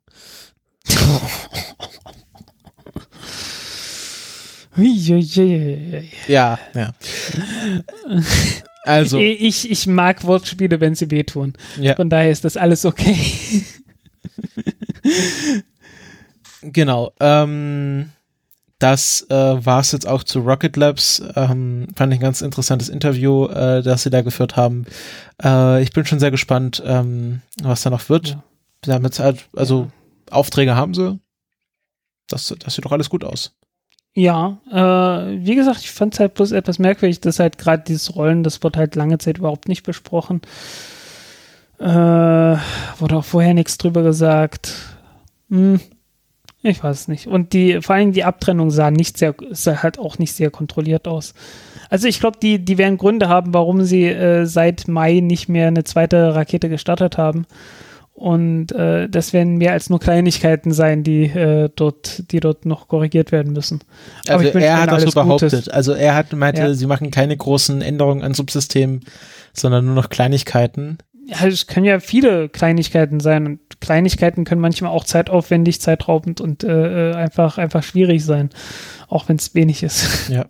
Ja, 6.29 6.59
ja. 6.75 6.93
Also. 8.85 9.19
Ich, 9.19 9.71
ich 9.71 9.87
mag 9.87 10.25
Wortspiele, 10.25 10.81
wenn 10.81 10.95
sie 10.95 11.11
wehtun. 11.11 11.55
Ja. 11.81 11.97
Von 11.97 12.09
daher 12.09 12.31
ist 12.31 12.45
das 12.45 12.57
alles 12.57 12.85
okay. 12.85 13.65
Genau. 16.63 17.13
Ähm, 17.21 18.11
das 18.79 19.27
äh, 19.31 19.35
war 19.35 19.81
es 19.81 19.93
jetzt 19.93 20.07
auch 20.07 20.23
zu 20.23 20.41
Rocket 20.41 20.77
Labs. 20.77 21.23
Ähm, 21.35 21.89
fand 21.97 22.13
ich 22.13 22.19
ein 22.19 22.23
ganz 22.23 22.43
interessantes 22.43 22.89
Interview, 22.89 23.47
äh, 23.47 23.83
das 23.83 24.03
sie 24.03 24.11
da 24.11 24.21
geführt 24.21 24.57
haben. 24.57 24.85
Äh, 25.43 25.83
ich 25.83 25.93
bin 25.93 26.05
schon 26.05 26.19
sehr 26.21 26.31
gespannt, 26.31 26.83
ähm, 26.85 27.41
was 27.63 27.83
da 27.83 27.91
noch 27.91 28.09
wird. 28.09 28.29
Ja. 28.29 28.45
Sie 28.85 28.93
haben 28.93 29.05
jetzt 29.05 29.19
halt, 29.19 29.49
also 29.57 29.91
Aufträge 30.31 30.77
haben 30.77 30.93
sie. 30.93 31.19
Das, 32.29 32.55
das 32.59 32.75
sieht 32.75 32.85
doch 32.85 32.93
alles 32.93 33.09
gut 33.09 33.25
aus. 33.25 33.57
Ja, 34.15 34.59
äh, 34.71 35.45
wie 35.45 35.55
gesagt, 35.55 35.81
ich 35.81 35.91
fand 35.91 36.15
es 36.15 36.21
halt 36.21 36.35
bloß 36.35 36.53
etwas 36.53 36.79
merkwürdig, 36.79 37.21
dass 37.21 37.39
halt 37.39 37.59
gerade 37.59 37.85
dieses 37.87 38.17
Rollen, 38.17 38.43
das 38.43 38.63
wird 38.63 38.77
halt 38.77 38.95
lange 38.95 39.19
Zeit 39.19 39.39
überhaupt 39.39 39.69
nicht 39.69 39.83
besprochen. 39.83 40.41
Äh, 41.79 41.85
wurde 41.85 43.17
auch 43.17 43.25
vorher 43.25 43.53
nichts 43.53 43.77
drüber 43.77 44.03
gesagt. 44.03 44.75
Hm, 45.51 45.81
ich 46.67 46.83
weiß 46.83 47.01
es 47.01 47.09
nicht. 47.09 47.27
Und 47.27 47.53
die, 47.53 47.81
vor 47.81 47.97
allem 47.97 48.13
die 48.13 48.25
Abtrennung 48.25 48.71
sah 48.71 48.91
nicht 48.91 49.19
sehr, 49.19 49.35
sah 49.51 49.83
halt 49.83 49.99
auch 49.99 50.19
nicht 50.19 50.35
sehr 50.35 50.51
kontrolliert 50.51 51.07
aus. 51.09 51.35
Also 51.89 52.09
ich 52.09 52.21
glaube, 52.21 52.39
die, 52.43 52.65
die 52.65 52.79
werden 52.79 52.99
Gründe 52.99 53.29
haben, 53.29 53.55
warum 53.55 53.85
sie 53.85 54.07
äh, 54.07 54.45
seit 54.47 54.89
Mai 54.89 55.21
nicht 55.21 55.49
mehr 55.49 55.69
eine 55.69 55.85
zweite 55.85 56.35
Rakete 56.35 56.69
gestartet 56.69 57.19
haben. 57.19 57.47
Und 58.17 58.73
äh, 58.73 59.11
das 59.11 59.35
werden 59.35 59.59
mehr 59.59 59.73
als 59.73 59.91
nur 59.91 60.01
Kleinigkeiten 60.01 60.73
sein, 60.73 61.03
die 61.03 61.25
äh, 61.25 61.69
dort, 61.77 62.33
die 62.33 62.41
dort 62.41 62.65
noch 62.65 62.89
korrigiert 62.89 63.31
werden 63.31 63.53
müssen. 63.53 63.81
Also 64.27 64.49
er 64.49 64.81
hat 64.81 64.91
das 64.91 65.03
so 65.03 65.11
behauptet. 65.11 65.51
Gutes. 65.51 65.69
Also 65.69 65.93
er 65.93 66.15
hat 66.15 66.33
meinte, 66.33 66.63
ja. 66.63 66.73
sie 66.73 66.87
machen 66.87 67.11
keine 67.11 67.37
großen 67.37 67.83
Änderungen 67.83 68.23
an 68.23 68.33
Subsystemen, 68.33 69.05
sondern 69.53 69.85
nur 69.85 69.95
noch 69.95 70.09
Kleinigkeiten. 70.09 70.97
Ja, 71.27 71.47
es 71.47 71.67
können 71.67 71.85
ja 71.85 72.01
viele 72.01 72.49
Kleinigkeiten 72.49 73.21
sein 73.21 73.47
und 73.47 73.61
Kleinigkeiten 73.81 74.45
können 74.45 74.61
manchmal 74.61 74.91
auch 74.91 75.05
zeitaufwendig, 75.05 75.81
zeitraubend 75.81 76.41
und 76.41 76.65
äh, 76.65 77.11
äh 77.11 77.15
einfach 77.15 77.59
einfach 77.59 77.83
schwierig 77.83 78.25
sein, 78.25 78.51
auch 79.09 79.29
wenn 79.29 79.37
es 79.37 79.55
wenig 79.55 79.83
ist. 79.83 80.29
Ja. 80.37 80.47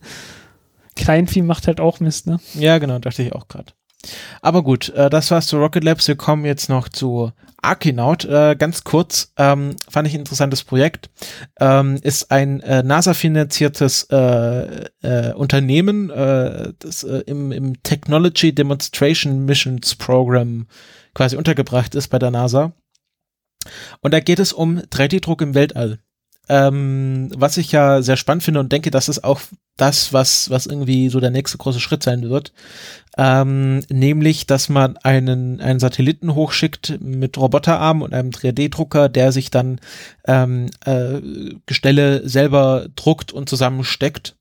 Kleinvieh 0.97 1.43
macht 1.43 1.67
halt 1.67 1.79
auch 1.79 2.01
Mist, 2.01 2.27
ne? 2.27 2.41
Ja, 2.55 2.79
genau, 2.79 2.99
dachte 2.99 3.23
ich 3.23 3.35
auch 3.35 3.49
gerade. 3.49 3.73
Aber 4.41 4.63
gut, 4.63 4.89
äh, 4.91 5.11
das 5.11 5.31
war's 5.31 5.47
zu 5.47 5.59
Rocket 5.59 5.85
Labs. 5.85 6.09
Wir 6.09 6.17
kommen 6.17 6.45
jetzt 6.45 6.69
noch 6.69 6.89
zu 6.89 7.33
Arkinaut, 7.63 8.25
äh, 8.25 8.55
ganz 8.57 8.85
kurz, 8.85 9.33
ähm, 9.37 9.77
fand 9.89 10.07
ich 10.07 10.15
ein 10.15 10.21
interessantes 10.21 10.63
Projekt, 10.63 11.11
ähm, 11.59 11.99
ist 12.03 12.31
ein 12.31 12.61
äh, 12.61 12.83
NASA-finanziertes 12.83 14.05
äh, 14.11 14.85
äh, 15.03 15.33
Unternehmen, 15.35 16.11
äh, 16.11 16.73
das 16.79 17.03
äh, 17.03 17.23
im, 17.27 17.51
im 17.53 17.83
Technology 17.83 18.55
Demonstration 18.55 19.45
Missions 19.47 19.97
Program 19.97 20.67
quasi 21.15 21.37
untergebracht 21.37 21.95
ist 21.95 22.09
bei 22.09 22.19
der 22.19 22.31
NASA. 22.31 22.73
Und 24.01 24.13
da 24.15 24.21
geht 24.21 24.39
es 24.39 24.53
um 24.53 24.79
3D-Druck 24.79 25.43
im 25.43 25.55
Weltall. 25.55 25.99
Ähm, 26.49 27.29
was 27.37 27.57
ich 27.57 27.73
ja 27.73 28.03
sehr 28.03 28.17
spannend 28.17 28.45
finde 28.45 28.61
und 28.61 28.71
denke, 28.71 28.93
das 28.93 29.09
ist 29.09 29.25
auch 29.25 29.41
das, 29.77 30.13
was, 30.13 30.49
was 30.49 30.67
irgendwie 30.67 31.09
so 31.09 31.19
der 31.19 31.31
nächste 31.31 31.59
große 31.59 31.81
Schritt 31.81 32.05
sein 32.05 32.31
wird. 32.31 32.53
Ähm, 33.19 33.81
nämlich, 33.91 34.47
dass 34.47 34.69
man 34.69 34.97
einen, 34.99 35.61
einen 35.61 35.81
Satelliten 35.81 36.35
hochschickt 36.35 36.99
mit 37.01 37.37
Roboterarm 37.37 38.03
und 38.03 38.15
einem 38.15 38.31
3D-Drucker, 38.31 39.09
der 39.09 39.33
sich 39.33 39.51
dann 39.51 39.81
ähm, 40.27 40.71
äh, 40.85 41.21
Gestelle 41.67 42.29
selber 42.29 42.87
druckt 42.95 43.33
und 43.33 43.49
zusammensteckt. 43.49 44.37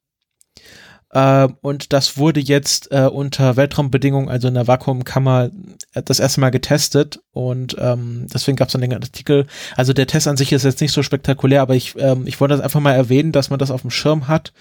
Äh, 1.16 1.48
und 1.62 1.94
das 1.94 2.18
wurde 2.18 2.42
jetzt 2.42 2.92
äh, 2.92 3.08
unter 3.08 3.56
Weltraumbedingungen, 3.56 4.28
also 4.28 4.50
in 4.50 4.54
der 4.54 4.68
Vakuumkammer, 4.68 5.50
äh, 5.94 6.04
das 6.04 6.20
erste 6.20 6.42
Mal 6.42 6.50
getestet. 6.50 7.22
Und 7.32 7.78
ähm, 7.80 8.28
deswegen 8.34 8.58
gab 8.58 8.68
es 8.68 8.74
dann 8.74 8.82
den 8.82 8.94
Artikel. 8.94 9.48
Also 9.78 9.94
der 9.94 10.08
Test 10.08 10.28
an 10.28 10.36
sich 10.36 10.52
ist 10.52 10.66
jetzt 10.66 10.82
nicht 10.82 10.92
so 10.92 11.04
spektakulär, 11.04 11.62
aber 11.62 11.74
ich, 11.74 11.96
ähm, 11.98 12.28
ich 12.28 12.42
wollte 12.42 12.56
das 12.56 12.62
einfach 12.62 12.82
mal 12.82 12.92
erwähnen, 12.92 13.32
dass 13.32 13.50
man 13.50 13.60
das 13.60 13.72
auf 13.72 13.82
dem 13.82 13.92
Schirm 13.92 14.28
hat, 14.28 14.52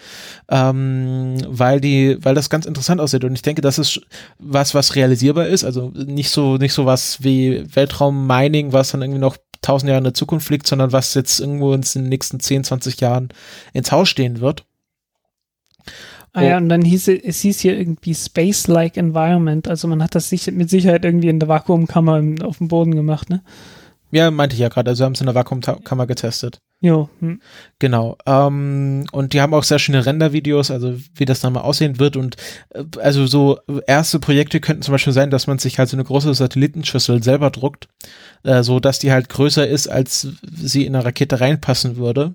ähm, 0.49 1.39
weil 1.49 1.81
die, 1.81 2.19
weil 2.21 2.37
das 2.37 2.51
ganz 2.51 2.67
interessant 2.67 3.01
aussieht. 3.01 3.25
Und 3.25 3.35
ich 3.35 3.43
denke, 3.43 3.61
das 3.61 3.81
ist 3.81 4.01
was, 4.39 4.75
was 4.75 4.95
realisierbar 4.95 5.49
ist. 5.49 5.65
Also 5.65 5.91
nicht 5.95 6.31
so, 6.31 6.57
nicht 6.57 6.73
so 6.73 6.87
was 6.87 7.25
wie 7.25 7.65
Weltraummining, 7.75 8.73
was 8.73 8.93
dann 8.93 9.03
irgendwie 9.03 9.21
noch 9.21 9.37
tausend 9.61 9.89
Jahre 9.89 9.99
in 9.99 10.05
der 10.05 10.15
Zukunft 10.15 10.51
liegt, 10.51 10.69
sondern 10.69 10.93
was 10.93 11.15
jetzt 11.15 11.41
irgendwo 11.41 11.73
in 11.75 11.81
den 11.81 12.09
nächsten 12.09 12.39
10, 12.39 12.63
20 12.63 13.01
Jahren 13.01 13.31
ins 13.73 13.91
Haus 13.91 14.09
stehen 14.09 14.41
wird. 14.41 14.65
Ah 16.35 16.43
ja, 16.43 16.57
und 16.57 16.69
dann 16.69 16.83
hieß 16.83 17.09
es, 17.09 17.41
hieß 17.41 17.61
hier 17.61 17.79
irgendwie 17.79 18.13
Space-like 18.13 18.97
Environment. 18.97 19.69
Also 19.69 19.87
man 19.87 20.03
hat 20.03 20.17
das 20.17 20.29
sich 20.29 20.51
mit 20.51 20.69
Sicherheit 20.69 21.05
irgendwie 21.05 21.29
in 21.29 21.39
der 21.39 21.49
Vakuumkammer 21.49 22.21
auf 22.43 22.59
dem 22.59 22.69
Boden 22.69 22.95
gemacht, 22.97 23.31
ne? 23.31 23.43
Ja, 24.11 24.31
meinte 24.31 24.55
ich 24.55 24.61
ja 24.61 24.69
gerade. 24.69 24.91
Also 24.91 25.05
haben 25.05 25.13
es 25.13 25.21
in 25.21 25.27
der 25.27 25.35
Vakuumkammer 25.35 26.07
getestet. 26.07 26.59
Jo, 26.81 27.09
hm. 27.21 27.41
Genau. 27.79 28.19
Ähm, 28.27 29.07
und 29.13 29.33
die 29.33 29.41
haben 29.41 29.55
auch 29.55 29.63
sehr 29.63 29.79
schöne 29.79 30.05
Render-Videos, 30.05 30.71
also 30.71 30.95
wie 31.15 31.25
das 31.25 31.41
dann 31.41 31.53
mal 31.53 31.63
aussehen 31.63 31.99
wird. 31.99 32.17
Und 32.17 32.37
äh, 32.71 32.85
also 33.01 33.27
so 33.27 33.59
erste 33.87 34.19
Projekte 34.19 34.61
könnten 34.61 34.83
zum 34.83 34.93
Beispiel 34.93 35.13
sein, 35.13 35.31
dass 35.31 35.47
man 35.47 35.59
sich 35.59 35.79
halt 35.79 35.89
so 35.89 35.97
eine 35.97 36.05
große 36.05 36.35
Satellitenschüssel 36.35 37.23
selber 37.23 37.51
druckt, 37.51 37.89
äh, 38.43 38.63
so 38.63 38.81
dass 38.81 38.99
die 38.99 39.13
halt 39.13 39.29
größer 39.29 39.67
ist, 39.67 39.89
als 39.89 40.29
sie 40.53 40.85
in 40.85 40.95
eine 40.95 41.05
Rakete 41.05 41.41
reinpassen 41.41 41.97
würde. 41.97 42.35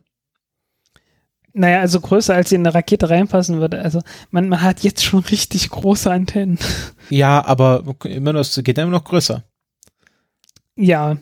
Naja, 1.54 1.80
also 1.80 2.00
größer 2.00 2.36
als 2.36 2.50
sie 2.50 2.56
in 2.56 2.66
eine 2.66 2.76
Rakete 2.76 3.10
reinpassen 3.10 3.60
würde. 3.60 3.82
Also 3.82 4.02
man, 4.32 4.50
man 4.50 4.62
hat 4.62 4.82
jetzt 4.82 5.04
schon 5.04 5.22
richtig 5.22 5.70
große 5.70 6.12
Antennen. 6.12 6.60
Ja, 7.10 7.44
aber 7.46 7.84
immer 8.06 8.34
noch, 8.34 8.42
es 8.42 8.60
geht 8.64 8.78
immer 8.78 8.92
noch 8.92 9.04
größer. 9.04 9.44
Ja. 10.76 11.18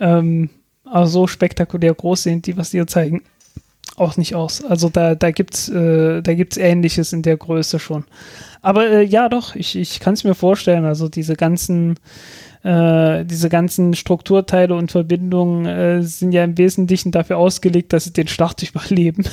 Ähm, 0.00 0.50
aber 0.84 1.06
so 1.06 1.26
spektakulär 1.26 1.94
groß 1.94 2.24
sehen 2.24 2.42
die, 2.42 2.56
was 2.56 2.70
die 2.70 2.78
hier 2.78 2.86
zeigen, 2.86 3.22
auch 3.96 4.16
nicht 4.16 4.34
aus. 4.34 4.64
Also 4.64 4.88
da, 4.88 5.14
da 5.14 5.30
gibt's, 5.30 5.68
äh, 5.68 6.20
da 6.20 6.34
gibt's 6.34 6.56
Ähnliches 6.56 7.12
in 7.12 7.22
der 7.22 7.36
Größe 7.36 7.78
schon. 7.78 8.04
Aber 8.60 8.88
äh, 8.88 9.02
ja, 9.04 9.28
doch, 9.28 9.54
ich, 9.54 9.76
ich 9.76 10.00
kann 10.00 10.14
es 10.14 10.24
mir 10.24 10.34
vorstellen. 10.34 10.84
Also 10.84 11.08
diese 11.08 11.36
ganzen, 11.36 11.98
äh, 12.64 13.26
diese 13.26 13.50
ganzen 13.50 13.92
Strukturteile 13.92 14.74
und 14.74 14.90
Verbindungen 14.90 15.66
äh, 15.66 16.02
sind 16.02 16.32
ja 16.32 16.42
im 16.42 16.56
Wesentlichen 16.56 17.12
dafür 17.12 17.36
ausgelegt, 17.36 17.92
dass 17.92 18.04
sie 18.04 18.12
den 18.14 18.26
Start 18.26 18.62
überleben 18.74 19.24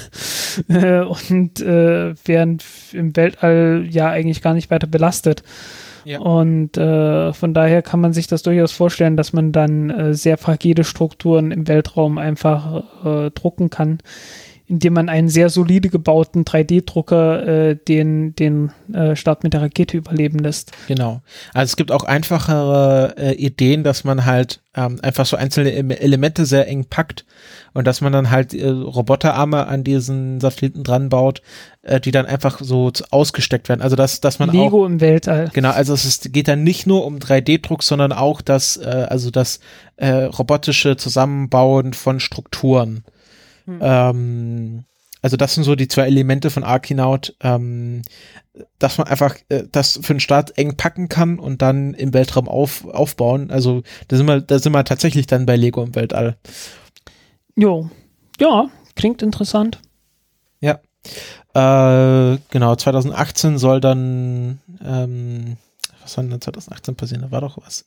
äh, 0.68 1.00
und 1.00 1.62
äh, 1.62 2.14
werden 2.26 2.58
im 2.92 3.16
Weltall 3.16 3.88
ja 3.90 4.10
eigentlich 4.10 4.42
gar 4.42 4.54
nicht 4.54 4.70
weiter 4.70 4.88
belastet. 4.88 5.44
Ja. 6.04 6.20
Und 6.20 6.78
äh, 6.78 7.32
von 7.32 7.54
daher 7.54 7.82
kann 7.82 8.02
man 8.02 8.12
sich 8.12 8.28
das 8.28 8.42
durchaus 8.42 8.74
vorstellen, 8.74 9.16
dass 9.16 9.34
man 9.34 9.52
dann 9.54 9.90
äh, 9.92 10.14
sehr 10.14 10.38
fragile 10.38 10.84
Strukturen 10.84 11.52
im 11.52 11.68
Weltraum 11.68 12.18
einfach 12.18 12.84
drucken 13.34 13.70
kann, 13.70 14.00
indem 14.72 14.94
man 14.94 15.10
einen 15.10 15.28
sehr 15.28 15.50
solide 15.50 15.90
gebauten 15.90 16.46
3D-Drucker 16.46 17.46
äh, 17.46 17.76
den, 17.76 18.34
den 18.38 18.72
äh, 18.94 19.18
Start 19.18 19.44
mit 19.44 19.52
der 19.52 19.62
Rakete 19.62 19.98
überleben 19.98 20.40
lässt. 20.40 20.72
Genau. 20.88 21.22
Also 21.54 21.72
es 21.72 21.76
gibt 21.76 21.92
auch 21.92 22.06
einfachere 22.06 23.14
äh, 23.18 23.34
Ideen, 23.34 23.84
dass 23.84 24.06
man 24.06 24.26
halt 24.26 24.62
ähm, 24.74 25.00
einfach 25.02 25.26
so 25.26 25.36
einzelne 25.36 25.74
Em- 25.74 25.92
Elemente 25.92 26.46
sehr 26.46 26.70
eng 26.70 26.86
packt 26.86 27.26
und 27.74 27.86
dass 27.86 28.00
man 28.00 28.14
dann 28.14 28.32
halt 28.32 28.54
äh, 28.54 28.66
Roboterarme 28.70 29.68
an 29.68 29.84
diesen 29.84 30.40
Satelliten 30.40 30.84
dran 30.84 31.10
baut, 31.10 31.42
äh, 31.82 32.00
die 32.00 32.12
dann 32.12 32.26
einfach 32.26 32.62
so 32.62 32.94
ausgesteckt 33.10 33.68
werden. 33.68 33.82
Also 33.82 33.98
dass, 33.98 34.22
dass 34.22 34.40
man 34.40 34.52
auch 34.52 34.54
Lego 34.54 34.86
im 34.86 35.02
Weltall. 35.02 35.50
Genau, 35.52 35.72
also 35.72 35.94
es 35.94 36.06
ist, 36.06 36.32
geht 36.32 36.48
dann 36.48 36.64
nicht 36.64 36.88
nur 36.88 37.06
um 37.06 37.18
3D-Druck, 37.18 37.84
sondern 37.84 38.14
auch 38.14 38.40
das, 38.40 38.78
äh, 38.78 39.08
also 39.10 39.32
das 39.32 39.60
äh, 39.98 40.24
robotische 40.24 40.96
Zusammenbauen 40.96 41.92
von 41.92 42.22
Strukturen. 42.22 43.04
Ähm, 43.68 44.86
also 45.22 45.38
das 45.38 45.54
sind 45.54 45.64
so 45.64 45.76
die 45.76 45.88
zwei 45.88 46.08
Elemente 46.08 46.50
von 46.50 46.64
Arkinaut, 46.64 47.36
ähm, 47.42 48.02
dass 48.80 48.98
man 48.98 49.08
einfach 49.08 49.36
äh, 49.50 49.64
das 49.72 50.00
für 50.02 50.14
den 50.14 50.20
Start 50.20 50.58
eng 50.58 50.78
packen 50.78 51.10
kann 51.10 51.38
und 51.38 51.62
dann 51.62 51.94
im 51.94 52.14
Weltraum 52.14 52.48
auf, 52.48 52.86
aufbauen. 52.86 53.52
Also 53.52 53.84
da 54.08 54.18
sind 54.18 54.28
wir, 54.28 54.42
da 54.42 54.58
sind 54.58 54.74
wir 54.74 54.84
tatsächlich 54.84 55.28
dann 55.28 55.46
bei 55.46 55.56
Lego 55.56 55.84
im 55.84 55.96
Weltall. 55.96 56.38
Jo. 57.56 57.90
Ja, 58.40 58.70
klingt 58.96 59.22
interessant. 59.22 59.80
Ja. 60.60 60.80
Äh, 61.54 62.40
genau, 62.50 62.76
2018 62.76 63.58
soll 63.60 63.80
dann, 63.80 64.60
ähm, 64.84 65.58
was 66.02 66.14
soll 66.14 66.28
denn 66.28 66.42
2018 66.42 66.96
passieren? 66.96 67.22
Da 67.22 67.32
war 67.32 67.42
doch 67.42 67.60
was. 67.64 67.86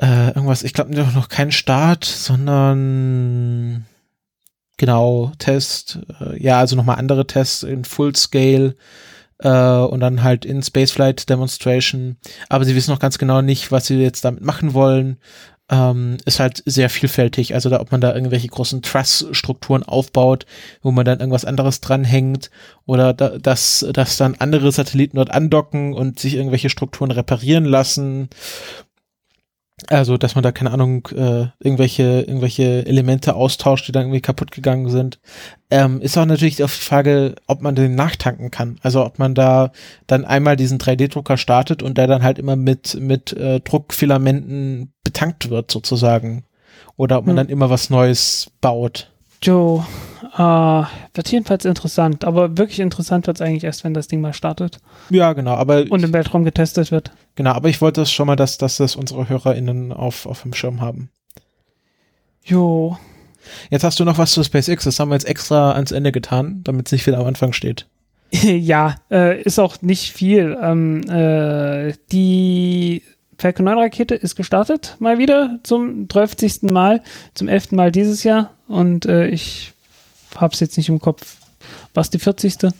Äh, 0.00 0.28
irgendwas, 0.28 0.62
ich 0.62 0.72
glaube 0.72 0.94
noch 0.94 1.28
kein 1.28 1.52
Start, 1.52 2.04
sondern 2.04 3.86
genau, 4.78 5.32
Test, 5.38 5.98
äh, 6.20 6.42
ja, 6.42 6.58
also 6.58 6.74
nochmal 6.74 6.96
andere 6.96 7.26
Tests 7.26 7.62
in 7.62 7.84
Full 7.84 8.16
Scale 8.16 8.74
äh, 9.40 9.48
und 9.50 10.00
dann 10.00 10.22
halt 10.22 10.44
in 10.44 10.62
Spaceflight 10.62 11.28
Demonstration. 11.28 12.16
Aber 12.48 12.64
sie 12.64 12.74
wissen 12.74 12.90
noch 12.90 13.00
ganz 13.00 13.18
genau 13.18 13.42
nicht, 13.42 13.70
was 13.70 13.86
sie 13.86 13.96
jetzt 13.96 14.24
damit 14.24 14.42
machen 14.42 14.72
wollen. 14.72 15.18
Ähm, 15.70 16.16
ist 16.24 16.40
halt 16.40 16.62
sehr 16.64 16.88
vielfältig. 16.88 17.52
Also 17.52 17.68
da, 17.68 17.80
ob 17.80 17.92
man 17.92 18.00
da 18.00 18.14
irgendwelche 18.14 18.48
großen 18.48 18.80
Truss-Strukturen 18.80 19.82
aufbaut, 19.82 20.46
wo 20.80 20.92
man 20.92 21.04
dann 21.04 21.20
irgendwas 21.20 21.44
anderes 21.44 21.82
dranhängt 21.82 22.50
oder 22.86 23.12
da, 23.12 23.36
dass, 23.38 23.86
dass 23.92 24.16
dann 24.16 24.36
andere 24.38 24.72
Satelliten 24.72 25.18
dort 25.18 25.30
andocken 25.30 25.92
und 25.92 26.18
sich 26.18 26.36
irgendwelche 26.36 26.70
Strukturen 26.70 27.10
reparieren 27.10 27.66
lassen. 27.66 28.30
Also, 29.86 30.16
dass 30.16 30.34
man 30.34 30.42
da, 30.42 30.50
keine 30.52 30.72
Ahnung, 30.72 31.06
äh, 31.14 31.46
irgendwelche, 31.60 32.22
irgendwelche 32.22 32.84
Elemente 32.86 33.34
austauscht, 33.36 33.86
die 33.86 33.92
dann 33.92 34.04
irgendwie 34.04 34.20
kaputt 34.20 34.50
gegangen 34.50 34.90
sind. 34.90 35.20
Ähm, 35.70 36.00
ist 36.00 36.18
auch 36.18 36.26
natürlich 36.26 36.62
auch 36.64 36.68
die 36.68 36.74
Frage, 36.84 37.36
ob 37.46 37.62
man 37.62 37.74
den 37.74 37.94
nachtanken 37.94 38.50
kann. 38.50 38.78
Also, 38.82 39.04
ob 39.04 39.18
man 39.18 39.34
da 39.34 39.70
dann 40.06 40.24
einmal 40.24 40.56
diesen 40.56 40.78
3D-Drucker 40.78 41.36
startet 41.36 41.82
und 41.82 41.96
der 41.96 42.06
dann 42.08 42.22
halt 42.22 42.38
immer 42.38 42.56
mit, 42.56 42.98
mit 43.00 43.32
äh, 43.34 43.60
Druckfilamenten 43.60 44.92
betankt 45.04 45.48
wird, 45.48 45.70
sozusagen. 45.70 46.44
Oder 46.96 47.18
ob 47.18 47.26
man 47.26 47.34
Hm. 47.34 47.36
dann 47.36 47.48
immer 47.48 47.70
was 47.70 47.88
Neues 47.88 48.50
baut. 48.60 49.12
Jo. 49.42 49.84
Äh, 50.36 50.38
wird 51.14 51.30
jedenfalls 51.30 51.64
interessant. 51.64 52.24
Aber 52.24 52.56
wirklich 52.58 52.80
interessant 52.80 53.26
wird 53.26 53.38
es 53.38 53.40
eigentlich 53.40 53.64
erst, 53.64 53.84
wenn 53.84 53.94
das 53.94 54.08
Ding 54.08 54.20
mal 54.20 54.32
startet 54.32 54.78
Ja, 55.10 55.32
genau, 55.32 55.54
aber 55.54 55.84
und 55.90 56.02
im 56.04 56.12
Weltraum 56.12 56.44
getestet 56.44 56.90
wird. 56.90 57.12
genau, 57.34 57.52
aber 57.52 57.68
ich 57.68 57.80
wollte 57.80 58.00
das 58.02 58.10
schon 58.12 58.26
mal, 58.26 58.36
dass, 58.36 58.58
dass 58.58 58.76
das 58.76 58.96
unsere 58.96 59.28
HörerInnen 59.28 59.92
auf, 59.92 60.26
auf 60.26 60.42
dem 60.42 60.54
Schirm 60.54 60.80
haben. 60.80 61.10
Jo. 62.44 62.96
Jetzt 63.70 63.84
hast 63.84 63.98
du 63.98 64.04
noch 64.04 64.18
was 64.18 64.32
zu 64.32 64.42
SpaceX, 64.42 64.84
das 64.84 65.00
haben 65.00 65.10
wir 65.10 65.14
jetzt 65.14 65.28
extra 65.28 65.72
ans 65.72 65.92
Ende 65.92 66.12
getan, 66.12 66.60
damit 66.64 66.86
es 66.86 66.92
nicht 66.92 67.06
wieder 67.06 67.18
am 67.18 67.26
Anfang 67.26 67.52
steht. 67.52 67.86
ja, 68.30 68.96
äh, 69.10 69.40
ist 69.40 69.58
auch 69.58 69.80
nicht 69.80 70.12
viel. 70.12 70.56
Ähm, 70.60 71.02
äh, 71.08 71.94
die 72.12 73.02
Falcon 73.38 73.64
9 73.64 73.78
Rakete 73.78 74.14
ist 74.14 74.36
gestartet, 74.36 74.96
mal 74.98 75.18
wieder 75.18 75.60
zum 75.62 76.08
30. 76.08 76.62
Mal, 76.64 77.02
zum 77.34 77.48
11. 77.48 77.72
Mal 77.72 77.92
dieses 77.92 78.24
Jahr. 78.24 78.50
Und 78.68 79.06
äh, 79.06 79.26
ich 79.28 79.72
hab's 80.36 80.60
jetzt 80.60 80.76
nicht 80.76 80.88
im 80.88 81.00
Kopf. 81.00 81.36
Was 81.94 82.10
die 82.10 82.18
40. 82.18 82.70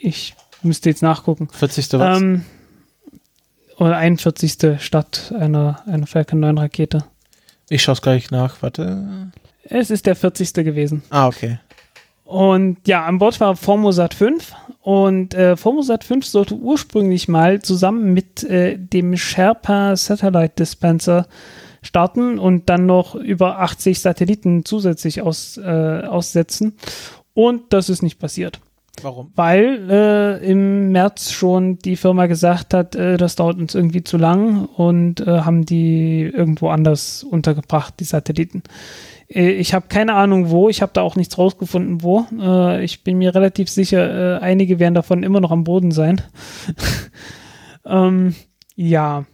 Ich 0.00 0.34
müsste 0.62 0.88
jetzt 0.88 1.02
nachgucken. 1.02 1.48
40. 1.52 1.92
was? 1.94 2.20
Ähm, 2.20 2.44
oder 3.76 3.96
41. 3.96 4.80
Start 4.80 5.32
einer, 5.38 5.82
einer 5.86 6.06
Falcon 6.06 6.40
9 6.40 6.58
Rakete. 6.58 7.04
ich 7.68 7.82
schaue 7.82 7.94
es 7.94 8.02
gleich 8.02 8.30
nach, 8.30 8.62
warte. 8.62 9.30
Es 9.64 9.90
ist 9.90 10.06
der 10.06 10.16
40. 10.16 10.54
gewesen. 10.54 11.02
Ah, 11.10 11.26
okay. 11.26 11.58
Und 12.24 12.78
ja, 12.88 13.04
an 13.04 13.18
Bord 13.18 13.38
war 13.38 13.54
Formosat 13.54 14.12
5 14.14 14.52
und 14.82 15.34
äh, 15.34 15.56
Formosat 15.56 16.02
5 16.02 16.26
sollte 16.26 16.54
ursprünglich 16.54 17.28
mal 17.28 17.62
zusammen 17.62 18.12
mit 18.14 18.42
äh, 18.42 18.76
dem 18.76 19.16
Sherpa 19.16 19.94
Satellite 19.94 20.54
Dispenser 20.58 21.28
starten 21.86 22.38
und 22.38 22.68
dann 22.68 22.86
noch 22.86 23.14
über 23.14 23.60
80 23.60 24.00
Satelliten 24.00 24.64
zusätzlich 24.64 25.22
aus, 25.22 25.56
äh, 25.56 26.02
aussetzen. 26.02 26.74
Und 27.34 27.72
das 27.72 27.88
ist 27.88 28.02
nicht 28.02 28.18
passiert, 28.18 28.60
Warum? 29.02 29.30
weil 29.36 29.90
äh, 29.90 30.50
im 30.50 30.90
März 30.90 31.30
schon 31.32 31.78
die 31.78 31.96
Firma 31.96 32.26
gesagt 32.26 32.72
hat, 32.74 32.94
äh, 32.94 33.16
das 33.18 33.36
dauert 33.36 33.58
uns 33.58 33.74
irgendwie 33.74 34.02
zu 34.04 34.16
lang 34.16 34.64
und 34.64 35.20
äh, 35.20 35.40
haben 35.40 35.66
die 35.66 36.22
irgendwo 36.22 36.68
anders 36.68 37.22
untergebracht, 37.22 37.94
die 38.00 38.04
Satelliten. 38.04 38.62
Äh, 39.28 39.50
Ich 39.52 39.74
habe 39.74 39.86
keine 39.88 40.14
Ahnung 40.14 40.50
wo, 40.50 40.68
ich 40.68 40.80
habe 40.82 40.92
da 40.94 41.02
auch 41.02 41.16
nichts 41.16 41.36
rausgefunden 41.36 42.02
wo. 42.02 42.26
Äh, 42.40 42.84
ich 42.84 43.04
bin 43.04 43.18
mir 43.18 43.34
relativ 43.34 43.68
sicher, 43.68 44.38
äh, 44.38 44.40
einige 44.40 44.78
werden 44.78 44.94
davon 44.94 45.22
immer 45.22 45.40
noch 45.40 45.50
am 45.50 45.64
Boden 45.64 45.90
sein. 45.90 46.22
ähm, 47.86 48.34
ja. 48.74 49.24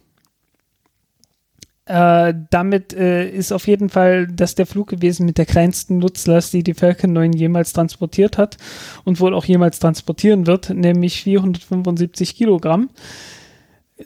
Äh, 1.85 2.33
damit 2.49 2.93
äh, 2.93 3.29
ist 3.29 3.51
auf 3.51 3.67
jeden 3.67 3.89
Fall 3.89 4.27
das 4.27 4.55
der 4.55 4.65
Flug 4.65 4.87
gewesen 4.87 5.25
mit 5.25 5.37
der 5.37 5.45
kleinsten 5.45 5.97
Nutzlast, 5.97 6.53
die 6.53 6.63
die 6.63 6.75
Falcon 6.75 7.11
9 7.11 7.33
jemals 7.33 7.73
transportiert 7.73 8.37
hat 8.37 8.57
und 9.03 9.19
wohl 9.19 9.33
auch 9.33 9.43
jemals 9.43 9.79
transportieren 9.79 10.47
wird, 10.47 10.69
nämlich 10.69 11.23
475 11.23 12.37
Kilogramm. 12.37 12.89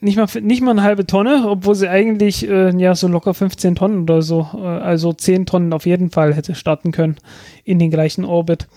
Nicht 0.02 0.18
mal, 0.18 0.28
nicht 0.42 0.62
mal 0.62 0.72
eine 0.72 0.82
halbe 0.84 1.06
Tonne, 1.06 1.46
obwohl 1.48 1.76
sie 1.76 1.88
eigentlich 1.88 2.50
äh, 2.50 2.76
ja 2.76 2.96
so 2.96 3.08
locker 3.08 3.36
15 3.36 3.76
Tonnen 3.76 4.02
oder 4.02 4.24
so, 4.24 4.48
äh, 4.56 4.58
also 4.58 5.14
10 5.14 5.46
Tonnen 5.46 5.72
auf 5.72 5.86
jeden 5.86 6.10
Fall 6.10 6.34
hätte 6.34 6.56
starten 6.56 6.92
können 6.92 7.18
in 7.64 7.78
den 7.78 7.92
gleichen 7.92 8.26
Orbit. 8.26 8.68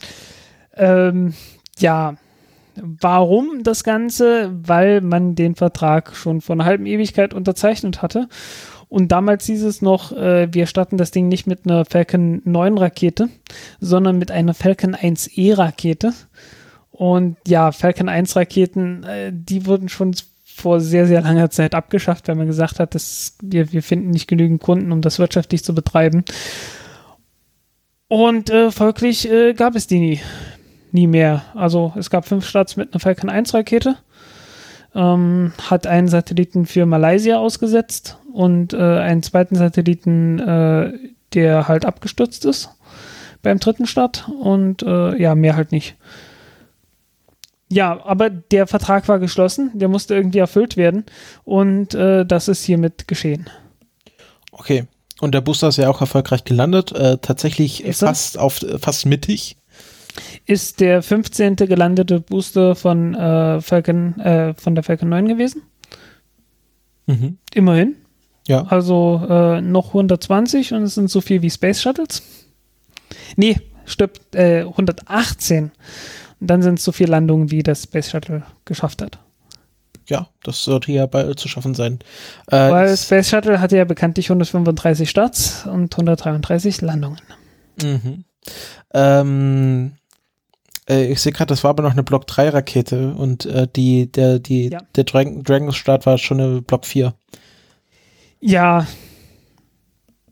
Ähm, 0.77 1.33
ja, 1.79 2.17
warum 2.77 3.63
das 3.63 3.83
Ganze? 3.83 4.51
Weil 4.63 5.01
man 5.01 5.35
den 5.35 5.55
Vertrag 5.55 6.15
schon 6.15 6.43
vor 6.43 6.55
einer 6.55 6.65
halben 6.67 6.87
Ewigkeit 6.87 7.33
unterzeichnet 7.35 8.03
hatte. 8.03 8.29
Und 8.91 9.12
damals 9.12 9.47
hieß 9.47 9.62
es 9.62 9.83
noch, 9.83 10.11
äh, 10.12 10.53
wir 10.53 10.67
starten 10.67 10.99
das 10.99 11.12
Ding 11.12 11.29
nicht 11.29 11.47
mit 11.47 11.61
einer 11.65 11.85
Falcon 11.85 12.43
9 12.45 12.77
Rakete, 12.77 13.29
sondern 13.79 14.19
mit 14.19 14.33
einer 14.33 14.53
Falcon 14.53 14.97
1E 14.97 15.57
Rakete. 15.57 16.12
Und 16.91 17.37
ja, 17.47 17.71
Falcon 17.71 18.09
1 18.09 18.35
Raketen, 18.35 19.05
äh, 19.05 19.31
die 19.33 19.65
wurden 19.65 19.89
schon 19.89 20.17
vor 20.45 20.81
sehr, 20.81 21.07
sehr 21.07 21.23
langer 21.23 21.51
Zeit 21.51 21.77
abgeschafft, 21.77 22.27
weil 22.27 22.35
man 22.35 22.49
gesagt 22.49 22.81
hat, 22.81 22.97
dass 22.97 23.37
wir, 23.41 23.73
wir 23.73 23.85
finden 23.85 24.11
nicht 24.11 24.27
genügend 24.27 24.61
Kunden, 24.61 24.91
um 24.91 25.03
das 25.03 25.21
wirtschaftlich 25.21 25.62
zu 25.62 25.73
betreiben. 25.73 26.25
Und 28.09 28.51
äh, 28.51 28.73
folglich 28.73 29.31
äh, 29.31 29.55
gab 29.55 29.77
es 29.77 29.87
die 29.87 30.01
nie, 30.01 30.21
nie 30.91 31.07
mehr. 31.07 31.45
Also 31.55 31.93
es 31.97 32.11
gab 32.11 32.27
fünf 32.27 32.45
Starts 32.45 32.77
mit 32.77 32.93
einer 32.93 32.99
Falcon 32.99 33.31
1 33.31 33.55
Rakete, 33.55 33.97
ähm, 34.97 35.53
hat 35.71 35.87
einen 35.87 36.09
Satelliten 36.09 36.67
für 36.67 36.87
Malaysia 36.87 37.39
ausgesetzt 37.39 38.20
und 38.32 38.73
äh, 38.73 38.77
einen 38.77 39.23
zweiten 39.23 39.57
Satelliten, 39.57 40.39
äh, 40.39 40.93
der 41.35 41.69
halt 41.69 41.85
abgestürzt 41.85 42.44
ist 42.44 42.70
beim 43.43 43.59
dritten 43.59 43.86
Start 43.86 44.28
und 44.28 44.82
äh, 44.82 45.16
ja, 45.20 45.35
mehr 45.35 45.57
halt 45.57 45.73
nicht. 45.73 45.97
Ja, 47.73 48.05
aber 48.05 48.31
der 48.31 48.66
Vertrag 48.66 49.09
war 49.09 49.20
geschlossen, 49.20 49.70
der 49.74 49.89
musste 49.89 50.15
irgendwie 50.15 50.39
erfüllt 50.40 50.77
werden 50.77 51.05
und 51.44 51.94
äh, 51.94 52.27
das 52.27 52.48
ist 52.48 52.65
hiermit 52.65 53.07
geschehen. 53.07 53.48
Okay. 54.51 54.85
Und 55.20 55.35
der 55.35 55.43
Booster 55.43 55.69
ist 55.69 55.77
ja 55.77 55.90
auch 55.90 56.01
erfolgreich 56.01 56.44
gelandet, 56.44 56.93
äh, 56.93 57.19
tatsächlich 57.19 57.85
Ist 57.85 58.02
er? 58.02 58.09
fast 58.09 58.39
auf 58.39 58.65
fast 58.81 59.05
mittig. 59.07 59.57
Ist 60.47 60.81
der 60.81 61.02
15. 61.02 61.57
gelandete 61.57 62.20
Booster 62.20 62.74
von, 62.74 63.15
äh, 63.15 63.61
Falcon, 63.61 64.19
äh, 64.19 64.55
von 64.55 64.74
der 64.74 64.82
Falcon 64.82 65.11
9 65.11 65.28
gewesen. 65.28 65.62
Mhm. 67.07 67.39
Immerhin. 67.55 67.97
Ja. 68.51 68.65
Also 68.69 69.25
äh, 69.31 69.61
noch 69.61 69.89
120 69.89 70.73
und 70.75 70.83
es 70.83 70.97
sind 70.97 71.09
so 71.09 71.21
viel 71.21 71.41
wie 71.41 71.51
Space 71.51 71.81
Shuttles. 71.81 72.23
Nee, 73.37 73.61
stirbt 73.85 74.35
äh, 74.35 74.63
118. 74.63 75.71
Und 76.41 76.51
dann 76.51 76.61
sind 76.61 76.81
es 76.81 76.85
so 76.85 76.91
viele 76.91 77.13
Landungen, 77.13 77.53
wie 77.53 77.63
das 77.63 77.85
Space 77.85 78.11
Shuttle 78.11 78.43
geschafft 78.65 79.03
hat. 79.03 79.19
Ja, 80.09 80.27
das 80.43 80.65
sollte 80.65 80.91
ja 80.91 81.07
bald 81.07 81.39
zu 81.39 81.47
schaffen 81.47 81.75
sein. 81.75 82.01
Äh, 82.49 82.57
Weil 82.71 82.97
Space 82.97 83.29
Shuttle 83.31 83.61
hatte 83.61 83.77
ja 83.77 83.85
bekanntlich 83.85 84.31
135 84.31 85.09
Starts 85.09 85.67
und 85.67 85.95
133 85.95 86.81
Landungen. 86.81 87.21
Mhm. 87.81 88.25
Ähm, 88.93 89.93
äh, 90.89 91.05
ich 91.07 91.21
sehe 91.21 91.31
gerade, 91.31 91.51
das 91.51 91.63
war 91.63 91.71
aber 91.71 91.85
noch 91.85 91.93
eine 91.93 92.03
Block 92.03 92.27
3 92.27 92.49
Rakete 92.49 93.15
und 93.15 93.47
äh, 93.47 93.69
die, 93.77 94.11
der, 94.11 94.41
die, 94.41 94.71
Ja. 94.71 94.81
der 94.97 95.05
Dragon, 95.05 95.45
Dragon 95.45 95.73
Start 95.73 96.05
war 96.07 96.19
schon 96.19 96.41
eine 96.41 96.63
Block 96.63 96.85
4. 96.85 97.15
Ja, 98.41 98.87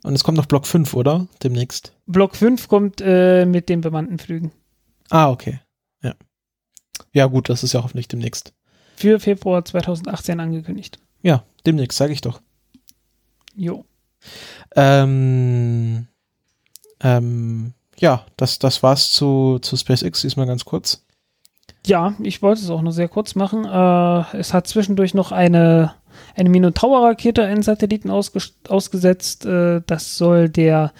Und 0.03 0.15
es 0.15 0.25
kommt 0.25 0.39
noch 0.39 0.47
Block 0.47 0.67
5, 0.67 0.95
oder? 0.95 1.27
Demnächst. 1.43 1.93
Block 2.07 2.37
5 2.37 2.69
kommt 2.69 3.01
äh, 3.05 3.45
mit 3.45 3.69
den 3.69 3.81
bemannten 3.83 4.19
Flügen. 4.19 4.53
Ah, 5.11 5.31
okay. 5.31 5.61
Ja. 6.03 6.15
Ja, 7.13 7.27
gut, 7.27 7.49
das 7.49 7.63
ist 7.63 7.73
ja 7.75 7.83
hoffentlich 7.83 8.09
demnächst. 8.09 8.55
Für 8.97 9.21
Februar 9.21 9.65
2018 9.65 10.41
angekündigt. 10.41 10.99
Ja, 11.23 11.45
demnächst, 11.67 11.99
sage 11.99 12.13
ich 12.13 12.21
doch. 12.21 12.41
Jo. 13.55 13.85
Ähm, 14.77 16.07
ähm, 17.01 17.75
ja, 17.99 18.25
das, 18.37 18.59
das 18.59 18.83
war's 18.83 19.13
zu, 19.13 19.59
zu 19.61 19.77
SpaceX 19.77 20.23
diesmal 20.23 20.47
ganz 20.47 20.65
kurz. 20.65 21.05
Ja, 21.87 22.15
ich 22.21 22.43
wollte 22.43 22.63
es 22.63 22.71
auch 22.71 22.83
nur 22.83 22.93
sehr 22.93 23.09
kurz 23.09 23.35
machen. 23.35 23.65
Äh, 23.65 24.37
es 24.37 24.53
hat 24.55 24.67
zwischendurch 24.67 25.15
noch 25.15 25.33
eine, 25.33 25.95
eine 26.37 26.49
Minotaur-Rakete 26.49 27.45
einen 27.45 27.63
Satelliten 27.63 28.11
ausges 28.11 28.55
ausgesetzt. 28.69 29.47
Äh, 29.47 29.83
das 29.87 30.17
soll 30.17 30.49
der 30.49 30.93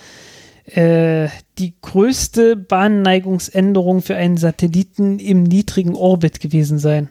äh, 0.67 1.29
die 1.59 1.75
größte 1.81 2.57
Bahnneigungsänderung 2.57 4.03
für 4.03 4.17
einen 4.17 4.37
Satelliten 4.37 5.19
im 5.19 5.43
niedrigen 5.43 5.95
Orbit 5.95 6.41
gewesen 6.41 6.79
sein. 6.79 7.09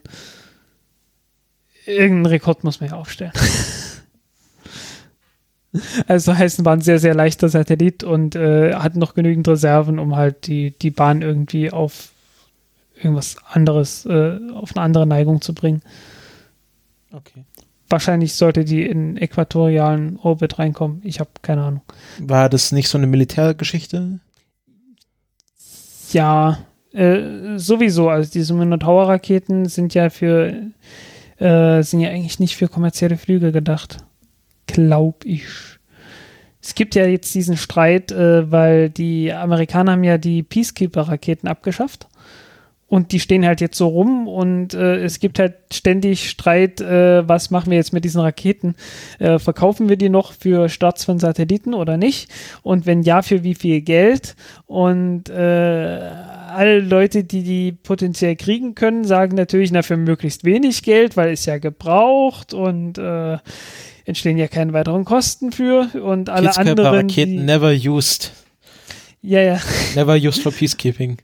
Irgendeinen 1.86 2.28
Rekord 2.28 2.64
muss 2.64 2.80
man 2.80 2.90
ja 2.90 2.96
aufstellen. 2.98 3.34
Also 6.08 6.36
heißen, 6.36 6.66
war 6.66 6.74
ein 6.74 6.82
sehr, 6.82 6.98
sehr 6.98 7.14
leichter 7.14 7.50
Satellit 7.50 8.04
und 8.04 8.36
äh, 8.36 8.74
hat 8.74 8.96
noch 8.96 9.14
genügend 9.14 9.48
Reserven, 9.48 10.00
um 10.00 10.16
halt 10.16 10.48
die, 10.48 10.72
die 10.72 10.90
Bahn 10.90 11.22
irgendwie 11.22 11.72
auf 11.72 12.14
irgendwas 12.96 13.36
anderes, 13.48 14.06
äh, 14.06 14.40
auf 14.54 14.76
eine 14.76 14.84
andere 14.84 15.06
Neigung 15.06 15.42
zu 15.42 15.54
bringen. 15.54 15.82
Okay. 17.12 17.44
Wahrscheinlich 17.89 18.34
sollte 18.34 18.65
die 18.65 18.84
in 18.84 19.15
äquatorialen 19.18 20.18
Orbit 20.18 20.59
reinkommen. 20.59 21.01
Ich 21.03 21.19
habe 21.19 21.30
keine 21.41 21.64
Ahnung. 21.64 21.81
War 22.19 22.49
das 22.49 22.72
nicht 22.72 22.89
so 22.89 22.97
eine 22.97 23.07
Militärgeschichte? 23.07 24.19
Ja, 26.11 26.59
äh, 26.93 27.57
sowieso. 27.57 28.09
Also 28.09 28.31
diese 28.31 28.53
Minotaur-Raketen 28.53 29.65
sind 29.65 29.93
ja 29.93 30.09
für, 30.09 30.53
äh, 31.38 31.81
sind 31.84 31.99
ja 32.01 32.09
eigentlich 32.09 32.39
nicht 32.39 32.55
für 32.57 32.68
kommerzielle 32.68 33.18
Flüge 33.18 33.51
gedacht. 33.51 33.99
Glaub 34.65 35.23
ich. 35.26 35.45
Es 36.61 36.76
gibt 36.76 36.95
ja 36.95 37.05
jetzt 37.05 37.34
diesen 37.34 37.55
Streit, 37.55 38.11
äh, 38.11 38.51
weil 38.51 38.89
die 38.89 39.31
Amerikaner 39.31 39.93
haben 39.93 40.03
ja 40.03 40.18
die 40.18 40.43
Peacekeeper-Raketen 40.43 41.47
abgeschafft. 41.47 42.07
Und 42.89 43.11
die 43.11 43.19
stehen 43.19 43.45
halt 43.45 43.59
jetzt 43.59 43.77
so 43.77 43.88
rum 43.89 44.30
und 44.30 44.73
äh, 44.73 45.03
es 45.03 45.19
gibt 45.19 45.39
halt 45.39 45.55
ständig 45.73 46.30
Streit, 46.30 46.80
äh, 46.80 47.27
was 47.27 47.51
machen 47.51 47.69
wir 47.69 47.77
jetzt 47.77 47.91
mit 47.91 48.05
diesen 48.05 48.22
Raketen? 48.22 48.76
Äh, 49.19 49.39
verkaufen 49.39 49.89
wir 49.89 49.97
die 49.97 50.07
noch 50.07 50.31
für 50.31 50.69
Starts 50.69 51.03
von 51.03 51.19
Satelliten 51.19 51.73
oder 51.73 51.97
nicht? 51.97 52.31
Und 52.61 52.85
wenn 52.85 53.01
ja, 53.01 53.22
für 53.23 53.43
wie 53.43 53.55
viel 53.55 53.81
Geld? 53.81 54.38
Und 54.68 55.30
äh, 55.30 55.99
alle 56.57 56.80
Leute, 56.80 57.26
die 57.26 57.43
die 57.43 57.73
potenziell 57.73 58.38
kriegen 58.38 58.73
können, 58.73 59.03
sagen 59.03 59.35
natürlich, 59.35 59.72
na, 59.72 59.81
für 59.81 59.97
möglichst 59.97 60.45
wenig 60.45 60.81
Geld, 60.81 61.18
weil 61.18 61.34
es 61.34 61.45
ja 61.45 61.57
gebraucht 61.57 62.53
und 62.53 62.97
äh, 62.97 63.38
entstehen 64.05 64.38
ja 64.38 64.47
keine 64.47 64.72
weiteren 64.72 65.03
Kosten 65.03 65.51
für. 65.51 65.89
Und 66.01 66.30
alle 66.30 66.55
anderen. 66.55 67.07
Peacekeeper-Raketen 67.07 67.31
Die, 67.31 67.43
never 67.43 67.72
used. 67.72 68.31
ja, 69.22 69.41
ja. 69.41 69.59
Never 69.93 70.15
used 70.15 70.41
for 70.41 70.53
peacekeeping. 70.53 71.18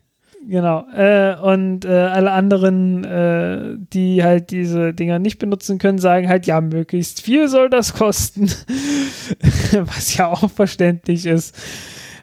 Genau. 0.45 0.86
Äh, 0.94 1.36
und 1.38 1.86
äh, 1.86 1.90
alle 1.90 2.32
anderen, 2.32 3.03
äh, 3.06 3.78
die 3.94 4.24
halt 4.24 4.52
diese 4.52 4.94
Dinger 4.94 5.20
nicht 5.20 5.40
benutzen 5.40 5.78
können, 5.78 5.99
sagen 5.99 6.28
halt, 6.28 6.45
ja, 6.48 6.60
möglichst 6.60 7.22
viel 7.22 7.48
soll 7.48 7.70
das 7.70 7.94
kosten. 7.94 8.49
Was 9.72 10.15
ja 10.18 10.28
auch 10.28 10.49
verständlich 10.52 11.26
ist. 11.26 11.56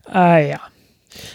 Ah 0.04 0.38
ja. 0.38 0.60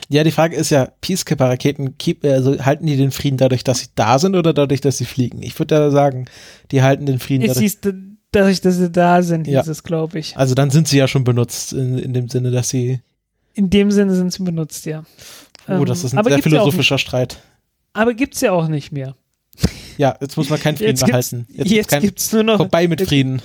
Ja, 0.09 0.23
die 0.23 0.31
Frage 0.31 0.55
ist 0.55 0.69
ja, 0.69 0.89
Peacekeeper-Raketen, 1.01 1.97
keep, 1.97 2.23
also 2.23 2.63
halten 2.63 2.85
die 2.85 2.95
den 2.97 3.11
Frieden 3.11 3.37
dadurch, 3.37 3.63
dass 3.63 3.79
sie 3.79 3.87
da 3.95 4.19
sind 4.19 4.35
oder 4.35 4.53
dadurch, 4.53 4.81
dass 4.81 4.97
sie 4.97 5.05
fliegen? 5.05 5.41
Ich 5.43 5.57
würde 5.59 5.75
ja 5.75 5.91
sagen, 5.91 6.25
die 6.71 6.81
halten 6.81 7.05
den 7.05 7.19
Frieden 7.19 7.45
dadurch. 7.47 7.59
hieß, 7.63 7.79
dadurch, 8.31 8.61
dass 8.61 8.77
sie 8.77 8.91
da 8.91 9.21
sind, 9.21 9.47
Ja. 9.47 9.61
hieß 9.61 9.69
es, 9.69 9.83
glaube 9.83 10.19
ich. 10.19 10.37
Also 10.37 10.55
dann 10.55 10.69
sind 10.69 10.87
sie 10.87 10.97
ja 10.97 11.07
schon 11.07 11.23
benutzt, 11.23 11.73
in, 11.73 11.97
in 11.97 12.13
dem 12.13 12.29
Sinne, 12.29 12.51
dass 12.51 12.69
sie, 12.69 13.01
In 13.53 13.69
dem 13.69 13.91
Sinne 13.91 14.13
sind 14.15 14.31
sie 14.31 14.43
benutzt, 14.43 14.85
ja. 14.85 15.03
Oh, 15.67 15.71
Ähm, 15.73 15.85
das 15.85 16.03
ist 16.03 16.13
ein 16.13 16.17
aber 16.19 16.29
sehr 16.29 16.37
ja 16.39 16.43
philosophischer 16.43 16.97
Streit. 16.97 17.39
Aber 17.93 18.13
gibt's 18.13 18.41
ja 18.41 18.51
auch 18.51 18.67
nicht 18.67 18.91
mehr. 18.91 19.15
Ja, 19.97 20.13
jetzt 20.19 20.35
muss 20.35 20.49
man 20.49 20.59
keinen 20.59 20.75
Frieden 20.75 20.89
Jetzt 20.89 21.07
mehr 21.07 21.13
gibt's, 21.13 21.31
halten. 21.31 21.47
jetzt 21.53 21.69
gibt's 21.69 21.99
gibt's 22.01 22.33
nur 22.33 22.43
noch. 22.43 22.57
vorbei 22.57 22.85
mit 22.89 22.99
jetzt, 22.99 23.07
Frieden. 23.07 23.41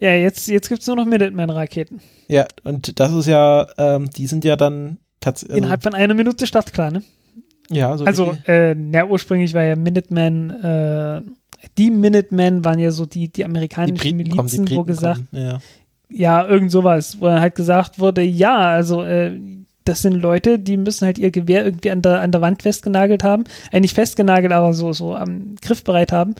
Ja, 0.00 0.14
jetzt, 0.14 0.48
jetzt 0.48 0.70
gibt's 0.70 0.86
nur 0.86 0.96
noch 0.96 1.04
Minuteman-Raketen. 1.04 2.00
Ja, 2.28 2.46
und 2.64 2.98
das 2.98 3.12
ist 3.12 3.26
ja, 3.26 3.66
ähm, 3.76 4.08
die 4.08 4.26
sind 4.26 4.42
ja 4.46 4.56
dann 4.56 4.96
tatsächlich. 5.20 5.52
Also, 5.52 5.58
Innerhalb 5.58 5.82
von 5.82 5.94
einer 5.94 6.14
Minute 6.14 6.46
startklar, 6.46 6.90
ne? 6.92 7.02
ja, 7.70 7.94
so 7.98 8.06
Also, 8.06 8.34
die- 8.46 8.50
äh, 8.50 9.04
ursprünglich 9.04 9.52
war 9.52 9.64
ja 9.64 9.76
Minuteman, 9.76 10.50
äh, 10.62 11.20
die 11.76 11.90
Minutemen 11.90 12.64
waren 12.64 12.78
ja 12.78 12.90
so 12.90 13.04
die, 13.04 13.26
die 13.28 13.32
die 13.32 13.44
amerikanischen 13.44 13.98
kommen, 13.98 14.24
die 14.24 14.30
Milizen, 14.30 14.64
Briten 14.64 14.76
wo 14.78 14.84
gesagt, 14.84 15.20
kommen. 15.30 15.44
Ja. 15.44 15.58
ja, 16.08 16.48
irgend 16.48 16.70
sowas, 16.72 17.18
wo 17.20 17.28
halt 17.28 17.54
gesagt 17.54 17.98
wurde, 17.98 18.22
ja, 18.22 18.56
also, 18.58 19.02
äh, 19.04 19.38
das 19.84 20.02
sind 20.02 20.14
Leute, 20.14 20.58
die 20.58 20.76
müssen 20.76 21.06
halt 21.06 21.18
ihr 21.18 21.30
Gewehr 21.30 21.64
irgendwie 21.64 21.90
an 21.90 22.02
der, 22.02 22.20
an 22.20 22.32
der 22.32 22.40
Wand 22.40 22.62
festgenagelt 22.62 23.24
haben. 23.24 23.44
Äh, 23.70 23.80
nicht 23.80 23.94
festgenagelt, 23.94 24.52
aber 24.52 24.72
so, 24.74 24.92
so 24.92 25.14
am 25.14 25.56
Griff 25.60 25.84
bereit 25.84 26.12
haben, 26.12 26.34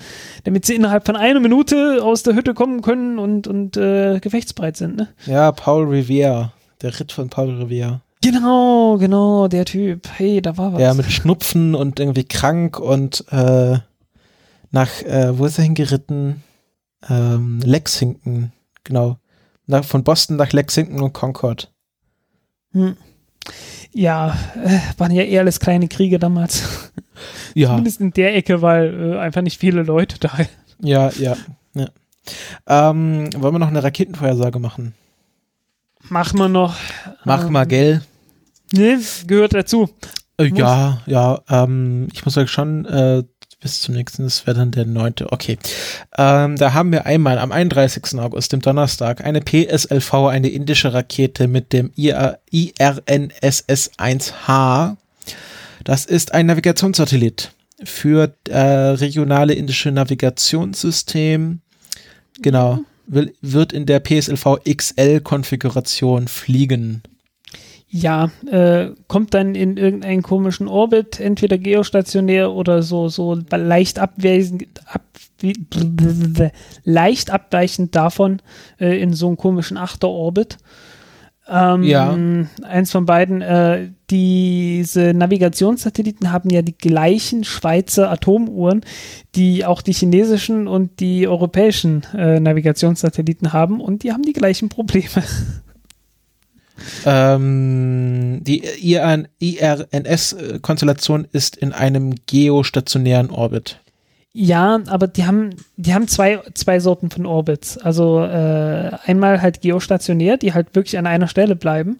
damit 0.45 0.67
sie 0.67 0.75
innerhalb 0.75 1.07
von 1.07 1.17
einer 1.17 1.41
Minute 1.41 2.01
aus 2.03 2.23
der 2.23 2.35
Hütte 2.35 2.55
kommen 2.55 2.83
können 2.83 3.19
und, 3.19 3.47
und 3.47 3.77
äh, 3.77 4.21
gefechtsbereit 4.21 4.77
sind, 4.77 4.97
ne? 4.97 5.09
ja, 5.27 5.53
Paul 5.53 5.89
Revere, 5.89 6.53
der 6.81 6.99
Ritt 6.99 7.13
von 7.13 7.29
Paul 7.29 7.51
Revere. 7.63 8.01
Genau, 8.23 8.99
genau, 8.99 9.49
der 9.49 9.65
Typ. 9.65 10.09
Hey, 10.17 10.41
da 10.41 10.57
war 10.57 10.73
was. 10.73 10.81
Ja, 10.81 10.95
mit 10.95 11.11
Schnupfen 11.11 11.75
und 11.75 11.99
irgendwie 11.99 12.25
krank 12.25 12.79
und 12.79 13.25
äh, 13.31 13.79
nach, 14.71 15.03
äh, 15.03 15.37
wo 15.37 15.45
ist 15.45 15.59
er 15.59 15.65
hingeritten? 15.65 16.43
Ähm, 17.09 17.61
Lexington, 17.65 18.53
genau. 18.85 19.19
Nach, 19.67 19.85
von 19.85 20.05
Boston 20.05 20.37
nach 20.37 20.53
Lexington 20.53 21.01
und 21.01 21.13
Concord. 21.13 21.73
Hm. 22.73 22.97
Ja, 23.93 24.37
äh, 24.65 24.79
waren 24.99 25.13
ja 25.13 25.23
eher 25.23 25.41
alles 25.41 25.61
kleine 25.61 25.89
Kriege 25.89 26.19
damals. 26.19 26.63
Ja, 27.55 27.69
Zumindest 27.69 28.01
in 28.01 28.11
der 28.13 28.35
Ecke, 28.35 28.63
weil 28.63 29.13
äh, 29.13 29.19
einfach 29.19 29.43
nicht 29.43 29.61
viele 29.61 29.83
Leute 29.83 30.19
da. 30.19 30.31
ja, 30.81 31.11
ja. 31.11 31.37
ja. 31.75 31.87
Ähm, 32.67 33.29
wollen 33.37 33.55
wir 33.55 33.59
noch 33.59 33.69
eine 33.69 33.85
Raketenvorhersage 33.85 34.59
machen? 34.59 34.95
Machen 36.09 36.39
wir 36.39 36.49
noch. 36.49 36.75
Mach 37.25 37.45
ähm, 37.45 37.53
mal, 37.53 37.67
gell? 37.67 38.03
Nee, 38.73 38.97
gehört 39.27 39.55
dazu. 39.55 39.89
Äh, 40.39 40.47
ja, 40.47 41.01
ja, 41.07 41.41
ähm, 41.49 42.09
ich 42.13 42.25
muss 42.25 42.35
sagen 42.35 42.49
schon, 42.49 42.87
äh, 42.87 43.23
bis 43.63 43.81
zum 43.81 43.95
nächsten, 43.95 44.25
das 44.25 44.47
wäre 44.47 44.59
dann 44.59 44.73
der 44.73 44.85
neunte. 44.85 45.33
Okay. 45.33 45.57
Ähm, 46.19 46.57
da 46.57 46.75
haben 46.75 46.93
wir 46.93 47.07
einmal 47.07 47.39
am 47.39 47.51
31. 47.53 48.19
August, 48.19 48.53
dem 48.53 48.61
Donnerstag, 48.61 49.25
eine 49.25 49.41
PSLV, 49.41 50.27
eine 50.27 50.49
indische 50.49 50.93
Rakete 50.93 51.49
mit 51.49 51.73
dem 51.73 51.91
IR 51.97 52.41
IRNSS-1H. 52.51 54.97
Das 55.85 56.05
ist 56.05 56.35
ein 56.35 56.47
Navigationssatellit 56.47 57.53
für 57.85 58.35
äh, 58.49 58.59
regionale 58.59 59.55
indische 59.55 59.93
Navigationssystem. 59.93 61.61
Genau. 62.41 62.81
Will, 63.07 63.35
wird 63.41 63.73
in 63.73 63.87
der 63.87 64.01
PSLV 64.01 64.59
XL-Konfiguration 64.65 66.27
fliegen. 66.29 67.03
Ja, 67.95 68.31
äh, 68.51 68.89
kommt 69.07 69.35
dann 69.35 69.55
in 69.55 69.77
irgendeinen 69.77 70.23
komischen 70.23 70.67
Orbit, 70.67 71.21
entweder 71.21 71.59
geostationär 71.59 72.51
oder 72.51 72.83
so, 72.83 73.11
so 73.11 73.39
leicht 73.51 73.99
abweichend, 73.99 74.65
ab, 74.87 75.03
leicht 76.85 77.31
abweichend 77.31 77.95
davon 77.95 78.41
äh, 78.81 78.99
in 78.99 79.13
so 79.13 79.27
einen 79.27 79.37
komischen 79.37 79.77
Achterorbit. 79.77 80.57
Ähm, 81.47 81.83
Ja. 81.83 82.17
Eins 82.63 82.93
von 82.93 83.05
beiden. 83.05 83.43
Äh, 83.43 83.91
diese 84.09 85.13
Navigationssatelliten 85.13 86.33
haben 86.33 86.49
ja 86.49 86.63
die 86.63 86.77
gleichen 86.77 87.45
Schweizer 87.45 88.11
Atomuhren, 88.11 88.83
die 89.35 89.67
auch 89.67 89.83
die 89.83 89.93
chinesischen 89.93 90.67
und 90.67 91.01
die 91.01 91.29
europäischen 91.29 92.05
äh, 92.15 92.41
Navigationssatelliten 92.41 93.53
haben 93.53 93.81
und 93.83 94.03
die 94.03 94.13
haben 94.13 94.23
die 94.23 94.33
gleichen 94.33 94.71
Probleme. 94.71 95.09
Ähm, 97.05 98.41
die 98.43 98.63
IRNS-Konstellation 99.41 101.27
ist 101.33 101.57
in 101.57 101.73
einem 101.73 102.15
geostationären 102.27 103.31
Orbit. 103.31 103.79
Ja, 104.35 104.81
aber 104.87 105.09
die 105.09 105.27
haben, 105.27 105.51
die 105.77 105.93
haben 105.93 106.09
zwei, 106.09 106.41
zwei 106.55 106.81
Sorten 106.81 107.11
von 107.11 107.27
Orbits. 107.27 107.77
Also 107.77 108.25
äh, 108.25 108.91
einmal 109.05 109.43
halt 109.43 109.61
geostationär, 109.61 110.39
die 110.39 110.55
halt 110.55 110.75
wirklich 110.75 110.97
an 110.97 111.07
einer 111.07 111.29
Stelle 111.29 111.55
bleiben. 111.55 111.99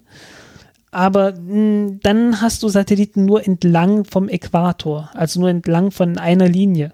Aber 0.89 1.33
mh, 1.33 1.99
dann 2.01 2.41
hast 2.41 2.63
du 2.63 2.69
Satelliten 2.69 3.25
nur 3.25 3.45
entlang 3.45 4.05
vom 4.05 4.29
Äquator, 4.29 5.09
also 5.13 5.39
nur 5.39 5.49
entlang 5.49 5.91
von 5.91 6.17
einer 6.17 6.47
Linie. 6.47 6.93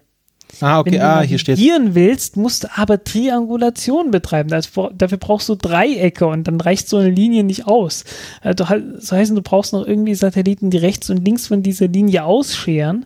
Ah, 0.61 0.79
okay, 0.79 0.91
Wenn 0.91 0.99
du 0.99 1.05
ah, 1.05 1.21
hier 1.21 1.39
steht. 1.39 1.59
willst, 1.59 2.35
musst 2.35 2.63
du 2.63 2.67
aber 2.75 3.03
Triangulation 3.03 4.11
betreiben. 4.11 4.49
Das, 4.49 4.71
dafür 4.93 5.17
brauchst 5.17 5.47
du 5.49 5.55
Dreiecke 5.55 6.25
und 6.25 6.47
dann 6.47 6.59
reicht 6.59 6.89
so 6.89 6.97
eine 6.97 7.09
Linie 7.09 7.43
nicht 7.43 7.67
aus. 7.67 8.03
Also, 8.41 8.65
das 8.65 9.11
heißt, 9.11 9.31
du 9.31 9.41
brauchst 9.41 9.73
noch 9.73 9.85
irgendwie 9.85 10.15
Satelliten, 10.15 10.69
die 10.69 10.77
rechts 10.77 11.09
und 11.09 11.23
links 11.23 11.47
von 11.47 11.63
dieser 11.63 11.87
Linie 11.87 12.23
ausscheren. 12.23 13.05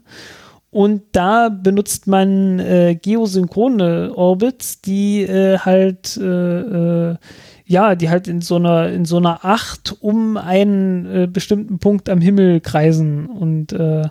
Und 0.71 1.03
da 1.11 1.49
benutzt 1.49 2.07
man 2.07 2.59
äh, 2.59 2.97
geosynchrone 2.99 4.15
Orbits, 4.15 4.81
die 4.81 5.21
äh, 5.21 5.59
halt 5.59 6.17
äh, 6.17 7.11
äh, 7.11 7.15
ja, 7.65 7.95
die 7.95 8.09
halt 8.09 8.27
in 8.27 8.41
so 8.41 8.55
einer 8.55 8.89
in 8.89 9.05
so 9.05 9.17
einer 9.17 9.45
Acht 9.45 9.95
um 10.01 10.35
einen 10.35 11.05
äh, 11.05 11.27
bestimmten 11.27 11.77
Punkt 11.77 12.09
am 12.09 12.21
Himmel 12.21 12.59
kreisen 12.59 13.27
und 13.27 13.71
äh, 13.73 14.05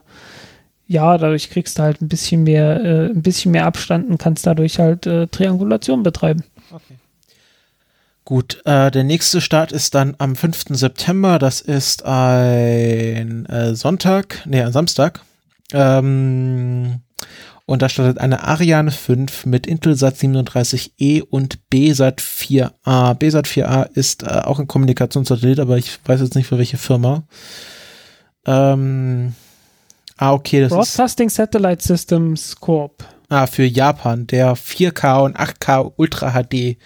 ja, 0.93 1.17
dadurch 1.17 1.51
kriegst 1.51 1.79
du 1.79 1.83
halt 1.83 2.01
ein 2.03 2.09
bisschen 2.09 2.45
mehr, 2.45 2.85
äh, 2.85 3.07
ein 3.07 3.23
bisschen 3.23 3.53
mehr 3.53 3.67
Abstand 3.67 4.09
und 4.09 4.19
kannst 4.19 4.47
dadurch 4.47 4.79
halt 4.79 5.07
äh, 5.07 5.27
Triangulation 5.27 6.03
betreiben. 6.03 6.45
Gut, 8.25 8.61
äh, 8.67 8.91
der 8.91 9.03
nächste 9.03 9.41
Start 9.41 9.73
ist 9.73 9.95
dann 9.95 10.15
am 10.19 10.37
5. 10.37 10.67
September. 10.71 11.39
Das 11.39 11.61
ist 11.61 12.05
ein 12.05 13.47
äh, 13.47 13.75
Sonntag, 13.75 14.43
nee, 14.47 14.63
ein 14.63 14.73
Samstag. 14.73 15.21
Ähm, 15.73 17.01
und 17.67 17.83
da 17.83 17.89
startet 17.89 18.19
eine 18.19 18.45
Ariane 18.45 18.91
5 18.91 19.47
mit 19.47 19.67
Intelsat 19.67 20.17
37E 20.17 21.23
und 21.23 21.69
BSat 21.71 22.21
4A. 22.21 23.15
BSat 23.15 23.47
4A 23.47 23.91
ist 23.95 24.23
äh, 24.25 24.27
auch 24.27 24.59
ein 24.59 24.69
Kommunikationssatellit, 24.69 25.59
aber 25.59 25.79
ich 25.79 25.99
weiß 26.05 26.21
jetzt 26.21 26.35
nicht 26.35 26.47
für 26.47 26.59
welche 26.59 26.77
Firma. 26.77 27.25
Ähm, 28.47 29.35
ah, 30.23 30.33
okay, 30.33 30.61
das 30.61 30.73
ist 30.73 30.97
Broadcasting 30.97 31.29
Satellite 31.29 31.83
Systems 31.83 32.57
Corp. 32.59 33.05
ah, 33.29 33.47
für 33.47 33.65
Japan, 33.65 34.27
der 34.27 34.55
4K 34.57 35.25
und 35.25 35.37
8K 35.39 35.93
Ultra 35.97 36.33
HD 36.33 36.77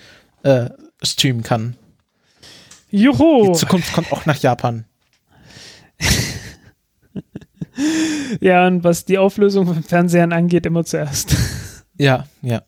äh, 0.43 0.71
streamen 1.03 1.43
kann. 1.43 1.77
Juhu! 2.91 3.49
Die 3.49 3.59
Zukunft 3.59 3.93
kommt 3.93 4.13
auch 4.13 4.27
nach 4.27 4.37
Japan. 4.37 4.85
Ja, 8.41 8.67
und 8.67 8.85
was 8.85 9.05
die 9.05 9.19
Auflösung 9.19 9.67
von 9.67 9.83
Fernsehern 9.83 10.33
angeht, 10.33 10.65
immer 10.67 10.85
zuerst. 10.85 11.37
Ja, 11.99 12.27
ja. 12.43 12.61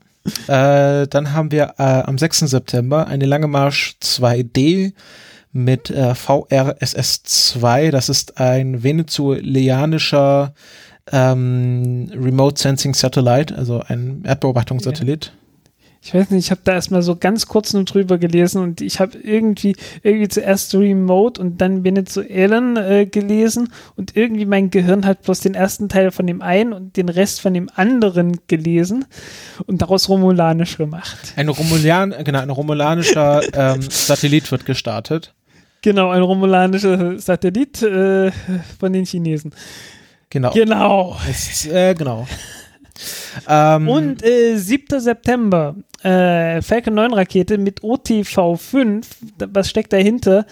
Äh, 0.47 1.07
dann 1.07 1.32
haben 1.35 1.51
wir 1.51 1.74
äh, 1.78 1.82
am 1.82 2.16
6. 2.16 2.40
September 2.40 3.07
eine 3.07 3.27
Lange 3.27 3.47
Marsch 3.47 3.97
2D 4.03 4.95
mit 5.52 5.90
äh, 5.90 6.12
VRSS2. 6.12 7.90
Das 7.90 8.08
ist 8.08 8.38
ein 8.38 8.82
venezuelanischer 8.82 10.54
ähm, 11.12 12.10
Remote 12.14 12.60
Sensing 12.60 12.94
Satellite, 12.94 13.56
also 13.56 13.82
ein 13.86 14.22
Erdbeobachtungssatellit. 14.24 15.32
Ich 16.00 16.14
weiß 16.14 16.30
nicht, 16.30 16.46
ich 16.46 16.50
habe 16.52 16.60
da 16.62 16.72
erstmal 16.74 17.02
so 17.02 17.16
ganz 17.16 17.46
kurz 17.46 17.72
nur 17.72 17.84
drüber 17.84 18.18
gelesen 18.18 18.62
und 18.62 18.80
ich 18.80 19.00
habe 19.00 19.18
irgendwie, 19.18 19.74
irgendwie 20.02 20.28
zuerst 20.28 20.74
Remote 20.74 21.40
und 21.40 21.60
dann 21.60 21.82
Venezuelan 21.82 22.76
äh, 22.76 23.06
gelesen 23.06 23.72
und 23.96 24.16
irgendwie 24.16 24.46
mein 24.46 24.70
Gehirn 24.70 25.04
hat 25.04 25.22
bloß 25.22 25.40
den 25.40 25.54
ersten 25.54 25.88
Teil 25.88 26.12
von 26.12 26.26
dem 26.26 26.40
einen 26.40 26.72
und 26.72 26.96
den 26.96 27.08
Rest 27.08 27.40
von 27.40 27.52
dem 27.52 27.68
anderen 27.74 28.38
gelesen 28.46 29.06
und 29.66 29.82
daraus 29.82 30.08
Romulanisch 30.08 30.78
gemacht. 30.78 31.34
Ein 31.36 31.48
Romulan, 31.48 32.14
genau, 32.24 32.40
ein 32.40 32.50
romulanischer 32.50 33.42
ähm, 33.52 33.82
Satellit 33.90 34.50
wird 34.52 34.66
gestartet. 34.66 35.34
Genau, 35.82 36.10
ein 36.10 36.22
romulanischer 36.22 37.18
Satellit 37.20 37.82
äh, 37.82 38.30
von 38.78 38.92
den 38.92 39.05
Chinesen. 39.06 39.52
Genau. 40.30 40.50
Genau. 40.52 41.16
Ist, 41.30 41.66
äh, 41.66 41.94
genau. 41.94 42.26
ähm, 43.48 43.88
Und 43.88 44.24
äh, 44.24 44.56
7. 44.56 44.98
September, 45.00 45.76
äh, 46.02 46.60
Falcon 46.62 46.94
9 46.94 47.12
Rakete 47.14 47.56
mit 47.59 47.80
OTV5, 47.82 49.05
da- 49.38 49.46
was 49.52 49.70
steckt 49.70 49.92
dahinter? 49.92 50.46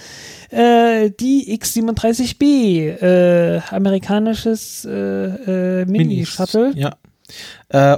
Äh, 0.50 1.10
die 1.10 1.52
X-37B, 1.54 2.88
äh, 3.02 3.60
amerikanisches 3.70 4.84
äh, 4.84 5.84
Mini-Shuttle. 5.86 6.72
Ja. 6.76 6.96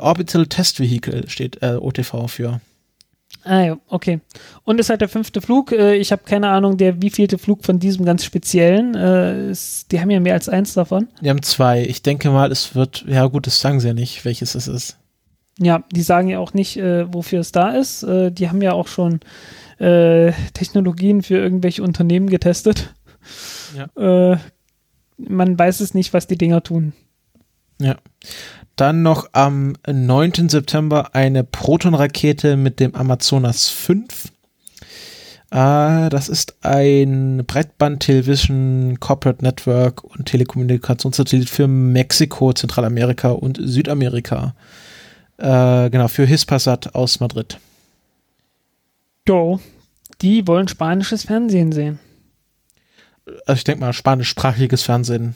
Orbital 0.01 0.47
Test 0.47 0.81
Vehicle 0.81 1.29
steht 1.29 1.63
OTV 1.63 2.27
für. 2.29 2.63
Ah 3.49 3.63
ja, 3.63 3.79
okay. 3.89 4.21
Und 4.65 4.79
es 4.79 4.87
ist 4.87 4.91
halt 4.91 5.01
der 5.01 5.09
fünfte 5.09 5.41
Flug. 5.41 5.73
Äh, 5.73 5.95
ich 5.97 6.13
habe 6.13 6.23
keine 6.27 6.49
Ahnung, 6.49 6.77
der 6.77 7.01
wievielte 7.01 7.39
Flug 7.39 7.65
von 7.65 7.79
diesem 7.79 8.05
ganz 8.05 8.23
speziellen. 8.23 8.95
Äh, 8.95 9.55
die 9.91 10.01
haben 10.01 10.11
ja 10.11 10.21
mehr 10.21 10.35
als 10.35 10.51
eins 10.51 10.75
davon. 10.75 11.09
Wir 11.23 11.31
haben 11.31 11.43
zwei. 11.43 11.83
Ich 11.83 12.03
denke 12.03 12.31
mal, 12.31 12.53
es 12.53 12.75
wird, 12.75 13.07
ja 13.09 13.27
gut, 13.27 13.47
das 13.47 13.61
sagen 13.61 13.81
sie 13.81 13.89
ja 13.89 13.95
nicht, 13.95 14.27
welches 14.27 14.55
es 14.55 14.69
ist. 14.69 14.99
Ja, 15.59 15.83
die 15.93 16.03
sagen 16.03 16.29
ja 16.29 16.39
auch 16.39 16.53
nicht, 16.53 16.77
äh, 16.77 17.13
wofür 17.13 17.41
es 17.41 17.51
da 17.51 17.71
ist. 17.71 18.07
Die 18.07 18.49
haben 18.49 18.63
ja 18.63 18.73
auch 18.73 18.87
schon 18.87 19.21
Technologien 19.79 21.23
für 21.23 21.37
irgendwelche 21.37 21.85
Unternehmen 21.85 22.29
getestet. 22.29 22.93
Äh, 23.97 24.37
man 25.17 25.59
weiß 25.59 25.81
es 25.81 25.95
nicht, 25.95 26.13
was 26.13 26.27
die 26.27 26.39
Dinger 26.39 26.63
tun. 26.63 26.93
Dann 28.79 29.03
noch 29.03 29.31
am 29.33 29.75
9. 29.89 30.49
September 30.49 31.13
eine 31.13 31.43
Proton-Rakete 31.43 32.57
mit 32.57 32.79
dem 32.79 32.95
Amazonas 32.95 33.69
5. 33.69 34.27
Äh, 35.51 36.09
das 36.11 36.29
ist 36.29 36.59
ein 36.61 37.45
Breitband-Television, 37.45 39.01
Corporate 39.01 39.45
Network 39.45 40.05
und 40.05 40.27
Telekommunikationssatellit 40.27 41.51
für 41.51 41.67
Mexiko, 41.67 42.53
Zentralamerika 42.53 43.31
und 43.31 43.59
Südamerika. 43.61 44.55
Äh, 45.39 45.91
genau, 45.91 46.07
für 46.07 46.25
Hispasat 46.25 46.95
aus 46.95 47.19
Madrid. 47.19 47.59
Jo, 49.27 49.59
die 50.21 50.47
wollen 50.47 50.69
spanisches 50.69 51.25
Fernsehen 51.25 51.73
sehen. 51.73 51.99
Also 53.45 53.59
ich 53.59 53.65
denke 53.65 53.81
mal, 53.81 53.93
spanischsprachiges 53.93 54.85
Fernsehen. 54.85 55.35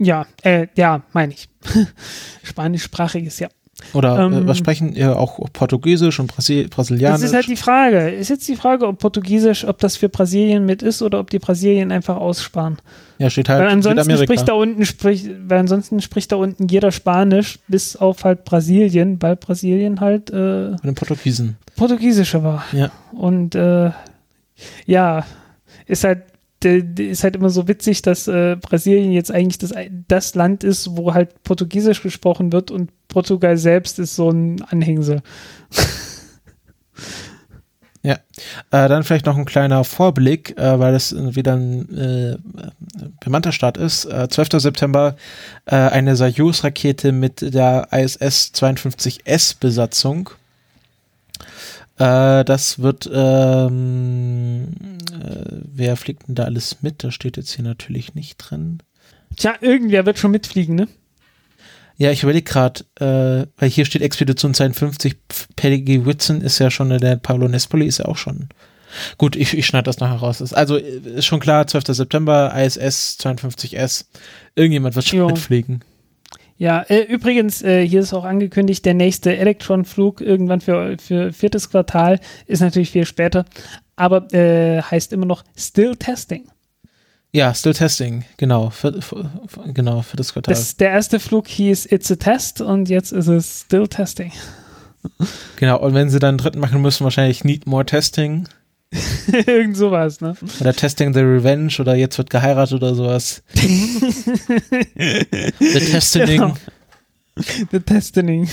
Ja, 0.00 0.26
äh, 0.42 0.66
ja, 0.76 1.02
meine 1.12 1.34
ich. 1.34 1.48
Spanischsprachiges, 2.42 3.38
ja. 3.38 3.48
Oder 3.92 4.18
äh, 4.18 4.22
Ähm, 4.24 4.46
was 4.46 4.58
sprechen 4.58 4.94
ihr 4.94 5.18
auch 5.18 5.38
Portugiesisch 5.52 6.20
und 6.20 6.26
Brasil 6.26 6.68
Brasilianisch? 6.68 7.20
Das 7.20 7.30
ist 7.30 7.34
halt 7.34 7.48
die 7.48 7.56
Frage. 7.56 8.10
Ist 8.10 8.30
jetzt 8.30 8.48
die 8.48 8.56
Frage, 8.56 8.86
ob 8.86 8.98
Portugiesisch, 8.98 9.64
ob 9.66 9.78
das 9.78 9.96
für 9.96 10.08
Brasilien 10.08 10.64
mit 10.64 10.82
ist 10.82 11.02
oder 11.02 11.20
ob 11.20 11.30
die 11.30 11.38
Brasilien 11.38 11.92
einfach 11.92 12.16
aussparen. 12.16 12.78
ja, 13.18 13.28
steht 13.30 13.48
halt 13.48 13.60
Weil 13.60 13.68
ansonsten 13.68 14.16
spricht 14.16 14.48
da 14.48 14.54
unten 14.54 14.84
spricht, 14.86 15.28
weil 15.46 15.58
ansonsten 15.58 16.00
spricht 16.00 16.32
da 16.32 16.36
unten 16.36 16.68
jeder 16.68 16.92
Spanisch, 16.92 17.58
bis 17.68 17.96
auf 17.96 18.24
halt 18.24 18.44
Brasilien, 18.44 19.20
weil 19.20 19.36
Brasilien 19.36 20.00
halt 20.00 20.30
äh, 20.30 20.76
Von 20.76 20.80
den 20.82 20.94
Portugiesen. 20.94 21.56
Portugiesische 21.76 22.42
war. 22.42 22.64
Ja. 22.72 22.90
Und 23.12 23.54
äh, 23.54 23.90
ja, 24.86 25.24
ist 25.86 26.04
halt 26.04 26.22
ist 26.64 27.24
halt 27.24 27.36
immer 27.36 27.50
so 27.50 27.68
witzig, 27.68 28.02
dass 28.02 28.28
äh, 28.28 28.56
Brasilien 28.60 29.12
jetzt 29.12 29.30
eigentlich 29.30 29.58
das, 29.58 29.72
das 30.08 30.34
Land 30.34 30.64
ist, 30.64 30.96
wo 30.96 31.14
halt 31.14 31.42
Portugiesisch 31.42 32.02
gesprochen 32.02 32.52
wird 32.52 32.70
und 32.70 32.90
Portugal 33.08 33.56
selbst 33.56 33.98
ist 33.98 34.16
so 34.16 34.30
ein 34.30 34.62
Anhängsel. 34.62 35.22
Ja, 38.02 38.14
äh, 38.70 38.88
dann 38.88 39.04
vielleicht 39.04 39.26
noch 39.26 39.36
ein 39.36 39.44
kleiner 39.44 39.84
Vorblick, 39.84 40.56
äh, 40.56 40.78
weil 40.78 40.94
es 40.94 41.14
wieder 41.14 41.52
ein 41.54 41.98
äh, 41.98 42.38
bemannter 43.22 43.52
Start 43.52 43.76
ist. 43.76 44.06
Äh, 44.06 44.28
12. 44.30 44.48
September 44.52 45.16
äh, 45.66 45.76
eine 45.76 46.16
Soyuz-Rakete 46.16 47.12
mit 47.12 47.42
der 47.52 47.88
ISS 47.92 48.52
52S-Besatzung. 48.54 50.30
Äh, 52.00 52.44
das 52.46 52.78
wird, 52.78 53.10
ähm, 53.12 54.68
äh, 55.12 55.44
wer 55.70 55.96
fliegt 55.96 56.26
denn 56.26 56.34
da 56.34 56.44
alles 56.44 56.78
mit? 56.80 57.04
Das 57.04 57.14
steht 57.14 57.36
jetzt 57.36 57.52
hier 57.52 57.64
natürlich 57.64 58.14
nicht 58.14 58.38
drin. 58.38 58.78
Tja, 59.36 59.54
irgendwer 59.60 60.06
wird 60.06 60.18
schon 60.18 60.30
mitfliegen, 60.30 60.74
ne? 60.74 60.88
Ja, 61.98 62.10
ich 62.10 62.22
überlege 62.22 62.50
gerade, 62.50 62.84
äh, 62.98 63.46
weil 63.58 63.68
hier 63.68 63.84
steht 63.84 64.00
Expedition 64.00 64.54
52, 64.54 65.16
Peggy 65.56 66.06
Whitson 66.06 66.40
ist 66.40 66.58
ja 66.58 66.70
schon, 66.70 66.88
der 66.88 67.16
Pablo 67.16 67.46
Nespoli 67.46 67.84
ist 67.84 67.98
ja 67.98 68.06
auch 68.06 68.16
schon. 68.16 68.48
Gut, 69.18 69.36
ich, 69.36 69.52
ich 69.52 69.66
schneide 69.66 69.84
das 69.84 70.00
nachher 70.00 70.16
raus. 70.16 70.54
Also 70.54 70.78
äh, 70.78 71.00
ist 71.16 71.26
schon 71.26 71.40
klar, 71.40 71.66
12. 71.66 71.88
September, 71.88 72.50
ISS 72.56 73.18
52S. 73.20 74.06
Irgendjemand 74.54 74.96
wird 74.96 75.06
schon 75.06 75.18
Jo. 75.18 75.26
mitfliegen. 75.26 75.84
Ja, 76.60 76.82
äh, 76.82 77.04
übrigens, 77.04 77.62
äh, 77.62 77.88
hier 77.88 78.00
ist 78.00 78.12
auch 78.12 78.24
angekündigt, 78.24 78.84
der 78.84 78.92
nächste 78.92 79.34
Elektron-Flug 79.34 80.20
irgendwann 80.20 80.60
für, 80.60 80.98
für 80.98 81.32
viertes 81.32 81.70
Quartal 81.70 82.20
ist 82.46 82.60
natürlich 82.60 82.90
viel 82.90 83.06
später, 83.06 83.46
aber 83.96 84.30
äh, 84.34 84.82
heißt 84.82 85.14
immer 85.14 85.24
noch 85.24 85.42
Still 85.56 85.96
Testing. 85.96 86.50
Ja, 87.32 87.54
Still 87.54 87.72
Testing, 87.72 88.26
genau, 88.36 88.68
für, 88.68 89.00
für, 89.00 89.30
genau, 89.72 90.02
für 90.02 90.18
das 90.18 90.34
Quartal. 90.34 90.52
Das, 90.52 90.76
der 90.76 90.90
erste 90.90 91.18
Flug 91.18 91.48
hieß 91.48 91.90
It's 91.90 92.12
a 92.12 92.16
Test 92.16 92.60
und 92.60 92.90
jetzt 92.90 93.12
ist 93.12 93.28
es 93.28 93.62
Still 93.62 93.88
Testing. 93.88 94.30
genau, 95.56 95.80
und 95.80 95.94
wenn 95.94 96.10
sie 96.10 96.18
dann 96.18 96.28
einen 96.28 96.38
dritten 96.38 96.60
machen 96.60 96.82
müssen, 96.82 97.04
wahrscheinlich 97.04 97.42
Need 97.42 97.66
More 97.66 97.86
Testing 97.86 98.46
Irgend 99.46 99.76
sowas, 99.76 100.20
ne? 100.20 100.34
oder 100.60 100.74
Testing 100.74 101.14
the 101.14 101.20
Revenge 101.20 101.76
oder 101.78 101.94
jetzt 101.94 102.18
wird 102.18 102.30
geheiratet 102.30 102.74
oder 102.74 102.94
sowas. 102.94 103.42
The 103.54 103.60
Testing. 105.58 106.26
Genau. 106.26 106.54
The 107.70 107.80
Testing. 107.80 108.48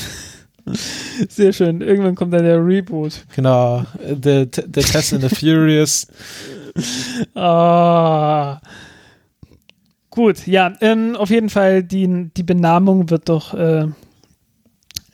Sehr 1.29 1.53
schön. 1.53 1.81
Irgendwann 1.81 2.15
kommt 2.15 2.33
dann 2.33 2.43
der 2.43 2.63
Reboot. 2.63 3.25
Genau, 3.35 3.85
the, 3.99 4.47
the 4.53 4.81
Test 4.81 5.13
in 5.13 5.21
the 5.21 5.29
Furious. 5.29 6.07
Ah. 7.33 8.61
Gut, 10.11 10.45
ja, 10.45 10.75
ähm, 10.81 11.15
auf 11.15 11.31
jeden 11.31 11.49
Fall, 11.49 11.81
die, 11.83 12.29
die 12.37 12.43
Benamung 12.43 13.09
wird 13.09 13.29
doch 13.29 13.55
äh, 13.55 13.87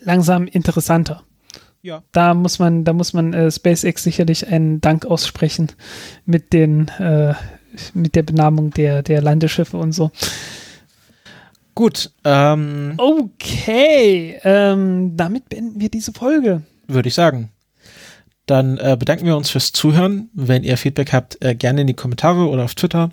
langsam 0.02 0.48
interessanter. 0.48 1.24
Ja. 1.84 2.02
Da 2.14 2.34
muss 2.34 2.60
man, 2.60 2.86
da 2.86 2.94
muss 2.94 3.12
man 3.14 3.34
äh, 3.34 3.52
SpaceX 3.52 4.04
sicherlich 4.04 4.48
einen 4.48 4.80
Dank 4.80 5.06
aussprechen 5.06 5.70
mit 6.26 6.54
den, 6.54 6.88
äh, 6.98 7.34
mit 7.94 8.16
der 8.16 8.24
Benamung 8.24 8.72
der, 8.72 9.04
der 9.04 9.22
Landeschiffe 9.22 9.78
und 9.78 9.92
so. 9.92 10.10
Gut, 11.76 12.12
ähm, 12.24 12.94
Okay, 12.98 14.40
ähm, 14.44 15.18
damit 15.18 15.50
beenden 15.50 15.80
wir 15.82 15.90
diese 15.90 16.14
Folge. 16.14 16.62
würde 16.88 17.10
ich 17.10 17.16
sagen. 17.16 17.50
Dann 18.46 18.78
äh, 18.78 18.96
bedanken 18.98 19.26
wir 19.26 19.36
uns 19.36 19.50
fürs 19.50 19.72
Zuhören. 19.74 20.30
Wenn 20.34 20.64
ihr 20.64 20.78
Feedback 20.78 21.12
habt, 21.12 21.44
äh, 21.44 21.54
gerne 21.56 21.82
in 21.82 21.88
die 21.88 21.94
Kommentare 21.96 22.48
oder 22.48 22.64
auf 22.64 22.76
Twitter. 22.76 23.12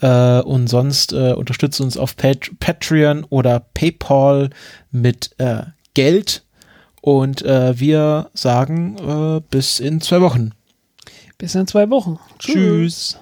Äh, 0.00 0.40
und 0.40 0.68
sonst 0.68 1.12
äh, 1.12 1.32
unterstützt 1.32 1.80
uns 1.80 1.96
auf 1.96 2.16
Pat 2.16 2.50
Patreon 2.60 3.24
oder 3.24 3.60
PayPal 3.60 4.50
mit 4.90 5.34
äh, 5.38 5.62
Geld. 5.94 6.43
Und 7.04 7.42
äh, 7.42 7.78
wir 7.78 8.30
sagen 8.32 8.96
äh, 8.96 9.42
bis 9.50 9.78
in 9.78 10.00
zwei 10.00 10.22
Wochen. 10.22 10.52
Bis 11.36 11.54
in 11.54 11.66
zwei 11.66 11.90
Wochen. 11.90 12.18
Tschüss. 12.38 13.18